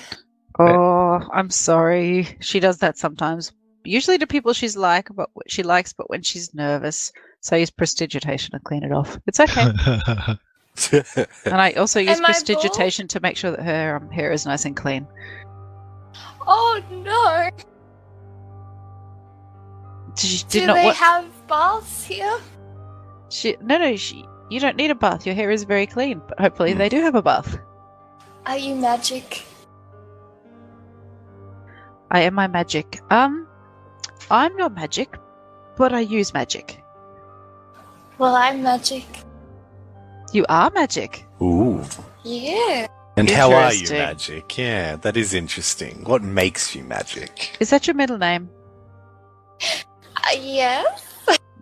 Oh, 0.60 1.28
I'm 1.34 1.50
sorry. 1.50 2.28
She 2.40 2.60
does 2.60 2.78
that 2.80 2.98
sometimes. 2.98 3.52
Usually 3.84 4.18
to 4.18 4.26
people 4.28 4.54
she's 4.54 4.76
like, 4.78 5.10
but 5.16 5.30
she 5.48 5.64
likes, 5.64 5.94
but 5.94 6.10
when 6.10 6.24
she's 6.24 6.54
nervous, 6.54 7.12
so 7.42 7.56
I 7.56 7.60
use 7.60 7.70
prestidigitation 7.70 8.52
to 8.52 8.60
clean 8.60 8.84
it 8.84 8.92
off. 8.92 9.20
It's 9.28 9.40
okay. 9.40 9.62
and 11.46 11.62
I 11.62 11.72
also 11.74 12.00
use 12.02 12.18
Am 12.18 12.26
I 12.26 12.30
prestidigitation 12.30 13.08
to 13.10 13.20
make 13.20 13.38
sure 13.38 13.52
that 13.52 13.62
her 13.62 13.98
um, 13.98 14.10
hair 14.10 14.32
is 14.32 14.46
nice 14.46 14.66
and 14.66 14.76
clean. 14.76 15.08
Oh 16.48 16.82
no! 16.90 17.50
She 20.18 20.44
Do 20.48 20.68
not 20.68 20.74
they 20.76 20.86
want. 20.86 20.98
have 20.98 21.48
baths 21.48 22.06
here? 22.06 22.40
she 23.30 23.58
no 23.62 23.78
no. 23.78 23.96
She 23.96 24.26
you 24.50 24.60
don't 24.60 24.78
need 24.78 24.92
a 24.92 24.96
bath. 24.96 25.26
Your 25.26 25.36
hair 25.36 25.52
is 25.52 25.64
very 25.64 25.86
clean. 25.88 26.22
But 26.28 26.40
hopefully 26.40 26.74
they 26.74 26.90
do 26.90 27.02
have 27.02 27.16
a 27.16 27.22
bath. 27.22 27.58
Are 28.46 28.58
you 28.58 28.76
magic? 28.76 29.44
I 32.16 32.22
am 32.22 32.34
my 32.34 32.48
magic. 32.48 33.02
Um, 33.12 33.46
I'm 34.32 34.56
not 34.56 34.74
magic, 34.74 35.18
but 35.76 35.92
I 35.92 36.00
use 36.00 36.34
magic. 36.34 36.82
Well, 38.18 38.34
I'm 38.36 38.64
magic. 38.64 39.04
You 40.32 40.46
are 40.48 40.72
magic. 40.72 41.26
Ooh. 41.42 41.84
Yeah. 42.24 42.88
And 43.18 43.30
how 43.30 43.52
are 43.52 43.74
you, 43.74 43.82
Interesting. 43.82 43.98
magic? 43.98 44.58
Yeah, 44.58 44.96
that 44.96 45.18
is 45.18 45.34
interesting. 45.34 46.06
What 46.06 46.24
makes 46.24 46.74
you 46.74 46.86
magic? 46.86 47.58
Is 47.60 47.72
that 47.72 47.86
your 47.86 47.96
middle 47.96 48.18
name? 48.18 48.50
Uh, 50.16 50.38
yes. 50.40 51.04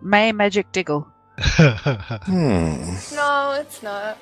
May 0.02 0.30
Magic 0.30 0.70
Diggle. 0.70 1.04
Hmm. 1.58 2.94
No, 3.12 3.56
it's 3.60 3.82
not. 3.82 4.18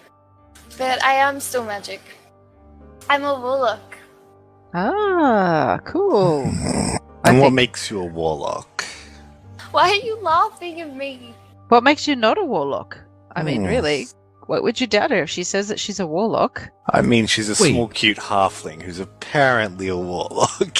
But 0.79 1.05
I 1.05 1.13
am 1.29 1.41
still 1.41 1.65
magic. 1.67 2.01
I'm 3.11 3.23
a 3.25 3.39
warlock. 3.39 3.92
Ah, 4.75 5.79
cool. 5.85 6.43
And 7.25 7.37
I 7.37 7.41
what 7.41 7.47
think- 7.47 7.55
makes 7.55 7.89
you 7.89 8.01
a 8.01 8.05
warlock? 8.05 8.85
Why 9.71 9.91
are 9.91 9.95
you 10.05 10.19
laughing 10.23 10.81
at 10.81 10.95
me? 10.97 11.35
What 11.69 11.85
makes 11.85 12.09
you 12.09 12.17
not 12.17 12.37
a 12.37 12.45
warlock? 12.45 12.99
I 13.37 13.45
mean, 13.45 13.63
Hmm. 13.63 13.69
really, 13.69 14.09
what 14.49 14.65
would 14.65 14.81
you 14.81 14.89
doubt 14.89 15.13
her 15.13 15.23
if 15.23 15.31
she 15.31 15.45
says 15.45 15.69
that 15.69 15.79
she's 15.79 16.01
a 16.01 16.07
warlock? 16.07 16.69
I 16.93 17.01
mean, 17.01 17.27
she's 17.27 17.49
a 17.49 17.63
Wait. 17.63 17.71
small, 17.73 17.87
cute 17.89 18.17
halfling 18.19 18.83
who's 18.83 18.99
apparently 18.99 19.87
a 19.87 19.97
warlock. 19.97 20.77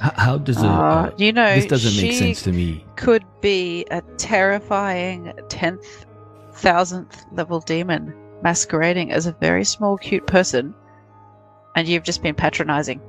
How, 0.00 0.12
how 0.16 0.38
does 0.38 0.58
it? 0.58 0.64
Uh, 0.64 0.68
Uh, 0.70 1.10
you 1.18 1.32
know, 1.32 1.56
this 1.56 1.66
doesn't 1.66 2.00
make 2.00 2.12
she 2.12 2.18
sense 2.18 2.42
to 2.42 2.52
me. 2.52 2.84
Could 2.96 3.24
be 3.40 3.84
a 3.90 4.00
terrifying 4.16 5.32
tenth, 5.48 6.06
thousandth 6.54 7.24
level 7.32 7.58
demon 7.60 8.14
masquerading 8.42 9.10
as 9.10 9.26
a 9.26 9.32
very 9.32 9.64
small, 9.64 9.98
cute 9.98 10.26
person, 10.28 10.72
and 11.74 11.88
you've 11.88 12.04
just 12.04 12.22
been 12.22 12.34
patronizing. 12.36 13.00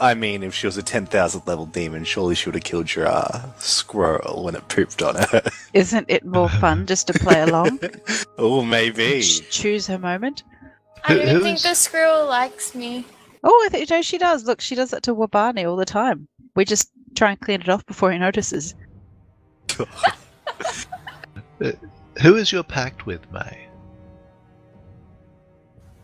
I 0.00 0.14
mean, 0.14 0.42
if 0.42 0.54
she 0.54 0.66
was 0.66 0.78
a 0.78 0.82
10,000 0.82 1.42
level 1.46 1.66
demon, 1.66 2.04
surely 2.04 2.34
she 2.34 2.48
would 2.48 2.54
have 2.54 2.64
killed 2.64 2.94
your 2.94 3.06
uh, 3.06 3.42
squirrel 3.58 4.42
when 4.44 4.54
it 4.54 4.66
pooped 4.68 5.02
on 5.02 5.16
her. 5.16 5.42
Isn't 5.74 6.06
it 6.08 6.24
more 6.24 6.48
fun 6.48 6.86
just 6.86 7.06
to 7.08 7.12
play 7.12 7.42
along? 7.42 7.80
oh, 8.38 8.62
maybe. 8.62 9.20
Ch- 9.20 9.48
choose 9.50 9.86
her 9.86 9.98
moment. 9.98 10.42
I 11.04 11.14
don't 11.14 11.42
think 11.42 11.60
the 11.60 11.74
squirrel 11.74 12.26
likes 12.26 12.74
me. 12.74 13.04
Oh, 13.44 13.62
I 13.66 13.68
think 13.70 13.90
no, 13.90 14.00
she 14.02 14.16
does. 14.18 14.44
Look, 14.44 14.60
she 14.60 14.74
does 14.74 14.90
that 14.90 15.02
to 15.04 15.14
Wabani 15.14 15.68
all 15.68 15.76
the 15.76 15.84
time. 15.84 16.28
We 16.56 16.64
just 16.64 16.90
try 17.14 17.30
and 17.30 17.40
clean 17.40 17.60
it 17.60 17.68
off 17.68 17.84
before 17.86 18.10
he 18.12 18.18
notices. 18.18 18.74
Who 21.58 22.36
is 22.36 22.52
your 22.52 22.64
pact 22.64 23.06
with, 23.06 23.30
May? 23.32 23.66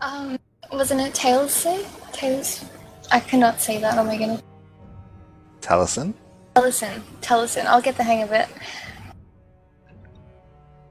Um, 0.01 0.39
wasn't 0.73 1.01
it 1.01 1.15
Tails 1.15 1.53
say? 1.53 1.85
Tails? 2.13 2.65
I 3.11 3.21
cannot 3.21 3.61
say 3.61 3.79
that. 3.79 3.99
Oh 3.99 4.05
my 4.05 4.17
goodness. 4.17 4.43
Taliesin? 5.61 6.15
Tellison. 6.55 7.03
Tellison. 7.21 7.67
I'll 7.67 7.83
get 7.83 7.97
the 7.97 8.03
hang 8.03 8.23
of 8.23 8.33
it. 8.33 8.49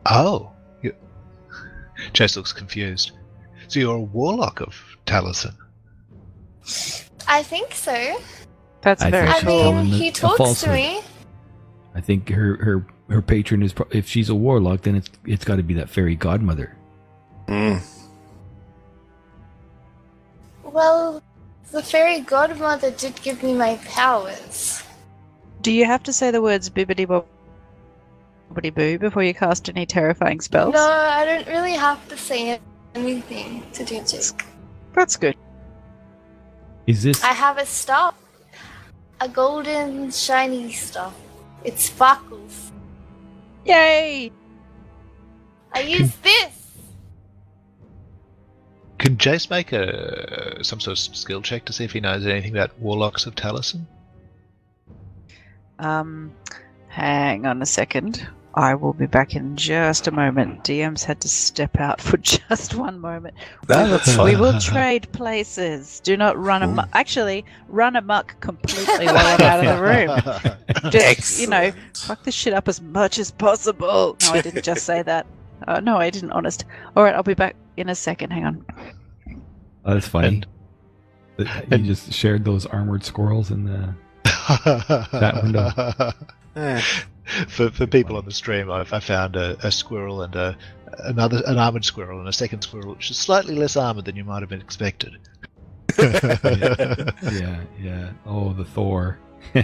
Oh. 0.05 0.51
You... 0.81 0.93
Chase 2.13 2.35
looks 2.37 2.53
confused. 2.53 3.13
So 3.67 3.79
you're 3.79 3.95
a 3.95 4.01
warlock 4.01 4.61
of 4.61 4.75
Taliesin. 5.05 5.55
I 7.27 7.41
think 7.41 7.73
so. 7.73 8.19
That's 8.81 9.01
I 9.01 9.09
very 9.09 9.27
I 9.27 9.39
cool. 9.41 9.63
so. 9.63 9.73
mean, 9.73 9.85
he 9.87 10.11
talks 10.11 10.61
to 10.61 10.71
me. 10.71 11.01
I 11.95 12.01
think 12.01 12.29
her 12.29 12.57
her 12.57 12.85
her 13.09 13.21
patron 13.21 13.63
is 13.63 13.73
pro- 13.73 13.87
if 13.91 14.07
she's 14.07 14.29
a 14.29 14.35
warlock, 14.35 14.81
then 14.81 14.95
it's 14.95 15.09
it's 15.25 15.45
got 15.45 15.55
to 15.55 15.63
be 15.63 15.73
that 15.75 15.89
fairy 15.89 16.15
godmother. 16.15 16.75
Mm. 17.47 17.81
Well, 20.63 21.23
the 21.75 21.83
fairy 21.83 22.21
godmother 22.21 22.89
did 22.91 23.21
give 23.21 23.43
me 23.43 23.53
my 23.53 23.75
powers. 23.83 24.81
Do 25.61 25.73
you 25.73 25.83
have 25.83 26.03
to 26.03 26.13
say 26.13 26.31
the 26.31 26.41
words 26.41 26.69
bibbity 26.69 27.05
bobbity 27.05 28.73
boo 28.73 28.97
before 28.97 29.23
you 29.23 29.33
cast 29.33 29.67
any 29.67 29.85
terrifying 29.85 30.39
spells? 30.39 30.73
No, 30.73 30.79
I 30.79 31.25
don't 31.25 31.45
really 31.47 31.73
have 31.73 32.07
to 32.07 32.17
say 32.17 32.61
anything 32.95 33.61
to 33.73 33.83
do 33.83 33.99
this. 33.99 34.33
That's 34.93 35.17
good. 35.17 35.35
Is 36.87 37.03
this 37.03 37.21
I 37.21 37.33
have 37.33 37.57
a 37.57 37.65
star. 37.65 38.13
A 39.19 39.27
golden, 39.27 40.11
shiny 40.11 40.71
star. 40.71 41.11
It 41.65 41.79
sparkles. 41.79 42.71
Yay! 43.65 44.31
I 45.73 45.79
use 45.81 46.15
this. 46.17 46.64
Can 49.05 49.17
Jace 49.17 49.51
make 49.51 49.71
a 49.71 50.63
some 50.63 50.79
sort 50.79 50.97
of 50.97 51.15
skill 51.15 51.43
check 51.43 51.65
to 51.65 51.73
see 51.73 51.83
if 51.83 51.91
he 51.91 51.99
knows 51.99 52.25
anything 52.25 52.51
about 52.51 52.71
warlocks 52.79 53.27
of 53.27 53.35
Taliesin? 53.35 53.85
Um, 55.77 56.33
hang 56.87 57.45
on 57.45 57.61
a 57.61 57.67
second. 57.67 58.27
I 58.55 58.73
will 58.73 58.93
be 58.93 59.05
back 59.05 59.35
in 59.35 59.57
just 59.57 60.07
a 60.07 60.11
moment. 60.11 60.63
DM's 60.63 61.03
had 61.03 61.21
to 61.21 61.27
step 61.27 61.77
out 61.79 62.01
for 62.07 62.17
just 62.17 62.73
one 62.73 62.99
moment. 62.99 63.35
No, 63.69 63.87
that's 63.89 64.07
We 64.07 64.13
fine. 64.15 64.39
will 64.39 64.59
trade 64.59 65.11
places. 65.11 65.99
Do 65.99 66.17
not 66.17 66.35
run 66.35 66.61
Cool. 66.61 66.71
amok. 66.71 66.89
Actually, 66.93 67.45
run 67.67 67.95
amok 67.97 68.39
completely 68.39 69.05
while 69.05 69.17
I'm 69.17 69.41
out 69.41 69.65
of 69.67 69.77
the 69.77 70.81
room. 70.81 70.91
Just, 70.91 71.39
you 71.39 71.45
know, 71.45 71.71
fuck 71.93 72.23
this 72.23 72.33
shit 72.33 72.53
up 72.55 72.67
as 72.67 72.81
much 72.81 73.19
as 73.19 73.29
possible. 73.29 74.17
No, 74.23 74.31
I 74.31 74.41
didn't 74.41 74.63
just 74.65 74.83
say 74.83 75.03
that. 75.03 75.27
Uh, 75.67 75.79
no, 75.79 75.97
I 75.97 76.09
didn't, 76.09 76.31
honest. 76.31 76.65
All 76.95 77.03
right, 77.03 77.13
I'll 77.15 77.23
be 77.23 77.33
back 77.33 77.55
in 77.77 77.89
a 77.89 77.95
second. 77.95 78.31
Hang 78.31 78.45
on. 78.45 78.65
Oh, 79.85 79.93
that's 79.93 80.07
funny. 80.07 80.27
And- 80.27 80.47
you 81.37 81.45
and- 81.71 81.85
just 81.85 82.13
shared 82.13 82.45
those 82.45 82.65
armored 82.65 83.03
squirrels 83.03 83.51
in 83.51 83.65
the. 83.65 83.93
that 85.11 85.41
window. 85.43 86.11
Eh, 86.55 86.81
For 87.47 87.69
for 87.71 87.85
people 87.87 88.15
on 88.15 88.23
the 88.25 88.31
stream, 88.31 88.71
I've, 88.71 88.93
I 88.93 88.99
found 89.01 89.35
a, 89.35 89.57
a 89.65 89.71
squirrel 89.71 90.21
and 90.21 90.33
a 90.35 90.55
another 90.99 91.41
an 91.45 91.57
armored 91.57 91.83
squirrel 91.83 92.19
and 92.19 92.29
a 92.29 92.33
second 92.33 92.61
squirrel, 92.61 92.91
which 92.93 93.09
is 93.11 93.17
slightly 93.17 93.55
less 93.55 93.75
armored 93.75 94.05
than 94.05 94.15
you 94.15 94.23
might 94.23 94.41
have 94.41 94.49
been 94.49 94.61
expected. 94.61 95.17
Yeah, 95.97 97.61
yeah. 97.81 98.09
Oh, 98.25 98.53
the 98.53 98.63
Thor. 98.65 99.17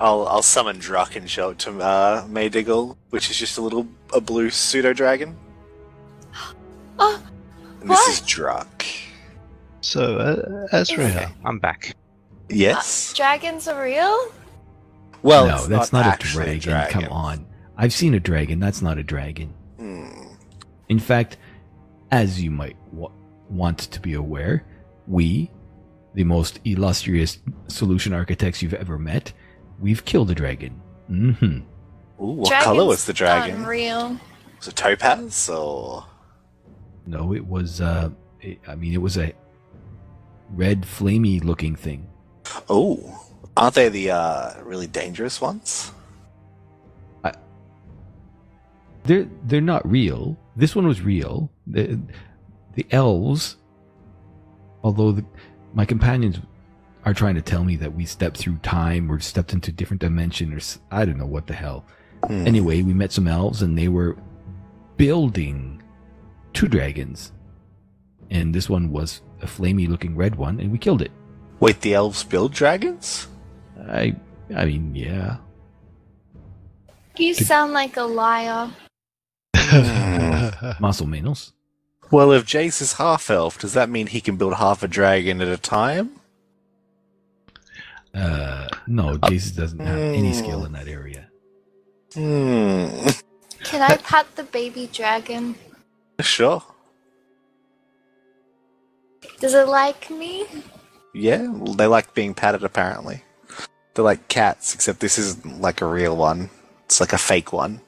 I'll 0.00 0.26
I'll 0.28 0.42
summon 0.42 0.78
Druck 0.78 1.16
and 1.16 1.28
show 1.28 1.50
it 1.50 1.58
to 1.60 1.78
uh, 1.80 2.26
Maydiggle, 2.26 2.96
which 3.10 3.30
is 3.30 3.36
just 3.38 3.58
a 3.58 3.62
little 3.62 3.86
a 4.12 4.20
blue 4.20 4.50
pseudo 4.50 4.92
dragon. 4.92 5.36
Oh, 6.98 7.22
And 7.80 7.90
this 7.90 7.98
What? 7.98 8.08
is 8.10 8.20
Druck. 8.20 8.84
so, 9.80 10.16
uh, 10.18 10.66
Azrael, 10.76 11.30
I'm 11.44 11.58
back. 11.58 11.94
Yes. 12.48 13.12
dragons 13.14 13.66
are 13.68 13.82
real? 13.82 14.32
Well, 15.22 15.46
no, 15.46 15.56
it's 15.56 15.66
that's 15.66 15.92
not, 15.92 16.06
actually 16.06 16.50
a 16.56 16.58
dragon. 16.58 17.02
Come 17.02 17.12
on. 17.12 17.46
I've 17.76 17.92
seen 17.92 18.14
a 18.14 18.20
dragon. 18.20 18.60
That's 18.60 18.80
not 18.82 18.98
a 18.98 19.02
dragon. 19.02 19.52
Hmm. 19.78 20.34
In 20.88 20.98
fact, 20.98 21.36
as 22.12 22.40
you 22.40 22.50
might 22.50 22.76
wa 22.92 23.10
want 23.50 23.78
to 23.78 24.00
be 24.00 24.14
aware, 24.14 24.64
we, 25.06 25.50
the 26.14 26.24
most 26.24 26.60
illustrious 26.64 27.38
solution 27.68 28.12
architects 28.12 28.62
you've 28.62 28.74
ever 28.74 28.98
met, 28.98 29.32
we've 29.80 30.04
killed 30.04 30.30
a 30.30 30.34
dragon. 30.34 30.80
Mm 31.10 31.36
hmm 31.38 31.44
Ooh, 32.22 32.32
what 32.32 32.48
Dragons 32.48 32.64
color 32.64 32.84
was 32.86 33.04
the 33.04 33.12
dragon? 33.12 33.56
Aren't 33.56 33.68
real. 33.68 34.20
Was 34.58 34.68
it 34.68 34.76
topaz 34.76 35.48
or? 35.48 36.04
No, 37.06 37.34
it 37.34 37.46
was. 37.46 37.80
Uh, 37.80 38.10
it, 38.40 38.58
I 38.66 38.74
mean, 38.74 38.94
it 38.94 39.02
was 39.02 39.18
a 39.18 39.32
red, 40.50 40.82
flamey 40.82 41.44
looking 41.44 41.76
thing. 41.76 42.08
Oh, 42.70 43.26
Aren't 43.56 43.74
they 43.74 43.88
the 43.88 44.10
uh, 44.10 44.62
really 44.62 44.86
dangerous 44.86 45.40
ones? 45.40 45.90
I, 47.24 47.32
They're 49.04 49.26
they're 49.44 49.60
not 49.62 49.88
real. 49.90 50.36
This 50.56 50.76
one 50.76 50.86
was 50.86 51.00
real. 51.00 51.50
The 51.66 51.98
the 52.74 52.86
elves, 52.90 53.56
although 54.82 55.12
the, 55.12 55.24
my 55.72 55.86
companions 55.86 56.38
are 57.06 57.14
trying 57.14 57.36
to 57.36 57.42
tell 57.42 57.64
me 57.64 57.76
that 57.76 57.94
we 57.94 58.04
stepped 58.04 58.36
through 58.36 58.56
time 58.58 59.10
or 59.10 59.18
stepped 59.20 59.52
into 59.52 59.72
different 59.72 60.00
dimension 60.00 60.52
or 60.52 60.56
s- 60.56 60.80
I 60.90 61.04
don't 61.04 61.16
know 61.16 61.26
what 61.26 61.46
the 61.46 61.54
hell. 61.54 61.86
Hmm. 62.26 62.46
Anyway, 62.46 62.82
we 62.82 62.92
met 62.92 63.12
some 63.12 63.28
elves 63.28 63.62
and 63.62 63.78
they 63.78 63.88
were 63.88 64.16
building 64.96 65.82
two 66.52 66.66
dragons, 66.68 67.32
and 68.30 68.54
this 68.54 68.68
one 68.68 68.90
was 68.90 69.22
a 69.42 69.46
flamey 69.46 69.88
looking 69.88 70.16
red 70.16 70.34
one, 70.34 70.58
and 70.58 70.72
we 70.72 70.78
killed 70.78 71.00
it. 71.02 71.12
Wait, 71.60 71.80
the 71.80 71.94
elves 71.94 72.24
build 72.24 72.52
dragons? 72.52 73.28
I 73.88 74.16
I 74.54 74.64
mean 74.64 74.94
yeah. 74.94 75.36
You 77.16 77.34
sound 77.34 77.72
like 77.72 77.96
a 77.96 78.02
liar. 78.02 78.70
Muscle 80.80 81.06
menos. 81.06 81.52
Well, 82.10 82.32
if 82.32 82.44
Jace 82.44 82.80
is 82.82 82.94
half 82.94 83.30
elf, 83.30 83.58
does 83.58 83.72
that 83.74 83.90
mean 83.90 84.06
he 84.08 84.20
can 84.20 84.36
build 84.36 84.54
half 84.54 84.82
a 84.82 84.88
dragon 84.88 85.40
at 85.40 85.48
a 85.48 85.56
time? 85.56 86.10
Uh, 88.16 88.68
no, 88.86 89.18
Jesus 89.28 89.52
doesn't 89.52 89.80
have 89.80 89.98
any 89.98 90.32
skill 90.32 90.64
in 90.64 90.72
that 90.72 90.88
area. 90.88 91.28
Hmm. 92.14 93.08
Can 93.64 93.82
I 93.82 93.96
pat 94.04 94.26
the 94.36 94.44
baby 94.44 94.88
dragon? 94.92 95.54
Sure. 96.20 96.62
Does 99.40 99.54
it 99.54 99.68
like 99.68 100.10
me? 100.10 100.46
Yeah, 101.14 101.48
well, 101.48 101.74
they 101.74 101.86
like 101.86 102.14
being 102.14 102.34
patted 102.34 102.64
apparently. 102.64 103.22
They're 103.94 104.04
like 104.04 104.28
cats, 104.28 104.74
except 104.74 105.00
this 105.00 105.18
isn't 105.18 105.60
like 105.60 105.80
a 105.82 105.86
real 105.86 106.16
one. 106.16 106.50
It's 106.86 107.00
like 107.00 107.12
a 107.12 107.18
fake 107.18 107.52
one. 107.52 107.80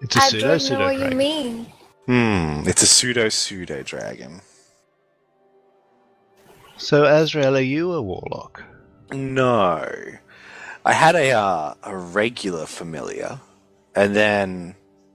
It's 0.00 0.16
a 0.16 0.22
I 0.22 0.28
pseudo 0.28 0.58
don't 0.58 0.60
pseudo 0.60 0.78
know 0.78 0.84
what 0.86 0.94
you 0.94 1.00
dragon. 1.00 1.18
mean. 1.18 1.66
Hmm, 2.06 2.62
it's 2.68 2.82
a 2.82 2.86
pseudo 2.86 3.28
pseudo 3.28 3.82
dragon. 3.82 4.40
So, 6.76 7.04
Azrael, 7.04 7.56
are 7.56 7.60
you 7.60 7.92
a 7.92 8.02
warlock? 8.02 8.62
No. 9.12 9.84
I 10.84 10.92
had 10.92 11.16
a 11.16 11.32
uh, 11.32 11.74
a 11.82 11.96
regular 11.96 12.66
familiar, 12.66 13.40
and 13.94 14.14
then 14.14 14.74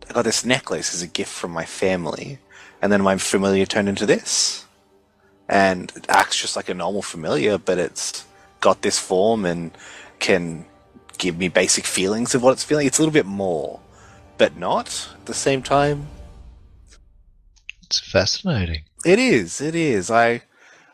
I 0.09 0.13
got 0.13 0.25
this 0.25 0.45
necklace 0.45 0.93
as 0.93 1.01
a 1.01 1.07
gift 1.07 1.31
from 1.31 1.51
my 1.51 1.65
family, 1.65 2.39
and 2.81 2.91
then 2.91 3.01
my 3.01 3.17
familiar 3.17 3.65
turned 3.65 3.89
into 3.89 4.05
this, 4.05 4.65
and 5.49 5.91
it 5.95 6.05
acts 6.09 6.39
just 6.39 6.55
like 6.55 6.69
a 6.69 6.73
normal 6.73 7.01
familiar, 7.01 7.57
but 7.57 7.77
it's 7.77 8.25
got 8.59 8.81
this 8.81 8.99
form 8.99 9.45
and 9.45 9.71
can 10.19 10.65
give 11.17 11.37
me 11.37 11.47
basic 11.47 11.85
feelings 11.85 12.35
of 12.35 12.43
what 12.43 12.51
it's 12.51 12.63
feeling. 12.63 12.87
It's 12.87 12.99
a 12.99 13.01
little 13.01 13.13
bit 13.13 13.25
more, 13.25 13.79
but 14.37 14.57
not 14.57 15.09
at 15.15 15.25
the 15.25 15.33
same 15.33 15.61
time. 15.61 16.07
It's 17.83 17.99
fascinating. 17.99 18.83
It 19.05 19.19
is. 19.19 19.61
It 19.61 19.75
is. 19.75 20.09
I 20.09 20.43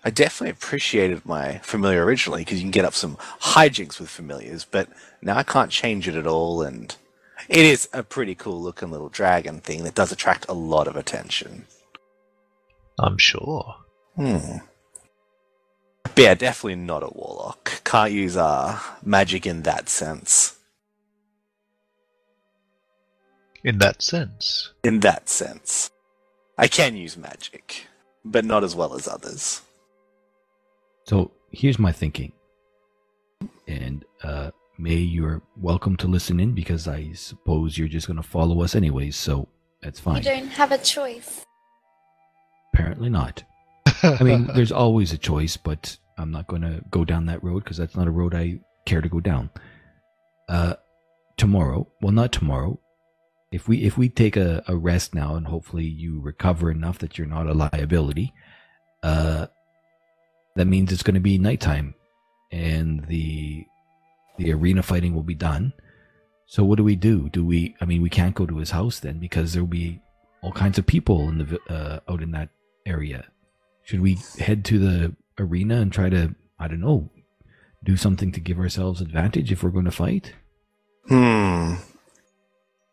I 0.04 0.10
definitely 0.10 0.52
appreciated 0.52 1.26
my 1.26 1.58
familiar 1.58 2.06
originally 2.06 2.42
because 2.42 2.60
you 2.60 2.64
can 2.64 2.72
get 2.72 2.86
up 2.86 2.94
some 2.94 3.18
hijinks 3.42 4.00
with 4.00 4.10
familiars, 4.10 4.66
but 4.66 4.88
now 5.22 5.38
I 5.38 5.44
can't 5.44 5.72
change 5.72 6.08
it 6.08 6.16
at 6.16 6.28
all, 6.28 6.62
and 6.62 6.96
it 7.50 7.66
is 7.66 7.90
a 7.92 8.04
pretty 8.04 8.34
cool 8.36 8.62
looking 8.62 8.92
little 8.92 9.10
dragon 9.10 9.60
thing 9.60 9.84
that 9.84 9.96
does 9.96 10.12
attract 10.12 10.46
a 10.48 10.54
lot 10.54 10.88
of 10.88 10.96
attention. 10.96 11.66
I'm 12.98 13.18
sure. 13.18 13.76
Hmm. 14.16 14.58
But 16.04 16.18
yeah, 16.18 16.34
definitely 16.34 16.76
not 16.76 17.04
a 17.04 17.10
warlock. 17.14 17.84
Can't 17.84 18.12
use 18.12 18.38
uh 18.38 18.80
magic 19.04 19.46
in 19.46 19.64
that 19.64 19.90
sense. 19.90 20.58
In 23.64 23.78
that 23.80 24.02
sense. 24.02 24.72
In 24.84 25.02
that 25.02 25.28
sense, 25.28 25.92
I 26.58 26.68
can 26.68 26.96
use 26.96 27.18
magic, 27.18 27.88
but 28.24 28.46
not 28.46 28.64
as 28.64 28.76
well 28.76 28.96
as 28.96 29.08
others. 29.08 29.62
So 31.10 31.32
here's 31.50 31.80
my 31.80 31.92
thinking, 31.92 32.34
and 33.68 34.06
uh, 34.22 34.52
May, 34.78 34.98
you're 34.98 35.42
welcome 35.58 35.98
to 35.98 36.08
listen 36.08 36.40
in 36.40 36.54
because 36.54 36.88
I 36.88 37.14
suppose 37.14 37.80
you're 37.80 37.88
just 37.88 38.06
going 38.06 38.18
to 38.18 38.22
follow 38.22 38.62
us 38.62 38.76
anyways, 38.76 39.16
so 39.16 39.48
that's 39.82 40.00
fine. 40.00 40.18
You 40.18 40.22
don't 40.22 40.50
have 40.50 40.72
a 40.72 40.78
choice. 40.78 41.44
Apparently 42.72 43.10
not. 43.10 43.44
I 44.04 44.22
mean, 44.22 44.52
there's 44.54 44.72
always 44.72 45.12
a 45.12 45.18
choice, 45.18 45.58
but 45.58 45.98
I'm 46.20 46.30
not 46.30 46.46
going 46.46 46.62
to 46.62 46.84
go 46.92 47.04
down 47.06 47.26
that 47.26 47.44
road 47.44 47.64
because 47.64 47.78
that's 47.78 47.96
not 47.96 48.06
a 48.06 48.12
road 48.12 48.36
I 48.36 48.60
care 48.86 49.02
to 49.02 49.10
go 49.10 49.20
down. 49.20 49.50
Uh, 50.48 50.76
tomorrow, 51.38 51.88
well, 52.04 52.14
not 52.14 52.32
tomorrow. 52.32 52.80
If 53.52 53.68
we 53.68 53.84
if 53.84 53.98
we 53.98 54.10
take 54.10 54.38
a, 54.38 54.62
a 54.68 54.78
rest 54.78 55.16
now 55.16 55.34
and 55.34 55.48
hopefully 55.48 55.86
you 55.86 56.22
recover 56.22 56.70
enough 56.70 57.00
that 57.00 57.18
you're 57.18 57.26
not 57.26 57.48
a 57.48 57.56
liability, 57.56 58.32
uh, 59.02 59.48
that 60.60 60.66
means 60.66 60.92
it's 60.92 61.04
going 61.04 61.16
to 61.16 61.22
be 61.22 61.38
nighttime, 61.38 61.96
and 62.52 63.06
the 63.06 63.66
the 64.38 64.52
arena 64.52 64.84
fighting 64.84 65.16
will 65.16 65.24
be 65.24 65.34
done. 65.34 65.72
So 66.48 66.66
what 66.66 66.76
do 66.76 66.84
we 66.84 66.98
do? 66.98 67.30
Do 67.30 67.46
we? 67.46 67.78
I 67.80 67.86
mean, 67.86 68.02
we 68.02 68.10
can't 68.10 68.36
go 68.36 68.46
to 68.46 68.58
his 68.58 68.72
house 68.72 69.00
then 69.00 69.20
because 69.20 69.54
there 69.54 69.64
will 69.64 69.70
be 69.70 70.02
all 70.42 70.52
kinds 70.52 70.78
of 70.78 70.86
people 70.86 71.30
in 71.30 71.38
the 71.38 71.60
uh, 71.74 72.12
out 72.12 72.22
in 72.22 72.32
that 72.32 72.50
area. 72.86 73.28
Should 73.84 74.02
we 74.02 74.18
head 74.38 74.66
to 74.66 74.80
the 74.80 75.16
arena 75.38 75.78
and 75.78 75.94
try 75.94 76.10
to, 76.10 76.36
I 76.60 76.68
don't 76.68 76.82
know, 76.82 77.10
do 77.86 77.96
something 77.96 78.34
to 78.34 78.42
give 78.42 78.60
ourselves 78.60 79.00
advantage 79.00 79.54
if 79.54 79.64
we're 79.64 79.70
going 79.70 79.86
to 79.86 79.92
fight? 79.92 80.34
Hmm. 81.08 81.76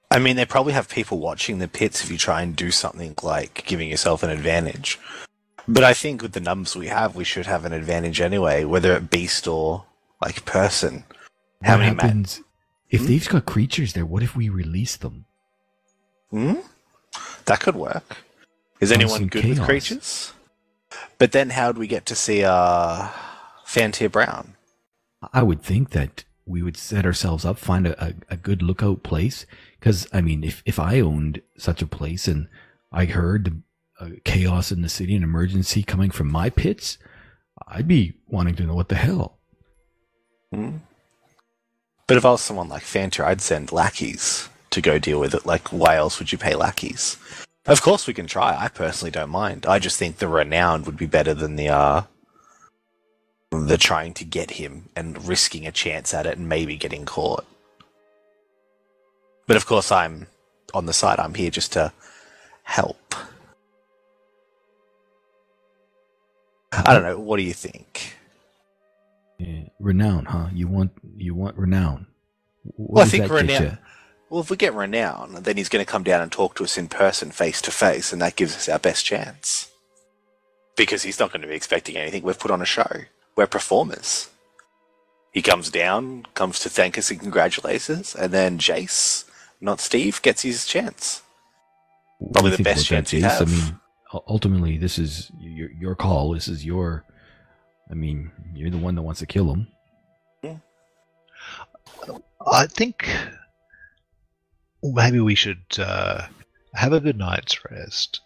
I 0.08 0.20
mean, 0.20 0.36
they 0.36 0.46
probably 0.46 0.72
have 0.74 0.88
people 0.88 1.18
watching 1.18 1.58
the 1.58 1.66
pits 1.66 2.04
if 2.04 2.12
you 2.12 2.16
try 2.16 2.42
and 2.42 2.54
do 2.54 2.70
something 2.70 3.16
like 3.24 3.66
giving 3.66 3.90
yourself 3.90 4.22
an 4.22 4.30
advantage. 4.30 5.00
But 5.68 5.84
I 5.84 5.94
think 5.94 6.22
with 6.22 6.32
the 6.32 6.40
numbers 6.40 6.76
we 6.76 6.86
have, 6.88 7.16
we 7.16 7.24
should 7.24 7.46
have 7.46 7.64
an 7.64 7.72
advantage 7.72 8.20
anyway, 8.20 8.64
whether 8.64 8.94
it 8.96 9.10
beast 9.10 9.48
or 9.48 9.84
like 10.22 10.44
person. 10.44 11.04
How 11.62 11.72
what 11.74 11.80
many 11.80 11.96
ma- 11.96 12.02
if 12.90 13.00
Hmm? 13.00 13.06
they've 13.06 13.28
got 13.28 13.46
creatures 13.46 13.92
there? 13.94 14.06
What 14.06 14.22
if 14.22 14.36
we 14.36 14.48
release 14.48 14.96
them? 14.96 15.24
Hmm? 16.30 16.54
That 17.46 17.60
could 17.60 17.76
work. 17.76 18.18
Is 18.80 18.90
Cause 18.90 18.92
anyone 18.92 19.26
good 19.26 19.44
with 19.44 19.62
creatures? 19.62 20.32
But 21.18 21.32
then 21.32 21.50
how'd 21.50 21.78
we 21.78 21.86
get 21.86 22.06
to 22.06 22.14
see 22.14 22.44
uh 22.44 23.08
Fantier 23.66 24.10
Brown? 24.10 24.54
I 25.32 25.42
would 25.42 25.62
think 25.62 25.90
that 25.90 26.24
we 26.46 26.62
would 26.62 26.76
set 26.76 27.04
ourselves 27.04 27.44
up, 27.44 27.58
find 27.58 27.86
a, 27.88 28.04
a, 28.04 28.14
a 28.30 28.36
good 28.36 28.62
lookout 28.62 29.02
place. 29.02 29.46
Because 29.80 30.06
I 30.12 30.20
mean, 30.20 30.44
if 30.44 30.62
if 30.64 30.78
I 30.78 31.00
owned 31.00 31.42
such 31.58 31.82
a 31.82 31.86
place 31.86 32.28
and 32.28 32.48
I 32.92 33.06
heard 33.06 33.62
chaos 34.24 34.70
in 34.70 34.82
the 34.82 34.88
city, 34.88 35.14
an 35.14 35.22
emergency 35.22 35.82
coming 35.82 36.10
from 36.10 36.30
my 36.30 36.50
pits, 36.50 36.98
I'd 37.66 37.88
be 37.88 38.14
wanting 38.28 38.54
to 38.56 38.64
know 38.64 38.74
what 38.74 38.88
the 38.88 38.96
hell. 38.96 39.38
Hmm? 40.52 40.78
But 42.06 42.16
if 42.16 42.24
I 42.24 42.30
was 42.30 42.40
someone 42.40 42.68
like 42.68 42.82
Fantier, 42.82 43.24
I'd 43.24 43.40
send 43.40 43.72
lackeys 43.72 44.48
to 44.70 44.80
go 44.80 44.98
deal 44.98 45.18
with 45.18 45.34
it. 45.34 45.46
Like, 45.46 45.68
why 45.68 45.96
else 45.96 46.18
would 46.18 46.30
you 46.30 46.38
pay 46.38 46.54
lackeys? 46.54 47.16
Of 47.66 47.82
course 47.82 48.06
we 48.06 48.14
can 48.14 48.26
try. 48.28 48.56
I 48.56 48.68
personally 48.68 49.10
don't 49.10 49.30
mind. 49.30 49.66
I 49.66 49.80
just 49.80 49.98
think 49.98 50.18
the 50.18 50.28
renowned 50.28 50.86
would 50.86 50.96
be 50.96 51.06
better 51.06 51.34
than 51.34 51.56
the 51.56 51.68
uh 51.68 52.02
the 53.50 53.78
trying 53.78 54.12
to 54.14 54.24
get 54.24 54.52
him 54.52 54.88
and 54.94 55.26
risking 55.26 55.66
a 55.66 55.72
chance 55.72 56.12
at 56.12 56.26
it 56.26 56.36
and 56.36 56.48
maybe 56.48 56.76
getting 56.76 57.04
caught. 57.04 57.44
But 59.46 59.56
of 59.56 59.66
course 59.66 59.90
I'm 59.90 60.26
on 60.74 60.86
the 60.86 60.92
side. 60.92 61.18
I'm 61.18 61.34
here 61.34 61.50
just 61.50 61.72
to 61.72 61.92
help. 62.64 63.14
I 66.72 66.92
don't 66.94 67.02
know. 67.02 67.18
What 67.18 67.36
do 67.36 67.42
you 67.42 67.54
think? 67.54 68.14
Yeah, 69.38 69.64
renown, 69.78 70.24
huh? 70.26 70.48
You 70.52 70.68
want 70.68 70.92
you 71.16 71.34
want 71.34 71.56
renown. 71.56 72.06
What 72.76 72.90
Well, 72.94 73.04
I 73.04 73.08
think 73.08 73.30
renown- 73.30 73.78
Well, 74.28 74.40
if 74.40 74.50
we 74.50 74.56
get 74.56 74.74
renown, 74.74 75.42
then 75.42 75.56
he's 75.56 75.68
going 75.68 75.84
to 75.84 75.90
come 75.90 76.02
down 76.02 76.20
and 76.20 76.32
talk 76.32 76.56
to 76.56 76.64
us 76.64 76.76
in 76.76 76.88
person, 76.88 77.30
face 77.30 77.62
to 77.62 77.70
face, 77.70 78.12
and 78.12 78.20
that 78.22 78.34
gives 78.36 78.56
us 78.56 78.68
our 78.68 78.78
best 78.78 79.04
chance. 79.04 79.70
Because 80.76 81.02
he's 81.04 81.20
not 81.20 81.30
going 81.32 81.42
to 81.42 81.48
be 81.48 81.54
expecting 81.54 81.96
anything. 81.96 82.22
We've 82.22 82.38
put 82.38 82.50
on 82.50 82.60
a 82.60 82.66
show. 82.66 82.90
We're 83.36 83.46
performers. 83.46 84.28
He 85.32 85.42
comes 85.42 85.70
down, 85.70 86.26
comes 86.34 86.58
to 86.60 86.68
thank 86.70 86.98
us 86.98 87.10
and 87.10 87.20
congratulate 87.20 87.88
us, 87.88 88.14
and 88.14 88.32
then 88.32 88.58
Jace, 88.58 89.24
not 89.60 89.80
Steve, 89.80 90.20
gets 90.22 90.42
his 90.42 90.64
chance. 90.66 91.22
Probably 92.32 92.56
the 92.56 92.62
best 92.62 92.86
chance 92.86 93.12
you 93.12 93.22
have. 93.22 93.42
I 93.42 93.44
mean, 93.44 93.80
ultimately, 94.26 94.78
this 94.78 94.98
is 94.98 95.30
your 95.38 95.70
your 95.72 95.94
call. 95.94 96.32
This 96.32 96.48
is 96.48 96.64
your. 96.64 97.04
I 97.90 97.94
mean, 97.94 98.32
you're 98.54 98.70
the 98.70 98.78
one 98.78 98.94
that 98.96 99.02
wants 99.02 99.20
to 99.20 99.26
kill 99.26 99.52
him. 99.52 99.68
Yeah. 100.42 100.56
I 102.44 102.66
think 102.66 103.08
maybe 104.82 105.20
we 105.20 105.34
should 105.34 105.62
uh, 105.78 106.26
have 106.74 106.92
a 106.92 107.00
good 107.00 107.16
night's 107.18 107.58
rest, 107.70 108.20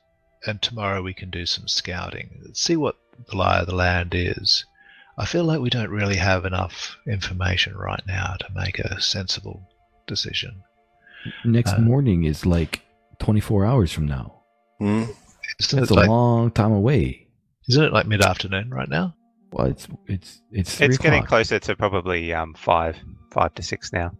and 0.46 0.60
tomorrow 0.60 1.02
we 1.02 1.14
can 1.14 1.30
do 1.30 1.44
some 1.46 1.68
scouting, 1.68 2.42
see 2.54 2.76
what 2.76 2.96
the 3.28 3.36
lie 3.36 3.60
of 3.60 3.66
the 3.66 3.74
land 3.74 4.14
is. 4.14 4.64
I 5.18 5.26
feel 5.26 5.44
like 5.44 5.60
we 5.60 5.68
don't 5.70 5.90
really 5.90 6.16
have 6.16 6.46
enough 6.46 6.96
information 7.06 7.76
right 7.76 8.02
now 8.06 8.36
to 8.40 8.46
make 8.54 8.78
a 8.78 9.00
sensible 9.02 9.68
decision. 10.06 10.62
Next 11.44 11.72
Uh, 11.74 11.80
morning 11.80 12.24
is 12.24 12.46
like 12.46 12.80
24 13.18 13.66
hours 13.66 13.92
from 13.92 14.06
now. 14.06 14.40
Hmm. 14.78 15.04
Isn't 15.60 15.78
That's 15.80 15.90
it 15.90 15.96
a 15.96 16.00
like, 16.00 16.08
long 16.08 16.50
time 16.50 16.72
away. 16.72 17.28
isn't 17.68 17.84
it 17.84 17.92
like 17.92 18.06
mid 18.06 18.22
afternoon 18.22 18.70
right 18.70 18.88
now? 18.88 19.14
Well, 19.52 19.66
it's 19.66 19.86
it's 20.06 20.42
it's 20.52 20.74
three 20.76 20.86
It's 20.86 20.98
getting 20.98 21.18
o'clock. 21.20 21.28
closer 21.28 21.58
to 21.58 21.76
probably 21.76 22.32
um, 22.34 22.54
five, 22.54 22.96
five 23.30 23.54
to 23.54 23.62
six 23.62 23.92
now. 23.92 24.12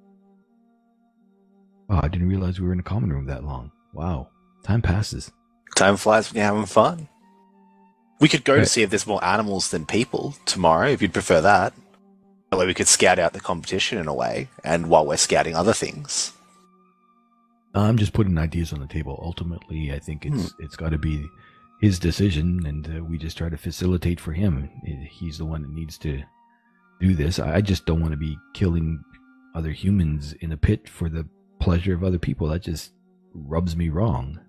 Oh, 1.89 2.01
I 2.03 2.09
didn't 2.09 2.29
realize 2.29 2.61
we 2.61 2.67
were 2.67 2.73
in 2.73 2.81
a 2.81 2.85
common 2.85 3.13
room 3.13 3.27
that 3.27 3.43
long. 3.45 3.73
Wow, 3.93 4.29
time 4.63 4.83
passes. 4.83 5.31
Time 5.77 5.97
flies 5.97 6.31
when 6.33 6.39
you're 6.39 6.47
having 6.47 6.67
fun. 6.67 7.09
We 8.21 8.29
could 8.29 8.45
go 8.45 8.57
to 8.57 8.67
see 8.67 8.83
if 8.83 8.91
there's 8.91 9.07
more 9.07 9.25
animals 9.25 9.71
than 9.71 9.87
people 9.87 10.35
tomorrow, 10.45 10.89
if 10.89 11.01
you'd 11.01 11.13
prefer 11.15 11.41
that. 11.41 11.73
That 12.51 12.59
way 12.59 12.67
we 12.67 12.75
could 12.75 12.89
scout 12.89 13.19
out 13.19 13.33
the 13.33 13.41
competition 13.41 13.97
in 13.99 14.09
a 14.09 14.15
way, 14.15 14.49
and 14.63 14.89
while 14.91 15.07
we're 15.07 15.17
scouting 15.17 15.55
other 15.57 15.73
things. 15.73 16.33
I'm 17.75 17.99
just 17.99 18.13
putting 18.13 18.37
ideas 18.39 18.73
on 18.73 18.81
the 18.81 18.87
table. 18.87 19.21
Ultimately, 19.23 19.93
I 19.93 19.99
think 19.99 20.27
it's 20.27 20.53
it's 20.59 20.77
got 20.77 20.91
to 20.91 20.99
be 20.99 21.25
his 21.81 21.99
decision, 21.99 22.67
and 22.67 22.99
uh, 22.99 23.05
we 23.05 23.17
just 23.17 23.39
try 23.39 23.49
to 23.49 23.57
facilitate 23.57 24.21
for 24.21 24.33
him. 24.33 24.69
He's 25.09 25.39
the 25.39 25.45
one 25.45 25.63
that 25.63 25.71
needs 25.71 25.97
to 25.99 26.23
do 27.01 27.15
this. 27.15 27.39
I 27.39 27.57
I 27.57 27.61
just 27.61 27.87
don't 27.87 28.01
want 28.01 28.13
to 28.13 28.19
be 28.19 28.37
killing 28.55 29.03
other 29.55 29.71
humans 29.71 30.33
in 30.41 30.53
a 30.53 30.57
pit 30.57 30.89
for 30.89 31.09
the 31.09 31.27
pleasure 31.61 31.95
of 31.95 32.03
other 32.03 32.19
people. 32.19 32.49
That 32.49 32.63
just 32.63 32.93
rubs 33.35 33.77
me 33.77 33.89
wrong. 33.89 34.41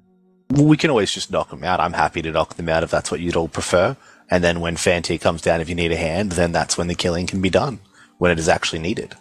Well, 0.49 0.65
we 0.65 0.77
can 0.77 0.89
always 0.89 1.11
just 1.11 1.31
knock 1.31 1.49
them 1.49 1.64
out. 1.64 1.80
I'm 1.80 1.93
happy 1.93 2.22
to 2.23 2.31
knock 2.31 2.56
them 2.56 2.69
out 2.69 2.84
if 2.84 2.91
that's 2.91 3.11
what 3.11 3.22
you'd 3.22 3.38
all 3.38 3.48
prefer. 3.48 3.95
And 4.30 4.43
then 4.43 4.60
when 4.60 4.76
Fanti 4.77 5.18
comes 5.18 5.41
down, 5.41 5.61
if 5.61 5.69
you 5.69 5.76
need 5.76 5.91
a 5.91 5.98
hand, 5.98 6.34
then 6.34 6.52
that's 6.52 6.77
when 6.77 6.88
the 6.88 6.95
killing 6.95 7.27
can 7.27 7.41
be 7.41 7.49
done, 7.49 7.80
when 8.18 8.31
it 8.31 8.39
is 8.39 8.49
actually 8.49 8.80
needed. 8.80 9.15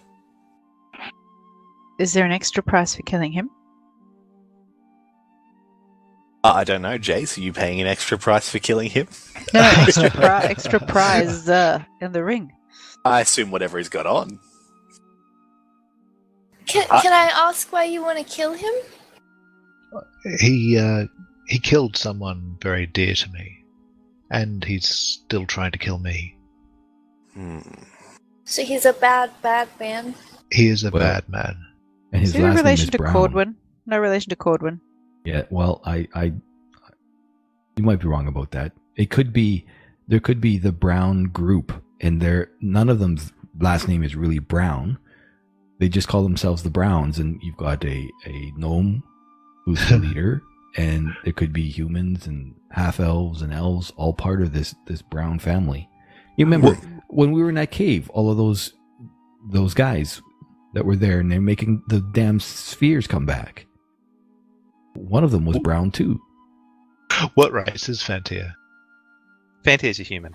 Is 1.99 2.15
there 2.15 2.25
an 2.25 2.33
extra 2.33 2.63
price 2.63 2.95
for 2.95 3.03
killing 3.03 3.33
him? 3.33 3.51
Uh, 6.43 6.53
I 6.55 6.65
don't 6.65 6.81
know, 6.83 6.99
Jace, 6.99 7.37
are 7.37 7.41
you 7.43 7.53
paying 7.53 7.81
an 7.81 7.87
extra 7.87 8.17
price 8.17 8.49
for 8.49 8.59
killing 8.59 8.91
him? 8.91 9.07
No, 9.55 9.61
extra 9.79 10.11
pri- 10.11 10.45
extra 10.45 10.81
prize 10.81 11.49
uh, 11.49 11.83
in 12.01 12.13
the 12.13 12.23
ring. 12.23 12.53
I 13.05 13.21
assume 13.23 13.51
whatever 13.51 13.79
he's 13.79 13.89
got 13.89 14.07
on. 14.07 14.39
Can, 16.67 16.87
I- 16.91 17.01
can 17.03 17.13
I 17.13 17.31
ask 17.49 17.73
why 17.73 17.85
you 17.85 18.03
want 18.03 18.19
to 18.19 18.25
kill 18.25 18.53
him? 18.53 18.73
He 20.39 20.79
uh, 20.79 21.07
he 21.49 21.59
killed 21.59 21.97
someone 21.97 22.57
very 22.63 22.87
dear 22.87 23.15
to 23.15 23.31
me, 23.33 23.65
and 24.31 24.63
he's 24.63 24.87
still 24.89 25.47
trying 25.47 25.73
to 25.73 25.79
kill 25.79 25.99
me. 25.99 26.37
Hmm. 27.35 27.61
So 28.45 28.63
he's 28.63 28.85
a 28.85 28.93
bad, 28.93 29.31
bad 29.43 29.69
man. 29.81 30.15
He 30.53 30.69
is 30.69 30.85
a 30.85 30.91
Well- 30.91 31.03
bad 31.03 31.29
man. 31.29 31.57
And 32.13 32.21
his 32.21 32.31
Is 32.31 32.35
there 32.35 32.43
a 32.43 32.47
last 32.49 32.57
name 32.57 32.65
relation 32.65 32.85
is 32.85 32.91
to 32.91 32.99
Brown. 32.99 33.15
Cordwin? 33.15 33.55
No 33.87 33.99
relation 33.99 34.31
to 34.31 34.37
Cordwin. 34.37 34.81
Yeah, 35.25 35.43
well, 35.51 35.81
I, 35.85 36.09
I, 36.15 36.33
you 37.77 37.85
might 37.85 38.01
be 38.01 38.09
wrong 38.09 38.27
about 38.27 38.51
that. 38.53 38.73
It 38.97 39.11
could 39.11 39.33
be, 39.33 39.67
there 40.09 40.21
could 40.21 40.41
be 40.41 40.59
the 40.59 40.73
Brown 40.73 41.25
group, 41.25 41.73
and 42.01 42.21
there 42.21 42.51
none 42.61 42.89
of 42.89 42.99
them's 42.99 43.33
last 43.59 43.87
name 43.89 44.03
is 44.03 44.17
really 44.17 44.39
Brown. 44.39 44.99
They 45.79 45.89
just 45.89 46.09
call 46.09 46.23
themselves 46.23 46.63
the 46.63 46.71
Browns, 46.71 47.19
and 47.19 47.41
you've 47.43 47.57
got 47.57 47.85
a 47.85 48.09
a 48.27 48.53
gnome 48.57 49.03
who's 49.65 49.87
the 49.89 49.99
leader, 50.07 50.43
and 50.77 51.15
there 51.25 51.33
could 51.33 51.53
be 51.53 51.69
humans 51.69 52.27
and 52.27 52.55
half 52.71 52.99
elves 53.01 53.43
and 53.43 53.53
elves, 53.53 53.93
all 53.97 54.13
part 54.13 54.43
of 54.43 54.53
this 54.53 54.75
this 54.87 55.03
Brown 55.03 55.39
family. 55.39 55.89
You 56.37 56.45
remember 56.47 56.69
Well- 56.73 57.03
when 57.09 57.33
we 57.33 57.43
were 57.43 57.49
in 57.49 57.55
that 57.57 57.71
cave, 57.71 58.09
all 58.11 58.31
of 58.31 58.37
those 58.37 58.73
those 59.51 59.75
guys 59.75 60.21
that 60.75 60.85
were 60.85 60.97
there, 60.97 61.21
and 61.21 61.31
they're 61.31 61.41
making 61.41 61.83
the 61.89 62.01
damn 62.13 62.41
spheres 62.41 63.07
come 63.07 63.27
back. 63.27 63.67
One 64.95 65.25
of 65.25 65.31
them 65.31 65.45
was 65.45 65.59
brown 65.59 65.91
too. 65.91 66.21
What 67.35 67.53
race 67.53 67.89
is 67.89 68.03
Fantia? 68.03 68.55
Fanti 69.65 69.89
is 69.89 70.01
a 70.01 70.05
human. 70.05 70.35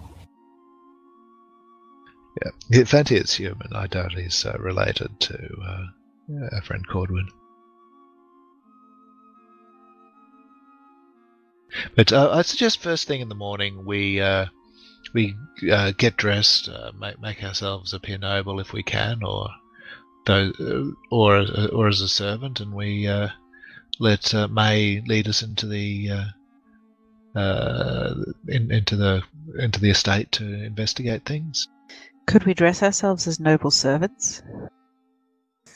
Yeah, 2.44 2.52
yeah 2.70 2.84
Fantia 2.84 3.24
is 3.24 3.34
human. 3.34 3.74
I 3.74 3.88
doubt 3.88 4.14
he's 4.14 4.46
uh, 4.46 4.58
related 4.60 5.20
to 5.22 5.38
uh, 5.66 5.86
our 6.54 6.62
friend 6.62 6.86
Cordwin. 6.88 7.28
But 11.96 12.14
uh, 12.14 12.32
I 12.32 12.42
suggest 12.44 12.82
first 12.82 13.08
thing 13.08 13.22
in 13.22 13.30
the 13.30 13.36
morning 13.36 13.86
we 13.86 14.22
uh, 14.22 14.46
we 15.14 15.36
uh, 15.70 15.92
get 15.98 16.18
dressed, 16.18 16.70
uh, 16.70 16.92
make 16.98 17.20
make 17.20 17.44
ourselves 17.44 17.94
appear 17.94 18.18
noble 18.18 18.60
if 18.60 18.72
we 18.74 18.84
can, 18.84 19.24
or 19.24 19.50
those, 20.26 20.54
uh, 20.60 20.92
or 21.12 21.46
or 21.74 21.88
as 21.88 22.02
a 22.02 22.08
servant, 22.08 22.60
and 22.60 22.74
we 22.74 23.08
let 24.00 24.34
uh, 24.34 24.48
May 24.48 25.02
lead 25.06 25.28
us 25.28 25.42
into 25.42 25.68
the 25.68 26.10
uh, 26.12 27.40
uh, 27.40 28.16
in, 28.48 28.72
into 28.72 28.96
the 28.96 29.24
into 29.60 29.80
the 29.80 29.90
estate 29.90 30.32
to 30.34 30.46
investigate 30.46 31.26
things. 31.26 31.68
Could 32.28 32.46
we 32.46 32.54
dress 32.54 32.82
ourselves 32.82 33.28
as 33.28 33.40
noble 33.40 33.72
servants? 33.72 34.42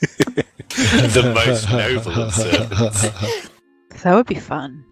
the 0.00 1.32
most 1.34 1.70
noble 1.70 2.22
of 2.22 2.34
servants. 2.34 3.50
That 4.02 4.14
would 4.14 4.26
be 4.26 4.36
fun. 4.36 4.84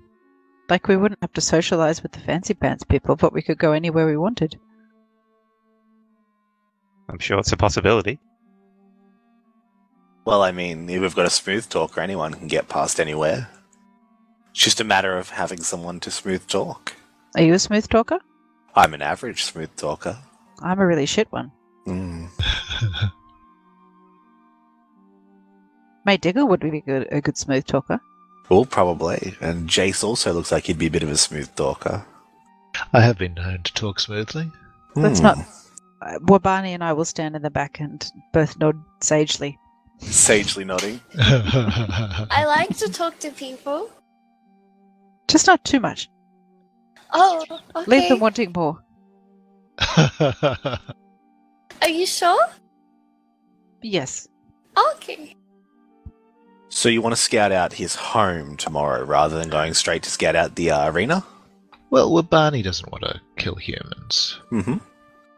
Like 0.69 0.87
we 0.87 0.97
wouldn't 0.97 1.23
have 1.23 1.33
to 1.33 1.41
socialize 1.41 2.03
with 2.03 2.13
the 2.13 2.21
fancy 2.21 2.53
pants 2.53 2.85
people, 2.85 3.17
but 3.17 3.33
we 3.33 3.41
could 3.41 3.57
go 3.57 3.73
anywhere 3.73 4.07
we 4.07 4.19
wanted. 4.19 4.59
I'm 7.09 7.19
sure 7.19 7.39
it's 7.39 7.53
a 7.53 7.57
possibility. 7.57 8.19
Well, 10.29 10.43
I 10.43 10.53
mean, 10.53 10.91
if 10.91 11.01
we've 11.01 11.15
got 11.17 11.25
a 11.25 11.31
smooth 11.31 11.71
talker, 11.71 12.03
anyone 12.03 12.35
can 12.35 12.49
get 12.49 12.69
past 12.69 13.01
anywhere. 13.01 13.49
It's 14.51 14.63
just 14.63 14.79
a 14.79 14.85
matter 14.85 15.17
of 15.17 15.31
having 15.31 15.63
someone 15.63 16.01
to 16.01 16.11
smooth 16.11 16.47
talk. 16.47 16.93
Are 17.35 17.41
you 17.43 17.55
a 17.55 17.59
smooth 17.59 17.89
talker? 17.89 18.19
I'm 18.77 18.93
an 18.93 19.01
average 19.01 19.45
smooth 19.45 19.75
talker. 19.77 20.19
I'm 20.61 20.81
a 20.81 20.87
really 20.87 21.07
shit 21.07 21.33
one. 21.33 21.51
Mm. 21.89 22.29
May 26.05 26.19
Diggle 26.19 26.47
would 26.47 26.61
be 26.61 26.83
good, 26.83 27.09
a 27.11 27.23
good 27.23 27.39
smooth 27.39 27.65
talker. 27.65 27.99
Well, 28.51 28.67
probably. 28.67 29.35
And 29.41 29.67
Jace 29.71 30.05
also 30.05 30.35
looks 30.35 30.53
like 30.53 30.65
he'd 30.65 30.79
be 30.79 30.89
a 30.89 30.91
bit 30.91 31.03
of 31.03 31.11
a 31.11 31.17
smooth 31.17 31.55
talker. 31.57 32.05
I 32.93 33.01
have 33.01 33.17
been 33.17 33.33
known 33.33 33.63
to 33.63 33.73
talk 33.73 33.99
smoothly. 34.01 34.51
Let's 34.95 35.21
Hmm. 35.21 35.25
not. 35.25 35.39
Uh, 36.03 36.19
Wabani 36.21 36.75
and 36.75 36.85
I 36.85 36.93
will 36.93 37.07
stand 37.07 37.35
in 37.35 37.41
the 37.41 37.51
back 37.51 37.81
and 37.81 38.07
both 38.35 38.59
nod 38.59 38.77
sagely. 39.01 39.59
Sagely 39.99 40.65
nodding. 40.65 41.01
I 41.19 42.45
like 42.47 42.77
to 42.79 42.89
talk 42.91 43.19
to 43.21 43.31
people. 43.31 43.91
Just 45.29 45.47
not 45.47 45.65
too 45.65 45.81
much. 45.81 46.09
Oh, 47.13 47.45
okay. 47.77 47.91
Leave 47.91 48.09
them 48.09 48.21
wanting 48.21 48.53
more. 48.55 48.79
Are 51.83 51.89
you 51.89 52.07
sure? 52.07 52.47
Yes. 53.83 54.29
Okay. 54.95 55.35
So 56.69 56.89
you 56.89 57.01
want 57.03 57.15
to 57.17 57.21
scout 57.21 57.51
out 57.53 57.73
his 57.73 57.95
home 57.95 58.57
tomorrow 58.57 59.05
rather 59.05 59.39
than 59.39 59.49
going 59.49 59.75
straight 59.75 60.03
to 60.05 60.11
scout 60.11 60.37
out 60.37 60.55
the 60.57 60.71
uh, 60.71 60.91
arena? 60.91 61.25
well, 61.91 62.13
well, 62.13 62.23
Barney 62.23 62.61
doesn't 62.63 62.91
want 62.93 63.05
to 63.05 63.21
kill 63.37 63.55
humans. 63.55 64.39
Mm-hmm. 64.53 64.77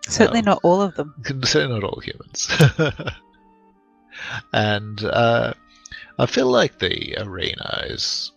Certainly 0.09 0.43
No. 0.43 0.53
not 0.53 0.61
all 0.65 0.83
of 0.83 0.95
them. 0.97 1.15
Certainly 1.45 1.81
not 1.81 1.85
all 1.89 2.01
humans. 2.01 2.49
And 4.53 5.03
uh, 5.05 5.55
I 6.19 6.27
feel 6.27 6.49
like 6.49 6.79
the 6.79 7.17
arena 7.19 7.85
is 7.87 8.33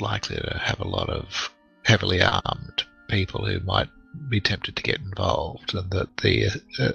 likely 0.00 0.36
to 0.36 0.58
have 0.62 0.80
a 0.80 0.88
lot 0.88 1.10
of 1.10 1.50
heavily 1.84 2.22
armed 2.22 2.84
people 3.08 3.44
who 3.44 3.60
might 3.60 3.88
be 4.28 4.40
tempted 4.40 4.76
to 4.76 4.82
get 4.82 5.00
involved, 5.00 5.74
and 5.74 5.90
that 5.90 6.16
the 6.18 6.48
uh, 6.78 6.92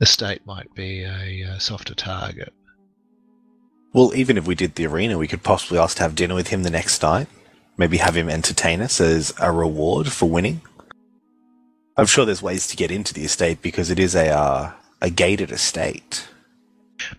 estate 0.00 0.44
might 0.46 0.72
be 0.74 1.02
a 1.04 1.44
uh, 1.50 1.58
softer 1.58 1.94
target. 1.94 2.52
Well, 3.92 4.14
even 4.14 4.38
if 4.38 4.46
we 4.46 4.54
did 4.54 4.76
the 4.76 4.86
arena, 4.86 5.18
we 5.18 5.28
could 5.28 5.42
possibly 5.42 5.78
ask 5.78 5.96
to 5.96 6.02
have 6.04 6.14
dinner 6.14 6.34
with 6.34 6.48
him 6.48 6.62
the 6.62 6.70
next 6.70 7.02
night. 7.02 7.26
Maybe 7.76 7.96
have 7.96 8.16
him 8.16 8.28
entertain 8.28 8.80
us 8.80 9.00
as 9.00 9.34
a 9.40 9.50
reward 9.50 10.12
for 10.12 10.28
winning. 10.28 10.60
I'm 11.96 12.06
sure 12.06 12.24
there's 12.24 12.42
ways 12.42 12.66
to 12.68 12.76
get 12.76 12.90
into 12.90 13.12
the 13.12 13.24
estate 13.24 13.62
because 13.62 13.90
it 13.90 13.98
is 13.98 14.14
a 14.14 14.28
uh, 14.28 14.72
a 15.02 15.10
gated 15.10 15.50
estate. 15.50 16.28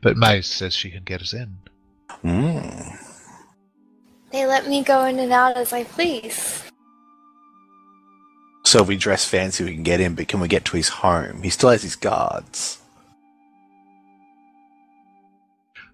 But 0.02 0.18
May 0.18 0.42
says 0.42 0.74
she 0.74 0.90
can 0.92 1.04
get 1.04 1.22
us 1.22 1.34
in. 1.34 1.58
Mm. 2.24 2.98
They 4.32 4.46
let 4.46 4.68
me 4.68 4.84
go 4.84 5.06
in 5.06 5.20
and 5.20 5.32
out 5.32 5.58
as 5.58 5.74
I 5.74 5.84
please. 5.84 6.64
So 8.64 8.82
if 8.82 8.88
we 8.88 8.96
dress 8.96 9.26
fancy, 9.26 9.64
we 9.64 9.74
can 9.74 9.84
get 9.84 10.00
in, 10.00 10.16
but 10.16 10.28
can 10.28 10.40
we 10.40 10.48
get 10.48 10.66
to 10.66 10.78
his 10.78 10.88
home? 10.88 11.42
He 11.42 11.50
still 11.50 11.72
has 11.72 11.84
his 11.84 11.96
guards. 11.96 12.78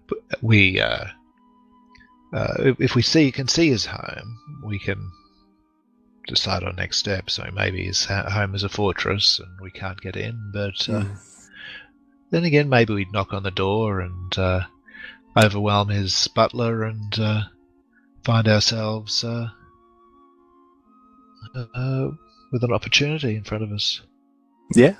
But 0.06 0.18
we, 0.42 0.80
uh, 0.80 1.06
uh, 2.32 2.54
if, 2.60 2.80
if 2.80 2.94
we 2.94 3.02
see 3.02 3.32
can 3.32 3.48
see 3.48 3.68
his 3.68 3.86
home, 3.86 4.38
we 4.64 4.78
can 4.78 5.10
decide 6.26 6.62
on 6.62 6.76
next 6.76 6.98
step. 6.98 7.30
So 7.30 7.48
maybe 7.52 7.84
his 7.84 8.04
home 8.04 8.54
is 8.54 8.62
a 8.62 8.68
fortress 8.68 9.40
and 9.40 9.60
we 9.60 9.70
can't 9.70 10.00
get 10.00 10.16
in. 10.16 10.50
But 10.52 10.88
uh, 10.88 11.00
Hmm. 11.00 11.37
Then 12.30 12.44
again, 12.44 12.68
maybe 12.68 12.94
we'd 12.94 13.12
knock 13.12 13.32
on 13.32 13.42
the 13.42 13.50
door 13.50 14.00
and 14.00 14.38
uh, 14.38 14.60
overwhelm 15.36 15.88
his 15.88 16.28
butler 16.28 16.84
and 16.84 17.18
uh, 17.18 17.42
find 18.24 18.48
ourselves 18.48 19.24
uh, 19.24 19.48
uh, 21.54 22.08
with 22.52 22.62
an 22.62 22.72
opportunity 22.72 23.36
in 23.36 23.44
front 23.44 23.64
of 23.64 23.72
us. 23.72 24.02
Yeah. 24.74 24.96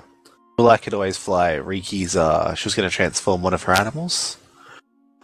Well, 0.59 0.71
I 0.71 0.77
could 0.77 0.95
always 0.95 1.17
fly 1.17 1.53
Riki's. 1.53 2.17
Uh, 2.17 2.55
she 2.55 2.67
was 2.67 2.75
going 2.75 2.89
to 2.89 2.95
transform 2.95 3.43
one 3.43 3.55
of 3.55 3.65
her 3.65 3.75
animals. 3.75 4.39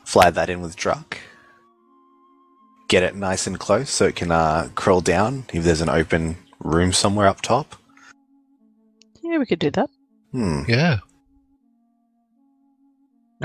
Fly 0.04 0.30
that 0.30 0.50
in 0.50 0.60
with 0.60 0.76
Druck. 0.76 1.16
Get 2.88 3.02
it 3.02 3.16
nice 3.16 3.46
and 3.46 3.58
close 3.58 3.90
so 3.90 4.04
it 4.04 4.14
can 4.14 4.30
uh, 4.30 4.68
crawl 4.74 5.00
down 5.00 5.46
if 5.52 5.64
there's 5.64 5.80
an 5.80 5.88
open 5.88 6.36
room 6.60 6.92
somewhere 6.92 7.26
up 7.26 7.40
top. 7.40 7.74
Yeah, 9.22 9.38
we 9.38 9.46
could 9.46 9.58
do 9.58 9.70
that. 9.70 9.90
Hmm. 10.32 10.62
Yeah, 10.68 10.98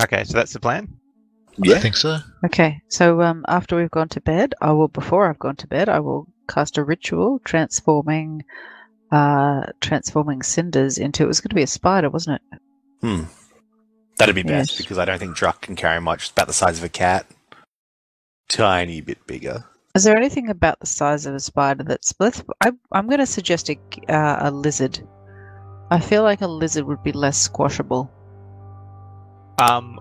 Okay, 0.01 0.23
so 0.23 0.33
that's 0.37 0.53
the 0.53 0.59
plan. 0.59 0.87
Yeah. 1.57 1.75
I 1.75 1.79
think 1.79 1.97
so. 1.97 2.19
Okay, 2.45 2.81
so 2.87 3.21
um, 3.21 3.43
after 3.47 3.75
we've 3.75 3.91
gone 3.91 4.09
to 4.09 4.21
bed, 4.21 4.55
I 4.61 4.71
will. 4.71 4.87
Before 4.87 5.29
I've 5.29 5.39
gone 5.39 5.57
to 5.57 5.67
bed, 5.67 5.89
I 5.89 5.99
will 5.99 6.27
cast 6.47 6.77
a 6.77 6.83
ritual 6.83 7.39
transforming, 7.43 8.43
uh, 9.11 9.63
transforming 9.81 10.41
cinders 10.41 10.97
into. 10.97 11.23
It 11.23 11.27
was 11.27 11.41
going 11.41 11.49
to 11.49 11.55
be 11.55 11.63
a 11.63 11.67
spider, 11.67 12.09
wasn't 12.09 12.41
it? 12.51 12.59
Hmm. 13.01 13.23
That'd 14.17 14.35
be 14.35 14.43
best 14.43 14.71
Yes. 14.73 14.81
because 14.81 14.97
I 14.97 15.05
don't 15.05 15.19
think 15.19 15.35
Druck 15.35 15.61
can 15.61 15.75
carry 15.75 15.99
much. 16.01 16.23
It's 16.23 16.31
about 16.31 16.47
the 16.47 16.53
size 16.53 16.77
of 16.77 16.83
a 16.83 16.89
cat. 16.89 17.25
Tiny 18.49 19.01
bit 19.01 19.25
bigger. 19.27 19.63
Is 19.95 20.03
there 20.03 20.17
anything 20.17 20.49
about 20.49 20.79
the 20.79 20.87
size 20.87 21.25
of 21.25 21.35
a 21.35 21.39
spider 21.39 21.83
that's? 21.83 22.13
Let's. 22.19 22.43
I, 22.61 22.71
I'm 22.91 23.07
going 23.07 23.19
to 23.19 23.25
suggest 23.25 23.69
a, 23.69 23.77
uh, 24.07 24.49
a 24.49 24.51
lizard. 24.51 24.99
I 25.91 25.99
feel 25.99 26.23
like 26.23 26.41
a 26.41 26.47
lizard 26.47 26.85
would 26.85 27.03
be 27.03 27.11
less 27.11 27.37
squashable. 27.37 28.09
Um, 29.59 29.99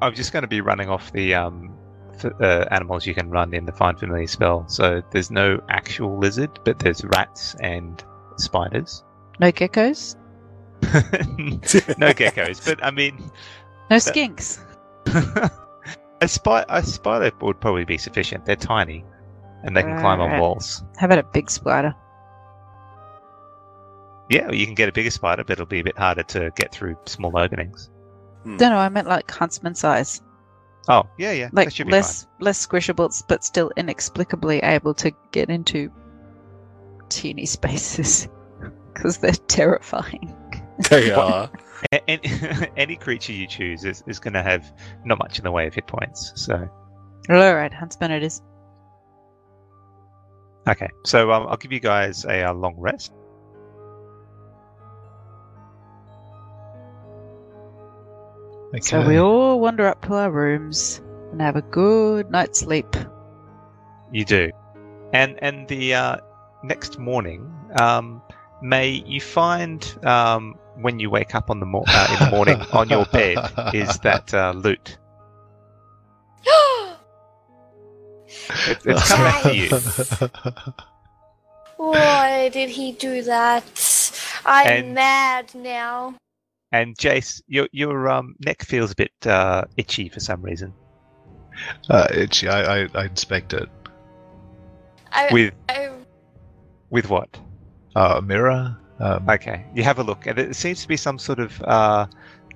I'm 0.00 0.14
just 0.14 0.32
going 0.32 0.42
to 0.42 0.48
be 0.48 0.60
running 0.60 0.88
off 0.88 1.12
the 1.12 1.34
um, 1.34 1.76
f- 2.14 2.32
uh, 2.40 2.66
animals 2.70 3.06
you 3.06 3.14
can 3.14 3.30
run 3.30 3.54
in 3.54 3.66
the 3.66 3.72
Find 3.72 3.98
Familiar 3.98 4.26
spell. 4.26 4.66
So 4.68 5.02
there's 5.12 5.30
no 5.30 5.60
actual 5.68 6.18
lizard, 6.18 6.58
but 6.64 6.78
there's 6.78 7.04
rats 7.04 7.54
and 7.60 8.02
spiders. 8.36 9.04
No 9.38 9.52
geckos. 9.52 10.16
no 10.82 12.12
geckos, 12.12 12.64
but 12.64 12.84
I 12.84 12.90
mean, 12.90 13.30
No 13.90 13.96
skinks. 13.96 14.60
a, 16.20 16.28
spy- 16.28 16.64
a 16.68 16.82
spider 16.82 17.30
would 17.40 17.60
probably 17.60 17.84
be 17.84 17.98
sufficient. 17.98 18.44
They're 18.44 18.56
tiny, 18.56 19.04
and 19.62 19.76
they 19.76 19.82
can 19.82 19.98
climb 20.00 20.20
on 20.20 20.40
walls. 20.40 20.82
How 20.96 21.06
about 21.06 21.18
a 21.18 21.22
big 21.22 21.50
spider? 21.50 21.94
Yeah, 24.28 24.50
you 24.50 24.66
can 24.66 24.74
get 24.74 24.88
a 24.88 24.92
bigger 24.92 25.10
spider, 25.10 25.44
but 25.44 25.52
it'll 25.52 25.66
be 25.66 25.78
a 25.80 25.84
bit 25.84 25.96
harder 25.96 26.24
to 26.24 26.50
get 26.56 26.72
through 26.72 26.96
small 27.06 27.38
openings. 27.38 27.90
Hmm. 28.46 28.56
No, 28.58 28.70
no, 28.70 28.76
I 28.78 28.88
meant 28.88 29.08
like 29.08 29.28
huntsman 29.30 29.74
size. 29.74 30.22
Oh, 30.88 31.02
yeah, 31.18 31.32
yeah, 31.32 31.48
Like 31.52 31.72
should 31.72 31.86
be 31.86 31.92
less 31.92 32.28
less 32.38 32.64
squishable, 32.64 33.10
but 33.26 33.42
still 33.42 33.72
inexplicably 33.76 34.58
able 34.60 34.94
to 34.94 35.10
get 35.32 35.50
into 35.50 35.90
teeny 37.08 37.44
spaces 37.56 38.28
because 38.94 39.18
they're 39.18 39.32
terrifying. 39.32 40.32
They 40.90 41.10
What? 41.10 41.18
are. 41.24 41.48
fine. 41.48 41.60
A- 41.92 42.10
Any, 42.10 42.68
any 42.76 42.96
creature 42.96 43.32
you 43.32 43.46
choose 43.48 43.84
is, 43.84 44.02
is 44.06 44.18
going 44.20 44.34
to 44.34 44.42
have 44.42 44.72
not 45.04 45.18
much 45.18 45.38
in 45.38 45.44
the 45.44 45.50
way 45.50 45.66
of 45.66 45.74
hit 45.74 45.86
points. 45.88 46.32
So, 46.36 46.54
All 47.28 47.54
right, 47.54 47.72
huntsman 47.72 48.12
it 48.12 48.22
is. 48.22 48.40
okay, 50.68 50.88
so 51.04 51.32
um, 51.32 51.46
I'll 51.48 51.56
give 51.56 51.72
you 51.72 51.80
guys 51.80 52.24
a, 52.24 52.44
uh 52.48 52.54
long 52.54 52.74
rest. 52.78 53.12
Okay. 58.76 58.80
So 58.82 59.06
we 59.06 59.18
all 59.18 59.58
wander 59.60 59.86
up 59.86 60.04
to 60.06 60.14
our 60.14 60.30
rooms 60.30 61.00
and 61.32 61.40
have 61.40 61.56
a 61.56 61.62
good 61.62 62.30
night's 62.30 62.60
sleep. 62.60 62.94
You 64.12 64.24
do, 64.24 64.50
and 65.12 65.38
and 65.42 65.66
the 65.68 65.94
uh, 65.94 66.16
next 66.62 66.98
morning, 66.98 67.50
um, 67.80 68.22
May 68.62 69.02
you 69.06 69.20
find 69.20 69.84
um, 70.04 70.54
when 70.80 70.98
you 70.98 71.10
wake 71.10 71.34
up 71.34 71.50
on 71.50 71.60
the 71.60 71.66
mo- 71.66 71.84
uh, 71.86 72.08
in 72.18 72.24
the 72.24 72.30
morning 72.30 72.60
on 72.72 72.88
your 72.88 73.04
bed 73.06 73.38
is 73.74 73.98
that 74.00 74.32
uh, 74.32 74.52
lute. 74.52 74.98
It, 78.68 78.78
it's 78.84 79.08
come 79.08 79.20
back 79.20 79.42
to 79.42 79.54
you. 79.56 79.68
Why 81.76 82.48
did 82.48 82.70
he 82.70 82.92
do 82.92 83.22
that? 83.22 83.64
I'm 84.44 84.66
And- 84.66 84.94
mad 84.94 85.54
now. 85.54 86.14
And 86.76 86.96
Jace, 86.98 87.40
your 87.48 87.68
your 87.72 88.08
um, 88.08 88.34
neck 88.44 88.62
feels 88.62 88.90
a 88.92 88.94
bit 88.94 89.12
uh, 89.26 89.64
itchy 89.76 90.08
for 90.08 90.20
some 90.20 90.42
reason. 90.42 90.72
uh, 91.88 92.06
itchy. 92.12 92.48
I, 92.48 92.82
I, 92.82 92.88
I 92.94 93.04
inspect 93.06 93.52
it. 93.54 93.68
I, 95.12 95.28
With 95.32 95.54
I, 95.68 95.90
with 96.90 97.08
what? 97.08 97.28
Uh, 97.94 98.16
a 98.18 98.22
mirror. 98.22 98.76
Um, 99.00 99.28
Okay, 99.28 99.64
you 99.74 99.82
have 99.84 99.98
a 99.98 100.02
look, 100.02 100.26
and 100.26 100.38
it 100.38 100.54
seems 100.56 100.82
to 100.82 100.88
be 100.88 100.96
some 100.96 101.18
sort 101.18 101.38
of 101.38 101.62
uh, 101.62 102.06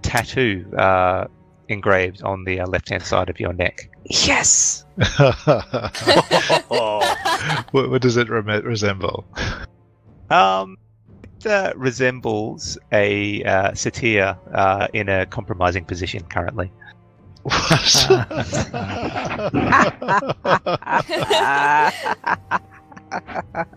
tattoo 0.03 0.67
uh, 0.77 1.25
engraved 1.69 2.23
on 2.23 2.45
the 2.45 2.61
uh, 2.61 2.67
left-hand 2.67 3.03
side 3.03 3.31
of 3.31 3.41
your 3.41 3.53
neck. 3.55 3.89
Yes. 4.05 4.85
What, 7.73 7.91
what 7.91 8.03
does 8.03 8.17
it 8.17 8.29
rem- 8.29 8.65
resemble? 8.65 9.25
Um, 10.31 10.77
it 10.77 10.90
uh, 11.47 11.73
resembles 11.77 12.79
a 12.93 13.43
uh, 13.45 13.75
satyr 13.75 14.37
uh, 14.53 14.89
in 14.93 15.09
a 15.09 15.27
compromising 15.27 15.85
position 15.85 16.23
currently. 16.25 16.71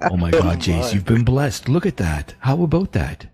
Oh 0.05 0.17
my 0.17 0.29
god, 0.29 0.59
Jace, 0.59 0.93
you've 0.93 1.05
been 1.05 1.23
blessed. 1.23 1.67
Look 1.67 1.87
at 1.87 1.97
that. 1.97 2.35
How 2.39 2.61
about 2.61 2.91
that? 2.91 3.25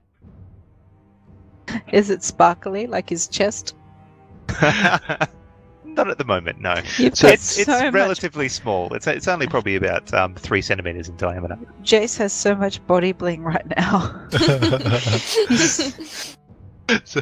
is 1.91 2.09
it 2.09 2.23
sparkly 2.23 2.87
like 2.87 3.09
his 3.09 3.27
chest? 3.27 3.75
Not 5.99 6.09
at 6.11 6.17
the 6.17 6.23
moment, 6.23 6.61
no. 6.61 6.75
You've 6.97 7.17
So 7.17 7.27
got 7.27 7.33
it's, 7.33 7.57
it's 7.57 7.65
so 7.65 7.83
much. 7.83 7.93
relatively 7.93 8.47
small. 8.47 8.93
It's 8.93 9.05
it's 9.05 9.27
only 9.27 9.47
probably 9.47 9.75
about 9.75 10.13
um, 10.13 10.33
three 10.35 10.61
centimeters 10.61 11.09
in 11.09 11.17
diameter. 11.17 11.57
Jace 11.83 12.17
has 12.19 12.31
so 12.31 12.55
much 12.55 12.85
body 12.87 13.11
bling 13.11 13.43
right 13.43 13.65
now. 13.77 14.27
so, 17.03 17.19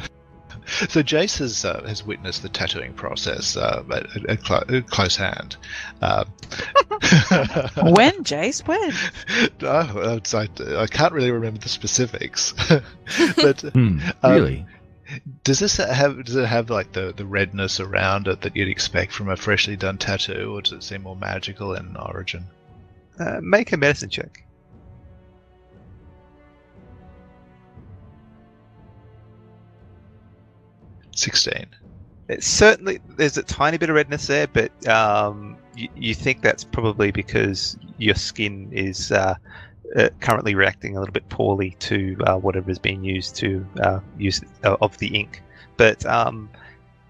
so 0.88 1.02
Jace 1.02 1.38
has, 1.38 1.64
uh, 1.64 1.82
has 1.86 2.04
witnessed 2.06 2.42
the 2.42 2.48
tattooing 2.48 2.92
process 2.94 3.56
uh, 3.56 3.82
at, 3.90 4.16
at, 4.16 4.26
at 4.30 4.44
clo- 4.44 4.64
at 4.68 4.86
close 4.90 5.16
hand. 5.16 5.56
Um, 6.00 6.26
when, 7.92 8.22
Jace? 8.22 8.66
When? 8.66 8.92
oh, 9.62 10.16
it's- 10.16 10.34
I, 10.34 10.46
I 10.80 10.86
can't 10.86 11.12
really 11.12 11.32
remember 11.32 11.58
the 11.60 11.68
specifics, 11.68 12.54
but 13.36 13.60
Hmm, 13.72 13.98
Um, 14.22 14.32
really? 14.32 14.66
Does 15.44 15.58
this 15.58 15.76
have 15.76 16.24
does 16.24 16.36
it 16.36 16.46
have 16.46 16.70
like 16.70 16.92
the, 16.92 17.12
the 17.16 17.26
redness 17.26 17.80
around 17.80 18.28
it 18.28 18.40
that 18.42 18.56
you'd 18.56 18.68
expect 18.68 19.12
from 19.12 19.28
a 19.28 19.36
freshly 19.36 19.76
done 19.76 19.98
tattoo, 19.98 20.54
or 20.54 20.62
does 20.62 20.72
it 20.72 20.82
seem 20.82 21.02
more 21.02 21.16
magical 21.16 21.74
in 21.74 21.96
origin? 21.96 22.44
Uh, 23.18 23.40
make 23.42 23.72
a 23.72 23.76
medicine 23.76 24.10
check. 24.10 24.44
Sixteen. 31.14 31.66
It's 32.28 32.46
certainly 32.46 33.00
there's 33.16 33.38
a 33.38 33.42
tiny 33.42 33.78
bit 33.78 33.88
of 33.88 33.96
redness 33.96 34.26
there, 34.26 34.46
but 34.46 34.86
um, 34.86 35.56
you, 35.74 35.88
you 35.96 36.14
think 36.14 36.42
that's 36.42 36.62
probably 36.62 37.10
because 37.10 37.76
your 37.96 38.14
skin 38.14 38.68
is 38.72 39.10
uh, 39.10 39.34
uh, 39.96 40.08
currently 40.20 40.54
reacting 40.54 40.96
a 40.96 41.00
little 41.00 41.12
bit 41.12 41.28
poorly 41.28 41.76
to 41.80 42.16
uh, 42.26 42.36
whatever 42.36 42.70
is 42.70 42.78
being 42.78 43.02
used 43.04 43.36
to 43.36 43.66
uh, 43.80 44.00
use 44.18 44.40
uh, 44.64 44.76
of 44.80 44.96
the 44.98 45.08
ink. 45.08 45.42
But 45.76 46.04
um, 46.06 46.50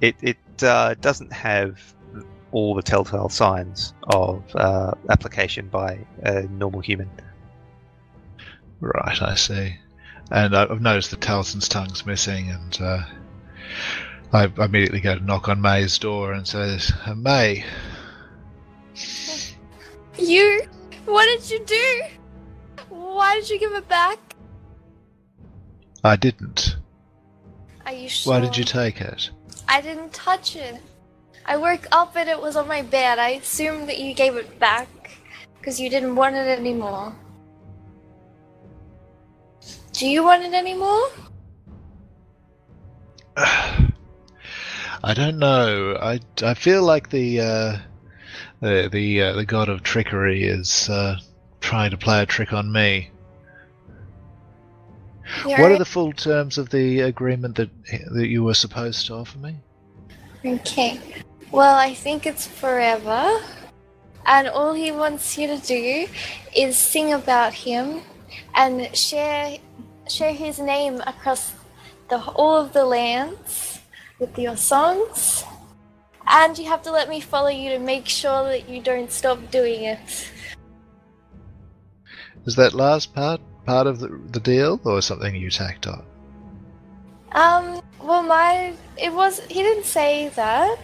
it 0.01 0.17
it 0.23 0.63
uh, 0.63 0.95
doesn't 1.01 1.33
have 1.33 1.81
all 2.53 2.75
the 2.75 2.83
telltale 2.83 3.29
signs 3.29 3.95
of 4.05 4.43
uh, 4.55 4.93
application 5.11 5.69
by 5.69 5.99
a 6.23 6.43
normal 6.43 6.81
human. 6.81 7.11
Right, 8.81 9.21
I 9.23 9.35
see. 9.35 9.75
And 10.31 10.57
I- 10.57 10.63
I've 10.65 10.81
noticed 10.81 11.11
that 11.11 11.21
Taliesin's 11.21 11.69
tongue's 11.69 12.07
missing, 12.07 12.51
and 12.51 12.79
uh, 12.81 13.03
I 14.33 14.45
immediately 14.59 15.01
go 15.01 15.15
to 15.19 15.25
knock 15.25 15.49
on 15.49 15.61
May's 15.61 15.99
door 15.99 16.33
and 16.33 16.47
says, 16.47 16.93
"Uh, 17.07 17.15
"May, 17.15 17.65
you? 20.19 20.63
What 21.07 21.25
did 21.27 21.51
you 21.51 21.65
do? 21.65 22.03
Why 23.19 23.35
did 23.35 23.51
you 23.51 23.59
give 23.59 23.73
it 23.73 23.89
back? 23.89 24.21
I 26.05 26.15
didn't. 26.15 26.77
Are 27.85 27.93
you 27.93 28.09
sure? 28.09 28.33
Why 28.33 28.41
did 28.41 28.57
you 28.57 28.63
take 28.63 29.01
it?" 29.01 29.31
I 29.67 29.81
didn't 29.81 30.13
touch 30.13 30.55
it. 30.55 30.81
I 31.45 31.57
woke 31.57 31.89
up 31.91 32.15
and 32.15 32.29
it 32.29 32.41
was 32.41 32.55
on 32.55 32.69
my 32.69 32.83
bed. 32.83 33.19
I 33.19 33.31
assumed 33.31 33.89
that 33.89 33.99
you 33.99 34.15
gave 34.15 34.37
it 34.37 34.61
back 34.61 34.89
because 35.59 35.81
you 35.81 35.91
didn't 35.91 36.15
want 36.15 36.37
it 36.37 36.47
anymore. 36.47 37.13
Do 39.95 40.07
you 40.07 40.23
want 40.23 40.45
it 40.45 40.55
anymore? 40.55 41.09
I 43.37 43.91
don't 45.13 45.41
know. 45.41 45.99
I, 46.01 46.21
I 46.41 46.55
feel 46.55 46.85
like 46.85 47.11
the 47.11 47.41
uh, 47.41 47.79
the 48.61 48.89
the 48.93 49.23
uh, 49.23 49.33
the 49.33 49.45
god 49.45 49.69
of 49.69 49.83
trickery 49.83 50.45
is 50.45 50.89
uh, 50.89 51.17
trying 51.69 51.91
to 51.91 51.99
play 51.99 52.23
a 52.23 52.25
trick 52.25 52.55
on 52.55 52.73
me. 52.73 53.11
You're 55.47 55.61
What 55.61 55.73
are 55.73 55.77
the 55.77 55.85
full 55.85 56.15
terms 56.15 56.57
of 56.57 56.71
the 56.71 57.01
agreement 57.01 57.57
that 57.57 57.69
that 58.17 58.29
you 58.29 58.43
were 58.43 58.55
supposed 58.55 59.07
to 59.07 59.15
offer 59.15 59.37
me? 59.37 59.55
Okay. 60.43 60.99
Well, 61.53 61.77
I 61.77 61.93
think 61.93 62.25
it's 62.25 62.47
forever. 62.47 63.21
And 64.25 64.49
all 64.49 64.73
he 64.73 64.91
wants 64.93 65.37
you 65.37 65.47
to 65.49 65.59
do 65.59 66.07
is 66.57 66.79
sing 66.79 67.13
about 67.13 67.53
him 67.53 68.01
and 68.55 68.97
share 68.97 69.59
share 70.09 70.33
his 70.33 70.59
name 70.59 71.03
across 71.07 71.53
the 72.09 72.19
all 72.41 72.57
of 72.65 72.73
the 72.73 72.87
lands 72.87 73.81
with 74.19 74.39
your 74.39 74.57
songs. 74.57 75.45
And 76.27 76.57
you 76.57 76.65
have 76.73 76.83
to 76.89 76.93
let 76.93 77.11
me 77.11 77.21
follow 77.21 77.53
you 77.53 77.69
to 77.77 77.79
make 77.79 78.07
sure 78.09 78.45
that 78.45 78.71
you 78.71 78.81
don't 78.81 79.13
stop 79.13 79.51
doing 79.51 79.85
it. 79.85 80.33
Is 82.49 82.57
that 82.57 82.73
last 82.73 83.15
part 83.15 83.43
part 83.67 83.87
of 83.87 84.01
the, 84.01 84.09
the 84.33 84.41
deal, 84.41 84.81
or 84.85 85.03
something 85.03 85.37
you 85.37 85.51
tacked 85.51 85.87
on? 85.87 86.03
Um, 87.33 87.83
well, 88.03 88.23
my 88.23 88.73
it 88.97 89.13
was 89.13 89.41
he 89.51 89.63
didn't 89.63 89.85
say 89.85 90.31
that, 90.31 90.79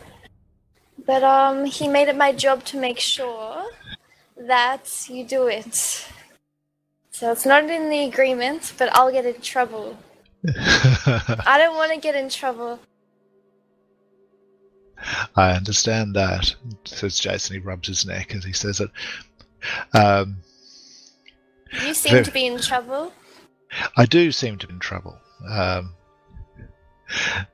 but 1.06 1.24
um, 1.24 1.64
he 1.64 1.88
made 1.88 2.08
it 2.08 2.18
my 2.18 2.32
job 2.32 2.64
to 2.64 2.76
make 2.76 2.98
sure 2.98 3.64
that 4.36 5.06
you 5.08 5.24
do 5.24 5.46
it. 5.46 6.06
So 7.12 7.32
it's 7.32 7.46
not 7.46 7.64
in 7.64 7.88
the 7.88 8.04
agreement, 8.12 8.74
but 8.76 8.94
I'll 8.94 9.10
get 9.10 9.24
in 9.24 9.40
trouble. 9.40 9.96
I 10.46 11.56
don't 11.56 11.76
want 11.76 11.94
to 11.94 11.98
get 11.98 12.14
in 12.14 12.28
trouble. 12.28 12.78
I 15.34 15.52
understand 15.52 16.14
that, 16.16 16.54
says 16.84 17.18
Jason. 17.18 17.54
He 17.56 17.60
rubs 17.60 17.88
his 17.88 18.04
neck 18.04 18.34
as 18.34 18.44
he 18.44 18.52
says 18.52 18.80
it. 18.80 18.90
Um, 19.94 20.43
You 21.82 21.94
seem 21.94 22.12
Very- 22.12 22.24
to 22.24 22.30
be 22.30 22.46
in 22.46 22.58
trouble. 22.60 23.12
I 23.96 24.06
do 24.06 24.30
seem 24.30 24.58
to 24.58 24.66
be 24.66 24.74
in 24.74 24.78
trouble. 24.80 25.18
Um, 25.48 25.94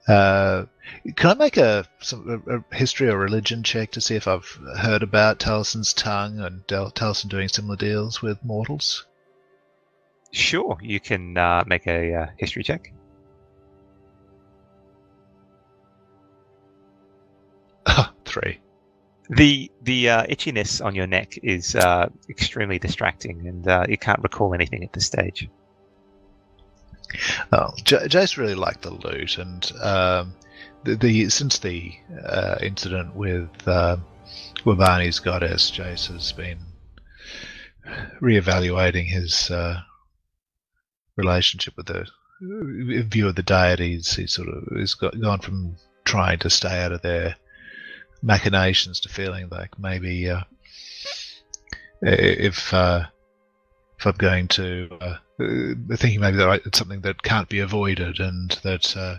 uh, 0.07 0.65
can 1.17 1.31
I 1.31 1.35
make 1.35 1.57
a, 1.57 1.87
some, 2.01 2.43
a, 2.47 2.57
a 2.59 2.65
history 2.75 3.09
or 3.09 3.17
religion 3.17 3.63
check 3.63 3.93
to 3.93 4.01
see 4.01 4.17
if 4.17 4.29
I've 4.29 4.47
heard 4.79 5.03
about 5.03 5.39
Taliesin's 5.39 5.95
tongue 5.95 6.41
and 6.41 6.67
Del- 6.67 6.91
Talison 6.91 7.29
doing 7.29 7.49
similar 7.49 7.77
deals 7.77 8.21
with 8.21 8.45
mortals? 8.45 9.07
Sure, 10.33 10.79
you 10.83 11.01
can 11.01 11.37
uh, 11.37 11.65
make 11.67 11.87
a 11.87 12.15
uh, 12.15 12.27
history 12.37 12.63
check. 12.63 12.93
Three. 18.25 18.61
The 19.31 19.71
the 19.83 20.09
uh, 20.09 20.27
itchiness 20.27 20.85
on 20.85 20.95
your 20.95 21.07
neck 21.07 21.39
is 21.43 21.77
uh, 21.77 22.09
extremely 22.29 22.79
distracting, 22.79 23.47
and 23.47 23.69
uh, 23.69 23.87
you 23.89 23.97
can't 23.97 24.21
recall 24.23 24.55
anything 24.55 24.83
at 24.83 24.93
this 24.93 25.07
stage. 25.07 25.49
Oh, 27.53 27.73
J- 27.85 28.07
Jace 28.07 28.37
really 28.37 28.57
liked 28.57 28.83
the 28.83 28.91
lute, 28.91 29.39
and 29.39 29.73
um, 29.81 30.35
the, 30.85 30.97
the 30.97 31.29
since 31.29 31.59
the 31.59 31.93
uh, 32.25 32.59
incident 32.61 33.15
with 33.15 33.69
um 33.69 34.05
Wabani's 34.65 35.21
goddess, 35.21 35.71
Jace 35.71 36.13
has 36.13 36.33
been 36.33 36.59
reevaluating 38.21 39.07
his 39.07 39.51
uh, 39.51 39.81
relationship 41.17 41.77
with 41.77 41.87
the 41.87 42.07
view 42.41 43.29
of 43.29 43.37
the 43.37 43.43
deities. 43.43 44.15
He 44.15 44.27
sort 44.27 44.49
of 44.49 44.77
has 44.77 44.95
got, 44.95 45.21
gone 45.21 45.41
from 45.41 45.77
trying 46.05 46.39
to 46.41 46.51
stay 46.51 46.83
out 46.83 46.93
of 46.93 47.03
their 47.03 47.37
machinations 48.23 49.01
to 49.01 49.09
feeling 49.09 49.49
like 49.51 49.79
maybe 49.79 50.29
uh, 50.31 50.43
if 52.03 52.73
uh, 52.73 53.05
if 53.99 54.07
I'm 54.07 54.17
going 54.17 54.49
to 54.49 54.89
uh, 55.01 55.17
uh, 55.41 55.97
thinking 55.97 56.21
maybe 56.21 56.37
that 56.39 56.63
it's 56.67 56.79
something 56.79 57.01
that 57.03 57.23
can't 57.23 57.49
be 57.49 57.61
avoided, 57.61 58.21
and 58.21 58.51
that 58.63 58.97
uh, 58.97 59.17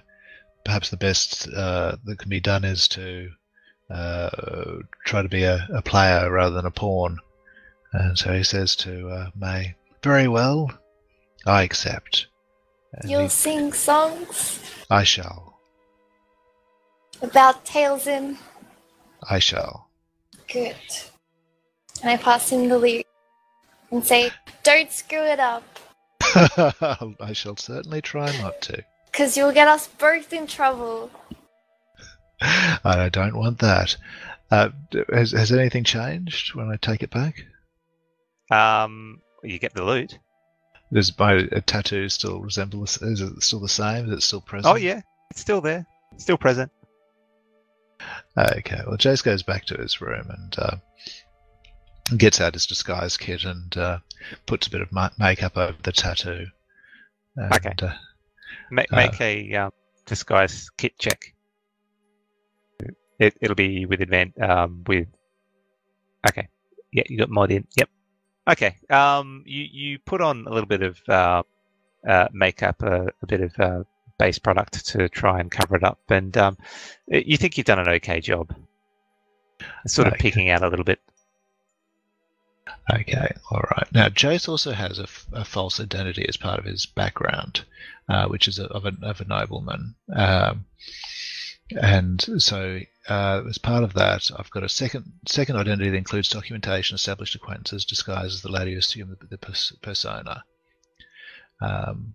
perhaps 0.66 0.90
the 0.90 0.98
best 0.98 1.48
uh, 1.54 1.96
that 2.06 2.20
can 2.20 2.30
be 2.30 2.40
done 2.40 2.64
is 2.64 2.88
to 2.90 3.30
uh, 3.90 4.30
try 5.06 5.22
to 5.22 5.30
be 5.30 5.44
a, 5.44 5.68
a 5.74 5.82
player 5.82 6.32
rather 6.32 6.56
than 6.56 6.66
a 6.66 6.72
pawn. 6.72 7.20
And 7.94 8.18
so 8.18 8.34
he 8.34 8.44
says 8.44 8.76
to 8.78 9.10
uh, 9.10 9.30
May, 9.36 9.76
"Very 10.02 10.28
well, 10.28 10.72
I 11.46 11.64
accept. 11.64 12.28
And 12.94 13.10
You'll 13.10 13.24
he- 13.24 13.30
sing 13.30 13.74
songs 13.74 14.60
I 14.90 15.04
shall. 15.04 15.60
about 17.22 17.66
Taliesin. 17.66 18.38
I 19.30 19.40
shall." 19.40 19.90
Good. 20.52 20.76
And 22.02 22.10
I 22.10 22.18
pass 22.18 22.52
him 22.52 22.68
the 22.70 22.78
lute 22.78 23.06
and 23.92 24.06
say, 24.06 24.32
"Don't 24.64 24.92
screw 24.92 25.24
it 25.24 25.40
up, 25.40 25.64
I 26.22 27.34
shall 27.34 27.56
certainly 27.58 28.02
try 28.02 28.32
not 28.42 28.62
to. 28.64 28.84
cause 29.14 29.36
you'll 29.38 29.52
get 29.52 29.68
us 29.68 29.88
both 29.88 30.34
in 30.34 30.48
trouble." 30.48 31.12
I 32.42 33.10
don't 33.12 33.36
want 33.38 33.60
that. 33.60 33.96
Uh, 34.50 34.70
has, 35.14 35.32
has 35.32 35.52
anything 35.52 35.84
changed 35.84 36.56
when 36.56 36.70
I 36.72 36.76
take 36.78 37.04
it 37.04 37.12
back? 37.12 37.46
Um, 38.52 39.22
you 39.44 39.60
get 39.60 39.74
the 39.74 39.84
lute. 39.84 40.18
Does 40.92 41.18
my 41.18 41.48
uh, 41.52 41.62
tattoo 41.66 42.10
still 42.10 42.42
resemble? 42.42 42.82
the- 42.82 43.00
Is 43.12 43.22
it 43.22 43.44
still 43.44 43.60
the 43.62 43.70
same? 43.70 44.08
Is 44.08 44.12
it 44.12 44.24
still 44.24 44.42
present? 44.42 44.74
Oh 44.74 44.78
yeah, 44.78 45.02
it's 45.30 45.40
still 45.40 45.62
there, 45.62 45.86
still 46.18 46.38
present. 46.38 46.72
Okay. 48.38 48.82
Well, 48.88 48.98
Jace 48.98 49.24
goes 49.24 49.44
back 49.44 49.66
to 49.66 49.76
his 49.76 50.02
room 50.02 50.30
and 50.30 50.56
uh, 50.58 50.76
gets 52.18 52.40
out 52.42 52.54
his 52.54 52.66
disguise 52.66 53.18
kit 53.18 53.44
and 53.44 53.76
uh, 53.78 54.00
puts 54.46 54.68
a 54.68 54.72
bit 54.72 54.82
of 54.82 54.92
ma- 54.92 55.10
makeup 55.20 55.58
over 55.58 55.76
the 55.84 55.92
tattoo. 55.92 56.48
And, 57.36 57.54
Okay. 57.54 57.74
Uh, 57.82 57.94
Uh, 58.72 58.84
make 58.92 59.20
a 59.22 59.54
um, 59.56 59.72
disguise 60.06 60.70
kit 60.78 60.98
check. 60.98 61.34
It, 63.20 63.36
it'll 63.42 63.56
be 63.56 63.86
with 63.86 64.00
advan 64.00 64.32
um, 64.42 64.84
with. 64.88 65.08
Okay, 66.30 66.48
yeah, 66.92 67.04
you 67.08 67.18
got 67.18 67.30
mod 67.30 67.52
in. 67.52 67.68
Yep. 67.78 67.90
Okay. 68.50 68.76
Um, 68.90 69.44
you 69.46 69.68
you 69.72 70.00
put 70.00 70.22
on 70.22 70.48
a 70.48 70.50
little 70.50 70.68
bit 70.68 70.82
of 70.84 71.00
uh, 71.08 71.44
uh, 72.08 72.28
makeup, 72.32 72.82
uh, 72.82 73.06
a 73.22 73.26
bit 73.28 73.42
of 73.42 73.86
uh, 74.22 74.26
base 74.26 74.40
product 74.40 74.86
to 74.88 75.10
try 75.10 75.40
and 75.40 75.52
cover 75.52 75.76
it 75.76 75.84
up, 75.84 76.00
and 76.10 76.38
um, 76.38 76.58
you 77.08 77.38
think 77.38 77.58
you've 77.58 77.66
done 77.66 77.80
an 77.80 77.90
okay 77.90 78.20
job. 78.22 78.54
Sort 79.88 80.08
of 80.08 80.14
Okay. 80.14 80.22
peeking 80.24 80.50
out 80.50 80.64
a 80.64 80.68
little 80.68 80.86
bit. 80.86 81.00
Okay, 82.94 83.32
all 83.52 83.64
right. 83.78 83.88
Now, 83.94 84.10
Jace 84.10 84.48
also 84.50 84.72
has 84.72 85.00
a, 85.00 85.04
f- 85.04 85.28
a 85.34 85.46
false 85.46 85.80
identity 85.80 86.26
as 86.28 86.38
part 86.38 86.60
of 86.60 86.66
his 86.66 86.86
background, 86.86 87.66
uh, 88.10 88.28
which 88.28 88.48
is 88.48 88.60
a, 88.60 88.66
of, 88.68 88.86
a, 88.86 88.94
of 89.04 89.22
a 89.22 89.26
nobleman. 89.26 89.96
Um, 90.16 90.66
and 91.80 92.22
so, 92.42 92.80
uh, 93.08 93.42
as 93.48 93.58
part 93.58 93.84
of 93.84 93.94
that, 93.94 94.30
I've 94.38 94.50
got 94.52 94.64
a 94.64 94.70
second 94.70 95.12
second 95.28 95.58
identity 95.58 95.90
that 95.90 95.98
includes 95.98 96.30
documentation, 96.30 96.96
established 96.96 97.36
acquaintances, 97.36 97.86
disguises 97.86 98.42
the 98.42 98.52
latter 98.52 98.70
you 98.70 98.78
assume 98.80 99.10
the, 99.20 99.28
the 99.28 99.38
pers- 99.38 99.74
persona. 99.82 100.44
Um, 101.62 102.14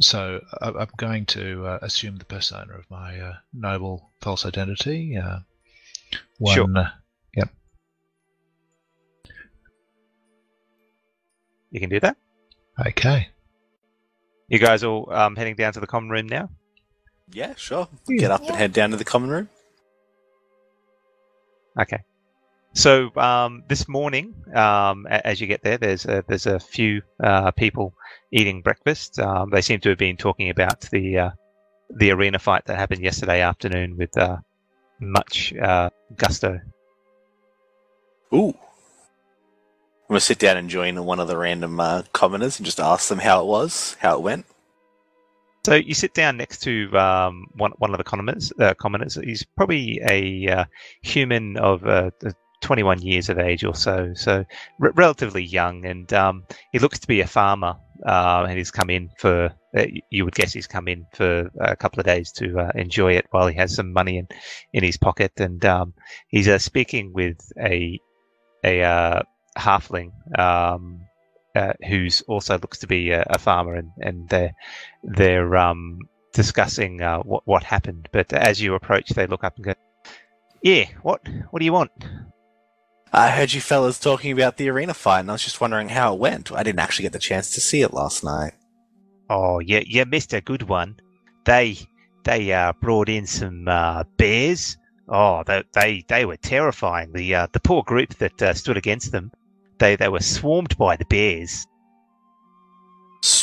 so, 0.00 0.40
I, 0.60 0.68
I'm 0.70 0.88
going 0.96 1.26
to 1.26 1.66
uh, 1.66 1.78
assume 1.82 2.16
the 2.18 2.24
persona 2.24 2.74
of 2.74 2.90
my 2.90 3.18
uh, 3.20 3.34
noble 3.52 4.10
false 4.20 4.44
identity. 4.46 5.16
Uh, 5.16 5.40
one, 6.38 6.54
Sure. 6.54 6.76
uh, 6.76 6.88
You 11.70 11.80
can 11.80 11.88
do 11.88 12.00
that. 12.00 12.16
okay. 12.86 13.28
You 14.48 14.58
guys 14.58 14.84
all 14.84 15.10
um, 15.10 15.36
heading 15.36 15.54
down 15.56 15.72
to 15.72 15.80
the 15.80 15.86
common 15.86 16.10
room 16.10 16.26
now. 16.28 16.50
Yeah, 17.32 17.54
sure. 17.56 17.88
Get 18.06 18.30
up 18.30 18.42
Yeah. 18.42 18.48
and 18.48 18.56
head 18.56 18.72
down 18.74 18.90
to 18.90 18.98
the 18.98 19.04
common 19.04 19.30
room. 19.30 19.48
Okay. 21.80 22.04
So 22.74 23.10
um, 23.16 23.64
this 23.68 23.86
morning, 23.86 24.34
um, 24.54 25.06
as 25.06 25.40
you 25.40 25.46
get 25.46 25.62
there, 25.62 25.76
there's 25.76 26.06
a, 26.06 26.24
there's 26.26 26.46
a 26.46 26.58
few 26.58 27.02
uh, 27.22 27.50
people 27.50 27.92
eating 28.30 28.62
breakfast. 28.62 29.18
Um, 29.18 29.50
they 29.50 29.60
seem 29.60 29.80
to 29.80 29.90
have 29.90 29.98
been 29.98 30.16
talking 30.16 30.48
about 30.48 30.80
the 30.90 31.18
uh, 31.18 31.30
the 31.90 32.10
arena 32.10 32.38
fight 32.38 32.64
that 32.66 32.78
happened 32.78 33.02
yesterday 33.02 33.42
afternoon 33.42 33.98
with 33.98 34.16
uh, 34.16 34.38
much 35.00 35.54
uh, 35.54 35.90
gusto. 36.16 36.60
Ooh. 38.32 38.54
I'm 40.08 40.14
going 40.14 40.18
to 40.18 40.20
sit 40.20 40.38
down 40.38 40.56
and 40.56 40.70
join 40.70 41.02
one 41.04 41.20
of 41.20 41.28
the 41.28 41.36
random 41.36 41.78
uh, 41.78 42.02
commoners 42.12 42.58
and 42.58 42.64
just 42.66 42.80
ask 42.80 43.08
them 43.08 43.18
how 43.18 43.42
it 43.42 43.46
was, 43.46 43.96
how 44.00 44.16
it 44.16 44.22
went. 44.22 44.46
So 45.64 45.74
you 45.74 45.94
sit 45.94 46.12
down 46.14 46.38
next 46.38 46.62
to 46.62 46.90
um, 46.98 47.46
one 47.56 47.72
one 47.78 47.92
of 47.92 47.98
the 47.98 48.04
commoners. 48.04 48.52
Uh, 48.58 48.74
commoners. 48.74 49.16
He's 49.22 49.44
probably 49.44 50.00
a 50.02 50.48
uh, 50.48 50.64
human 51.02 51.56
of 51.58 51.86
uh, 51.86 52.10
21 52.62 53.02
years 53.02 53.28
of 53.28 53.38
age 53.38 53.64
or 53.64 53.74
so, 53.74 54.12
so 54.14 54.44
re- 54.78 54.92
relatively 54.94 55.44
young, 55.44 55.84
and 55.84 56.12
um, 56.12 56.44
he 56.72 56.78
looks 56.78 56.98
to 57.00 57.06
be 57.06 57.20
a 57.20 57.26
farmer 57.26 57.76
uh, 58.06 58.46
and 58.48 58.58
he's 58.58 58.70
come 58.70 58.90
in 58.90 59.10
for. 59.18 59.52
Uh, 59.74 59.86
you 60.10 60.24
would 60.24 60.34
guess 60.34 60.52
he's 60.52 60.66
come 60.66 60.86
in 60.86 61.06
for 61.14 61.50
a 61.60 61.74
couple 61.74 61.98
of 61.98 62.04
days 62.04 62.30
to 62.30 62.58
uh, 62.58 62.70
enjoy 62.74 63.12
it 63.14 63.26
while 63.30 63.46
he 63.46 63.56
has 63.56 63.74
some 63.74 63.92
money 63.92 64.18
in 64.18 64.28
in 64.72 64.82
his 64.82 64.96
pocket, 64.96 65.32
and 65.38 65.64
um, 65.64 65.94
he's 66.28 66.48
uh, 66.48 66.58
speaking 66.58 67.12
with 67.12 67.38
a 67.58 67.98
a 68.64 68.82
uh, 68.82 69.22
halfling 69.56 70.12
um, 70.38 71.00
uh, 71.54 71.72
who's 71.88 72.22
also 72.22 72.54
looks 72.58 72.78
to 72.78 72.86
be 72.86 73.10
a, 73.10 73.22
a 73.30 73.38
farmer, 73.38 73.74
and 73.74 73.90
and 74.00 74.28
they're 74.28 74.54
they're 75.02 75.56
um, 75.56 75.98
discussing 76.34 76.98
what 77.24 77.46
what 77.46 77.64
happened. 77.64 78.08
But 78.12 78.32
as 78.32 78.60
you 78.60 78.74
approach, 78.74 79.10
they 79.10 79.26
look 79.26 79.44
up 79.44 79.56
and 79.56 79.64
go, 79.64 79.74
"Yeah, 80.62 80.86
what 81.02 81.26
what 81.50 81.60
do 81.60 81.64
you 81.64 81.72
want?" 81.72 81.92
I 83.14 83.30
heard 83.30 83.52
you 83.52 83.60
fellas 83.60 83.98
talking 83.98 84.32
about 84.32 84.56
the 84.56 84.70
arena 84.70 84.94
fight, 84.94 85.20
and 85.20 85.30
I 85.30 85.34
was 85.34 85.44
just 85.44 85.60
wondering 85.60 85.90
how 85.90 86.14
it 86.14 86.18
went. 86.18 86.50
I 86.50 86.62
didn't 86.62 86.80
actually 86.80 87.02
get 87.02 87.12
the 87.12 87.18
chance 87.18 87.50
to 87.50 87.60
see 87.60 87.82
it 87.82 87.92
last 87.92 88.24
night. 88.24 88.54
Oh, 89.28 89.58
you 89.58 89.82
you 89.86 90.04
missed 90.06 90.32
a 90.32 90.40
good 90.40 90.62
one. 90.62 90.96
They 91.44 91.78
they 92.24 92.52
uh, 92.52 92.72
brought 92.80 93.08
in 93.08 93.26
some 93.26 93.68
uh, 93.68 94.04
bears. 94.16 94.78
Oh, 95.08 95.42
they, 95.46 95.62
they 95.74 96.04
they 96.08 96.24
were 96.24 96.38
terrifying. 96.38 97.12
The 97.12 97.34
uh, 97.34 97.46
the 97.52 97.60
poor 97.60 97.82
group 97.82 98.14
that 98.14 98.40
uh, 98.40 98.54
stood 98.54 98.78
against 98.78 99.12
them, 99.12 99.30
they 99.78 99.96
they 99.96 100.08
were 100.08 100.20
swarmed 100.20 100.76
by 100.78 100.96
the 100.96 101.04
bears. 101.04 101.66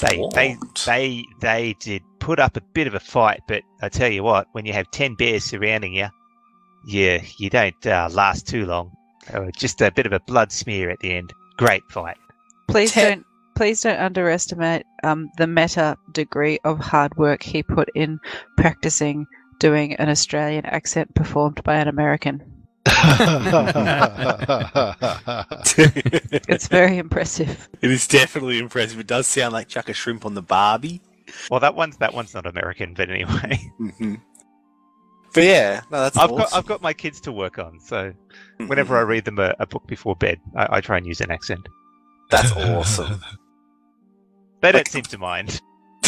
They 0.02 0.24
they 0.34 0.56
Swarmed. 0.56 0.82
they 0.86 1.26
they 1.42 1.76
did 1.80 2.02
put 2.20 2.40
up 2.40 2.58
a 2.58 2.62
bit 2.74 2.88
of 2.88 2.96
a 2.96 3.00
fight, 3.00 3.42
but 3.48 3.62
I 3.82 3.90
tell 3.90 4.10
you 4.12 4.24
what, 4.24 4.48
when 4.54 4.66
you 4.66 4.74
have 4.74 4.90
ten 4.92 5.14
bears 5.14 5.44
surrounding 5.44 5.94
you, 5.94 6.08
yeah, 6.88 7.22
you 7.38 7.52
don't 7.52 7.86
uh, 7.86 8.10
last 8.12 8.48
too 8.48 8.66
long. 8.66 8.92
They 9.32 9.40
were 9.40 9.52
just 9.52 9.82
a 9.82 9.92
bit 9.92 10.06
of 10.06 10.14
a 10.14 10.20
blood 10.22 10.52
smear 10.52 10.90
at 10.90 11.00
the 11.00 11.14
end. 11.14 11.34
Great 11.58 11.84
fight. 11.90 12.18
Please 12.68 12.92
Ten- 12.92 13.10
don't 13.18 13.26
please 13.56 13.82
don't 13.82 14.00
underestimate 14.00 14.86
um, 15.04 15.30
the 15.38 15.46
meta 15.48 15.98
degree 16.14 16.60
of 16.64 16.80
hard 16.80 17.16
work 17.18 17.44
he 17.44 17.62
put 17.62 17.90
in 17.94 18.20
practicing 18.58 19.26
doing 19.60 19.94
an 19.96 20.08
Australian 20.10 20.66
accent 20.66 21.14
performed 21.14 21.62
by 21.64 21.76
an 21.76 21.88
American. 21.90 22.42
It's 26.48 26.68
very 26.68 26.98
impressive. 26.98 27.70
it 27.82 27.92
is 27.92 28.08
definitely 28.08 28.60
impressive. 28.60 29.00
It 29.00 29.08
does 29.08 29.28
sound 29.28 29.54
like 29.54 29.68
chuck 29.68 29.90
a 29.90 29.94
shrimp 29.94 30.26
on 30.26 30.34
the 30.34 30.42
Barbie. 30.42 31.02
Well, 31.52 31.60
that 31.60 31.76
one's 31.76 31.98
that 31.98 32.14
one's 32.14 32.34
not 32.34 32.46
American, 32.46 32.94
but 32.94 33.10
anyway. 33.10 33.60
hmm 33.78 34.16
But 35.34 35.44
yeah, 35.44 35.82
no, 35.92 36.02
that's 36.02 36.18
I've 36.18 36.32
awesome. 36.32 36.38
got 36.38 36.54
I've 36.54 36.66
got 36.66 36.82
my 36.82 36.94
kids 36.94 37.22
to 37.22 37.32
work 37.32 37.60
on, 37.60 37.80
so 37.80 38.14
whenever 38.68 38.98
I 38.98 39.02
read 39.02 39.26
them 39.26 39.40
a, 39.40 39.56
a 39.60 39.68
book 39.68 39.86
before 39.88 40.16
bed, 40.16 40.40
I, 40.56 40.78
I 40.78 40.82
try 40.82 40.98
and 40.98 41.06
use 41.06 41.22
an 41.22 41.32
accent. 41.32 41.68
That's 42.32 42.52
awesome. 42.56 43.22
They 44.62 44.72
don't 44.72 44.88
seem 44.88 45.04
to 45.04 45.18
mind. 45.18 45.62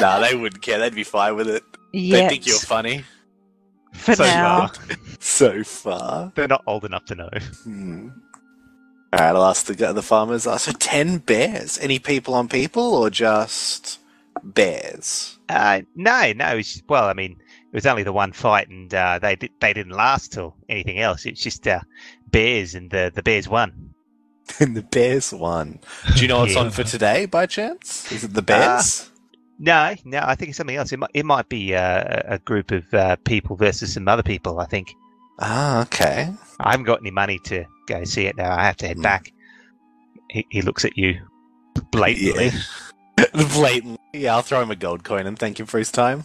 nah, 0.00 0.18
they 0.18 0.34
wouldn't 0.34 0.62
care. 0.62 0.78
They'd 0.78 0.94
be 0.94 1.04
fine 1.04 1.36
with 1.36 1.48
it. 1.48 1.62
They 1.92 2.28
think 2.28 2.46
you're 2.46 2.58
funny. 2.58 3.04
for 3.92 4.16
so 4.16 4.24
now. 4.24 4.66
far. 4.66 4.96
So 5.20 5.62
far. 5.62 6.32
They're 6.34 6.48
not 6.48 6.64
old 6.66 6.84
enough 6.84 7.04
to 7.06 7.14
know. 7.14 7.30
Hmm. 7.62 8.08
All 9.12 9.20
right, 9.20 9.36
I'll 9.36 9.44
ask 9.44 9.66
the 9.66 9.92
the 9.92 10.02
farmers. 10.02 10.42
So 10.42 10.72
ten 10.72 11.18
bears. 11.18 11.78
Any 11.78 12.00
people 12.00 12.34
on 12.34 12.48
people, 12.48 12.94
or 12.94 13.10
just 13.10 14.00
bears? 14.42 15.38
Uh, 15.48 15.82
no, 15.94 16.32
no. 16.34 16.56
It's, 16.56 16.82
well, 16.88 17.04
I 17.04 17.12
mean, 17.12 17.36
it 17.74 17.78
was 17.78 17.86
only 17.86 18.04
the 18.04 18.12
one 18.12 18.30
fight, 18.30 18.68
and 18.68 18.94
uh, 18.94 19.18
they 19.18 19.34
di- 19.34 19.50
they 19.60 19.72
didn't 19.72 19.92
last 19.96 20.32
till 20.32 20.54
anything 20.68 21.00
else. 21.00 21.26
It's 21.26 21.40
just 21.42 21.66
uh, 21.66 21.80
bears, 22.30 22.74
and 22.76 22.88
the 22.90 23.10
the 23.12 23.22
bears 23.22 23.48
won. 23.48 23.90
And 24.60 24.76
the 24.76 24.82
bears 24.82 25.32
won. 25.32 25.80
Do 26.14 26.20
you 26.22 26.28
know 26.28 26.40
what's 26.40 26.52
Yeah. 26.54 26.60
on 26.60 26.70
for 26.70 26.84
today, 26.84 27.24
by 27.26 27.46
chance? 27.46 28.12
Is 28.12 28.24
it 28.24 28.34
the 28.34 28.42
bears? 28.42 29.10
No, 29.58 29.94
no, 30.04 30.20
I 30.22 30.34
think 30.34 30.50
it's 30.50 30.58
something 30.58 30.76
else. 30.76 30.92
It 30.92 30.98
might 30.98 31.10
it 31.14 31.24
might 31.24 31.48
be 31.48 31.74
uh, 31.74 32.22
a 32.26 32.38
group 32.38 32.70
of 32.70 32.92
uh, 32.94 33.16
people 33.24 33.56
versus 33.56 33.94
some 33.94 34.06
other 34.06 34.22
people. 34.22 34.60
I 34.60 34.66
think. 34.66 34.92
ah, 35.40 35.82
okay. 35.82 36.30
I 36.60 36.70
haven't 36.72 36.86
got 36.86 37.00
any 37.00 37.10
money 37.10 37.38
to 37.46 37.64
go 37.86 38.04
see 38.04 38.26
it 38.26 38.36
now. 38.36 38.54
I 38.56 38.64
have 38.64 38.76
to 38.78 38.86
head 38.86 38.96
Hmm. 38.98 39.02
back. 39.02 39.32
He, 40.30 40.46
he 40.50 40.62
looks 40.62 40.84
at 40.84 40.96
you 40.96 41.20
blatantly. 41.90 42.52
Blatantly. 43.32 43.98
Yeah, 44.12 44.34
I'll 44.36 44.42
throw 44.42 44.60
him 44.62 44.70
a 44.70 44.76
gold 44.76 45.02
coin 45.04 45.26
and 45.26 45.38
thank 45.38 45.58
him 45.58 45.66
for 45.66 45.78
his 45.78 45.90
time. 45.90 46.24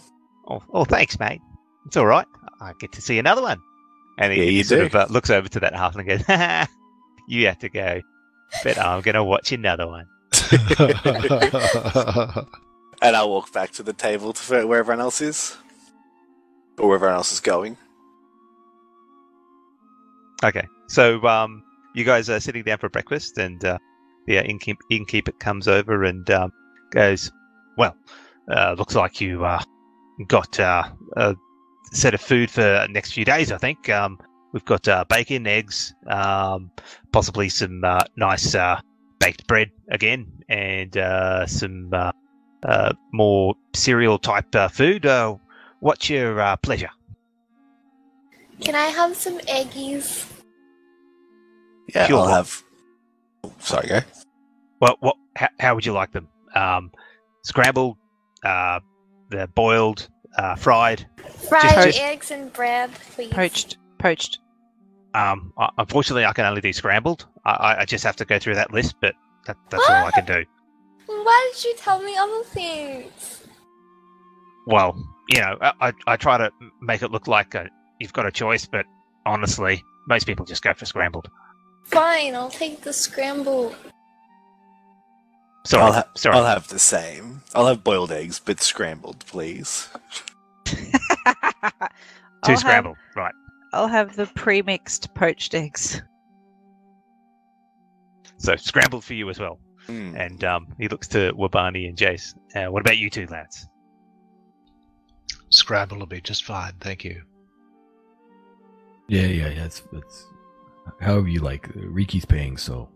Oh, 0.49 0.63
oh, 0.73 0.85
thanks, 0.85 1.19
mate. 1.19 1.41
It's 1.85 1.97
all 1.97 2.05
right. 2.05 2.25
I 2.61 2.73
get 2.79 2.91
to 2.93 3.01
see 3.01 3.19
another 3.19 3.41
one. 3.41 3.59
And 4.17 4.33
he, 4.33 4.39
Yeah, 4.39 4.45
he 4.45 4.57
you 4.57 4.63
sort 4.63 4.79
do. 4.79 4.85
of 4.87 4.95
uh, 4.95 5.07
looks 5.09 5.29
over 5.29 5.47
to 5.47 5.59
that 5.61 5.75
half 5.75 5.95
and 5.95 6.07
goes, 6.07 6.23
"You 7.27 7.47
have 7.47 7.59
to 7.59 7.69
go, 7.69 8.01
but 8.63 8.77
I'm 8.77 9.01
going 9.01 9.15
to 9.15 9.23
watch 9.23 9.51
another 9.51 9.87
one." 9.87 10.07
And 13.01 13.15
I'll 13.15 13.29
walk 13.29 13.53
back 13.53 13.71
to 13.73 13.83
the 13.83 13.93
table 13.93 14.33
to 14.33 14.67
where 14.67 14.79
everyone 14.79 14.99
else 14.99 15.21
is. 15.21 15.55
Or 16.77 16.87
where 16.89 16.95
everyone 16.95 17.15
else 17.15 17.31
is 17.31 17.39
going. 17.39 17.77
Okay, 20.43 20.67
so 20.87 21.21
um, 21.25 21.63
you 21.95 22.03
guys 22.03 22.29
are 22.29 22.39
sitting 22.39 22.63
down 22.63 22.77
for 22.77 22.89
breakfast, 22.89 23.37
and 23.37 23.63
uh, 23.63 23.77
the 24.27 24.39
uh, 24.39 24.43
innkeep, 24.43 24.77
innkeeper 24.89 25.31
comes 25.33 25.67
over 25.67 26.03
and 26.03 26.29
um, 26.29 26.51
goes, 26.91 27.31
"Well, 27.77 27.95
uh, 28.49 28.75
looks 28.77 28.95
like 28.95 29.19
you 29.21 29.45
uh, 29.45 29.61
got 30.27 30.59
uh, 30.59 30.83
a 31.15 31.35
set 31.91 32.13
of 32.13 32.21
food 32.21 32.51
for 32.51 32.61
the 32.61 32.87
next 32.89 33.13
few 33.13 33.25
days. 33.25 33.51
I 33.51 33.57
think 33.57 33.89
um, 33.89 34.19
we've 34.53 34.65
got 34.65 34.87
uh, 34.87 35.05
bacon, 35.09 35.47
eggs, 35.47 35.93
um, 36.07 36.71
possibly 37.11 37.49
some 37.49 37.83
uh, 37.83 38.03
nice 38.15 38.55
uh, 38.55 38.79
baked 39.19 39.47
bread 39.47 39.71
again, 39.89 40.27
and 40.49 40.95
uh, 40.97 41.45
some 41.45 41.89
uh, 41.93 42.11
uh, 42.63 42.93
more 43.13 43.55
cereal 43.73 44.17
type 44.19 44.53
uh, 44.55 44.67
food. 44.67 45.05
Uh, 45.05 45.35
what's 45.79 46.09
your 46.09 46.39
uh, 46.39 46.55
pleasure?" 46.57 46.89
Can 48.61 48.75
I 48.75 48.87
have 48.87 49.15
some 49.15 49.39
eggies? 49.39 50.29
Yeah, 51.95 52.07
Sure. 52.07 52.19
I'll 52.19 52.27
have. 52.27 52.63
Oh, 53.43 53.53
sorry, 53.59 53.87
go. 53.87 53.99
Well, 54.81 54.97
what? 54.99 55.15
How, 55.35 55.47
how 55.59 55.75
would 55.75 55.85
you 55.85 55.93
like 55.93 56.11
them? 56.11 56.27
Um, 56.55 56.91
scrambled, 57.43 57.97
uh, 58.43 58.79
they're 59.29 59.47
boiled, 59.47 60.09
uh, 60.37 60.55
fried. 60.55 61.05
Fried 61.47 61.75
Poached. 61.75 61.99
eggs 61.99 62.31
and 62.31 62.51
bread, 62.53 62.91
please. 63.15 63.31
Poached. 63.31 63.77
Poached. 63.97 64.39
Um, 65.13 65.53
uh, 65.57 65.69
unfortunately, 65.77 66.25
I 66.25 66.33
can 66.33 66.45
only 66.45 66.61
do 66.61 66.71
scrambled. 66.73 67.25
I, 67.45 67.51
I- 67.51 67.79
I 67.81 67.85
just 67.85 68.03
have 68.03 68.15
to 68.17 68.25
go 68.25 68.37
through 68.39 68.55
that 68.55 68.71
list, 68.73 68.95
but 69.01 69.15
that, 69.45 69.57
that's 69.69 69.87
all 69.89 70.05
I 70.05 70.11
can 70.11 70.25
do. 70.25 70.45
Why 71.07 71.51
did 71.53 71.63
you 71.63 71.75
tell 71.77 72.01
me 72.01 72.15
other 72.17 72.43
things? 72.43 73.43
Well, 74.67 74.95
you 75.29 75.39
know, 75.41 75.57
I, 75.61 75.73
I, 75.81 75.93
I 76.07 76.17
try 76.17 76.37
to 76.37 76.51
make 76.81 77.01
it 77.01 77.11
look 77.11 77.27
like 77.27 77.55
uh 77.55 77.65
you've 77.99 78.13
got 78.13 78.25
a 78.27 78.31
choice, 78.31 78.65
but 78.67 78.85
honestly, 79.25 79.83
most 80.07 80.27
people 80.27 80.45
just 80.45 80.61
go 80.61 80.73
for 80.75 80.85
scrambled. 80.85 81.29
Fine, 81.85 82.35
I'll 82.35 82.51
take 82.51 82.81
the 82.81 82.93
scramble. 82.93 83.73
Sorry, 85.65 85.83
I'll, 85.83 85.93
ha- 85.93 86.07
sorry. 86.15 86.35
I'll 86.37 86.45
have 86.45 86.67
the 86.69 86.79
same. 86.79 87.41
I'll 87.53 87.67
have 87.67 87.83
boiled 87.83 88.11
eggs, 88.11 88.39
but 88.39 88.61
scrambled, 88.61 89.25
please. 89.27 89.89
Two 90.65 90.77
I'll 92.43 92.49
have- 92.49 92.59
scrambled, 92.59 92.97
right? 93.15 93.33
I'll 93.73 93.87
have 93.87 94.15
the 94.15 94.25
pre-mixed 94.27 95.13
poached 95.13 95.53
eggs. 95.53 96.01
So 98.37 98.55
scrambled 98.55 99.03
for 99.03 99.13
you 99.13 99.29
as 99.29 99.39
well. 99.39 99.59
Mm. 99.87 100.15
And 100.19 100.43
um, 100.43 100.67
he 100.79 100.87
looks 100.87 101.07
to 101.09 101.33
Wabani 101.33 101.87
and 101.87 101.97
Jace. 101.97 102.33
Uh, 102.55 102.71
what 102.71 102.79
about 102.81 102.97
you 102.97 103.09
two 103.09 103.27
lads? 103.27 103.67
Scramble 105.49 105.97
will 105.99 106.05
be 106.05 106.21
just 106.21 106.45
fine, 106.45 106.73
thank 106.79 107.03
you. 107.03 107.21
Yeah, 109.07 109.23
yeah, 109.27 109.49
yeah. 109.49 109.61
That's, 109.63 109.81
that's 109.91 110.25
however 111.01 111.27
you 111.27 111.39
like. 111.41 111.67
Riki's 111.73 112.25
paying, 112.25 112.57
so 112.57 112.87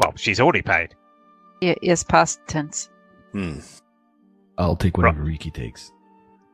Well, 0.00 0.12
she's 0.16 0.40
already 0.40 0.62
paid. 0.62 0.94
Yeah, 1.60 1.74
yes, 1.82 2.02
past 2.02 2.40
tense. 2.48 2.88
Hmm. 3.32 3.60
I'll 4.58 4.76
take 4.76 4.96
whatever 4.96 5.22
Riki 5.22 5.50
takes. 5.50 5.90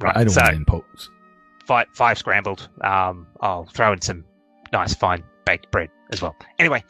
Right. 0.00 0.16
I 0.16 0.20
don't 0.24 0.30
so 0.30 0.40
want 0.40 0.50
to 0.52 0.56
impose. 0.56 1.10
five, 1.66 1.86
five 1.94 2.18
scrambled. 2.18 2.68
Um, 2.82 3.26
I'll 3.40 3.64
throw 3.64 3.92
in 3.92 4.00
some 4.00 4.24
nice 4.72 4.94
fine 4.94 5.24
baked 5.44 5.70
bread 5.70 5.88
as 6.12 6.22
well. 6.22 6.36
Anyway, 6.58 6.84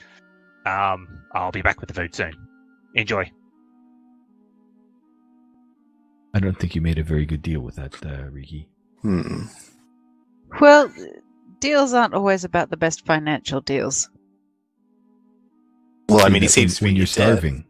um, 0.66 1.22
I'll 1.32 1.52
be 1.52 1.62
back 1.62 1.80
with 1.80 1.88
the 1.88 1.94
food 1.94 2.14
soon. 2.14 2.32
Enjoy. 2.94 3.30
I 6.34 6.40
don't 6.40 6.58
think 6.58 6.74
you 6.74 6.80
made 6.82 6.98
a 6.98 7.02
very 7.02 7.24
good 7.24 7.42
deal 7.42 7.60
with 7.60 7.76
that, 7.76 7.94
uh, 8.04 8.24
Riki. 8.30 8.68
Hmm. 9.02 9.44
Well, 10.60 10.92
deals 11.60 11.94
aren't 11.94 12.14
always 12.14 12.44
about 12.44 12.70
the 12.70 12.76
best 12.76 13.06
financial 13.06 13.60
deals. 13.60 14.10
Well, 16.08 16.24
I 16.24 16.30
mean, 16.30 16.42
he 16.42 16.48
seems 16.48 16.72
when, 16.72 16.76
to 16.76 16.84
be 16.84 16.88
when 16.90 16.96
you're 16.96 17.06
starving. 17.06 17.64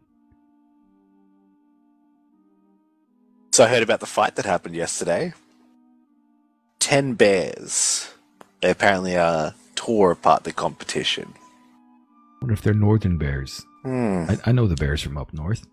So 3.51 3.65
I 3.65 3.67
heard 3.67 3.83
about 3.83 3.99
the 3.99 4.05
fight 4.05 4.35
that 4.35 4.45
happened 4.45 4.75
yesterday. 4.75 5.33
Ten 6.79 7.13
bears. 7.15 8.09
They 8.61 8.71
apparently 8.71 9.15
uh, 9.17 9.51
tore 9.75 10.11
apart 10.11 10.43
the 10.43 10.53
competition. 10.53 11.33
wonder 12.41 12.53
if 12.53 12.61
they're 12.61 12.73
northern 12.73 13.17
bears. 13.17 13.65
Hmm. 13.83 14.25
I, 14.29 14.37
I 14.45 14.51
know 14.51 14.67
the 14.67 14.75
bears 14.75 15.01
from 15.01 15.17
up 15.17 15.33
north. 15.33 15.65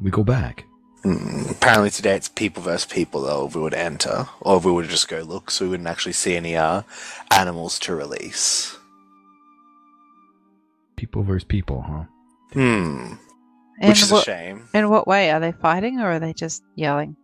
We 0.00 0.10
go 0.10 0.24
back. 0.24 0.64
Hmm. 1.02 1.44
Apparently 1.50 1.90
today 1.90 2.16
it's 2.16 2.28
people 2.28 2.62
versus 2.62 2.90
people 2.90 3.22
though 3.22 3.46
if 3.46 3.54
we 3.54 3.62
would 3.62 3.74
enter. 3.74 4.28
Or 4.40 4.58
if 4.58 4.64
we 4.64 4.72
would 4.72 4.88
just 4.88 5.08
go 5.08 5.20
look 5.20 5.50
so 5.50 5.64
we 5.64 5.70
wouldn't 5.70 5.88
actually 5.88 6.12
see 6.12 6.36
any 6.36 6.56
uh, 6.56 6.82
animals 7.30 7.78
to 7.80 7.94
release. 7.94 8.76
People 11.00 11.22
versus 11.22 11.44
people, 11.44 11.80
huh? 11.80 12.04
Hmm. 12.52 13.14
In 13.80 13.88
Which 13.88 14.02
is 14.02 14.10
a 14.10 14.14
what, 14.16 14.24
shame. 14.26 14.68
in 14.74 14.90
what 14.90 15.08
way? 15.08 15.30
Are 15.30 15.40
they 15.40 15.52
fighting 15.52 15.98
or 15.98 16.10
are 16.10 16.18
they 16.18 16.34
just 16.34 16.62
yelling? 16.76 17.16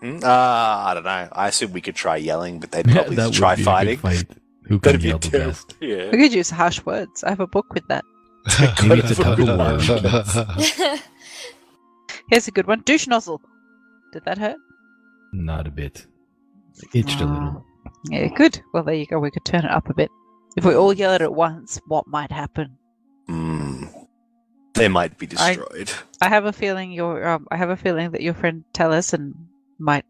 Hmm? 0.00 0.20
Uh, 0.22 0.26
I 0.26 0.94
don't 0.94 1.04
know. 1.04 1.28
I 1.32 1.48
assume 1.48 1.72
we 1.72 1.82
could 1.82 1.96
try 1.96 2.16
yelling, 2.16 2.58
but 2.60 2.72
they'd 2.72 2.86
probably 2.88 3.16
that 3.16 3.34
try 3.34 3.50
would 3.50 3.56
be 3.58 3.62
fighting. 3.64 3.92
A 3.92 3.96
good 3.96 4.16
fight. 4.26 4.38
Who 4.68 4.78
can 4.78 4.92
That'd 4.92 5.02
be 5.02 5.08
yell 5.08 5.18
the 5.18 5.28
terrible. 5.28 5.50
best? 5.50 5.76
Yeah. 5.82 6.10
We 6.10 6.16
could 6.16 6.32
use 6.32 6.48
harsh 6.48 6.82
words. 6.86 7.22
I 7.24 7.28
have 7.28 7.40
a 7.40 7.46
book 7.46 7.74
with 7.74 7.86
that. 7.88 8.06
Maybe 8.86 9.02
it's 9.04 9.10
a 9.18 9.22
tug 9.22 9.38
of. 9.40 11.00
Here's 12.30 12.48
a 12.48 12.52
good 12.52 12.66
one. 12.66 12.80
Douche 12.86 13.06
nozzle. 13.06 13.42
Did 14.14 14.24
that 14.24 14.38
hurt? 14.38 14.56
Not 15.34 15.66
a 15.66 15.70
bit. 15.70 16.06
Itched 16.94 17.20
a 17.20 17.26
little. 17.26 17.66
Yeah, 18.08 18.28
good. 18.28 18.62
Well, 18.72 18.82
there 18.84 18.94
you 18.94 19.04
go. 19.04 19.18
We 19.18 19.30
could 19.30 19.44
turn 19.44 19.66
it 19.66 19.70
up 19.70 19.90
a 19.90 19.94
bit. 19.94 20.10
If 20.56 20.64
we 20.64 20.74
all 20.74 20.92
yell 20.92 21.12
it 21.12 21.22
at 21.22 21.32
once, 21.34 21.80
what 21.86 22.06
might 22.06 22.32
happen? 22.32 22.76
Hmm. 23.26 23.84
They 24.74 24.88
might 24.88 25.18
be 25.18 25.26
destroyed. 25.26 25.90
I 26.20 26.28
have 26.28 26.44
a 26.44 26.52
feeling 26.52 26.92
your 26.92 27.26
um, 27.26 27.46
I 27.50 27.56
have 27.56 27.70
a 27.70 27.76
feeling 27.76 28.10
that 28.12 28.22
your 28.22 28.34
friend 28.34 28.64
Taliesin 28.72 29.34
might 29.78 30.04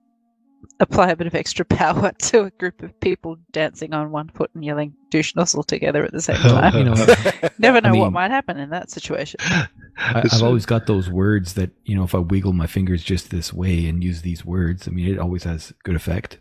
apply 0.79 1.11
a 1.11 1.17
bit 1.17 1.27
of 1.27 1.35
extra 1.35 1.65
power 1.83 2.13
to 2.13 2.45
a 2.45 2.51
group 2.51 2.83
of 2.83 2.99
people 3.01 3.37
dancing 3.53 3.93
on 3.95 4.11
one 4.11 4.29
foot 4.29 4.51
and 4.55 4.65
yelling 4.65 4.95
douche 5.11 5.35
nozzle 5.35 5.63
together 5.63 6.05
at 6.05 6.13
the 6.13 6.21
same 6.21 6.37
time. 6.43 6.77
You 6.77 6.85
know, 6.85 6.95
Never 7.59 7.81
know 7.81 7.91
what 7.95 8.05
mean- 8.07 8.13
might 8.13 8.31
happen 8.31 8.59
in 8.59 8.71
that 8.71 8.91
situation. 8.91 9.41
I, 9.43 9.67
I've 9.99 10.43
always 10.43 10.67
got 10.67 10.87
those 10.87 11.11
words 11.11 11.55
that 11.55 11.71
you 11.85 11.97
know 11.97 12.05
if 12.05 12.15
I 12.15 12.19
wiggle 12.19 12.53
my 12.53 12.67
fingers 12.67 13.03
just 13.03 13.31
this 13.31 13.53
way 13.53 13.87
and 13.87 14.03
use 14.05 14.23
these 14.23 14.45
words, 14.45 14.87
I 14.89 14.93
mean 14.93 15.13
it 15.13 15.19
always 15.19 15.45
has 15.45 15.73
good 15.85 15.97
effect. 15.97 16.39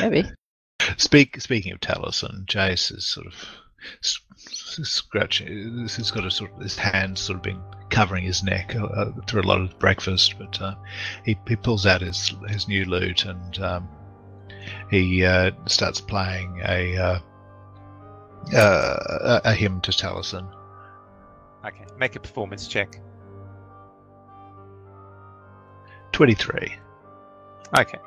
Maybe. 0.00 0.24
Speak, 0.96 1.40
speaking 1.40 1.72
of 1.72 1.80
Taliesin, 1.80 2.44
Jace 2.46 2.96
is 2.96 3.06
sort 3.06 3.26
of 3.26 3.34
scratching. 4.86 5.88
He's 5.88 6.10
got 6.10 6.24
a 6.24 6.30
sort 6.30 6.52
of 6.52 6.60
his 6.60 6.76
hands 6.76 7.20
sort 7.20 7.36
of 7.36 7.42
been 7.42 7.60
covering 7.90 8.24
his 8.24 8.42
neck 8.42 8.74
uh, 8.76 8.84
uh, 8.84 9.12
through 9.26 9.42
a 9.42 9.48
lot 9.48 9.60
of 9.60 9.78
breakfast, 9.78 10.34
but 10.38 10.60
uh, 10.60 10.74
he 11.24 11.36
he 11.48 11.56
pulls 11.56 11.86
out 11.86 12.00
his 12.00 12.34
his 12.48 12.68
new 12.68 12.84
lute 12.84 13.24
and 13.24 13.58
um, 13.60 13.88
he 14.90 15.24
uh, 15.24 15.50
starts 15.66 16.00
playing 16.00 16.60
a 16.64 16.96
uh, 16.96 17.18
uh, 18.54 19.40
a 19.44 19.50
a 19.50 19.54
hymn 19.54 19.80
to 19.82 19.90
Taliesin. 19.90 20.48
Okay, 21.64 21.84
make 21.98 22.16
a 22.16 22.20
performance 22.20 22.68
check. 22.68 23.00
Twenty 26.12 26.34
three. 26.34 26.76
Okay. 27.78 27.98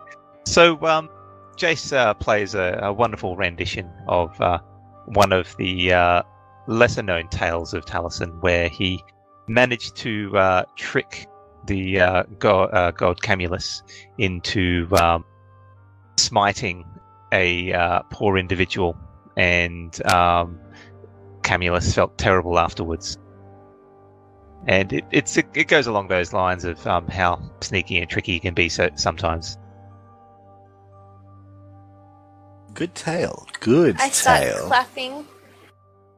So, 0.46 0.84
um, 0.86 1.10
Jace 1.58 1.94
uh, 1.94 2.14
plays 2.14 2.56
a, 2.56 2.80
a 2.84 2.94
wonderful 2.94 3.36
rendition 3.36 3.92
of 4.08 4.40
uh, 4.42 4.60
one 5.06 5.32
of 5.32 5.56
the 5.58 5.94
uh, 5.94 6.24
lesser 6.68 7.04
known 7.04 7.28
tales 7.30 7.74
of 7.74 7.86
Taliesin, 7.86 8.42
where 8.42 8.70
he 8.70 9.04
managed 9.48 9.96
to 9.98 10.36
uh, 10.38 10.64
trick 10.76 11.28
the 11.66 12.00
uh, 12.00 12.24
god, 12.40 12.74
uh, 12.74 12.92
god 12.92 13.22
Camulus 13.22 13.84
into 14.18 14.88
um, 14.96 15.24
smiting 16.18 16.86
a 17.32 18.04
poor 18.12 18.38
individual, 18.38 18.98
and 19.38 20.06
um, 20.06 20.60
Camulus 21.42 21.94
felt 21.94 22.18
terrible 22.18 22.60
afterwards. 22.60 23.18
And 24.66 24.94
it, 24.94 25.04
it, 25.12 25.38
it 25.56 25.68
goes 25.68 25.88
along 25.88 26.08
those 26.08 26.32
lines 26.32 26.64
of 26.64 26.86
um, 26.88 27.08
how 27.08 27.42
sneaky 27.62 27.98
and 27.98 28.10
tricky 28.10 28.34
he 28.34 28.40
can 28.40 28.54
be 28.54 28.70
so 28.70 28.90
sometimes. 28.96 29.58
Good 32.74 32.96
tale. 32.96 33.48
Good 33.60 33.98
I 34.00 34.10
start 34.10 34.44
tale. 34.44 34.68
clapping, 34.68 35.26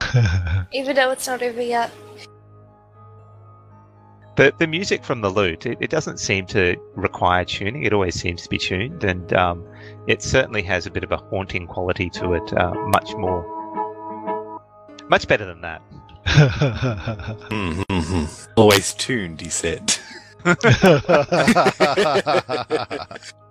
even 0.72 0.96
though 0.96 1.12
it's 1.12 1.28
not 1.28 1.42
over 1.42 1.62
yet. 1.62 1.92
The 4.38 4.54
the 4.58 4.68
music 4.68 5.04
from 5.04 5.22
the 5.22 5.30
lute 5.30 5.66
it, 5.66 5.78
it 5.80 5.90
doesn't 5.90 6.20
seem 6.20 6.46
to 6.48 6.76
require 6.96 7.46
tuning. 7.46 7.84
It 7.84 7.94
always 7.94 8.16
seems 8.16 8.42
to 8.44 8.50
be 8.50 8.58
tuned, 8.58 9.04
and 9.04 9.32
um, 9.34 9.66
it 10.08 10.22
certainly 10.22 10.62
has 10.64 10.86
a 10.86 10.92
bit 10.92 11.04
of 11.04 11.12
a 11.12 11.18
haunting 11.18 11.68
quality 11.68 12.10
to 12.12 12.34
it. 12.34 12.54
Uh, 12.54 12.74
much 12.74 13.14
more, 13.16 14.62
much 15.10 15.28
better 15.28 15.46
than 15.46 15.62
that. 15.62 15.82
Mm-hmm. 16.26 18.26
Always 18.58 18.94
tuned, 18.94 19.42
he 19.42 19.50
said. 19.50 19.98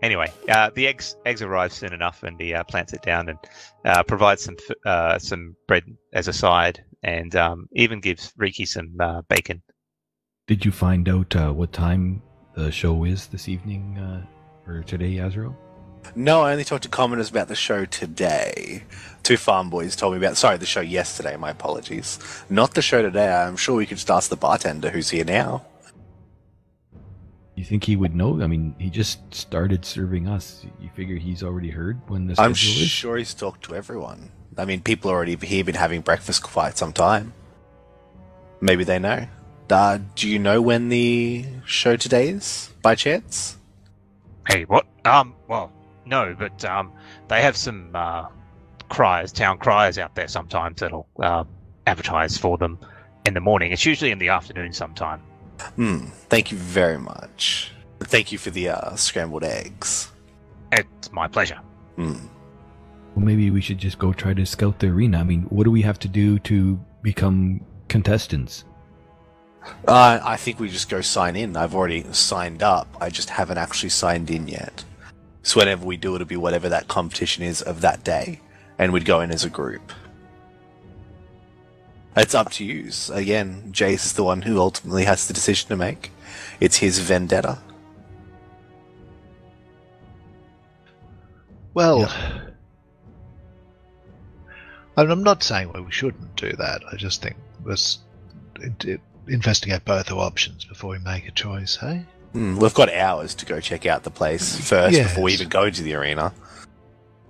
Anyway, 0.00 0.32
uh, 0.48 0.70
the 0.74 0.86
eggs 0.86 1.16
eggs 1.26 1.42
arrive 1.42 1.72
soon 1.72 1.92
enough, 1.92 2.22
and 2.22 2.40
he 2.40 2.54
uh, 2.54 2.62
plants 2.64 2.92
it 2.92 3.02
down 3.02 3.28
and 3.28 3.38
uh, 3.84 4.02
provides 4.04 4.44
some 4.44 4.56
uh, 4.86 5.18
some 5.18 5.56
bread 5.66 5.84
as 6.12 6.28
a 6.28 6.32
side, 6.32 6.84
and 7.02 7.34
um, 7.34 7.68
even 7.72 8.00
gives 8.00 8.32
Riki 8.36 8.64
some 8.64 8.94
uh, 9.00 9.22
bacon. 9.28 9.62
Did 10.46 10.64
you 10.64 10.70
find 10.70 11.08
out 11.08 11.34
uh, 11.34 11.52
what 11.52 11.72
time 11.72 12.22
the 12.54 12.70
show 12.70 13.04
is 13.04 13.26
this 13.26 13.48
evening 13.48 13.98
uh, 13.98 14.70
or 14.70 14.82
today, 14.82 15.18
Azrael? 15.18 15.56
No, 16.14 16.42
I 16.42 16.52
only 16.52 16.64
talked 16.64 16.84
to 16.84 16.88
commoners 16.88 17.30
about 17.30 17.48
the 17.48 17.56
show 17.56 17.84
today. 17.84 18.84
Two 19.22 19.36
farm 19.36 19.68
boys 19.68 19.96
told 19.96 20.14
me 20.14 20.18
about. 20.18 20.36
Sorry, 20.36 20.56
the 20.56 20.64
show 20.64 20.80
yesterday. 20.80 21.36
My 21.36 21.50
apologies. 21.50 22.18
Not 22.48 22.74
the 22.74 22.82
show 22.82 23.02
today. 23.02 23.30
I'm 23.30 23.56
sure 23.56 23.74
we 23.74 23.84
could 23.84 23.98
just 23.98 24.10
ask 24.10 24.30
the 24.30 24.36
bartender 24.36 24.90
who's 24.90 25.10
here 25.10 25.24
now. 25.24 25.66
You 27.58 27.64
think 27.64 27.82
he 27.82 27.96
would 27.96 28.14
know? 28.14 28.40
I 28.40 28.46
mean, 28.46 28.72
he 28.78 28.88
just 28.88 29.34
started 29.34 29.84
serving 29.84 30.28
us. 30.28 30.64
You 30.80 30.88
figure 30.94 31.16
he's 31.16 31.42
already 31.42 31.70
heard 31.70 31.98
when 32.06 32.28
the 32.28 32.40
I'm 32.40 32.54
schedule 32.54 32.82
is? 32.84 32.88
sure 32.88 33.16
he's 33.16 33.34
talked 33.34 33.64
to 33.64 33.74
everyone. 33.74 34.30
I 34.56 34.64
mean, 34.64 34.80
people 34.80 35.10
already 35.10 35.34
here 35.34 35.64
been 35.64 35.74
having 35.74 36.02
breakfast 36.02 36.44
quite 36.44 36.78
some 36.78 36.92
time. 36.92 37.34
Maybe 38.60 38.84
they 38.84 39.00
know. 39.00 39.26
Uh, 39.68 39.98
do 40.14 40.28
you 40.28 40.38
know 40.38 40.62
when 40.62 40.88
the 40.88 41.46
show 41.64 41.96
today 41.96 42.28
is, 42.28 42.70
by 42.80 42.94
chance? 42.94 43.56
Hey, 44.46 44.62
what? 44.62 44.86
Um, 45.04 45.34
well, 45.48 45.72
no, 46.06 46.36
but 46.38 46.64
um, 46.64 46.92
they 47.26 47.42
have 47.42 47.56
some 47.56 47.90
uh, 47.92 48.28
criers, 48.88 49.32
town 49.32 49.58
criers 49.58 49.98
out 49.98 50.14
there 50.14 50.28
sometimes 50.28 50.78
that'll 50.78 51.08
uh, 51.20 51.42
advertise 51.88 52.38
for 52.38 52.56
them 52.56 52.78
in 53.24 53.34
the 53.34 53.40
morning. 53.40 53.72
It's 53.72 53.84
usually 53.84 54.12
in 54.12 54.20
the 54.20 54.28
afternoon 54.28 54.72
sometime. 54.72 55.20
Hmm. 55.76 56.06
Thank 56.28 56.52
you 56.52 56.58
very 56.58 56.98
much. 56.98 57.72
Thank 58.00 58.32
you 58.32 58.38
for 58.38 58.50
the 58.50 58.70
uh, 58.70 58.96
scrambled 58.96 59.44
eggs. 59.44 60.10
It's 60.72 61.12
my 61.12 61.28
pleasure. 61.28 61.60
Hmm. 61.96 62.14
Well, 63.14 63.24
maybe 63.24 63.50
we 63.50 63.60
should 63.60 63.78
just 63.78 63.98
go 63.98 64.12
try 64.12 64.34
to 64.34 64.46
scout 64.46 64.78
the 64.78 64.88
arena. 64.88 65.18
I 65.18 65.24
mean, 65.24 65.42
what 65.50 65.64
do 65.64 65.70
we 65.70 65.82
have 65.82 65.98
to 66.00 66.08
do 66.08 66.38
to 66.40 66.78
become 67.02 67.60
contestants? 67.88 68.64
Uh, 69.86 70.20
I 70.22 70.36
think 70.36 70.60
we 70.60 70.68
just 70.68 70.88
go 70.88 71.00
sign 71.00 71.36
in. 71.36 71.56
I've 71.56 71.74
already 71.74 72.04
signed 72.12 72.62
up. 72.62 72.86
I 73.00 73.10
just 73.10 73.30
haven't 73.30 73.58
actually 73.58 73.90
signed 73.90 74.30
in 74.30 74.48
yet. 74.48 74.84
So 75.42 75.60
whenever 75.60 75.84
we 75.84 75.96
do, 75.96 76.14
it'll 76.14 76.26
be 76.26 76.36
whatever 76.36 76.68
that 76.68 76.88
competition 76.88 77.42
is 77.42 77.62
of 77.62 77.80
that 77.80 78.04
day, 78.04 78.40
and 78.78 78.92
we'd 78.92 79.04
go 79.04 79.20
in 79.20 79.30
as 79.30 79.44
a 79.44 79.50
group. 79.50 79.92
It's 82.18 82.34
up 82.34 82.50
to 82.52 82.64
you. 82.64 82.90
Again, 83.12 83.70
Jace 83.70 84.06
is 84.06 84.12
the 84.14 84.24
one 84.24 84.42
who 84.42 84.58
ultimately 84.58 85.04
has 85.04 85.28
the 85.28 85.34
decision 85.34 85.68
to 85.68 85.76
make. 85.76 86.10
It's 86.60 86.76
his 86.78 86.98
vendetta. 86.98 87.58
Well, 91.74 92.12
and 94.96 95.12
I'm 95.12 95.22
not 95.22 95.44
saying 95.44 95.70
well, 95.72 95.84
we 95.84 95.92
shouldn't 95.92 96.34
do 96.34 96.50
that. 96.58 96.82
I 96.90 96.96
just 96.96 97.22
think 97.22 97.36
let's 97.64 97.98
investigate 99.28 99.84
both 99.84 100.10
our 100.10 100.18
options 100.18 100.64
before 100.64 100.90
we 100.90 100.98
make 100.98 101.28
a 101.28 101.30
choice. 101.30 101.76
Hey, 101.76 102.04
Hmm, 102.32 102.56
we've 102.58 102.74
got 102.74 102.92
hours 102.92 103.34
to 103.36 103.46
go 103.46 103.60
check 103.60 103.86
out 103.86 104.02
the 104.02 104.10
place 104.10 104.56
first 104.68 104.96
Yes. 104.96 105.08
before 105.08 105.24
we 105.24 105.32
even 105.34 105.48
go 105.48 105.70
to 105.70 105.82
the 105.82 105.94
arena. 105.94 106.32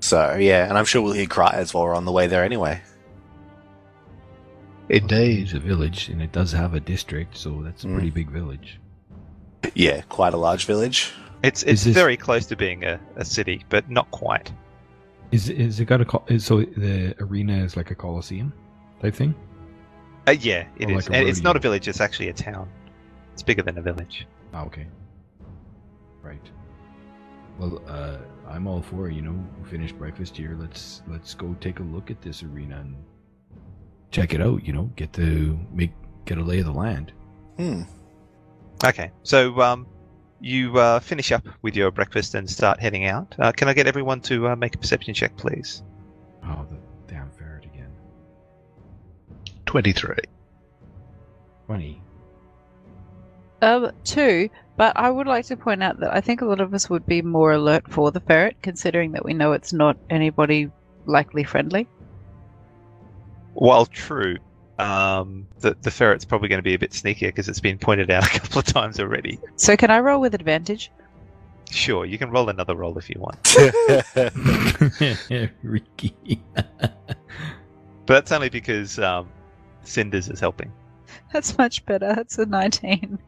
So 0.00 0.36
yeah, 0.36 0.66
and 0.66 0.78
I'm 0.78 0.86
sure 0.86 1.02
we'll 1.02 1.12
hear 1.12 1.26
cries 1.26 1.74
while 1.74 1.84
we're 1.84 1.94
on 1.94 2.06
the 2.06 2.12
way 2.12 2.26
there 2.26 2.42
anyway. 2.42 2.80
Indeed. 4.88 5.42
It's 5.44 5.52
a 5.54 5.58
village, 5.58 6.08
and 6.08 6.22
it 6.22 6.32
does 6.32 6.52
have 6.52 6.74
a 6.74 6.80
district, 6.80 7.36
so 7.36 7.62
that's 7.62 7.84
a 7.84 7.86
Mm. 7.88 7.94
pretty 7.94 8.10
big 8.10 8.30
village. 8.30 8.80
Yeah, 9.74 10.02
quite 10.08 10.34
a 10.34 10.36
large 10.36 10.64
village. 10.66 11.12
It's 11.42 11.62
it's 11.62 11.84
this- 11.84 11.94
very 11.94 12.16
close 12.16 12.46
to 12.46 12.56
being 12.56 12.84
a, 12.84 12.98
a 13.16 13.24
city, 13.24 13.64
but 13.68 13.88
not 13.90 14.10
quite. 14.10 14.52
Is 15.30 15.48
is 15.50 15.78
it 15.78 15.84
got 15.84 16.00
a 16.00 16.04
col- 16.04 16.24
is, 16.28 16.44
so 16.44 16.60
the 16.62 17.14
arena 17.20 17.62
is 17.64 17.76
like 17.76 17.90
a 17.90 17.94
coliseum 17.94 18.52
type 19.02 19.14
thing? 19.14 19.34
Uh, 20.26 20.32
yeah, 20.32 20.66
it 20.78 20.88
Or 20.90 20.98
is. 20.98 21.08
like 21.08 21.14
a 21.16 21.18
and 21.20 21.28
it's 21.28 21.42
not 21.42 21.54
a 21.56 21.58
village; 21.60 21.86
it's 21.88 22.00
actually 22.00 22.28
a 22.28 22.32
town. 22.32 22.68
It's 23.34 23.42
bigger 23.42 23.62
than 23.62 23.78
a 23.78 23.82
village. 23.82 24.26
Ah, 24.54 24.64
okay. 24.64 24.86
Right. 26.22 26.42
Well, 27.58 27.82
uh, 27.88 28.18
I'm 28.48 28.66
all 28.66 28.80
for 28.82 29.08
it, 29.08 29.14
you 29.14 29.22
know. 29.22 29.38
Finish 29.64 29.92
breakfast 29.92 30.36
here. 30.36 30.56
Let's 30.58 31.02
let's 31.08 31.34
go 31.34 31.54
take 31.60 31.80
a 31.80 31.82
look 31.82 32.10
at 32.10 32.20
this 32.22 32.42
arena 32.42 32.78
and 32.80 32.96
check 34.10 34.34
it 34.34 34.40
out. 34.40 34.64
You 34.64 34.72
know, 34.72 34.90
get 34.96 35.12
to 35.14 35.58
make 35.72 35.92
get 36.24 36.38
a 36.38 36.42
lay 36.42 36.60
of 36.60 36.66
the 36.66 36.72
land. 36.72 37.12
Hmm. 37.56 37.82
Okay, 38.84 39.10
so 39.22 39.60
um, 39.60 39.86
you 40.40 40.78
uh, 40.78 41.00
finish 41.00 41.32
up 41.32 41.46
with 41.62 41.74
your 41.74 41.90
breakfast 41.90 42.34
and 42.34 42.48
start 42.48 42.78
heading 42.78 43.06
out. 43.06 43.34
Uh, 43.38 43.52
can 43.52 43.68
I 43.68 43.74
get 43.74 43.86
everyone 43.86 44.20
to 44.22 44.48
uh, 44.48 44.56
make 44.56 44.74
a 44.74 44.78
perception 44.78 45.14
check, 45.14 45.36
please? 45.36 45.82
Oh, 46.44 46.64
the 46.70 46.76
damn 47.12 47.30
ferret 47.32 47.64
again. 47.64 47.90
23. 49.66 50.14
Twenty. 51.66 52.00
Um, 53.60 53.90
two, 54.04 54.48
but 54.76 54.96
I 54.96 55.10
would 55.10 55.26
like 55.26 55.46
to 55.46 55.56
point 55.56 55.82
out 55.82 55.98
that 56.00 56.14
I 56.14 56.20
think 56.20 56.40
a 56.40 56.44
lot 56.44 56.60
of 56.60 56.72
us 56.72 56.88
would 56.88 57.04
be 57.04 57.22
more 57.22 57.52
alert 57.52 57.90
for 57.90 58.12
the 58.12 58.20
ferret, 58.20 58.56
considering 58.62 59.12
that 59.12 59.24
we 59.24 59.34
know 59.34 59.52
it's 59.52 59.72
not 59.72 59.96
anybody 60.08 60.70
likely 61.06 61.42
friendly. 61.42 61.88
While 63.58 63.86
true, 63.86 64.36
um, 64.78 65.48
the 65.58 65.76
the 65.82 65.90
ferret's 65.90 66.24
probably 66.24 66.48
going 66.48 66.60
to 66.60 66.62
be 66.62 66.74
a 66.74 66.78
bit 66.78 66.92
sneakier 66.92 67.28
because 67.28 67.48
it's 67.48 67.58
been 67.58 67.76
pointed 67.76 68.08
out 68.08 68.24
a 68.24 68.28
couple 68.38 68.60
of 68.60 68.66
times 68.66 69.00
already. 69.00 69.40
So 69.56 69.76
can 69.76 69.90
I 69.90 69.98
roll 69.98 70.20
with 70.20 70.32
advantage? 70.34 70.92
Sure, 71.68 72.06
you 72.06 72.18
can 72.18 72.30
roll 72.30 72.48
another 72.48 72.76
roll 72.76 72.96
if 72.96 73.10
you 73.10 73.16
want, 73.18 73.56
Riki. 75.62 76.40
but 76.54 76.94
that's 78.06 78.30
only 78.32 78.48
because 78.48 78.98
um, 79.00 79.28
Cinders 79.82 80.28
is 80.28 80.38
helping. 80.38 80.72
That's 81.32 81.58
much 81.58 81.84
better. 81.84 82.14
That's 82.14 82.38
a 82.38 82.46
19. 82.46 83.18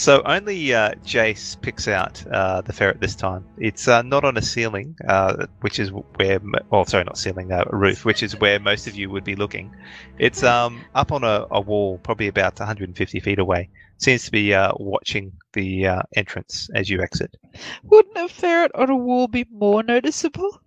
So 0.00 0.22
only 0.24 0.72
uh, 0.72 0.94
Jace 1.04 1.60
picks 1.60 1.86
out 1.86 2.26
uh, 2.28 2.62
the 2.62 2.72
ferret 2.72 3.02
this 3.02 3.14
time. 3.14 3.44
It's 3.58 3.86
uh, 3.86 4.00
not 4.00 4.24
on 4.24 4.38
a 4.38 4.40
ceiling, 4.40 4.96
uh, 5.06 5.44
which 5.60 5.78
is 5.78 5.92
where, 5.92 6.40
well, 6.70 6.86
sorry, 6.86 7.04
not 7.04 7.18
ceiling, 7.18 7.52
uh, 7.52 7.64
a 7.66 7.76
roof, 7.76 8.06
which 8.06 8.22
is 8.22 8.34
where 8.40 8.58
most 8.58 8.86
of 8.86 8.94
you 8.94 9.10
would 9.10 9.24
be 9.24 9.36
looking. 9.36 9.70
It's 10.18 10.42
um, 10.42 10.80
up 10.94 11.12
on 11.12 11.22
a, 11.22 11.46
a 11.50 11.60
wall, 11.60 11.98
probably 11.98 12.28
about 12.28 12.58
150 12.58 13.20
feet 13.20 13.38
away. 13.38 13.68
Seems 13.98 14.24
to 14.24 14.30
be 14.30 14.54
uh, 14.54 14.72
watching 14.78 15.32
the 15.52 15.88
uh, 15.88 16.02
entrance 16.16 16.70
as 16.74 16.88
you 16.88 17.02
exit. 17.02 17.36
Wouldn't 17.82 18.16
a 18.16 18.28
ferret 18.28 18.70
on 18.74 18.88
a 18.88 18.96
wall 18.96 19.28
be 19.28 19.44
more 19.52 19.82
noticeable? 19.82 20.62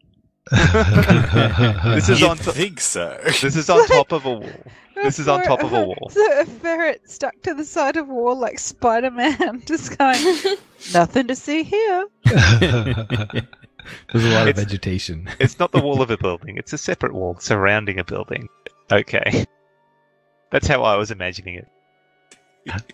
This 0.52 2.10
is 2.10 2.20
You'd 2.22 2.30
on 2.30 2.38
to- 2.38 2.52
think 2.52 2.80
so. 2.82 3.18
This 3.24 3.44
is 3.56 3.70
on 3.70 3.88
top 3.88 4.12
of 4.12 4.26
a 4.26 4.32
wall. 4.32 4.50
This 4.96 5.20
is 5.20 5.28
on 5.28 5.42
top 5.44 5.64
of 5.64 5.74
a 5.74 5.84
wall. 5.84 6.10
So 6.12 6.40
a 6.42 6.46
ferret 6.46 7.10
stuck 7.10 7.42
to 7.44 7.54
the 7.54 7.66
side 7.66 7.98
of 7.98 8.10
a 8.10 8.14
wall 8.14 8.38
like 8.38 8.60
Spider 8.60 9.12
Man, 9.12 9.64
just 9.66 9.98
going, 9.98 10.58
nothing 10.94 11.28
to 11.28 11.36
see 11.36 11.64
here. 11.64 12.08
There's 12.26 14.26
a 14.26 14.30
lot 14.30 14.44
of 14.44 14.48
It's- 14.50 14.64
vegetation. 14.64 15.30
It's 15.40 15.60
not 15.60 15.72
the 15.72 15.82
wall 15.82 16.02
of 16.02 16.12
a 16.12 16.18
building. 16.18 16.58
It's 16.58 16.74
a 16.74 16.78
separate 16.78 17.14
wall 17.14 17.38
surrounding 17.40 18.00
a 18.00 18.04
building. 18.04 18.48
Okay. 18.92 19.46
That's 20.52 20.68
how 20.68 20.84
I 20.84 20.96
was 20.98 21.10
imagining 21.12 21.56
it. 21.56 21.68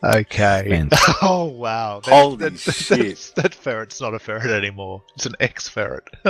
Okay. 0.03 0.65
Fence. 0.69 0.93
Oh 1.21 1.45
wow! 1.45 1.99
That, 2.05 2.11
Holy 2.11 2.35
that, 2.37 2.53
that- 2.65 2.73
shit. 2.73 2.97
that's- 2.97 3.31
That 3.31 3.53
ferret's 3.53 3.99
not 4.01 4.13
a 4.13 4.19
ferret 4.19 4.45
anymore. 4.51 5.03
It's 5.15 5.25
an 5.25 5.35
ex-ferret. 5.39 6.07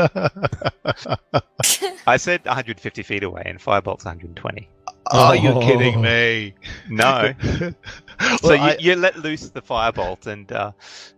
I 2.07 2.17
said 2.17 2.43
150 2.45 3.03
feet 3.03 3.23
away, 3.23 3.43
and 3.45 3.59
Firebolt's 3.59 4.05
120. 4.05 4.67
oh, 5.11 5.33
you're 5.33 5.53
Oh. 5.53 5.59
kidding 5.61 6.01
me! 6.01 6.53
No. 6.89 7.33
well, 8.19 8.37
so 8.39 8.53
you, 8.53 8.59
I, 8.61 8.77
you 8.79 8.95
let 8.95 9.17
loose 9.19 9.49
the 9.49 9.61
firebolt, 9.61 10.25
and 10.27 10.51
uh, 10.51 10.71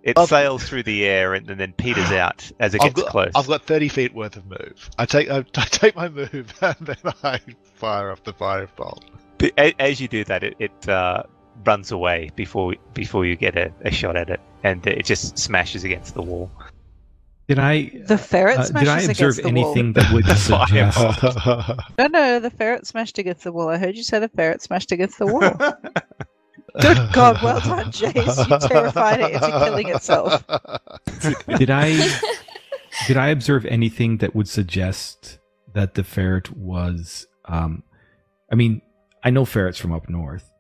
it 0.04 0.18
I've- 0.18 0.28
sails 0.28 0.64
through 0.64 0.84
the 0.84 1.06
air 1.06 1.34
and, 1.34 1.50
and 1.50 1.60
then 1.60 1.74
peters 1.74 2.12
out 2.12 2.50
as 2.60 2.76
it 2.76 2.82
I've 2.82 2.94
gets 2.94 3.04
got, 3.04 3.12
close. 3.12 3.32
I've 3.36 3.48
got 3.48 3.64
30 3.66 3.88
feet 3.90 4.14
worth 4.14 4.36
of 4.38 4.46
move. 4.46 4.90
I 4.98 5.06
take 5.06 5.30
I, 5.30 5.40
I 5.56 5.66
take 5.66 5.96
my 5.96 6.10
move 6.10 6.54
and 6.62 6.76
then 6.82 6.98
I 7.24 7.40
fire 7.76 8.12
off 8.12 8.24
the 8.24 8.34
firebolt. 8.34 9.04
As 9.80 10.00
you 10.00 10.08
do 10.08 10.24
that, 10.26 10.44
it, 10.44 10.56
it 10.60 10.90
uh, 10.90 11.24
runs 11.66 11.92
away 11.92 12.32
before 12.36 12.76
before 12.94 13.26
you 13.26 13.36
get 13.36 13.56
a, 13.58 13.72
a 13.82 13.92
shot 13.92 14.16
at 14.16 14.30
it, 14.30 14.40
and 14.64 14.86
it 14.88 15.06
just 15.06 15.38
smashes 15.38 15.84
against 15.84 16.14
the 16.14 16.22
wall. 16.22 16.52
Did 17.48 17.60
I? 17.60 17.92
The 18.06 18.18
ferret 18.18 18.60
uh, 18.60 18.64
smashes 18.64 18.88
did 18.88 18.90
I 18.90 19.02
observe 19.02 19.36
the 19.38 19.42
wall. 19.44 19.74
anything 19.74 19.94
that 19.94 20.14
would 20.14 20.26
suggest? 20.38 21.98
No, 21.98 22.08
no, 22.08 22.40
the 22.40 22.50
ferret 22.50 22.88
smashed 22.88 23.18
against 23.18 23.44
the 23.44 23.52
wall. 23.52 23.70
I 23.70 23.78
heard 23.78 23.96
you 23.96 24.04
say 24.04 24.20
the 24.20 24.30
ferret 24.30 24.62
smashed 24.62 24.92
against 24.92 25.20
the 25.20 25.28
wall. 25.28 25.42
Good 26.82 27.12
God, 27.12 27.42
well 27.44 27.60
done, 27.60 27.92
Jace. 27.92 28.50
You 28.50 28.70
terrified 28.70 29.20
it 29.20 29.34
into 29.34 29.48
killing 29.48 29.90
itself. 29.90 30.46
did 31.58 31.70
I? 31.70 32.10
Did 33.08 33.18
I 33.18 33.28
observe 33.30 33.66
anything 33.66 34.18
that 34.18 34.36
would 34.36 34.48
suggest 34.48 35.40
that 35.74 35.96
the 35.96 36.04
ferret 36.04 36.56
was? 36.56 37.28
Um, 37.46 37.84
I 38.52 38.56
mean, 38.56 38.82
I 39.24 39.30
know 39.30 39.46
ferrets 39.46 39.78
from 39.78 39.92
up 39.92 40.10
north. 40.10 40.51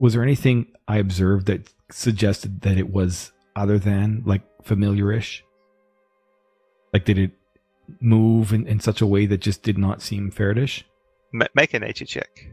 Was 0.00 0.14
there 0.14 0.22
anything 0.22 0.66
I 0.88 0.96
observed 0.96 1.46
that 1.46 1.68
suggested 1.90 2.62
that 2.62 2.78
it 2.78 2.90
was 2.90 3.32
other 3.54 3.78
than 3.78 4.22
like 4.24 4.42
familiarish? 4.64 5.42
Like, 6.92 7.04
did 7.04 7.18
it 7.18 7.32
move 8.00 8.52
in, 8.52 8.66
in 8.66 8.80
such 8.80 9.00
a 9.00 9.06
way 9.06 9.26
that 9.26 9.40
just 9.42 9.62
did 9.62 9.78
not 9.78 10.02
seem 10.02 10.30
ferretish? 10.30 10.84
Ma- 11.32 11.46
make 11.54 11.74
a 11.74 11.78
nature 11.78 12.06
check. 12.06 12.48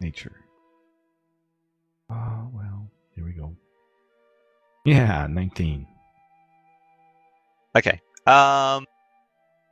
Nature. 0.00 0.40
Oh, 2.08 2.48
well, 2.52 2.88
here 3.14 3.24
we 3.24 3.32
go. 3.32 3.56
Yeah, 4.84 5.26
19. 5.26 5.86
Okay. 7.74 8.00
Um, 8.26 8.86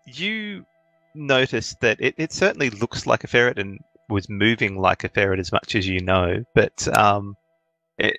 you 0.06 0.66
notice 1.14 1.74
that 1.80 2.00
it, 2.00 2.14
it 2.18 2.32
certainly 2.32 2.70
looks 2.70 3.06
like 3.06 3.24
a 3.24 3.28
ferret 3.28 3.58
and 3.58 3.78
was 4.08 4.28
moving 4.28 4.76
like 4.76 5.04
a 5.04 5.08
ferret 5.08 5.40
as 5.40 5.52
much 5.52 5.74
as 5.74 5.86
you 5.86 6.00
know, 6.00 6.44
but 6.54 6.86
um, 6.96 7.36
it 7.98 8.18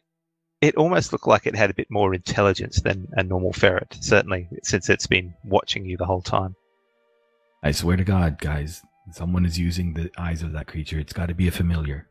it 0.61 0.75
almost 0.75 1.11
looked 1.11 1.27
like 1.27 1.45
it 1.45 1.55
had 1.55 1.69
a 1.69 1.75
bit 1.75 1.91
more 1.91 2.13
intelligence 2.13 2.81
than 2.81 3.07
a 3.13 3.23
normal 3.23 3.53
ferret. 3.53 3.95
Certainly, 3.99 4.47
since 4.63 4.89
it's 4.89 5.07
been 5.07 5.33
watching 5.43 5.85
you 5.85 5.97
the 5.97 6.05
whole 6.05 6.21
time. 6.21 6.55
I 7.61 7.71
swear 7.71 7.97
to 7.97 8.03
God, 8.03 8.39
guys, 8.39 8.81
someone 9.11 9.45
is 9.45 9.59
using 9.59 9.93
the 9.93 10.09
eyes 10.17 10.41
of 10.41 10.53
that 10.53 10.67
creature. 10.67 10.99
It's 10.99 11.13
got 11.13 11.27
to 11.27 11.35
be 11.35 11.47
a 11.47 11.51
familiar. 11.51 12.07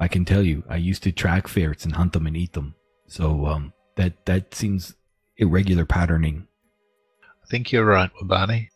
I 0.00 0.08
can 0.08 0.24
tell 0.24 0.42
you, 0.42 0.64
I 0.68 0.76
used 0.76 1.02
to 1.02 1.12
track 1.12 1.46
ferrets 1.46 1.84
and 1.84 1.94
hunt 1.94 2.14
them 2.14 2.26
and 2.26 2.36
eat 2.36 2.54
them. 2.54 2.74
So 3.06 3.46
um, 3.46 3.72
that 3.96 4.24
that 4.26 4.54
seems 4.54 4.94
irregular 5.36 5.84
patterning. 5.84 6.46
I 7.50 7.58
think 7.58 7.72
you're 7.72 7.84
right, 7.84 8.10
Wabani. 8.22 8.68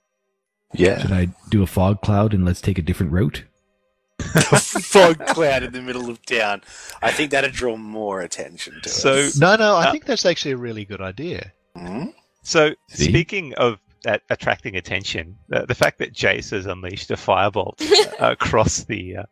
Yeah. 0.72 0.98
Should 1.00 1.12
I 1.12 1.28
do 1.48 1.62
a 1.62 1.66
fog 1.66 2.00
cloud 2.02 2.34
and 2.34 2.44
let's 2.44 2.60
take 2.60 2.76
a 2.76 2.82
different 2.82 3.12
route? 3.12 3.44
a 4.18 4.58
fog 4.58 5.24
cloud 5.26 5.62
in 5.62 5.72
the 5.72 5.80
middle 5.80 6.10
of 6.10 6.20
town. 6.26 6.60
I 7.00 7.12
think 7.12 7.30
that'd 7.30 7.52
draw 7.52 7.76
more 7.76 8.20
attention 8.22 8.80
to 8.82 8.88
So- 8.88 9.12
us. 9.12 9.38
No, 9.38 9.54
no, 9.54 9.76
I 9.76 9.86
Uh, 9.86 9.92
think 9.92 10.06
that's 10.06 10.26
actually 10.26 10.50
a 10.50 10.56
really 10.56 10.84
good 10.84 11.00
idea. 11.00 11.52
Hmm? 11.76 12.06
So, 12.42 12.74
See? 12.88 13.04
speaking 13.10 13.54
of 13.54 13.78
that 14.02 14.22
attracting 14.28 14.74
attention, 14.74 15.38
the, 15.46 15.66
the 15.66 15.74
fact 15.76 15.98
that 16.00 16.12
Jace 16.12 16.50
has 16.50 16.66
unleashed 16.66 17.12
a 17.12 17.14
firebolt 17.14 17.80
across 18.18 18.82
the 18.82 19.18
uh, 19.18 19.22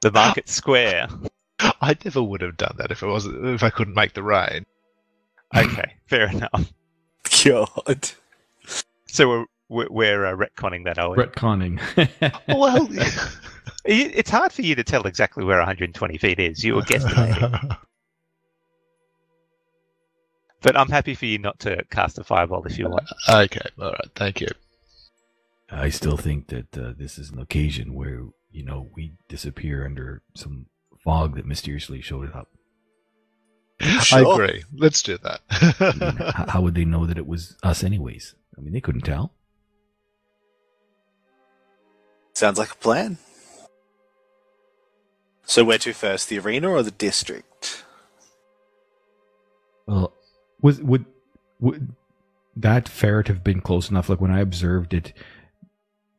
the 0.00 0.10
market 0.10 0.48
square. 0.58 1.06
I 1.60 1.96
never 2.04 2.20
would 2.20 2.40
have 2.40 2.56
done 2.56 2.74
that 2.78 2.90
if 2.90 3.04
it 3.04 3.06
wasn't 3.06 3.46
if 3.46 3.62
I 3.62 3.70
couldn't 3.70 3.94
make 3.94 4.14
the 4.14 4.24
raid. 4.24 4.64
Okay, 5.56 5.94
fair 6.08 6.28
enough. 6.30 6.72
God. 7.44 8.10
So 9.08 9.28
we're 9.28 9.44
we're, 9.68 9.86
we're 9.90 10.26
uh, 10.26 10.34
retconning 10.34 10.84
that, 10.84 10.98
are 10.98 11.10
we? 11.10 11.16
Retconning. 11.18 11.78
Well, 12.48 12.88
It's 13.84 14.30
hard 14.30 14.52
for 14.52 14.62
you 14.62 14.74
to 14.74 14.84
tell 14.84 15.06
exactly 15.06 15.44
where 15.44 15.58
120 15.58 16.18
feet 16.18 16.38
is. 16.38 16.62
You 16.62 16.74
were 16.74 16.82
guesstimating, 16.82 17.72
but 20.62 20.76
I'm 20.76 20.88
happy 20.88 21.14
for 21.14 21.26
you 21.26 21.38
not 21.38 21.58
to 21.60 21.84
cast 21.90 22.18
a 22.18 22.24
fireball 22.24 22.64
if 22.64 22.78
you 22.78 22.88
want. 22.88 23.08
okay, 23.28 23.60
all 23.78 23.92
right, 23.92 24.10
thank 24.14 24.40
you. 24.40 24.48
I 25.70 25.90
still 25.90 26.16
think 26.16 26.48
that 26.48 26.76
uh, 26.76 26.92
this 26.98 27.18
is 27.18 27.30
an 27.30 27.38
occasion 27.38 27.94
where 27.94 28.24
you 28.50 28.64
know 28.64 28.90
we 28.94 29.12
disappear 29.28 29.84
under 29.86 30.22
some 30.34 30.66
fog 31.02 31.36
that 31.36 31.46
mysteriously 31.46 32.00
showed 32.02 32.32
up. 32.34 32.48
I 33.80 34.20
agree. 34.20 34.64
Let's 34.74 35.02
do 35.02 35.18
I 35.24 35.38
mean, 35.50 36.16
that. 36.16 36.46
how 36.48 36.60
would 36.62 36.74
they 36.74 36.84
know 36.84 37.06
that 37.06 37.16
it 37.16 37.26
was 37.26 37.56
us, 37.62 37.84
anyways? 37.84 38.34
I 38.58 38.60
mean, 38.60 38.72
they 38.72 38.80
couldn't 38.80 39.02
tell. 39.02 39.32
Sounds 42.34 42.58
like 42.58 42.72
a 42.72 42.76
plan. 42.76 43.18
So 45.44 45.64
where 45.64 45.78
to 45.78 45.92
first, 45.92 46.28
the 46.28 46.38
arena 46.38 46.68
or 46.68 46.82
the 46.82 46.90
district? 46.90 47.84
Well, 49.86 50.12
was 50.60 50.80
would 50.82 51.06
would 51.60 51.94
that 52.56 52.88
ferret 52.88 53.28
have 53.28 53.42
been 53.42 53.60
close 53.60 53.90
enough? 53.90 54.08
Like 54.08 54.20
when 54.20 54.30
I 54.30 54.40
observed 54.40 54.92
it, 54.92 55.14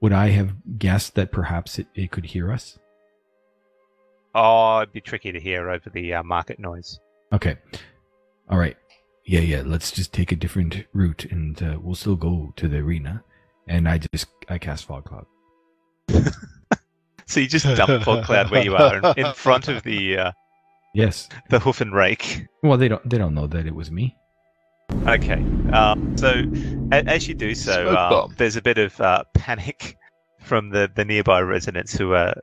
would 0.01 0.13
I 0.13 0.29
have 0.29 0.79
guessed 0.79 1.15
that 1.15 1.31
perhaps 1.31 1.77
it, 1.77 1.87
it 1.93 2.11
could 2.11 2.25
hear 2.25 2.51
us? 2.51 2.79
Oh, 4.33 4.79
it'd 4.81 4.93
be 4.93 5.01
tricky 5.01 5.31
to 5.31 5.39
hear 5.39 5.69
over 5.69 5.89
the 5.89 6.15
uh, 6.15 6.23
market 6.23 6.59
noise. 6.59 6.99
Okay. 7.31 7.57
All 8.49 8.57
right. 8.57 8.77
Yeah, 9.29 9.41
yeah. 9.41 9.61
Let's 9.63 9.91
just 9.91 10.11
take 10.11 10.31
a 10.31 10.35
different 10.35 10.85
route, 10.91 11.25
and 11.25 11.61
uh, 11.61 11.77
we'll 11.79 11.93
still 11.93 12.15
go 12.15 12.51
to 12.55 12.67
the 12.67 12.77
arena. 12.77 13.23
And 13.67 13.87
I 13.87 13.99
just 13.99 14.25
I 14.49 14.57
cast 14.57 14.85
fog 14.85 15.05
cloud. 15.05 15.27
So 17.27 17.39
you 17.39 17.47
just 17.47 17.63
dump 17.77 18.03
fog 18.03 18.25
cloud 18.25 18.49
where 18.49 18.63
you 18.63 18.75
are, 18.75 18.97
in, 18.97 19.27
in 19.27 19.33
front 19.35 19.67
of 19.67 19.83
the 19.83 20.17
uh, 20.17 20.31
Yes. 20.95 21.29
the 21.51 21.59
hoof 21.59 21.79
and 21.79 21.93
rake. 21.93 22.47
Well, 22.63 22.79
they 22.79 22.87
don't 22.87 23.07
they 23.07 23.19
don't 23.19 23.35
know 23.35 23.45
that 23.45 23.67
it 23.67 23.75
was 23.75 23.91
me. 23.91 24.15
Okay. 25.05 25.45
Um, 25.73 26.17
so 26.17 26.29
a- 26.91 27.05
as 27.07 27.27
you 27.27 27.35
do 27.35 27.53
so, 27.53 27.83
Smoke 27.91 27.97
um, 28.29 28.35
there's 28.39 28.55
a 28.55 28.63
bit 28.63 28.79
of 28.79 28.99
uh, 28.99 29.25
panic 29.35 29.95
from 30.41 30.71
the, 30.71 30.89
the 30.95 31.05
nearby 31.05 31.41
residents 31.41 31.95
who 31.95 32.13
are 32.13 32.33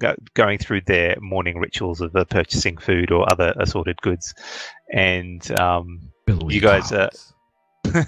go- 0.00 0.16
going 0.32 0.56
through 0.56 0.80
their 0.86 1.14
morning 1.20 1.58
rituals 1.58 2.00
of 2.00 2.16
uh, 2.16 2.24
purchasing 2.24 2.78
food 2.78 3.10
or 3.12 3.30
other 3.30 3.52
assorted 3.58 4.00
goods, 4.00 4.32
and 4.94 5.50
um, 5.60 6.00
Billowing 6.38 6.54
You 6.54 6.60
guys, 6.60 6.92
uh, 6.92 7.10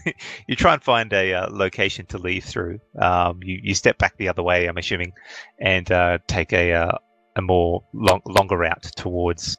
you 0.47 0.57
try 0.57 0.75
and 0.75 0.83
find 0.83 1.13
a 1.13 1.35
uh, 1.35 1.49
location 1.51 2.07
to 2.07 2.19
leave 2.19 2.45
through. 2.45 2.79
Um, 3.01 3.41
you, 3.43 3.61
you 3.63 3.75
step 3.75 3.99
back 3.99 4.17
the 4.17 4.29
other 4.29 4.43
way, 4.43 4.67
I'm 4.67 4.79
assuming, 4.79 5.13
and 5.61 5.91
uh, 5.91 6.19
take 6.27 6.53
a 6.53 6.73
uh, 6.73 6.99
a 7.37 7.43
more 7.43 7.85
long, 7.93 8.21
longer 8.27 8.57
route 8.57 8.91
towards 8.97 9.57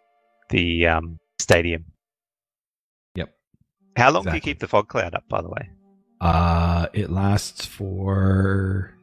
the 0.49 0.87
um, 0.87 1.19
stadium. 1.39 1.85
Yep. 3.15 3.35
How 3.97 4.11
long 4.11 4.23
do 4.23 4.33
you 4.33 4.41
keep 4.41 4.59
the 4.59 4.67
fog 4.67 4.87
cloud 4.87 5.13
up, 5.13 5.23
by 5.29 5.41
the 5.41 5.49
way? 5.49 5.69
Uh, 6.21 6.87
it 6.93 7.09
lasts 7.09 7.65
for 7.65 8.95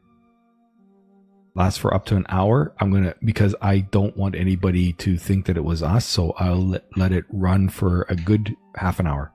lasts 1.55 1.77
for 1.77 1.93
up 1.93 2.05
to 2.05 2.15
an 2.15 2.25
hour. 2.29 2.73
I'm 2.79 2.91
gonna 2.91 3.15
because 3.23 3.55
I 3.61 3.79
don't 3.79 4.17
want 4.17 4.35
anybody 4.35 4.93
to 4.93 5.17
think 5.17 5.45
that 5.45 5.57
it 5.57 5.63
was 5.63 5.83
us, 5.83 6.05
so 6.05 6.33
I'll 6.37 6.65
let, 6.65 6.85
let 6.97 7.11
it 7.11 7.25
run 7.29 7.69
for 7.69 8.05
a 8.09 8.15
good 8.15 8.55
half 8.75 8.99
an 8.99 9.07
hour, 9.07 9.31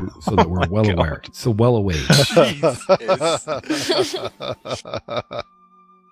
so, 0.20 0.34
we're- 0.34 0.36
so 0.36 0.36
that 0.36 0.46
Oh 0.46 0.48
we're 0.48 0.60
my 0.60 0.68
well 0.68 0.84
God. 0.84 0.98
aware. 0.98 1.22
So 1.32 1.50
well 1.50 1.76
away. 1.76 1.96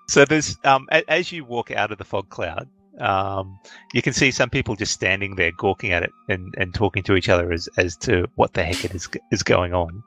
So 0.09 0.25
there's 0.25 0.57
um, 0.65 0.89
a- 0.91 1.09
as 1.09 1.31
you 1.31 1.45
walk 1.45 1.71
out 1.71 1.93
of 1.93 1.99
the 1.99 2.05
fog 2.05 2.31
cloud, 2.31 2.69
um, 2.99 3.61
you 3.95 4.03
can 4.03 4.13
see 4.13 4.33
some 4.33 4.51
people 4.51 4.75
just 4.75 4.93
standing 4.93 5.37
there 5.37 5.53
gawking 5.53 5.93
at 5.93 6.03
it 6.03 6.11
and, 6.29 6.53
and 6.59 6.75
talking 6.75 7.05
to 7.05 7.15
each 7.15 7.29
other 7.29 7.53
as, 7.53 7.69
as 7.77 7.97
to 7.99 8.27
what 8.35 8.53
the 8.55 8.65
heck 8.65 8.85
it 8.85 8.93
is 8.93 9.09
is 9.31 9.45
going 9.45 9.73
on. 9.73 10.03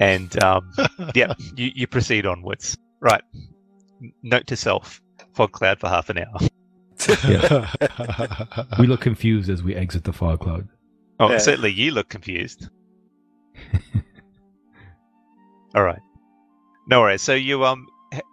And 0.00 0.42
um, 0.44 0.70
yeah, 1.14 1.32
you, 1.56 1.70
you 1.74 1.86
proceed 1.86 2.26
onwards. 2.26 2.76
Right. 3.00 3.22
Note 4.22 4.46
to 4.48 4.56
self: 4.56 5.00
fog 5.34 5.52
cloud 5.52 5.80
for 5.80 5.88
half 5.88 6.10
an 6.10 6.18
hour. 6.18 6.40
we 8.78 8.86
look 8.86 9.00
confused 9.00 9.48
as 9.48 9.62
we 9.62 9.74
exit 9.74 10.04
the 10.04 10.12
fog 10.12 10.40
cloud. 10.40 10.68
Oh, 11.20 11.30
Yeah. 11.30 11.38
certainly 11.38 11.72
you 11.72 11.92
look 11.92 12.08
confused. 12.08 12.68
All 15.74 15.82
right, 15.82 16.00
no 16.88 17.00
worries. 17.00 17.22
So 17.22 17.34
you 17.34 17.64
um 17.64 17.86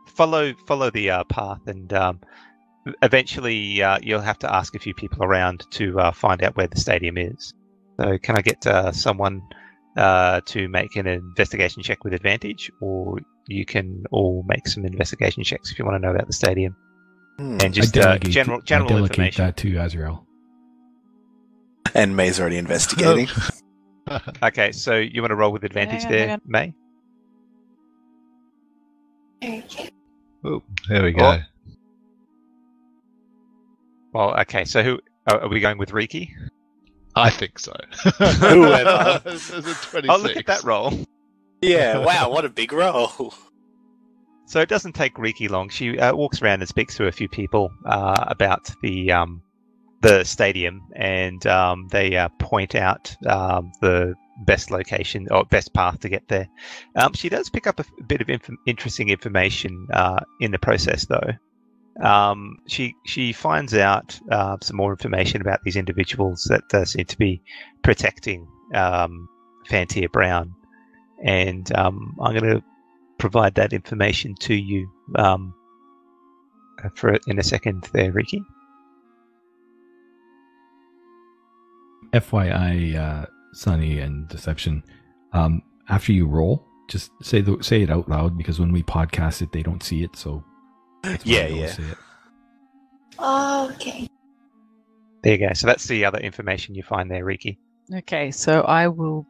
follow 0.07 0.53
follow 0.67 0.89
the 0.91 1.09
uh, 1.11 1.23
path, 1.25 1.61
and 1.67 1.91
um, 1.93 2.19
eventually 3.01 3.81
uh, 3.81 3.97
you'll 4.01 4.19
have 4.21 4.39
to 4.39 4.53
ask 4.53 4.75
a 4.75 4.79
few 4.79 4.93
people 4.93 5.23
around 5.23 5.63
to 5.71 5.97
uh, 5.99 6.11
find 6.11 6.43
out 6.43 6.57
where 6.57 6.67
the 6.67 6.79
stadium 6.79 7.17
is. 7.17 7.53
So 7.99 8.17
can 8.17 8.37
I 8.37 8.41
get 8.41 8.65
uh, 8.67 8.91
someone 8.91 9.41
uh, 9.95 10.41
to 10.47 10.67
make 10.67 10.95
an 10.97 11.07
investigation 11.07 11.81
check 11.81 12.03
with 12.03 12.13
advantage, 12.13 12.69
or 12.81 13.19
you 13.47 13.65
can 13.65 14.03
all 14.11 14.43
make 14.47 14.67
some 14.67 14.85
investigation 14.85 15.43
checks 15.43 15.71
if 15.71 15.79
you 15.79 15.85
want 15.85 15.95
to 15.95 15.99
know 16.05 16.13
about 16.13 16.27
the 16.27 16.33
stadium 16.33 16.75
Hmm. 17.37 17.57
and 17.61 17.73
just 17.73 17.95
I 17.97 18.01
uh, 18.01 18.03
delegate, 18.17 18.31
general 18.33 18.59
I 18.59 18.65
delegate 18.65 18.97
information. 19.09 19.45
that 19.45 19.55
to 19.57 19.77
Azrael. 19.77 20.25
And 21.95 22.15
May's 22.15 22.39
already 22.39 22.57
investigating. 22.57 23.27
Okay, 24.41 24.71
so 24.71 24.95
you 24.95 25.21
want 25.21 25.29
to 25.29 25.35
roll 25.35 25.51
with 25.51 25.63
advantage 25.63 26.01
Hang 26.01 26.11
on, 26.11 26.11
there, 26.11 26.27
hang. 26.29 26.41
May? 29.43 29.53
Okay. 29.59 29.89
Oh, 30.43 30.63
there 30.87 31.03
we 31.03 31.11
go. 31.11 31.39
Well, 34.11 34.39
okay. 34.39 34.65
So 34.65 34.81
who 34.81 34.99
are 35.27 35.41
are 35.41 35.47
we 35.47 35.59
going 35.59 35.77
with 35.77 35.93
Riki? 35.93 36.35
I 37.15 37.29
think 37.29 37.59
so. 37.59 37.73
Whoever. 38.17 39.21
There's 39.23 39.49
a 39.51 39.61
26. 39.75 40.07
Oh, 40.09 40.17
look 40.17 40.37
at 40.37 40.47
that 40.47 40.63
roll. 40.63 40.91
yeah, 41.61 41.99
wow, 41.99 42.31
what 42.31 42.45
a 42.45 42.49
big 42.49 42.71
roll. 42.73 43.33
So 44.47 44.59
it 44.59 44.69
doesn't 44.69 44.93
take 44.93 45.19
Riki 45.19 45.47
long. 45.47 45.69
She 45.69 45.99
uh, 45.99 46.15
walks 46.15 46.41
around 46.41 46.61
and 46.61 46.67
speaks 46.67 46.95
to 46.97 47.05
a 47.05 47.11
few 47.11 47.29
people 47.29 47.69
uh, 47.85 48.25
about 48.27 48.71
the 48.81 49.11
um, 49.11 49.43
the 50.01 50.23
stadium, 50.23 50.81
and 50.95 51.45
um, 51.47 51.87
they 51.91 52.15
uh, 52.15 52.29
point 52.39 52.75
out 52.75 53.15
um, 53.27 53.71
the 53.81 54.15
best 54.45 54.71
location 54.71 55.27
or 55.29 55.43
best 55.45 55.73
path 55.73 55.99
to 55.99 56.09
get 56.09 56.27
there. 56.27 56.47
Um, 56.95 57.13
she 57.13 57.29
does 57.29 57.49
pick 57.49 57.67
up 57.67 57.79
a 57.79 57.85
bit 58.07 58.21
of 58.21 58.29
inf- 58.29 58.49
interesting 58.65 59.09
information 59.09 59.87
uh, 59.91 60.19
in 60.39 60.51
the 60.51 60.59
process, 60.59 61.05
though. 61.05 61.31
Um, 62.01 62.59
she 62.67 62.95
she 63.05 63.33
finds 63.33 63.73
out 63.73 64.17
uh, 64.31 64.57
some 64.61 64.77
more 64.77 64.91
information 64.91 65.41
about 65.41 65.59
these 65.63 65.75
individuals 65.75 66.45
that 66.49 66.73
uh, 66.73 66.85
seem 66.85 67.05
to 67.05 67.17
be 67.17 67.41
protecting 67.83 68.47
um, 68.73 69.27
Fantia 69.69 70.09
Brown, 70.09 70.53
and 71.21 71.69
um, 71.75 72.15
I'm 72.21 72.33
going 72.33 72.55
to 72.55 72.63
provide 73.17 73.55
that 73.55 73.73
information 73.73 74.35
to 74.39 74.53
you 74.53 74.89
um, 75.15 75.53
for 76.95 77.17
in 77.27 77.37
a 77.37 77.43
second, 77.43 77.89
there, 77.91 78.13
Riki. 78.13 78.41
FYI, 82.13 82.95
uh, 82.95 83.25
Sunny 83.53 83.99
and 83.99 84.27
Deception. 84.27 84.83
Um, 85.33 85.61
after 85.89 86.11
you 86.11 86.27
roll, 86.27 86.65
just 86.87 87.11
say 87.21 87.41
the, 87.41 87.57
say 87.61 87.81
it 87.81 87.89
out 87.89 88.09
loud 88.09 88.37
because 88.37 88.59
when 88.59 88.71
we 88.71 88.83
podcast 88.83 89.41
it, 89.41 89.51
they 89.51 89.63
don't 89.63 89.83
see 89.83 90.03
it. 90.03 90.15
So 90.15 90.43
Yeah, 91.23 91.47
yeah. 91.47 91.67
Say 91.67 91.83
it. 91.83 91.97
Oh, 93.19 93.71
okay. 93.75 94.07
There 95.21 95.33
you 95.33 95.47
go. 95.47 95.53
So 95.53 95.67
that's 95.67 95.85
the 95.87 96.05
other 96.05 96.19
information 96.19 96.75
you 96.75 96.83
find 96.83 97.11
there, 97.11 97.25
Riki. 97.25 97.59
Okay, 97.93 98.31
so 98.31 98.61
I 98.61 98.87
will 98.87 99.25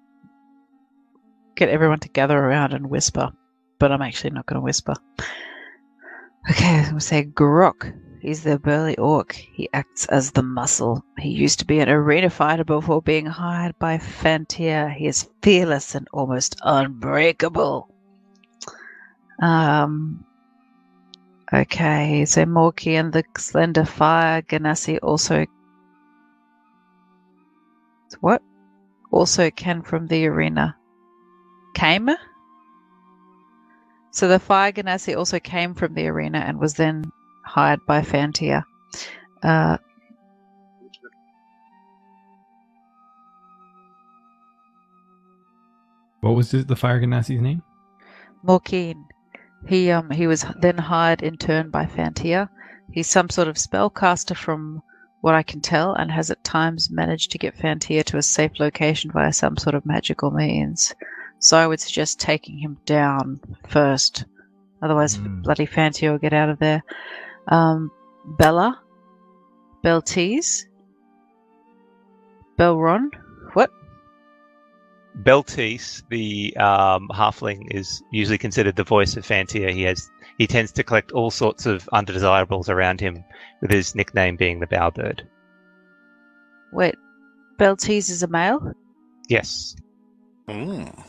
get 1.55 1.69
everyone 1.69 1.99
to 1.99 2.09
gather 2.09 2.37
around 2.37 2.73
and 2.73 2.89
whisper, 2.89 3.31
but 3.79 3.91
I'm 3.91 4.01
actually 4.01 4.31
not 4.31 4.45
going 4.45 4.59
to 4.59 4.63
whisper. 4.63 4.93
Okay, 6.49 6.65
I'm 6.65 6.83
going 6.83 6.95
to 6.95 7.01
say 7.01 7.25
Grok. 7.25 7.93
He's 8.21 8.43
the 8.43 8.59
burly 8.59 8.97
orc. 8.97 9.33
He 9.33 9.69
acts 9.73 10.05
as 10.07 10.31
the 10.31 10.43
muscle. 10.43 11.03
He 11.17 11.29
used 11.29 11.59
to 11.59 11.65
be 11.65 11.79
an 11.79 11.89
arena 11.89 12.29
fighter 12.29 12.63
before 12.63 13.01
being 13.01 13.25
hired 13.25 13.77
by 13.79 13.97
Fantia. 13.97 14.93
He 14.93 15.07
is 15.07 15.29
fearless 15.41 15.95
and 15.95 16.07
almost 16.11 16.57
unbreakable. 16.63 17.87
Um. 19.41 20.25
Okay, 21.51 22.25
so 22.25 22.45
Morky 22.45 22.99
and 22.99 23.11
the 23.11 23.23
Slender 23.37 23.85
Fire 23.85 24.41
Genasi 24.41 24.99
also. 25.01 25.45
What? 28.19 28.41
also 29.11 29.49
can 29.51 29.81
from 29.81 30.07
the 30.07 30.25
arena. 30.27 30.75
Came? 31.73 32.09
So 34.11 34.27
the 34.27 34.39
Fire 34.39 34.71
Genasi 34.71 35.15
also 35.15 35.39
came 35.39 35.73
from 35.73 35.93
the 35.93 36.07
arena 36.07 36.39
and 36.39 36.59
was 36.59 36.75
then 36.75 37.11
hired 37.49 37.85
by 37.85 38.01
Fantia. 38.01 38.63
Uh, 39.43 39.77
What 46.21 46.35
was 46.35 46.51
the, 46.51 46.63
the 46.63 46.75
Fire 46.75 47.01
Genasi's 47.01 47.41
name? 47.41 47.63
Morkeen. 48.45 49.05
He 49.67 49.91
um 49.91 50.09
he 50.11 50.27
was 50.27 50.45
then 50.59 50.77
hired 50.77 51.21
in 51.21 51.37
turn 51.37 51.69
by 51.69 51.85
Fantia. 51.85 52.49
He's 52.91 53.07
some 53.07 53.29
sort 53.29 53.47
of 53.47 53.55
spellcaster 53.55 54.35
from 54.35 54.81
what 55.21 55.35
I 55.35 55.43
can 55.43 55.59
tell, 55.59 55.93
and 55.93 56.09
has 56.11 56.31
at 56.31 56.43
times 56.43 56.89
managed 56.89 57.31
to 57.31 57.37
get 57.37 57.57
Fantia 57.57 58.03
to 58.05 58.17
a 58.17 58.21
safe 58.21 58.59
location 58.59 59.11
via 59.11 59.33
some 59.33 59.57
sort 59.57 59.75
of 59.75 59.85
magical 59.85 60.31
means. 60.31 60.93
So 61.39 61.57
I 61.57 61.67
would 61.67 61.79
suggest 61.81 62.19
taking 62.19 62.57
him 62.57 62.77
down 62.85 63.41
first. 63.67 64.25
Otherwise, 64.81 65.15
Hmm. 65.15 65.41
bloody 65.41 65.67
Fantia 65.67 66.11
will 66.11 66.17
get 66.19 66.33
out 66.33 66.49
of 66.49 66.59
there. 66.59 66.83
Um, 67.49 67.91
Bella, 68.25 68.79
Beltees, 69.83 70.65
Belron. 72.57 73.09
What? 73.53 73.71
Beltis, 75.23 76.03
the 76.09 76.55
um, 76.57 77.09
halfling, 77.11 77.73
is 77.75 78.03
usually 78.11 78.37
considered 78.37 78.75
the 78.75 78.83
voice 78.83 79.17
of 79.17 79.25
Fantia. 79.25 79.71
He 79.73 79.83
has 79.83 80.09
he 80.37 80.47
tends 80.47 80.71
to 80.73 80.83
collect 80.83 81.11
all 81.11 81.31
sorts 81.31 81.65
of 81.65 81.89
undesirables 81.91 82.69
around 82.69 83.01
him, 83.01 83.23
with 83.61 83.71
his 83.71 83.95
nickname 83.95 84.35
being 84.35 84.59
the 84.59 84.67
Bowbird. 84.67 85.27
Wait, 86.71 86.95
Beltees 87.57 88.09
is 88.09 88.23
a 88.23 88.27
male. 88.27 88.73
Yes. 89.27 89.75
Mm. 90.47 91.03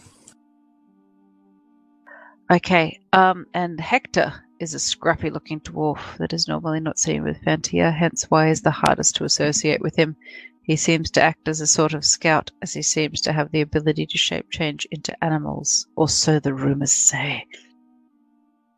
Okay. 2.50 3.00
Um, 3.12 3.46
and 3.54 3.80
Hector 3.80 4.32
is 4.60 4.74
a 4.74 4.78
scrappy 4.78 5.30
looking 5.30 5.60
dwarf 5.60 6.16
that 6.18 6.32
is 6.32 6.46
normally 6.46 6.80
not 6.80 6.98
seen 6.98 7.24
with 7.24 7.40
Fantia, 7.42 7.92
hence 7.92 8.30
why 8.30 8.50
is 8.50 8.60
the 8.60 8.70
hardest 8.70 9.16
to 9.16 9.24
associate 9.24 9.80
with 9.80 9.96
him. 9.96 10.16
He 10.62 10.76
seems 10.76 11.10
to 11.12 11.22
act 11.22 11.48
as 11.48 11.60
a 11.60 11.66
sort 11.66 11.94
of 11.94 12.04
scout, 12.04 12.50
as 12.62 12.74
he 12.74 12.82
seems 12.82 13.20
to 13.22 13.32
have 13.32 13.50
the 13.50 13.62
ability 13.62 14.06
to 14.06 14.18
shape 14.18 14.50
change 14.50 14.86
into 14.90 15.24
animals, 15.24 15.86
or 15.96 16.08
so 16.08 16.38
the 16.38 16.54
rumors 16.54 16.92
say. 16.92 17.46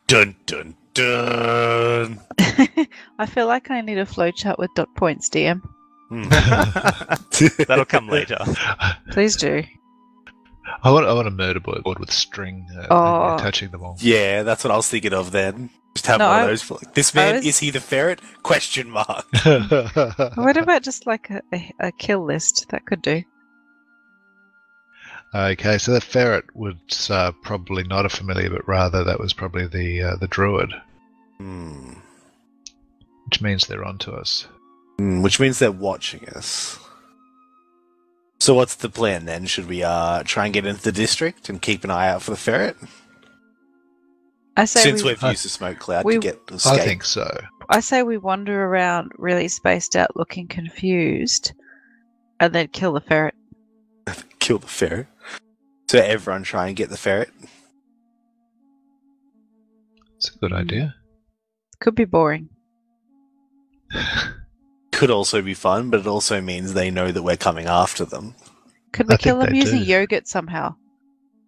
Dun 0.06 0.36
dun 0.46 0.76
dun. 0.94 2.20
I 3.18 3.26
feel 3.26 3.46
like 3.46 3.70
I 3.70 3.80
need 3.80 3.98
a 3.98 4.06
flowchart 4.06 4.58
with 4.58 4.70
dot 4.74 4.88
points, 4.96 5.28
DM. 5.28 5.60
Hmm. 6.08 6.22
That'll 7.68 7.84
come 7.84 8.08
later. 8.08 8.38
Please 9.10 9.36
do. 9.36 9.62
I 10.82 10.90
want 10.90 11.06
I 11.06 11.12
want 11.12 11.28
a 11.28 11.32
murder 11.32 11.60
board 11.60 11.98
with 11.98 12.10
string 12.12 12.66
uh, 12.76 12.86
Oh. 12.90 13.34
attaching 13.36 13.70
them 13.70 13.82
all. 13.82 13.96
Yeah, 14.00 14.42
that's 14.42 14.64
what 14.64 14.70
I 14.70 14.76
was 14.76 14.88
thinking 14.88 15.12
of 15.14 15.30
then. 15.32 15.70
Just 15.94 16.06
have 16.06 16.18
No, 16.20 16.28
one 16.28 16.36
I- 16.36 16.42
of 16.42 16.48
those. 16.48 16.62
For, 16.62 16.74
like, 16.74 16.94
this 16.94 17.14
man 17.14 17.36
was- 17.36 17.46
is 17.46 17.58
he 17.58 17.70
the 17.70 17.80
ferret? 17.80 18.20
Question 18.42 18.90
mark. 18.90 19.26
What 20.36 20.56
about 20.56 20.82
just 20.82 21.06
like 21.06 21.28
a, 21.30 21.42
a, 21.52 21.72
a 21.80 21.92
kill 21.92 22.24
list? 22.24 22.66
That 22.70 22.86
could 22.86 23.02
do. 23.02 23.22
okay, 25.34 25.78
so 25.78 25.92
the 25.92 26.00
ferret 26.00 26.44
was 26.54 27.10
uh, 27.10 27.32
probably 27.42 27.84
not 27.84 28.06
a 28.06 28.08
familiar, 28.10 28.50
but 28.50 28.66
rather 28.68 29.04
that 29.04 29.20
was 29.20 29.32
probably 29.32 29.66
the 29.66 30.02
uh, 30.02 30.16
the 30.16 30.28
druid, 30.28 30.72
Hmm. 31.38 31.94
which 33.26 33.40
means 33.42 33.66
they're 33.66 33.84
onto 33.84 34.12
us. 34.12 34.46
Hmm, 34.98 35.22
which 35.22 35.40
means 35.40 35.58
they're 35.58 35.72
watching 35.72 36.28
us. 36.30 36.78
So 38.42 38.54
what's 38.54 38.74
the 38.74 38.88
plan 38.88 39.24
then? 39.24 39.46
Should 39.46 39.68
we 39.68 39.84
uh 39.84 40.24
try 40.24 40.46
and 40.46 40.52
get 40.52 40.66
into 40.66 40.82
the 40.82 40.90
district 40.90 41.48
and 41.48 41.62
keep 41.62 41.84
an 41.84 41.90
eye 41.90 42.08
out 42.08 42.22
for 42.22 42.32
the 42.32 42.36
ferret? 42.36 42.76
I 44.56 44.64
say 44.64 44.80
Since 44.82 45.04
we, 45.04 45.10
we've 45.12 45.22
I- 45.22 45.30
used 45.30 45.44
the 45.44 45.48
smoke 45.48 45.78
cloud 45.78 46.04
we- 46.04 46.14
to 46.14 46.18
get 46.18 46.40
escape. 46.50 46.72
I 46.72 46.78
think 46.78 47.04
so. 47.04 47.30
I 47.70 47.78
say 47.78 48.02
we 48.02 48.18
wander 48.18 48.64
around 48.64 49.12
really 49.16 49.46
spaced 49.46 49.94
out, 49.94 50.16
looking 50.16 50.48
confused, 50.48 51.52
and 52.40 52.52
then 52.52 52.66
kill 52.66 52.94
the 52.94 53.00
ferret. 53.00 53.36
kill 54.40 54.58
the 54.58 54.66
ferret. 54.66 55.06
So 55.88 56.00
everyone 56.00 56.42
try 56.42 56.66
and 56.66 56.74
get 56.74 56.90
the 56.90 56.98
ferret. 56.98 57.30
It's 60.16 60.34
a 60.34 60.38
good 60.38 60.52
idea. 60.52 60.96
Could 61.80 61.94
be 61.94 62.06
boring. 62.06 62.48
Could 65.02 65.10
also 65.10 65.42
be 65.42 65.54
fun, 65.54 65.90
but 65.90 65.98
it 65.98 66.06
also 66.06 66.40
means 66.40 66.74
they 66.74 66.88
know 66.88 67.10
that 67.10 67.24
we're 67.24 67.36
coming 67.36 67.66
after 67.66 68.04
them. 68.04 68.36
Could 68.92 69.08
we 69.08 69.14
I 69.14 69.16
kill 69.16 69.40
them 69.40 69.52
using 69.52 69.80
do. 69.80 69.84
yogurt 69.84 70.28
somehow? 70.28 70.76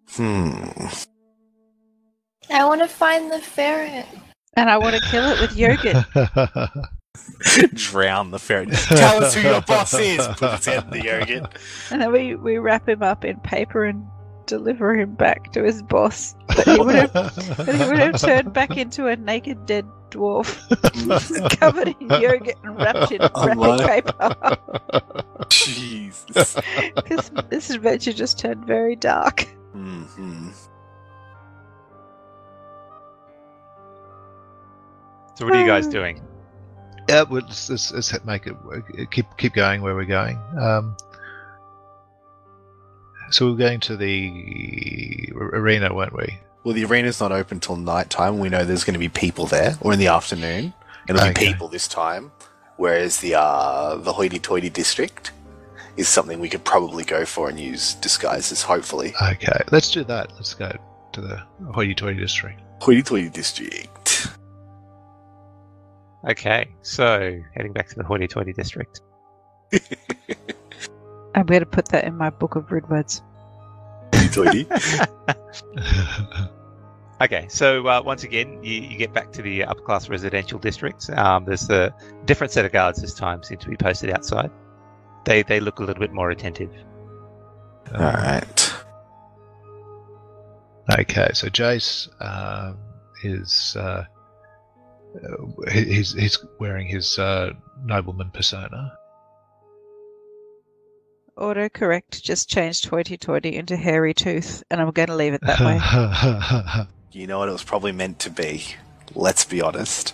Hmm. 0.09 0.67
I 2.49 2.65
want 2.65 2.81
to 2.81 2.89
find 2.89 3.31
the 3.31 3.39
ferret. 3.39 4.07
And 4.57 4.69
I 4.69 4.77
want 4.77 4.97
to 4.97 5.01
kill 5.09 5.23
it 5.29 5.39
with 5.39 5.55
yogurt. 5.55 6.05
Drown 7.75 8.31
the 8.31 8.39
ferret. 8.39 8.73
Tell 8.73 9.23
us 9.23 9.33
who 9.33 9.47
your 9.47 9.61
boss 9.61 9.93
is. 9.93 10.27
Put 10.27 10.57
his 10.57 10.65
head 10.65 10.83
in 10.83 10.89
the 10.89 11.05
yogurt. 11.05 11.57
And 11.91 12.01
then 12.01 12.11
we, 12.11 12.35
we 12.35 12.57
wrap 12.57 12.89
him 12.89 13.03
up 13.03 13.23
in 13.23 13.39
paper 13.39 13.85
and 13.85 14.05
deliver 14.45 14.95
him 14.95 15.15
back 15.15 15.51
to 15.53 15.63
his 15.63 15.81
boss. 15.81 16.35
But 16.47 16.65
he 16.67 16.79
would 16.79 16.95
have, 16.95 17.13
but 17.13 17.75
he 17.75 17.85
would 17.85 17.99
have 17.99 18.19
turned 18.21 18.53
back 18.53 18.77
into 18.77 19.07
a 19.07 19.15
naked 19.15 19.65
dead 19.65 19.85
dwarf 20.11 20.55
covered 21.59 21.89
in 21.99 22.09
yogurt 22.21 22.55
and 22.63 22.77
wrapped 22.77 23.11
in 23.11 23.21
wrapping 23.35 23.57
my. 23.57 24.01
paper. 24.01 24.57
Jesus. 25.49 26.55
Because 26.95 27.29
this 27.49 27.69
adventure 27.69 28.13
just 28.13 28.39
turned 28.39 28.65
very 28.65 28.95
dark. 28.95 29.41
hmm 29.73 30.49
So 35.35 35.45
what 35.45 35.53
are 35.53 35.59
you 35.59 35.67
guys 35.67 35.87
doing? 35.87 36.21
Yeah, 37.09 37.23
well, 37.23 37.41
let's, 37.45 37.69
let's, 37.69 37.91
let's 37.91 38.25
make 38.25 38.47
it 38.47 38.55
keep 39.11 39.25
keep 39.37 39.53
going 39.53 39.81
where 39.81 39.93
we're 39.93 40.05
going. 40.05 40.37
Um, 40.57 40.95
so 43.31 43.49
we're 43.51 43.57
going 43.57 43.79
to 43.81 43.95
the 43.97 45.31
arena, 45.35 45.93
weren't 45.93 46.15
we? 46.15 46.37
Well, 46.63 46.73
the 46.73 46.85
arena's 46.85 47.19
not 47.19 47.31
open 47.31 47.59
till 47.59 47.75
night 47.75 48.09
time. 48.09 48.39
We 48.39 48.49
know 48.49 48.65
there's 48.65 48.83
going 48.83 48.93
to 48.95 48.99
be 48.99 49.09
people 49.09 49.45
there, 49.45 49.75
or 49.81 49.93
in 49.93 49.99
the 49.99 50.07
afternoon. 50.07 50.73
It'll 51.07 51.27
be 51.27 51.33
people 51.33 51.67
this 51.67 51.87
time. 51.87 52.31
Whereas 52.77 53.19
the 53.19 53.35
uh, 53.35 53.95
the 53.97 54.11
hoity-toity 54.11 54.69
district 54.71 55.31
is 55.95 56.07
something 56.09 56.39
we 56.39 56.49
could 56.49 56.63
probably 56.65 57.03
go 57.05 57.23
for 57.23 57.47
and 57.49 57.59
use 57.59 57.93
disguises. 57.95 58.61
Hopefully, 58.63 59.13
Okay, 59.21 59.61
let's 59.71 59.91
do 59.91 60.03
that. 60.05 60.33
Let's 60.33 60.53
go 60.55 60.75
to 61.13 61.21
the 61.21 61.41
hoity-toity 61.73 62.19
district. 62.19 62.59
hoity-toity 62.81 63.29
district. 63.29 64.27
Okay, 66.27 66.67
so 66.81 67.39
heading 67.55 67.71
back 67.71 67.87
to 67.89 67.95
the 67.95 68.03
hoity-toity 68.03 68.53
district. 68.53 68.99
I'm 71.35 71.45
going 71.45 71.59
to 71.59 71.65
put 71.65 71.89
that 71.89 72.05
in 72.05 72.17
my 72.17 72.31
book 72.31 72.55
of 72.55 72.71
rude 72.71 72.89
words. 72.89 73.21
Okay, 77.21 77.47
so 77.47 77.87
uh, 77.87 78.01
once 78.03 78.23
again, 78.23 78.61
you, 78.61 78.81
you 78.81 78.97
get 78.97 79.13
back 79.13 79.31
to 79.33 79.41
the 79.41 79.63
upper 79.63 79.79
class 79.79 80.09
residential 80.09 80.59
district. 80.59 81.09
Um, 81.11 81.45
there's 81.45 81.69
a 81.69 81.95
different 82.25 82.51
set 82.51 82.65
of 82.65 82.73
guards 82.73 83.01
this 83.01 83.13
time, 83.13 83.41
seem 83.41 83.57
to 83.59 83.69
be 83.69 83.77
posted 83.77 84.09
outside. 84.09 84.51
They 85.23 85.41
they 85.41 85.61
look 85.61 85.79
a 85.79 85.83
little 85.83 86.01
bit 86.01 86.11
more 86.11 86.31
attentive. 86.31 86.71
All 87.93 88.01
right. 88.01 88.73
Okay, 90.99 91.29
so 91.33 91.47
Jace 91.47 92.09
um, 92.21 92.77
is 93.23 93.77
uh, 93.79 94.03
uh, 95.15 95.71
he's 95.71 96.13
he's 96.13 96.37
wearing 96.59 96.85
his 96.85 97.17
uh, 97.17 97.53
nobleman 97.85 98.29
persona. 98.31 98.97
Autocorrect 101.37 102.21
just 102.21 102.49
changed 102.49 102.85
Hoity 102.85 103.17
Toity 103.17 103.55
into 103.55 103.75
Hairy 103.75 104.13
Tooth, 104.13 104.63
and 104.71 104.79
I'm 104.79 104.91
going 104.91 105.07
to 105.09 105.15
leave 105.15 105.33
it 105.33 105.41
that 105.41 105.59
way. 105.59 106.87
You 107.15 107.27
know 107.27 107.39
what 107.39 107.47
it 107.47 107.53
was 107.53 107.63
probably 107.63 107.93
meant 107.93 108.19
to 108.19 108.29
be. 108.29 108.65
Let's 109.13 109.45
be 109.45 109.61
honest. 109.61 110.13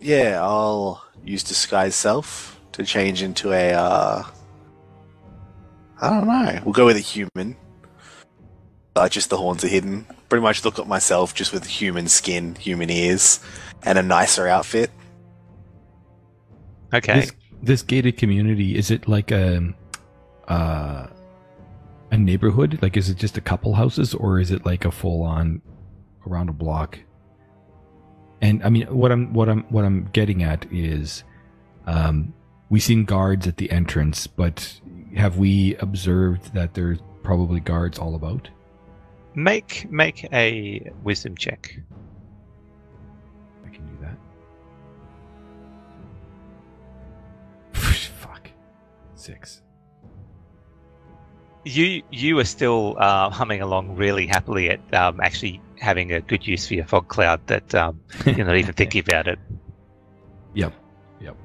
Yeah, 0.00 0.38
I'll 0.42 1.04
use 1.22 1.42
disguise 1.42 1.94
self 1.94 2.58
to 2.72 2.82
change 2.82 3.20
into 3.22 3.52
a. 3.52 3.74
Uh, 3.74 4.22
I 6.00 6.08
don't 6.08 6.26
know. 6.26 6.62
We'll 6.64 6.72
go 6.72 6.86
with 6.86 6.96
a 6.96 7.00
human. 7.00 7.56
Uh, 8.96 9.06
just 9.10 9.28
the 9.28 9.36
horns 9.36 9.62
are 9.64 9.68
hidden. 9.68 10.06
Pretty 10.30 10.42
much 10.42 10.64
look 10.64 10.78
at 10.78 10.86
myself 10.86 11.34
just 11.34 11.52
with 11.52 11.66
human 11.66 12.08
skin, 12.08 12.54
human 12.54 12.88
ears, 12.88 13.38
and 13.82 13.98
a 13.98 14.02
nicer 14.02 14.48
outfit. 14.48 14.90
Okay, 16.94 17.20
This, 17.20 17.32
this 17.62 17.82
gated 17.82 18.16
community 18.16 18.76
is 18.76 18.90
it 18.90 19.08
like 19.08 19.30
a 19.30 19.74
uh, 20.48 21.06
a 22.10 22.16
neighborhood? 22.16 22.78
Like, 22.80 22.96
is 22.96 23.10
it 23.10 23.16
just 23.16 23.36
a 23.36 23.40
couple 23.40 23.74
houses, 23.74 24.14
or 24.14 24.40
is 24.40 24.50
it 24.50 24.64
like 24.64 24.84
a 24.84 24.90
full 24.90 25.22
on 25.22 25.60
around 26.26 26.48
a 26.48 26.52
block? 26.52 26.98
And 28.40 28.62
I 28.62 28.68
mean, 28.68 28.86
what 28.86 29.12
I'm 29.12 29.32
what 29.32 29.48
I'm 29.48 29.64
what 29.64 29.84
I'm 29.84 30.08
getting 30.12 30.42
at 30.42 30.66
is, 30.72 31.24
um, 31.86 32.32
we 32.70 32.80
seen 32.80 33.04
guards 33.04 33.46
at 33.46 33.56
the 33.56 33.70
entrance, 33.70 34.26
but 34.26 34.80
have 35.16 35.38
we 35.38 35.74
observed 35.76 36.54
that 36.54 36.74
there's 36.74 36.98
probably 37.22 37.60
guards 37.60 37.98
all 37.98 38.14
about? 38.14 38.48
make 39.38 39.90
make 39.90 40.24
a 40.32 40.90
wisdom 41.04 41.36
check. 41.36 41.78
Fuck. 48.20 48.50
Six. 49.14 49.62
You 51.64 52.02
you 52.10 52.38
are 52.38 52.44
still 52.44 52.96
uh, 52.98 53.30
humming 53.30 53.60
along 53.60 53.96
really 53.96 54.26
happily 54.26 54.70
at 54.70 54.94
um, 54.94 55.20
actually 55.20 55.60
having 55.78 56.12
a 56.12 56.20
good 56.20 56.46
use 56.46 56.66
for 56.66 56.74
your 56.74 56.86
fog 56.86 57.08
cloud. 57.08 57.40
That 57.46 57.74
um, 57.74 58.00
you're 58.24 58.46
not 58.46 58.56
even 58.56 58.72
thinking 58.80 59.00
about 59.06 59.28
it. 59.28 59.38
Yep. 60.54 60.72
Yep. 61.20 61.36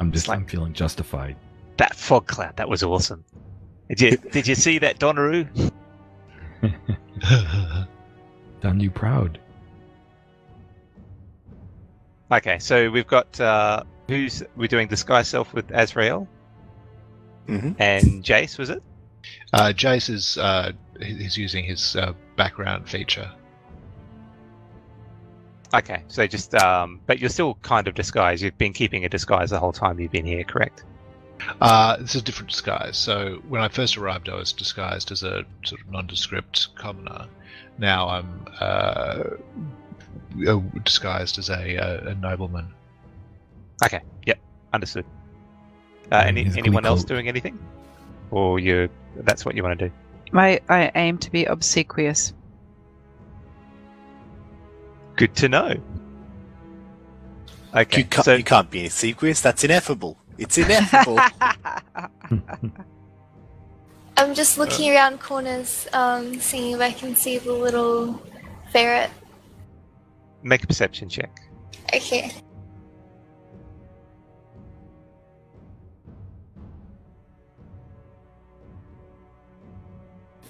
I'm 0.00 0.10
just 0.12 0.28
like- 0.28 0.38
I'm 0.38 0.46
feeling 0.46 0.72
justified. 0.72 1.36
That 1.78 1.94
fog 1.94 2.26
cloud 2.26 2.56
that 2.56 2.68
was 2.68 2.82
awesome. 2.82 3.24
Did 3.88 4.00
you 4.00 4.16
did 4.30 4.46
you 4.46 4.54
see 4.54 4.78
that 4.78 4.98
Donnaroo? 4.98 5.70
Done 8.60 8.78
you 8.80 8.90
proud. 8.90 9.38
Okay, 12.30 12.58
so 12.58 12.90
we've 12.90 13.06
got 13.06 13.38
uh, 13.40 13.82
who's 14.08 14.42
we're 14.56 14.68
doing 14.68 14.88
disguise 14.88 15.28
self 15.28 15.52
with 15.54 15.70
Azrael 15.70 16.28
hmm 17.46 17.72
and 17.78 18.22
Jace, 18.24 18.58
was 18.58 18.70
it? 18.70 18.82
uh, 19.52 19.72
Jace 19.74 20.10
is 20.10 20.38
uh, 20.38 20.72
he's 21.00 21.36
using 21.36 21.64
his 21.64 21.96
uh, 21.96 22.12
background 22.36 22.88
feature. 22.88 23.30
Okay, 25.74 26.02
so 26.08 26.26
just 26.26 26.54
um, 26.54 27.00
but 27.06 27.18
you're 27.18 27.30
still 27.30 27.54
kind 27.62 27.88
of 27.88 27.94
disguised. 27.94 28.42
You've 28.42 28.58
been 28.58 28.74
keeping 28.74 29.04
a 29.04 29.08
disguise 29.08 29.50
the 29.50 29.58
whole 29.58 29.72
time 29.72 29.98
you've 30.00 30.10
been 30.12 30.26
here, 30.26 30.44
correct? 30.44 30.84
Uh, 31.60 31.96
it's 32.00 32.14
a 32.14 32.22
different 32.22 32.50
disguise. 32.50 32.96
So 32.96 33.42
when 33.48 33.62
I 33.62 33.68
first 33.68 33.96
arrived, 33.96 34.28
I 34.28 34.34
was 34.34 34.52
disguised 34.52 35.10
as 35.10 35.22
a 35.22 35.44
sort 35.64 35.80
of 35.80 35.88
nondescript 35.90 36.74
commoner. 36.76 37.26
Now 37.78 38.08
I'm 38.08 38.46
uh, 38.60 39.22
uh, 40.46 40.60
disguised 40.84 41.38
as 41.38 41.48
a, 41.50 41.76
uh, 41.78 42.10
a 42.10 42.14
nobleman. 42.14 42.74
Okay. 43.84 44.00
Yep. 44.26 44.38
Understood. 44.72 45.04
Uh, 46.10 46.16
Um, 46.16 46.28
any 46.28 46.50
anyone 46.56 46.84
else 46.84 47.04
doing 47.04 47.28
anything? 47.28 47.58
Or 48.30 48.58
you? 48.58 48.88
That's 49.16 49.44
what 49.44 49.54
you 49.54 49.62
want 49.62 49.78
to 49.78 49.88
do? 49.88 49.94
I, 50.34 50.60
I 50.68 50.90
aim 50.94 51.18
to 51.18 51.30
be 51.30 51.44
obsequious. 51.44 52.32
Good 55.16 55.34
to 55.36 55.48
know. 55.48 55.74
Okay. 57.74 57.98
You, 57.98 58.04
can't, 58.04 58.24
so 58.24 58.34
you 58.34 58.44
can't 58.44 58.70
be 58.70 58.86
obsequious. 58.86 59.40
That's 59.40 59.64
ineffable. 59.64 60.16
It's 60.38 60.56
ineffable. 60.58 61.18
I'm 64.16 64.34
just 64.34 64.58
looking 64.58 64.90
around 64.92 65.20
corners, 65.20 65.86
um, 65.92 66.38
seeing 66.40 66.72
if 66.74 66.80
I 66.80 66.92
can 66.92 67.16
see 67.16 67.38
the 67.38 67.52
little 67.52 68.22
ferret. 68.72 69.10
make 70.42 70.64
a 70.64 70.66
perception 70.66 71.08
check. 71.08 71.30
Okay. 71.94 72.32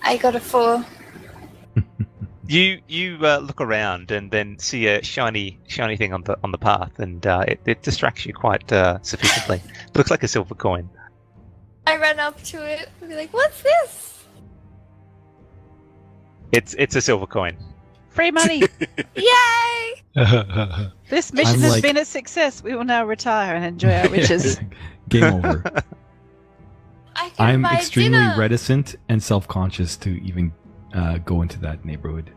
I 0.03 0.17
got 0.17 0.35
a 0.35 0.41
four. 0.41 0.85
You 2.49 2.83
you 2.87 3.19
uh, 3.23 3.39
look 3.39 3.61
around 3.63 4.11
and 4.11 4.31
then 4.31 4.59
see 4.59 4.87
a 4.87 5.03
shiny 5.03 5.59
shiny 5.69 5.97
thing 5.97 6.13
on 6.13 6.23
the 6.25 6.37
on 6.45 6.51
the 6.51 6.59
path, 6.59 6.99
and 6.99 7.25
uh, 7.27 7.45
it, 7.49 7.61
it 7.65 7.83
distracts 7.83 8.27
you 8.27 8.35
quite 8.35 8.71
uh, 8.71 8.99
sufficiently. 9.01 9.63
looks 9.95 10.11
like 10.11 10.23
a 10.23 10.29
silver 10.29 10.55
coin. 10.55 10.91
I 11.87 11.97
run 11.97 12.19
up 12.19 12.43
to 12.43 12.63
it 12.63 12.91
and 13.01 13.09
be 13.09 13.17
like, 13.17 13.33
"What's 13.33 13.63
this?" 13.63 14.25
It's 16.51 16.75
it's 16.79 16.95
a 16.97 17.01
silver 17.01 17.27
coin. 17.27 17.57
Free 18.11 18.33
money. 18.33 18.65
Yay! 19.17 20.03
this 21.09 21.33
mission 21.33 21.55
I'm 21.55 21.61
has 21.61 21.73
like- 21.73 21.83
been 21.83 21.97
a 21.97 22.05
success. 22.05 22.63
We 22.63 22.75
will 22.75 22.85
now 22.85 23.07
retire 23.07 23.55
and 23.55 23.65
enjoy 23.65 23.93
our 23.95 24.09
riches. 24.11 24.61
Game 25.09 25.25
over. 25.25 25.63
I 27.17 27.29
can 27.31 27.47
I'm 27.47 27.63
buy 27.63 27.75
extremely 27.75 28.19
dinner. 28.19 28.35
reticent 28.37 28.97
and 29.09 29.23
self-conscious 29.23 29.97
to 29.99 30.11
even 30.23 30.53
uh, 30.95 31.19
go 31.19 31.43
into 31.43 31.59
that 31.61 31.85
neighborhood. 31.85 32.31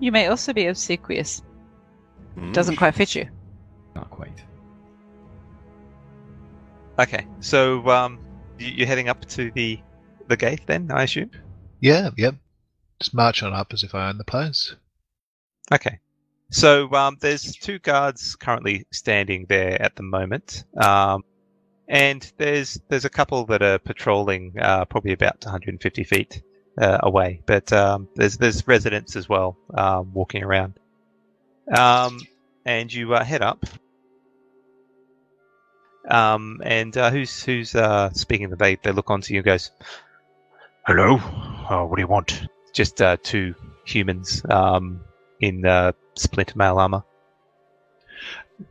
you 0.00 0.12
may 0.12 0.26
also 0.28 0.52
be 0.52 0.66
obsequious. 0.66 1.42
Hmm. 2.34 2.52
Doesn't 2.52 2.76
quite 2.76 2.94
fit 2.94 3.14
you. 3.14 3.28
Not 3.94 4.10
quite. 4.10 4.44
Okay, 6.98 7.26
so 7.40 7.88
um, 7.88 8.18
you, 8.58 8.68
you're 8.68 8.86
heading 8.86 9.08
up 9.08 9.24
to 9.26 9.50
the 9.52 9.80
the 10.26 10.36
gate 10.36 10.62
then, 10.66 10.90
I 10.90 11.04
assume. 11.04 11.30
yeah, 11.80 12.10
yep. 12.16 12.34
Just 13.00 13.14
march 13.14 13.42
on 13.42 13.52
up 13.54 13.72
as 13.72 13.82
if 13.84 13.94
I 13.94 14.08
own 14.08 14.18
the 14.18 14.24
place. 14.24 14.74
Okay. 15.72 16.00
So 16.50 16.90
um, 16.92 17.16
there's 17.20 17.52
two 17.54 17.78
guards 17.78 18.34
currently 18.34 18.86
standing 18.90 19.46
there 19.48 19.80
at 19.80 19.94
the 19.96 20.02
moment, 20.02 20.64
um, 20.76 21.22
and 21.88 22.30
there's 22.36 22.80
there's 22.88 23.04
a 23.04 23.10
couple 23.10 23.44
that 23.46 23.62
are 23.62 23.78
patrolling 23.78 24.54
uh, 24.60 24.84
probably 24.84 25.12
about 25.12 25.44
150 25.44 26.04
feet 26.04 26.42
uh, 26.76 26.98
away. 27.02 27.40
But 27.46 27.72
um, 27.72 28.08
there's 28.14 28.36
there's 28.36 28.66
residents 28.68 29.16
as 29.16 29.28
well 29.28 29.56
um, 29.72 30.12
walking 30.12 30.42
around. 30.42 30.74
Um, 31.74 32.20
and 32.64 32.92
you 32.92 33.14
uh, 33.14 33.24
head 33.24 33.42
up. 33.42 33.64
Um, 36.08 36.60
and 36.64 36.96
uh, 36.96 37.10
who's 37.10 37.42
who's 37.42 37.74
uh, 37.74 38.10
speaking? 38.12 38.50
They 38.50 38.76
they 38.76 38.92
look 38.92 39.10
onto 39.10 39.34
you 39.34 39.40
and 39.40 39.46
goes, 39.46 39.70
"Hello, 40.86 41.16
uh, 41.16 41.84
what 41.84 41.96
do 41.96 42.02
you 42.02 42.06
want?" 42.06 42.46
Just 42.72 43.00
uh, 43.02 43.16
two 43.22 43.54
humans 43.84 44.42
um, 44.48 45.00
in 45.40 45.64
uh, 45.66 45.92
splinter 46.14 46.56
mail 46.56 46.78
armor. 46.78 47.02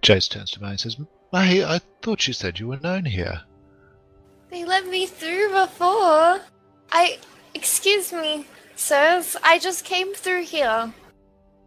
Jace 0.01 0.29
turns 0.29 0.51
to 0.51 0.61
me 0.61 0.69
and 0.69 0.79
says, 0.79 0.97
May, 1.33 1.63
I 1.63 1.79
thought 2.01 2.27
you 2.27 2.33
said 2.33 2.59
you 2.59 2.67
were 2.67 2.79
known 2.79 3.05
here. 3.05 3.41
They 4.49 4.63
let 4.63 4.87
me 4.87 5.05
through 5.05 5.51
before. 5.51 6.41
I. 6.91 7.19
Excuse 7.53 8.13
me, 8.13 8.45
sirs. 8.75 9.35
I 9.43 9.57
just 9.57 9.83
came 9.83 10.13
through 10.13 10.43
here. 10.43 10.93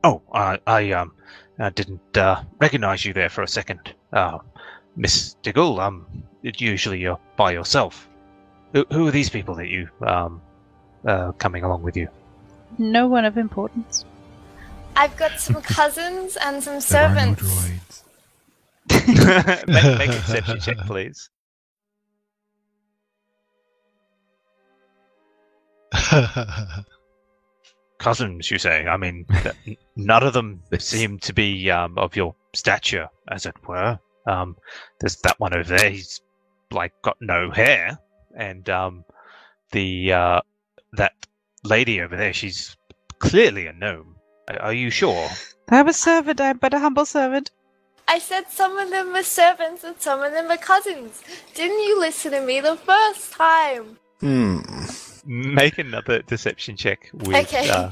Oh, 0.04 0.22
I, 0.32 0.58
I 0.66 0.92
um, 0.92 1.12
I 1.58 1.70
didn't 1.70 2.16
uh, 2.16 2.42
recognize 2.60 3.04
you 3.04 3.12
there 3.12 3.28
for 3.28 3.42
a 3.42 3.48
second, 3.48 3.94
uh, 4.12 4.38
Miss 4.96 5.34
Diggle. 5.42 5.80
Um, 5.80 6.06
usually 6.42 7.00
you're 7.00 7.18
by 7.36 7.52
yourself. 7.52 8.08
Who, 8.72 8.86
who 8.92 9.08
are 9.08 9.10
these 9.10 9.28
people 9.28 9.54
that 9.56 9.68
you 9.68 9.88
um, 10.06 10.40
uh, 11.04 11.32
coming 11.32 11.64
along 11.64 11.82
with 11.82 11.96
you? 11.96 12.08
No 12.78 13.08
one 13.08 13.24
of 13.24 13.36
importance. 13.36 14.04
I've 14.96 15.16
got 15.16 15.40
some 15.40 15.60
cousins 15.62 16.36
and 16.36 16.62
some 16.62 16.78
There 16.78 17.04
are 17.04 17.14
no 17.14 17.34
servants. 17.34 18.04
Droids. 18.88 19.66
make, 19.68 19.98
make 19.98 20.10
a 20.18 20.20
perception 20.20 20.60
check, 20.60 20.78
please. 20.86 21.30
Cousins, 27.98 28.50
you 28.50 28.58
say? 28.58 28.86
I 28.86 28.96
mean, 28.96 29.26
th- 29.42 29.78
none 29.96 30.22
of 30.22 30.32
them 30.32 30.62
seem 30.78 31.18
to 31.20 31.32
be 31.34 31.70
um, 31.70 31.98
of 31.98 32.16
your 32.16 32.34
stature, 32.54 33.08
as 33.28 33.44
it 33.46 33.54
were. 33.68 33.98
Um, 34.26 34.56
there's 35.00 35.16
that 35.16 35.38
one 35.38 35.54
over 35.54 35.76
there. 35.76 35.90
He's 35.90 36.20
like 36.70 36.92
got 37.02 37.16
no 37.20 37.50
hair, 37.50 37.98
and 38.36 38.68
um, 38.70 39.04
the 39.72 40.12
uh, 40.12 40.40
that 40.94 41.12
lady 41.64 42.00
over 42.00 42.16
there. 42.16 42.32
She's 42.32 42.76
clearly 43.18 43.66
a 43.66 43.72
gnome. 43.72 44.16
Are- 44.48 44.62
Are 44.62 44.72
you 44.72 44.90
sure? 44.90 45.28
I'm 45.68 45.88
a 45.88 45.92
servant. 45.92 46.40
I'm 46.40 46.56
but 46.58 46.72
a 46.74 46.78
humble 46.78 47.04
servant. 47.04 47.50
I 48.12 48.18
said 48.18 48.50
some 48.50 48.76
of 48.76 48.90
them 48.90 49.12
were 49.12 49.22
servants 49.22 49.84
and 49.84 49.94
some 50.00 50.20
of 50.22 50.32
them 50.32 50.48
were 50.48 50.56
cousins. 50.56 51.22
Didn't 51.54 51.78
you 51.86 52.00
listen 52.00 52.32
to 52.32 52.40
me 52.40 52.60
the 52.60 52.76
first 52.76 53.32
time? 53.32 53.98
Hmm. 54.20 54.58
Make 55.24 55.78
another 55.78 56.22
deception 56.22 56.76
check 56.76 57.08
with 57.12 57.28
Okay. 57.36 57.70
uh, 57.70 57.90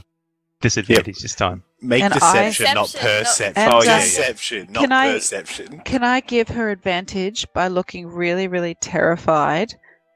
disadvantage 0.61 1.20
this 1.20 1.36
time. 1.36 1.62
Make 1.81 2.03
And 2.03 2.12
I- 2.15 2.19
deception, 2.19 2.74
not 2.74 2.86
Deception, 2.86 3.07
not- 3.15 3.24
perception. 3.24 3.62
And, 3.62 3.73
oh, 3.73 3.78
uh, 3.78 4.01
deception, 4.01 4.66
not 4.73 4.81
can 4.81 4.93
I- 4.93 5.12
perception. 5.12 5.81
Can 5.85 6.03
I 6.03 6.19
give 6.20 6.49
her 6.49 6.70
advantage 6.70 7.47
by 7.55 7.69
looking 7.69 8.09
really, 8.09 8.49
really 8.49 8.74
terrified 8.81 9.74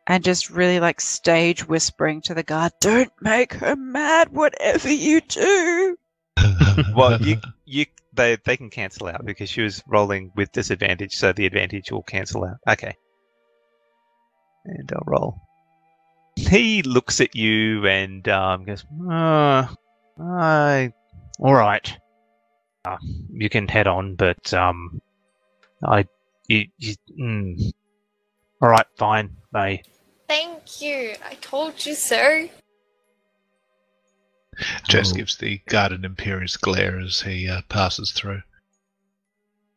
and 0.09 0.25
just 0.25 0.51
really 0.51 0.81
like 0.81 1.01
stage 1.01 1.69
whispering 1.69 2.21
to 2.23 2.35
the 2.35 2.43
guard, 2.43 2.73
Don't 2.81 3.13
make 3.21 3.53
her 3.55 3.77
mad, 3.77 4.31
whatever 4.33 4.91
you 4.93 5.21
do. 5.21 5.97
Well, 6.97 7.21
you 7.23 7.37
you 7.67 7.87
they 8.13 8.37
they 8.45 8.57
can 8.57 8.71
cancel 8.71 9.09
out 9.09 9.25
because 9.25 9.49
she 9.49 9.63
was 9.63 9.83
rolling 9.87 10.33
with 10.37 10.53
disadvantage, 10.53 11.15
so 11.15 11.33
the 11.33 11.47
advantage 11.47 11.91
will 11.91 12.03
cancel 12.03 12.45
out. 12.45 12.59
Okay. 12.69 12.95
And 14.65 14.93
I'll 14.95 15.03
roll. 15.07 15.41
He 16.37 16.83
looks 16.83 17.21
at 17.21 17.35
you 17.35 17.87
and 17.87 18.27
um, 18.29 18.65
goes, 18.65 18.85
uh, 19.11 19.67
I, 20.19 20.93
all 21.39 21.55
right. 21.55 21.97
Uh, 22.85 22.97
you 23.31 23.49
can 23.49 23.69
head 23.69 23.87
on, 23.87 24.15
but 24.15 24.53
um, 24.55 25.01
I, 25.85 26.07
you, 26.49 26.67
you 26.79 26.95
mm, 27.21 27.73
all 28.61 28.69
right, 28.69 28.87
fine, 28.97 29.37
May. 29.53 29.83
Thank 30.29 30.81
you. 30.81 31.15
I 31.25 31.35
told 31.35 31.85
you 31.85 31.95
so. 31.95 32.49
Jace 34.89 35.13
Oh. 35.13 35.17
gives 35.17 35.37
the 35.37 35.59
guard 35.69 35.93
an 35.93 36.05
imperious 36.05 36.57
glare 36.57 36.99
as 37.01 37.21
he 37.23 37.49
uh, 37.49 37.63
passes 37.69 38.11
through. 38.13 38.43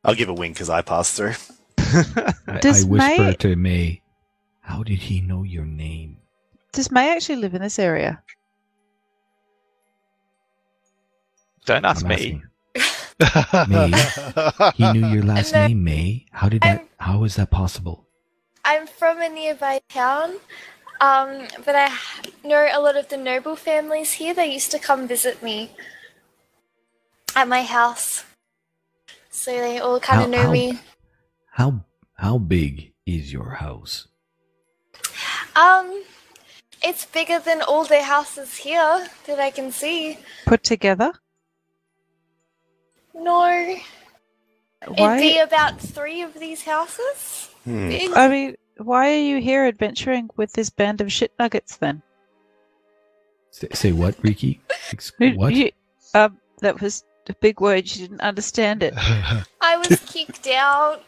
I'll 0.03 0.15
give 0.15 0.29
a 0.29 0.33
wink 0.33 0.59
as 0.61 0.69
I 0.69 0.81
pass 0.81 1.11
through. 1.11 1.33
I, 1.77 2.33
I 2.47 2.59
whisper 2.63 2.87
May- 2.87 3.33
to 3.39 3.55
May, 3.55 4.01
"How 4.61 4.83
did 4.83 4.99
he 4.99 5.21
know 5.21 5.43
your 5.43 5.65
name?" 5.65 6.17
Does 6.73 6.91
May 6.91 7.11
actually 7.15 7.37
live 7.37 7.55
in 7.55 7.61
this 7.61 7.79
area? 7.79 8.21
Don't 11.65 11.85
ask 11.85 12.03
I'm 12.05 12.09
me. 12.09 12.15
asking. 12.15 12.43
He 14.75 14.91
knew 14.91 15.07
your 15.07 15.23
last 15.23 15.53
then- 15.53 15.69
name, 15.71 15.83
May. 15.83 16.25
How 16.31 16.49
did 16.49 16.61
that? 16.61 16.79
I'm- 16.79 16.89
How 16.99 17.23
is 17.23 17.35
that 17.37 17.49
possible? 17.49 18.05
I'm 18.65 18.87
from 18.87 19.21
a 19.21 19.29
nearby 19.29 19.79
town, 19.89 20.35
um, 21.01 21.47
but 21.65 21.75
I 21.75 21.89
know 22.43 22.67
a 22.71 22.79
lot 22.79 22.95
of 22.95 23.09
the 23.09 23.17
noble 23.17 23.55
families 23.55 24.13
here. 24.13 24.33
They 24.33 24.51
used 24.53 24.71
to 24.71 24.79
come 24.79 25.07
visit 25.07 25.43
me 25.43 25.71
at 27.35 27.47
my 27.47 27.63
house. 27.63 28.23
So 29.29 29.51
they 29.51 29.79
all 29.79 29.99
kind 29.99 30.23
of 30.23 30.29
know 30.29 30.43
how- 30.43 30.51
me. 30.51 30.79
How 31.51 31.85
how 32.17 32.37
big 32.37 32.93
is 33.05 33.31
your 33.31 33.51
house? 33.55 34.07
Um, 35.55 36.03
it's 36.83 37.05
bigger 37.05 37.39
than 37.39 37.61
all 37.61 37.85
the 37.85 38.03
houses 38.03 38.57
here 38.57 39.07
that 39.27 39.39
I 39.39 39.51
can 39.51 39.71
see. 39.71 40.19
Put 40.45 40.63
together? 40.63 41.11
No, 43.13 43.77
Why? 44.87 45.17
it'd 45.17 45.19
be 45.21 45.39
about 45.39 45.79
three 45.79 46.21
of 46.21 46.33
these 46.33 46.63
houses. 46.63 47.49
Hmm. 47.63 47.89
I 48.15 48.27
mean, 48.27 48.55
why 48.77 49.11
are 49.13 49.19
you 49.21 49.39
here 49.41 49.65
adventuring 49.65 50.29
with 50.37 50.51
this 50.53 50.69
band 50.69 51.01
of 51.01 51.11
shit 51.11 51.31
nuggets 51.39 51.77
then? 51.77 52.01
Say, 53.51 53.67
say 53.73 53.91
what, 53.91 54.15
Riki? 54.21 54.59
Ex- 54.91 55.11
What? 55.17 55.53
you- 55.53 55.71
um, 56.13 56.37
that 56.61 56.81
was 56.81 57.03
a 57.29 57.33
big 57.35 57.59
word. 57.61 57.89
You 57.89 58.07
didn't 58.07 58.21
understand 58.21 58.83
it. 58.83 58.93
I 59.61 59.77
was 59.77 59.99
kicked 60.07 60.47
out. 60.47 61.03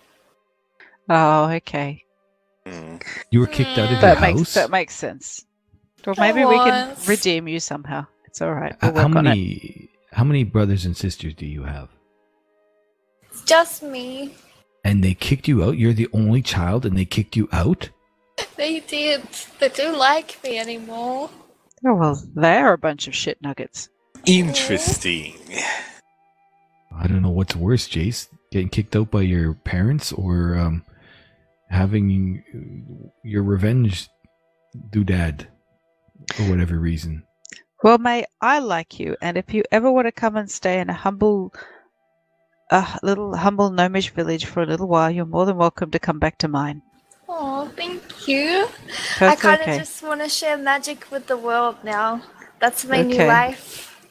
Oh, 1.10 1.50
okay. 1.52 2.04
Hmm. 2.66 2.98
You 3.32 3.40
were 3.42 3.48
kicked 3.48 3.78
out 3.78 3.86
of 3.86 3.92
your 3.92 4.02
That 4.02 4.22
makes 4.22 4.40
house. 4.40 4.54
that 4.56 4.70
makes 4.72 4.96
sense. 4.96 5.46
Well, 6.06 6.16
maybe 6.18 6.46
we 6.46 6.56
can 6.56 6.96
redeem 7.06 7.48
you 7.50 7.60
somehow. 7.60 8.06
It's 8.26 8.42
all 8.42 8.54
right. 8.54 8.76
We'll 8.82 8.92
how 8.94 9.08
work 9.08 9.16
on 9.16 9.28
it. 9.28 9.30
many? 9.30 9.90
How 10.14 10.24
many 10.24 10.44
brothers 10.46 10.86
and 10.86 10.96
sisters 10.96 11.34
do 11.34 11.46
you 11.46 11.64
have? 11.64 11.90
It's 13.30 13.42
just 13.44 13.84
me. 13.84 14.34
And 14.88 15.04
they 15.04 15.16
kicked 15.16 15.50
you 15.50 15.66
out. 15.66 15.78
You're 15.78 15.92
the 15.92 16.08
only 16.14 16.42
child, 16.42 16.86
and 16.86 16.98
they 16.98 17.04
kicked 17.04 17.36
you 17.36 17.50
out. 17.52 17.90
They 18.56 18.80
did. 18.80 19.22
They 19.60 19.68
don't 19.68 19.98
like 19.98 20.42
me 20.46 20.58
anymore. 20.58 21.30
Oh 21.86 21.94
well, 21.94 22.24
they're 22.34 22.72
a 22.72 22.78
bunch 22.78 23.06
of 23.10 23.14
shit 23.14 23.42
nuggets. 23.42 23.90
Interesting. 24.26 25.36
I 26.96 27.06
don't 27.06 27.22
know 27.22 27.32
what's 27.32 27.54
worse, 27.54 27.90
Jace, 27.90 28.30
getting 28.50 28.70
kicked 28.70 28.96
out 28.96 29.12
by 29.12 29.24
your 29.24 29.56
parents 29.56 30.14
or 30.14 30.56
um, 30.56 30.86
having 31.70 33.12
your 33.26 33.44
revenge 33.44 34.08
doodad 34.92 35.48
for 36.34 36.44
whatever 36.44 36.80
reason. 36.80 37.24
Well, 37.84 37.98
May, 37.98 38.26
I 38.40 38.60
like 38.60 39.02
you, 39.02 39.18
and 39.22 39.38
if 39.38 39.54
you 39.54 39.64
ever 39.70 39.92
want 39.92 40.08
to 40.08 40.14
come 40.14 40.38
and 40.38 40.50
stay 40.50 40.80
in 40.80 40.90
a 40.90 40.94
humble, 40.94 41.54
a 42.70 43.00
little 43.04 43.36
humble 43.36 43.70
gnomish 43.70 44.12
village 44.12 44.46
for 44.46 44.62
a 44.62 44.66
little 44.66 44.88
while, 44.88 45.10
you're 45.10 45.26
more 45.26 45.46
than 45.46 45.58
welcome 45.58 45.92
to 45.92 46.00
come 46.00 46.20
back 46.20 46.38
to 46.40 46.48
mine. 46.48 46.82
Oh, 47.30 47.72
thank 47.76 48.28
you. 48.28 48.68
I 49.20 49.36
kind 49.36 49.62
of 49.62 49.68
okay. 49.68 49.78
just 49.78 50.02
want 50.04 50.22
to 50.22 50.30
share 50.30 50.58
magic 50.58 51.10
with 51.12 51.28
the 51.28 51.38
world 51.38 51.78
now. 51.84 52.22
That's 52.60 52.86
my 52.86 53.02
new 53.02 53.18
life. 53.18 54.06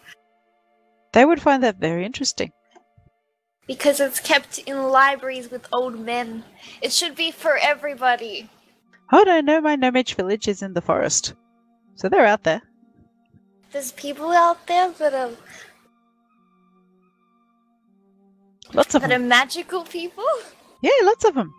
They 1.12 1.24
would 1.24 1.40
find 1.40 1.62
that 1.62 1.78
very 1.80 2.04
interesting. 2.04 2.52
Because 3.66 4.00
it's 4.00 4.20
kept 4.20 4.58
in 4.58 4.82
libraries 4.82 5.50
with 5.50 5.66
old 5.72 5.98
men. 5.98 6.44
It 6.82 6.92
should 6.92 7.16
be 7.16 7.30
for 7.30 7.56
everybody. 7.56 8.48
Oh 9.12 9.22
no, 9.22 9.40
no, 9.40 9.60
my 9.60 9.76
gnomish 9.76 10.14
village 10.14 10.46
is 10.46 10.62
in 10.62 10.74
the 10.74 10.80
forest, 10.80 11.34
so 11.94 12.08
they're 12.08 12.26
out 12.26 12.44
there. 12.44 12.62
There's 13.72 13.92
people 13.92 14.30
out 14.30 14.66
there 14.66 14.90
that 14.92 15.14
are 15.14 15.30
Lots 18.72 18.94
of 18.94 19.02
that 19.02 19.12
are 19.12 19.18
magical 19.18 19.84
people. 19.84 20.24
Yeah, 20.82 20.90
lots 21.02 21.24
of 21.24 21.34
them. 21.34 21.54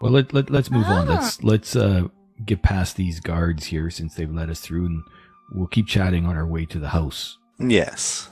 Well, 0.00 0.12
let, 0.12 0.32
let 0.32 0.50
let's 0.50 0.70
move 0.70 0.86
on. 0.86 1.08
Ah. 1.08 1.14
Let's 1.14 1.42
let's 1.42 1.76
uh, 1.76 2.08
get 2.44 2.62
past 2.62 2.96
these 2.96 3.20
guards 3.20 3.66
here 3.66 3.90
since 3.90 4.14
they've 4.14 4.32
let 4.32 4.48
us 4.48 4.60
through, 4.60 4.86
and 4.86 5.02
we'll 5.52 5.66
keep 5.66 5.86
chatting 5.86 6.26
on 6.26 6.36
our 6.36 6.46
way 6.46 6.64
to 6.66 6.78
the 6.78 6.88
house. 6.88 7.36
Yes. 7.58 8.28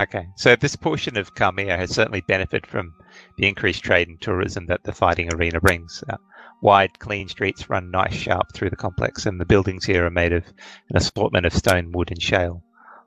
Okay, 0.00 0.28
so 0.36 0.54
this 0.54 0.76
portion 0.76 1.16
of 1.16 1.34
Carmia 1.34 1.76
has 1.76 1.90
certainly 1.90 2.20
benefited 2.20 2.66
from 2.66 2.94
the 3.36 3.48
increased 3.48 3.82
trade 3.82 4.08
and 4.08 4.20
tourism 4.20 4.66
that 4.66 4.84
the 4.84 4.92
fighting 4.92 5.32
arena 5.34 5.60
brings. 5.60 6.04
Uh, 6.08 6.16
wide, 6.62 6.98
clean 7.00 7.28
streets 7.28 7.68
run 7.68 7.90
nice 7.90 8.14
sharp 8.14 8.54
through 8.54 8.70
the 8.70 8.76
complex, 8.76 9.26
and 9.26 9.40
the 9.40 9.46
buildings 9.46 9.84
here 9.84 10.06
are 10.06 10.10
made 10.10 10.32
of 10.32 10.44
an 10.90 10.96
assortment 10.96 11.46
of 11.46 11.52
stone, 11.52 11.90
wood, 11.92 12.10
and 12.10 12.22
shale. 12.22 12.62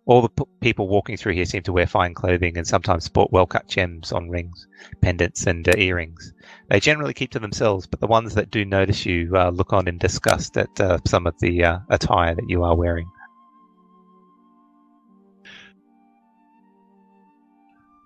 All 0.06 0.22
the 0.24 0.30
p- 0.30 0.44
people 0.62 0.88
walking 0.88 1.16
through 1.16 1.34
here 1.34 1.46
seem 1.46 1.62
to 1.64 1.72
wear 1.74 1.86
fine 1.86 2.14
clothing 2.14 2.58
and 2.58 2.68
sometimes 2.68 3.06
sport 3.06 3.32
well 3.32 3.46
cut 3.46 3.68
gems 3.68 4.12
on 4.12 4.30
rings, 4.30 4.68
pendants, 5.02 5.46
and 5.46 5.68
uh, 5.68 5.74
earrings. 5.78 6.34
They 6.70 6.80
generally 6.80 7.14
keep 7.14 7.32
to 7.32 7.40
themselves, 7.40 7.86
but 7.86 8.00
the 8.00 8.08
ones 8.08 8.34
that 8.36 8.50
do 8.50 8.66
notice 8.66 9.06
you 9.06 9.32
uh, 9.36 9.50
look 9.50 9.74
on 9.74 9.88
in 9.88 9.98
disgust 10.00 10.58
at 10.58 10.80
uh, 10.82 10.98
some 11.06 11.28
of 11.28 11.40
the 11.40 11.64
uh, 11.64 11.80
attire 11.90 12.34
that 12.34 12.50
you 12.50 12.64
are 12.64 12.76
wearing. 12.76 13.08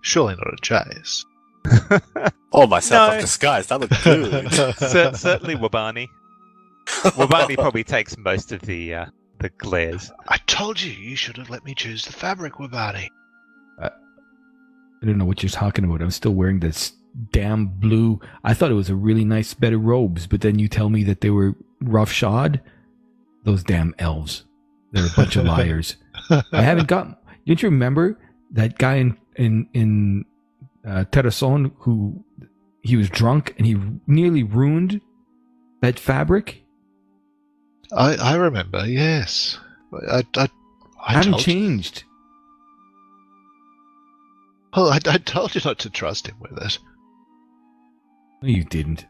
Surely 0.01 0.35
not 0.35 0.53
a 0.53 0.61
chase. 0.61 1.25
Oh, 2.57 2.67
myself 2.67 3.09
No. 3.09 3.15
up 3.15 3.21
disguised. 3.21 3.67
That 3.67 3.81
looked 3.81 4.01
good. 4.01 4.49
Cer- 4.77 5.13
certainly 5.13 5.55
Wabani. 5.55 6.07
Wabani 6.87 7.55
probably 7.55 7.83
takes 7.83 8.17
most 8.17 8.53
of 8.53 8.61
the 8.61 8.93
uh, 8.93 9.05
the 9.45 9.49
glares. 9.57 10.11
I 10.27 10.37
told 10.47 10.81
you 10.81 10.91
you 10.91 11.15
should 11.15 11.37
have 11.37 11.51
let 11.51 11.63
me 11.63 11.75
choose 11.75 12.03
the 12.03 12.11
fabric, 12.11 12.53
Wabani. 12.53 13.09
I 13.79 15.05
don't 15.05 15.19
know 15.19 15.25
what 15.25 15.43
you're 15.43 15.49
talking 15.51 15.85
about. 15.85 16.01
I'm 16.01 16.09
still 16.09 16.33
wearing 16.33 16.61
this 16.61 16.93
damn 17.31 17.67
blue. 17.67 18.19
I 18.43 18.55
thought 18.55 18.71
it 18.71 18.75
was 18.75 18.89
a 18.89 18.95
really 18.95 19.23
nice 19.23 19.53
bed 19.53 19.73
of 19.73 19.83
robes, 19.83 20.25
but 20.25 20.41
then 20.41 20.57
you 20.57 20.67
tell 20.67 20.89
me 20.89 21.03
that 21.03 21.21
they 21.21 21.29
were 21.29 21.53
roughshod. 21.79 22.59
Those 23.43 23.63
damn 23.63 23.93
elves. 23.99 24.45
They're 24.91 25.05
a 25.05 25.15
bunch 25.15 25.35
of 25.35 25.45
liars. 25.53 25.97
I 26.29 26.61
haven't 26.63 26.87
got. 26.87 27.21
Didn't 27.45 27.61
you 27.61 27.69
remember 27.69 28.17
that 28.51 28.79
guy 28.79 28.95
in 28.95 29.17
in 29.35 29.69
in 29.73 30.25
uh, 30.87 31.05
Terrason 31.11 31.71
who 31.79 32.23
he 32.81 32.95
was 32.95 33.09
drunk 33.09 33.53
and 33.59 33.67
he 33.67 33.77
nearly 34.07 34.41
ruined 34.41 35.01
that 35.81 35.99
fabric? 35.99 36.64
I, 37.91 38.15
I 38.15 38.35
remember, 38.35 38.85
yes. 38.85 39.57
I, 39.93 40.17
I, 40.17 40.23
I, 40.37 40.47
I 41.07 41.13
haven't 41.13 41.39
changed. 41.39 42.03
well, 44.75 44.89
I, 44.89 44.99
I 45.05 45.17
told 45.17 45.55
you 45.55 45.61
not 45.63 45.79
to 45.79 45.89
trust 45.89 46.27
him 46.27 46.35
with 46.39 46.57
it. 46.57 46.79
No, 48.41 48.49
you 48.49 48.63
didn't. 48.63 49.05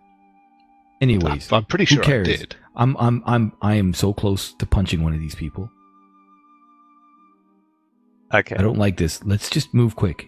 Anyways, 1.02 1.52
I'm, 1.52 1.58
I'm 1.58 1.66
pretty 1.66 1.86
sure 1.86 2.04
I 2.04 2.06
cares? 2.06 2.28
did. 2.28 2.56
I'm 2.76 2.96
I'm 2.98 3.24
I'm 3.26 3.54
I 3.62 3.76
am 3.76 3.94
so 3.94 4.14
close 4.14 4.54
to 4.56 4.66
punching 4.66 5.04
one 5.04 5.14
of 5.14 5.20
these 5.20 5.36
people. 5.36 5.70
Okay. 8.34 8.56
I 8.56 8.62
don't 8.62 8.78
like 8.78 8.98
this. 8.98 9.24
Let's 9.24 9.50
just 9.50 9.74
move 9.74 9.96
quick. 9.96 10.28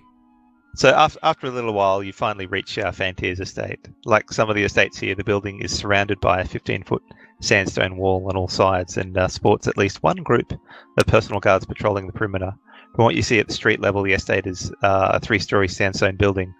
So 0.78 0.90
after, 0.90 1.18
after 1.24 1.48
a 1.48 1.50
little 1.50 1.74
while, 1.74 2.04
you 2.04 2.14
finally 2.14 2.46
reach 2.46 2.78
uh, 2.78 2.92
Fantier's 2.92 3.40
estate. 3.40 3.80
Like 4.06 4.32
some 4.32 4.48
of 4.48 4.56
the 4.56 4.64
estates 4.64 5.00
here, 5.00 5.16
the 5.16 5.24
building 5.24 5.60
is 5.60 5.76
surrounded 5.76 6.22
by 6.22 6.40
a 6.40 6.48
15-foot 6.48 7.02
sandstone 7.42 7.98
wall 7.98 8.28
on 8.30 8.38
all 8.38 8.48
sides 8.48 8.96
and 8.96 9.18
uh, 9.18 9.28
sports 9.28 9.68
at 9.68 9.76
least 9.76 10.04
one 10.04 10.18
group 10.18 10.54
of 10.54 11.08
personal 11.08 11.40
guards 11.40 11.66
patrolling 11.66 12.06
the 12.06 12.14
perimeter. 12.14 12.54
From 12.94 13.06
what 13.06 13.16
you 13.16 13.24
see 13.24 13.40
at 13.40 13.48
the 13.48 13.56
street 13.56 13.80
level, 13.80 14.04
the 14.04 14.14
estate 14.14 14.46
is 14.46 14.72
uh, 14.84 15.14
a 15.14 15.20
three-story 15.20 15.68
sandstone 15.68 16.16
building 16.16 16.54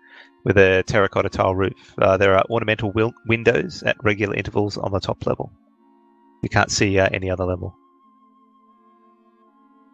with 0.44 0.58
a 0.58 0.84
terracotta 0.88 1.30
tile 1.30 1.54
roof. 1.54 1.94
Uh, 2.00 2.18
there 2.18 2.36
are 2.36 2.44
ornamental 2.50 2.92
wil- 2.94 3.14
windows 3.28 3.84
at 3.84 4.04
regular 4.04 4.34
intervals 4.34 4.80
on 4.80 4.92
the 4.92 5.00
top 5.00 5.28
level. 5.28 5.52
You 6.42 6.50
can't 6.50 6.72
see 6.72 6.98
uh, 6.98 7.08
any 7.14 7.30
other 7.30 7.46
level. 7.46 7.76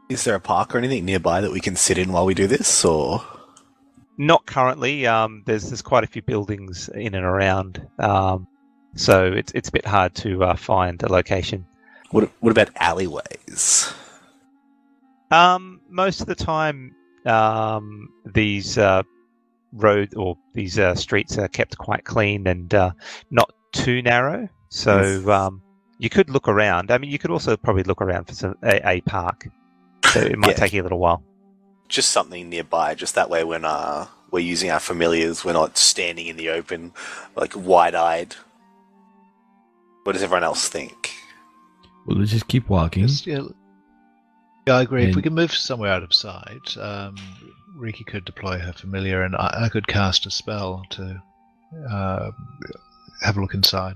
Is 0.08 0.24
there 0.24 0.36
a 0.36 0.40
park 0.40 0.74
or 0.74 0.78
anything 0.78 1.04
nearby 1.04 1.42
that 1.42 1.52
we 1.52 1.60
can 1.60 1.76
sit 1.76 1.98
in 1.98 2.14
while 2.14 2.26
we 2.26 2.34
do 2.34 2.48
this, 2.48 2.86
or 2.86 3.22
Not 4.18 4.46
currently. 4.46 5.08
Um, 5.08 5.44
there's 5.46 5.70
there's 5.70 5.82
quite 5.82 6.04
a 6.04 6.08
few 6.08 6.22
buildings 6.22 6.90
in 6.90 7.16
and 7.16 7.26
around, 7.26 7.86
um, 8.00 8.48
so 8.96 9.26
it's 9.26 9.52
it's 9.54 9.70
a 9.70 9.72
bit 9.72 9.86
hard 9.86 10.14
to 10.16 10.44
uh, 10.44 10.56
find 10.56 11.02
a 11.04 11.12
location. 11.12 11.66
what? 12.12 12.30
What 12.40 12.52
about 12.52 12.70
alleyways? 12.76 13.92
Um, 15.32 15.82
most 15.90 16.22
of 16.22 16.28
the 16.28 16.36
time, 16.36 16.96
um, 17.26 18.10
these 18.34 18.78
uh, 18.78 19.02
road 19.72 20.14
or 20.16 20.38
these 20.54 20.78
uh, 20.78 20.94
streets 20.94 21.38
are 21.40 21.48
kept 21.48 21.76
quite 21.80 22.04
clean 22.06 22.46
and 22.46 22.72
uh, 22.74 22.92
not 23.32 23.50
too 23.72 24.04
narrow. 24.04 24.48
So 24.70 25.32
um, 25.32 25.62
you 25.98 26.10
could 26.12 26.30
look 26.30 26.48
around. 26.48 26.92
I 26.92 27.00
mean, 27.00 27.10
you 27.10 27.18
could 27.18 27.32
also 27.32 27.58
probably 27.58 27.84
look 27.84 28.02
around 28.02 28.26
for 28.26 28.36
some, 28.36 28.56
a, 28.64 28.88
a 28.88 29.02
park. 29.02 29.48
So 30.06 30.20
it 30.20 30.38
might 30.38 30.50
Yeah. 30.50 30.56
take 30.56 30.74
you 30.74 30.82
a 30.82 30.84
little 30.84 31.00
while. 31.00 31.24
Just 31.88 32.12
something 32.12 32.50
nearby, 32.50 32.96
just 32.96 33.16
that 33.16 33.30
way 33.30 33.44
when 33.44 33.66
uh, 33.66 34.08
we're 34.32 34.40
using 34.40 34.72
our 34.72 34.80
familiars, 34.80 35.46
we're 35.46 35.54
not 35.54 35.78
standing 35.78 36.28
in 36.28 36.38
the 36.38 36.50
open, 36.50 36.94
like 37.36 37.54
wide-eyed. 37.56 38.36
What 40.04 40.14
does 40.14 40.24
everyone 40.24 40.44
else 40.44 40.68
think? 40.68 41.12
Well, 42.06 42.18
let's 42.18 42.32
just 42.32 42.48
keep 42.48 42.68
walking. 42.68 43.08
Just, 43.08 43.28
yeah, 43.28 43.42
yeah, 44.68 44.76
I 44.76 44.82
agree. 44.82 45.06
if 45.06 45.16
we 45.16 45.22
can 45.22 45.36
move 45.36 45.54
somewhere 45.54 45.92
out 45.92 46.04
of 46.04 46.14
sight, 46.14 46.76
um, 46.78 47.16
Riki 47.76 48.04
could 48.04 48.26
deploy 48.26 48.60
her 48.60 48.74
familiar, 48.74 49.22
and 49.22 49.36
I, 49.36 49.66
I 49.66 49.70
could 49.70 49.88
cast 49.88 50.26
a 50.26 50.32
spell 50.32 50.84
to 50.92 51.22
uh, 51.90 52.32
have 53.22 53.38
a 53.38 53.42
look 53.42 53.54
inside. 53.54 53.96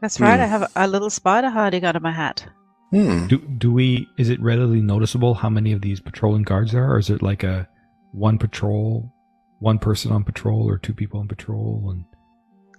That's 0.00 0.20
right. 0.20 0.36
Hmm. 0.36 0.42
I 0.42 0.46
have 0.46 0.62
a, 0.62 0.70
a 0.76 0.86
little 0.86 1.10
spider 1.10 1.50
hiding 1.50 1.84
under 1.84 2.00
my 2.00 2.12
hat. 2.12 2.46
Hmm. 2.90 3.26
Do 3.26 3.38
do 3.38 3.72
we? 3.72 4.08
Is 4.16 4.28
it 4.28 4.40
readily 4.40 4.80
noticeable 4.80 5.34
how 5.34 5.50
many 5.50 5.72
of 5.72 5.80
these 5.80 6.00
patrolling 6.00 6.42
guards 6.42 6.72
there 6.72 6.84
are, 6.84 6.94
or 6.94 6.98
is 6.98 7.10
it 7.10 7.22
like 7.22 7.42
a 7.42 7.68
one 8.12 8.38
patrol, 8.38 9.12
one 9.58 9.78
person 9.78 10.12
on 10.12 10.24
patrol, 10.24 10.68
or 10.68 10.78
two 10.78 10.94
people 10.94 11.20
on 11.20 11.28
patrol? 11.28 11.90
And 11.90 12.04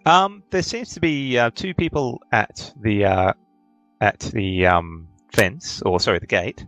Um, 0.06 0.44
there 0.52 0.64
seems 0.64 0.94
to 0.94 1.02
be 1.02 1.38
uh, 1.38 1.52
two 1.54 1.74
people 1.74 2.22
at 2.32 2.74
the 2.82 3.06
uh, 3.06 3.34
at 4.00 4.20
the 4.20 4.66
um, 4.66 5.10
fence, 5.34 5.82
or 5.82 6.00
sorry, 6.00 6.20
the 6.20 6.28
gate. 6.28 6.66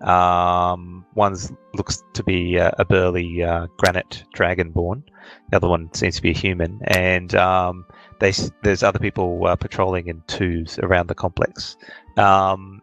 Um, 0.00 1.04
one's 1.14 1.52
looks 1.74 2.02
to 2.14 2.24
be 2.24 2.56
a, 2.56 2.74
a 2.78 2.84
burly 2.84 3.42
uh, 3.42 3.66
granite 3.76 4.24
dragonborn. 4.34 5.02
The 5.50 5.56
other 5.56 5.68
one 5.68 5.92
seems 5.92 6.16
to 6.16 6.22
be 6.22 6.30
a 6.30 6.34
human, 6.34 6.80
and 6.84 7.34
um, 7.34 7.84
they, 8.18 8.32
there's 8.62 8.82
other 8.82 8.98
people 8.98 9.46
uh, 9.46 9.56
patrolling 9.56 10.08
in 10.08 10.22
twos 10.26 10.78
around 10.78 11.08
the 11.08 11.14
complex. 11.14 11.76
Um, 12.16 12.79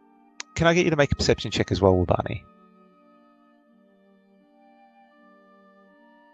can 0.58 0.66
I 0.66 0.74
get 0.74 0.86
you 0.86 0.90
to 0.90 0.98
make 0.98 1.12
a 1.12 1.16
perception 1.16 1.52
check 1.52 1.72
as 1.72 1.82
well, 1.82 1.94
Wabani? 1.94 2.42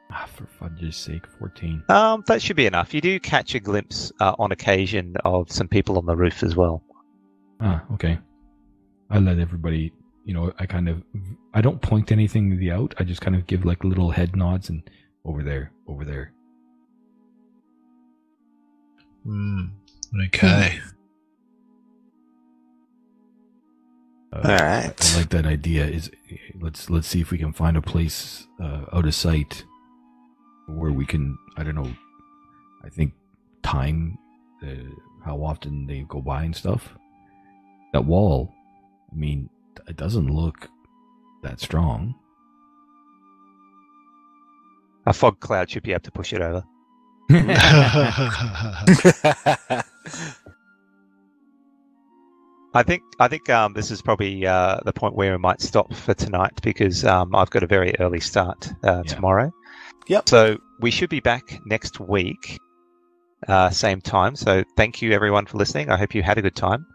Ah, 0.10 0.26
for 0.34 0.48
fudge's 0.48 0.96
sake, 0.96 1.28
14. 1.40 1.84
Um, 1.90 2.24
that 2.28 2.42
should 2.42 2.56
be 2.56 2.66
enough. 2.66 2.94
You 2.94 3.02
do 3.02 3.20
catch 3.20 3.54
a 3.54 3.60
glimpse 3.60 4.14
uh, 4.22 4.34
on 4.40 4.54
occasion 4.54 5.18
of 5.26 5.52
some 5.52 5.68
people 5.68 5.98
on 5.98 6.06
the 6.06 6.16
roof 6.16 6.42
as 6.42 6.56
well. 6.56 6.82
Ah, 7.60 7.84
okay. 7.96 8.18
I 9.10 9.20
let 9.20 9.40
everybody, 9.40 9.92
you 10.24 10.34
know, 10.34 10.54
I 10.58 10.68
kind 10.68 10.88
of, 10.88 11.04
I 11.54 11.60
don't 11.60 11.82
point 11.82 12.14
anything 12.14 12.58
the 12.58 12.72
out. 12.72 12.96
I 12.98 13.04
just 13.04 13.20
kind 13.20 13.36
of 13.36 13.46
give 13.46 13.66
like 13.66 13.84
little 13.84 14.10
head 14.10 14.38
nods 14.38 14.70
and 14.70 14.90
over 15.26 15.44
there, 15.44 15.74
over 15.86 16.06
there. 16.06 16.32
Hmm. 19.26 19.66
Okay. 20.28 20.80
Uh, 24.34 24.42
All 24.44 24.58
right. 24.58 25.14
I 25.14 25.18
like 25.18 25.30
that 25.30 25.46
idea. 25.46 25.86
Is 25.86 26.10
let's 26.60 26.90
let's 26.90 27.08
see 27.08 27.22
if 27.22 27.30
we 27.30 27.38
can 27.38 27.54
find 27.54 27.78
a 27.78 27.82
place 27.82 28.48
uh, 28.60 28.86
out 28.92 29.06
of 29.06 29.14
sight 29.14 29.64
where 30.68 30.92
we 30.92 31.06
can. 31.06 31.38
I 31.56 31.64
don't 31.64 31.76
know. 31.76 31.92
I 32.84 32.90
think 32.90 33.14
time, 33.62 34.18
uh, 34.64 34.90
how 35.24 35.44
often 35.44 35.86
they 35.86 36.02
go 36.10 36.20
by 36.20 36.44
and 36.44 36.56
stuff. 36.56 36.96
That 37.94 38.06
wall. 38.06 38.52
I 39.12 39.16
mean, 39.16 39.50
it 39.88 39.98
doesn't 39.98 40.34
look 40.34 40.68
that 41.44 41.60
strong. 41.60 42.16
A 45.06 45.14
fog 45.14 45.40
cloud 45.40 45.70
should 45.70 45.84
be 45.84 45.92
able 45.92 46.02
to 46.02 46.12
push 46.12 46.34
it 46.34 46.42
over. 46.42 46.64
I 52.76 52.84
think 52.84 53.04
I 53.20 53.28
think 53.28 53.50
um, 53.50 53.74
this 53.74 53.92
is 53.92 54.02
probably 54.02 54.46
uh, 54.48 54.80
the 54.84 54.94
point 54.94 55.16
where 55.16 55.32
we 55.32 55.38
might 55.38 55.62
stop 55.62 55.94
for 55.94 56.14
tonight 56.14 56.60
because 56.64 57.06
um, 57.06 57.36
I've 57.36 57.52
got 57.52 57.64
a 57.64 57.68
very 57.68 57.94
early 58.00 58.20
start 58.20 58.72
uh, 58.84 59.04
Yeah. 59.06 59.14
tomorrow. 59.14 59.52
Yep. 60.08 60.28
So 60.30 60.58
we 60.80 60.92
should 60.92 61.10
be 61.10 61.20
back 61.20 61.60
next 61.66 62.00
week, 62.00 62.60
uh, 63.48 63.70
same 63.70 64.02
time. 64.02 64.36
So 64.36 64.64
thank 64.78 65.02
you 65.02 65.12
everyone 65.12 65.46
for 65.46 65.58
listening. 65.58 65.90
I 65.90 65.98
hope 65.98 66.16
you 66.16 66.24
had 66.24 66.38
a 66.38 66.42
good 66.42 66.56
time. 66.56 66.86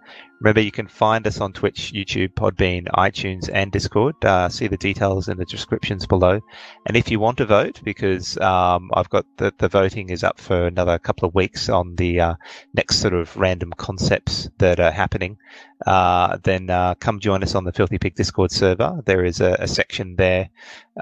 Remember, 0.40 0.60
you 0.60 0.70
can 0.70 0.86
find 0.86 1.26
us 1.26 1.40
on 1.40 1.52
Twitch, 1.52 1.92
YouTube, 1.92 2.34
Podbean, 2.34 2.86
iTunes, 2.94 3.50
and 3.52 3.72
Discord. 3.72 4.14
Uh, 4.24 4.48
see 4.48 4.68
the 4.68 4.76
details 4.76 5.28
in 5.28 5.36
the 5.36 5.44
descriptions 5.44 6.06
below. 6.06 6.40
And 6.86 6.96
if 6.96 7.10
you 7.10 7.18
want 7.18 7.38
to 7.38 7.44
vote, 7.44 7.80
because 7.82 8.38
um, 8.38 8.90
I've 8.94 9.10
got 9.10 9.26
the, 9.36 9.52
the 9.58 9.68
voting 9.68 10.10
is 10.10 10.22
up 10.22 10.38
for 10.38 10.68
another 10.68 10.96
couple 11.00 11.28
of 11.28 11.34
weeks 11.34 11.68
on 11.68 11.96
the 11.96 12.20
uh, 12.20 12.34
next 12.72 13.00
sort 13.00 13.14
of 13.14 13.36
random 13.36 13.72
concepts 13.76 14.48
that 14.58 14.78
are 14.78 14.92
happening, 14.92 15.38
uh, 15.86 16.38
then 16.44 16.70
uh, 16.70 16.94
come 16.94 17.18
join 17.18 17.42
us 17.42 17.56
on 17.56 17.64
the 17.64 17.72
Filthy 17.72 17.98
Pig 17.98 18.14
Discord 18.14 18.52
server. 18.52 19.02
There 19.04 19.24
is 19.24 19.40
a, 19.40 19.56
a 19.58 19.66
section 19.66 20.14
there 20.14 20.50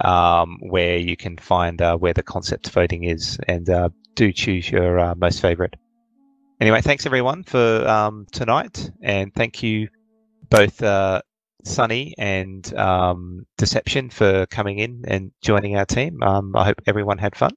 um, 0.02 0.60
where 0.60 0.96
you 0.96 1.16
can 1.16 1.36
find 1.36 1.82
uh, 1.82 1.98
where 1.98 2.14
the 2.14 2.22
concept 2.22 2.70
voting 2.70 3.04
is, 3.04 3.38
and 3.46 3.68
uh, 3.68 3.90
do 4.16 4.32
choose 4.32 4.68
your 4.68 4.98
uh, 4.98 5.14
most 5.14 5.40
favorite. 5.40 5.76
Anyway, 6.60 6.80
thanks 6.80 7.06
everyone 7.06 7.44
for 7.44 7.86
um, 7.86 8.26
tonight, 8.32 8.90
and 9.02 9.32
thank 9.34 9.62
you 9.62 9.88
both 10.48 10.82
uh, 10.82 11.20
Sunny 11.64 12.14
and 12.18 12.74
um, 12.74 13.46
Deception 13.58 14.10
for 14.10 14.46
coming 14.46 14.78
in 14.78 15.04
and 15.06 15.30
joining 15.42 15.76
our 15.76 15.84
team. 15.84 16.22
Um, 16.22 16.56
I 16.56 16.64
hope 16.64 16.80
everyone 16.86 17.18
had 17.18 17.36
fun. 17.36 17.52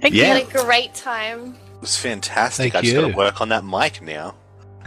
Thank 0.00 0.14
Yeah. 0.14 0.34
Had 0.34 0.48
a 0.48 0.64
great 0.64 0.94
time. 0.94 1.54
It 1.76 1.80
was 1.80 1.96
fantastic. 1.96 2.72
Thank 2.72 2.74
I 2.74 2.80
just 2.82 2.94
got 2.94 3.08
to 3.08 3.16
work 3.16 3.40
on 3.40 3.48
that 3.48 3.64
mic 3.64 4.02
now. 4.02 4.34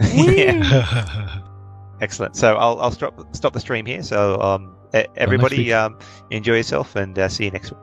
yeah, 0.00 1.42
excellent. 2.00 2.36
So 2.36 2.56
I'll, 2.56 2.80
I'll 2.80 2.92
stop 2.92 3.34
stop 3.34 3.52
the 3.52 3.60
stream 3.60 3.84
here. 3.84 4.04
So 4.04 4.40
um, 4.40 4.76
e- 4.94 5.06
everybody 5.16 5.72
um, 5.72 5.98
enjoy 6.30 6.56
yourself 6.56 6.94
and 6.94 7.18
uh, 7.18 7.28
see 7.28 7.46
you 7.46 7.50
next 7.50 7.72
week. 7.72 7.80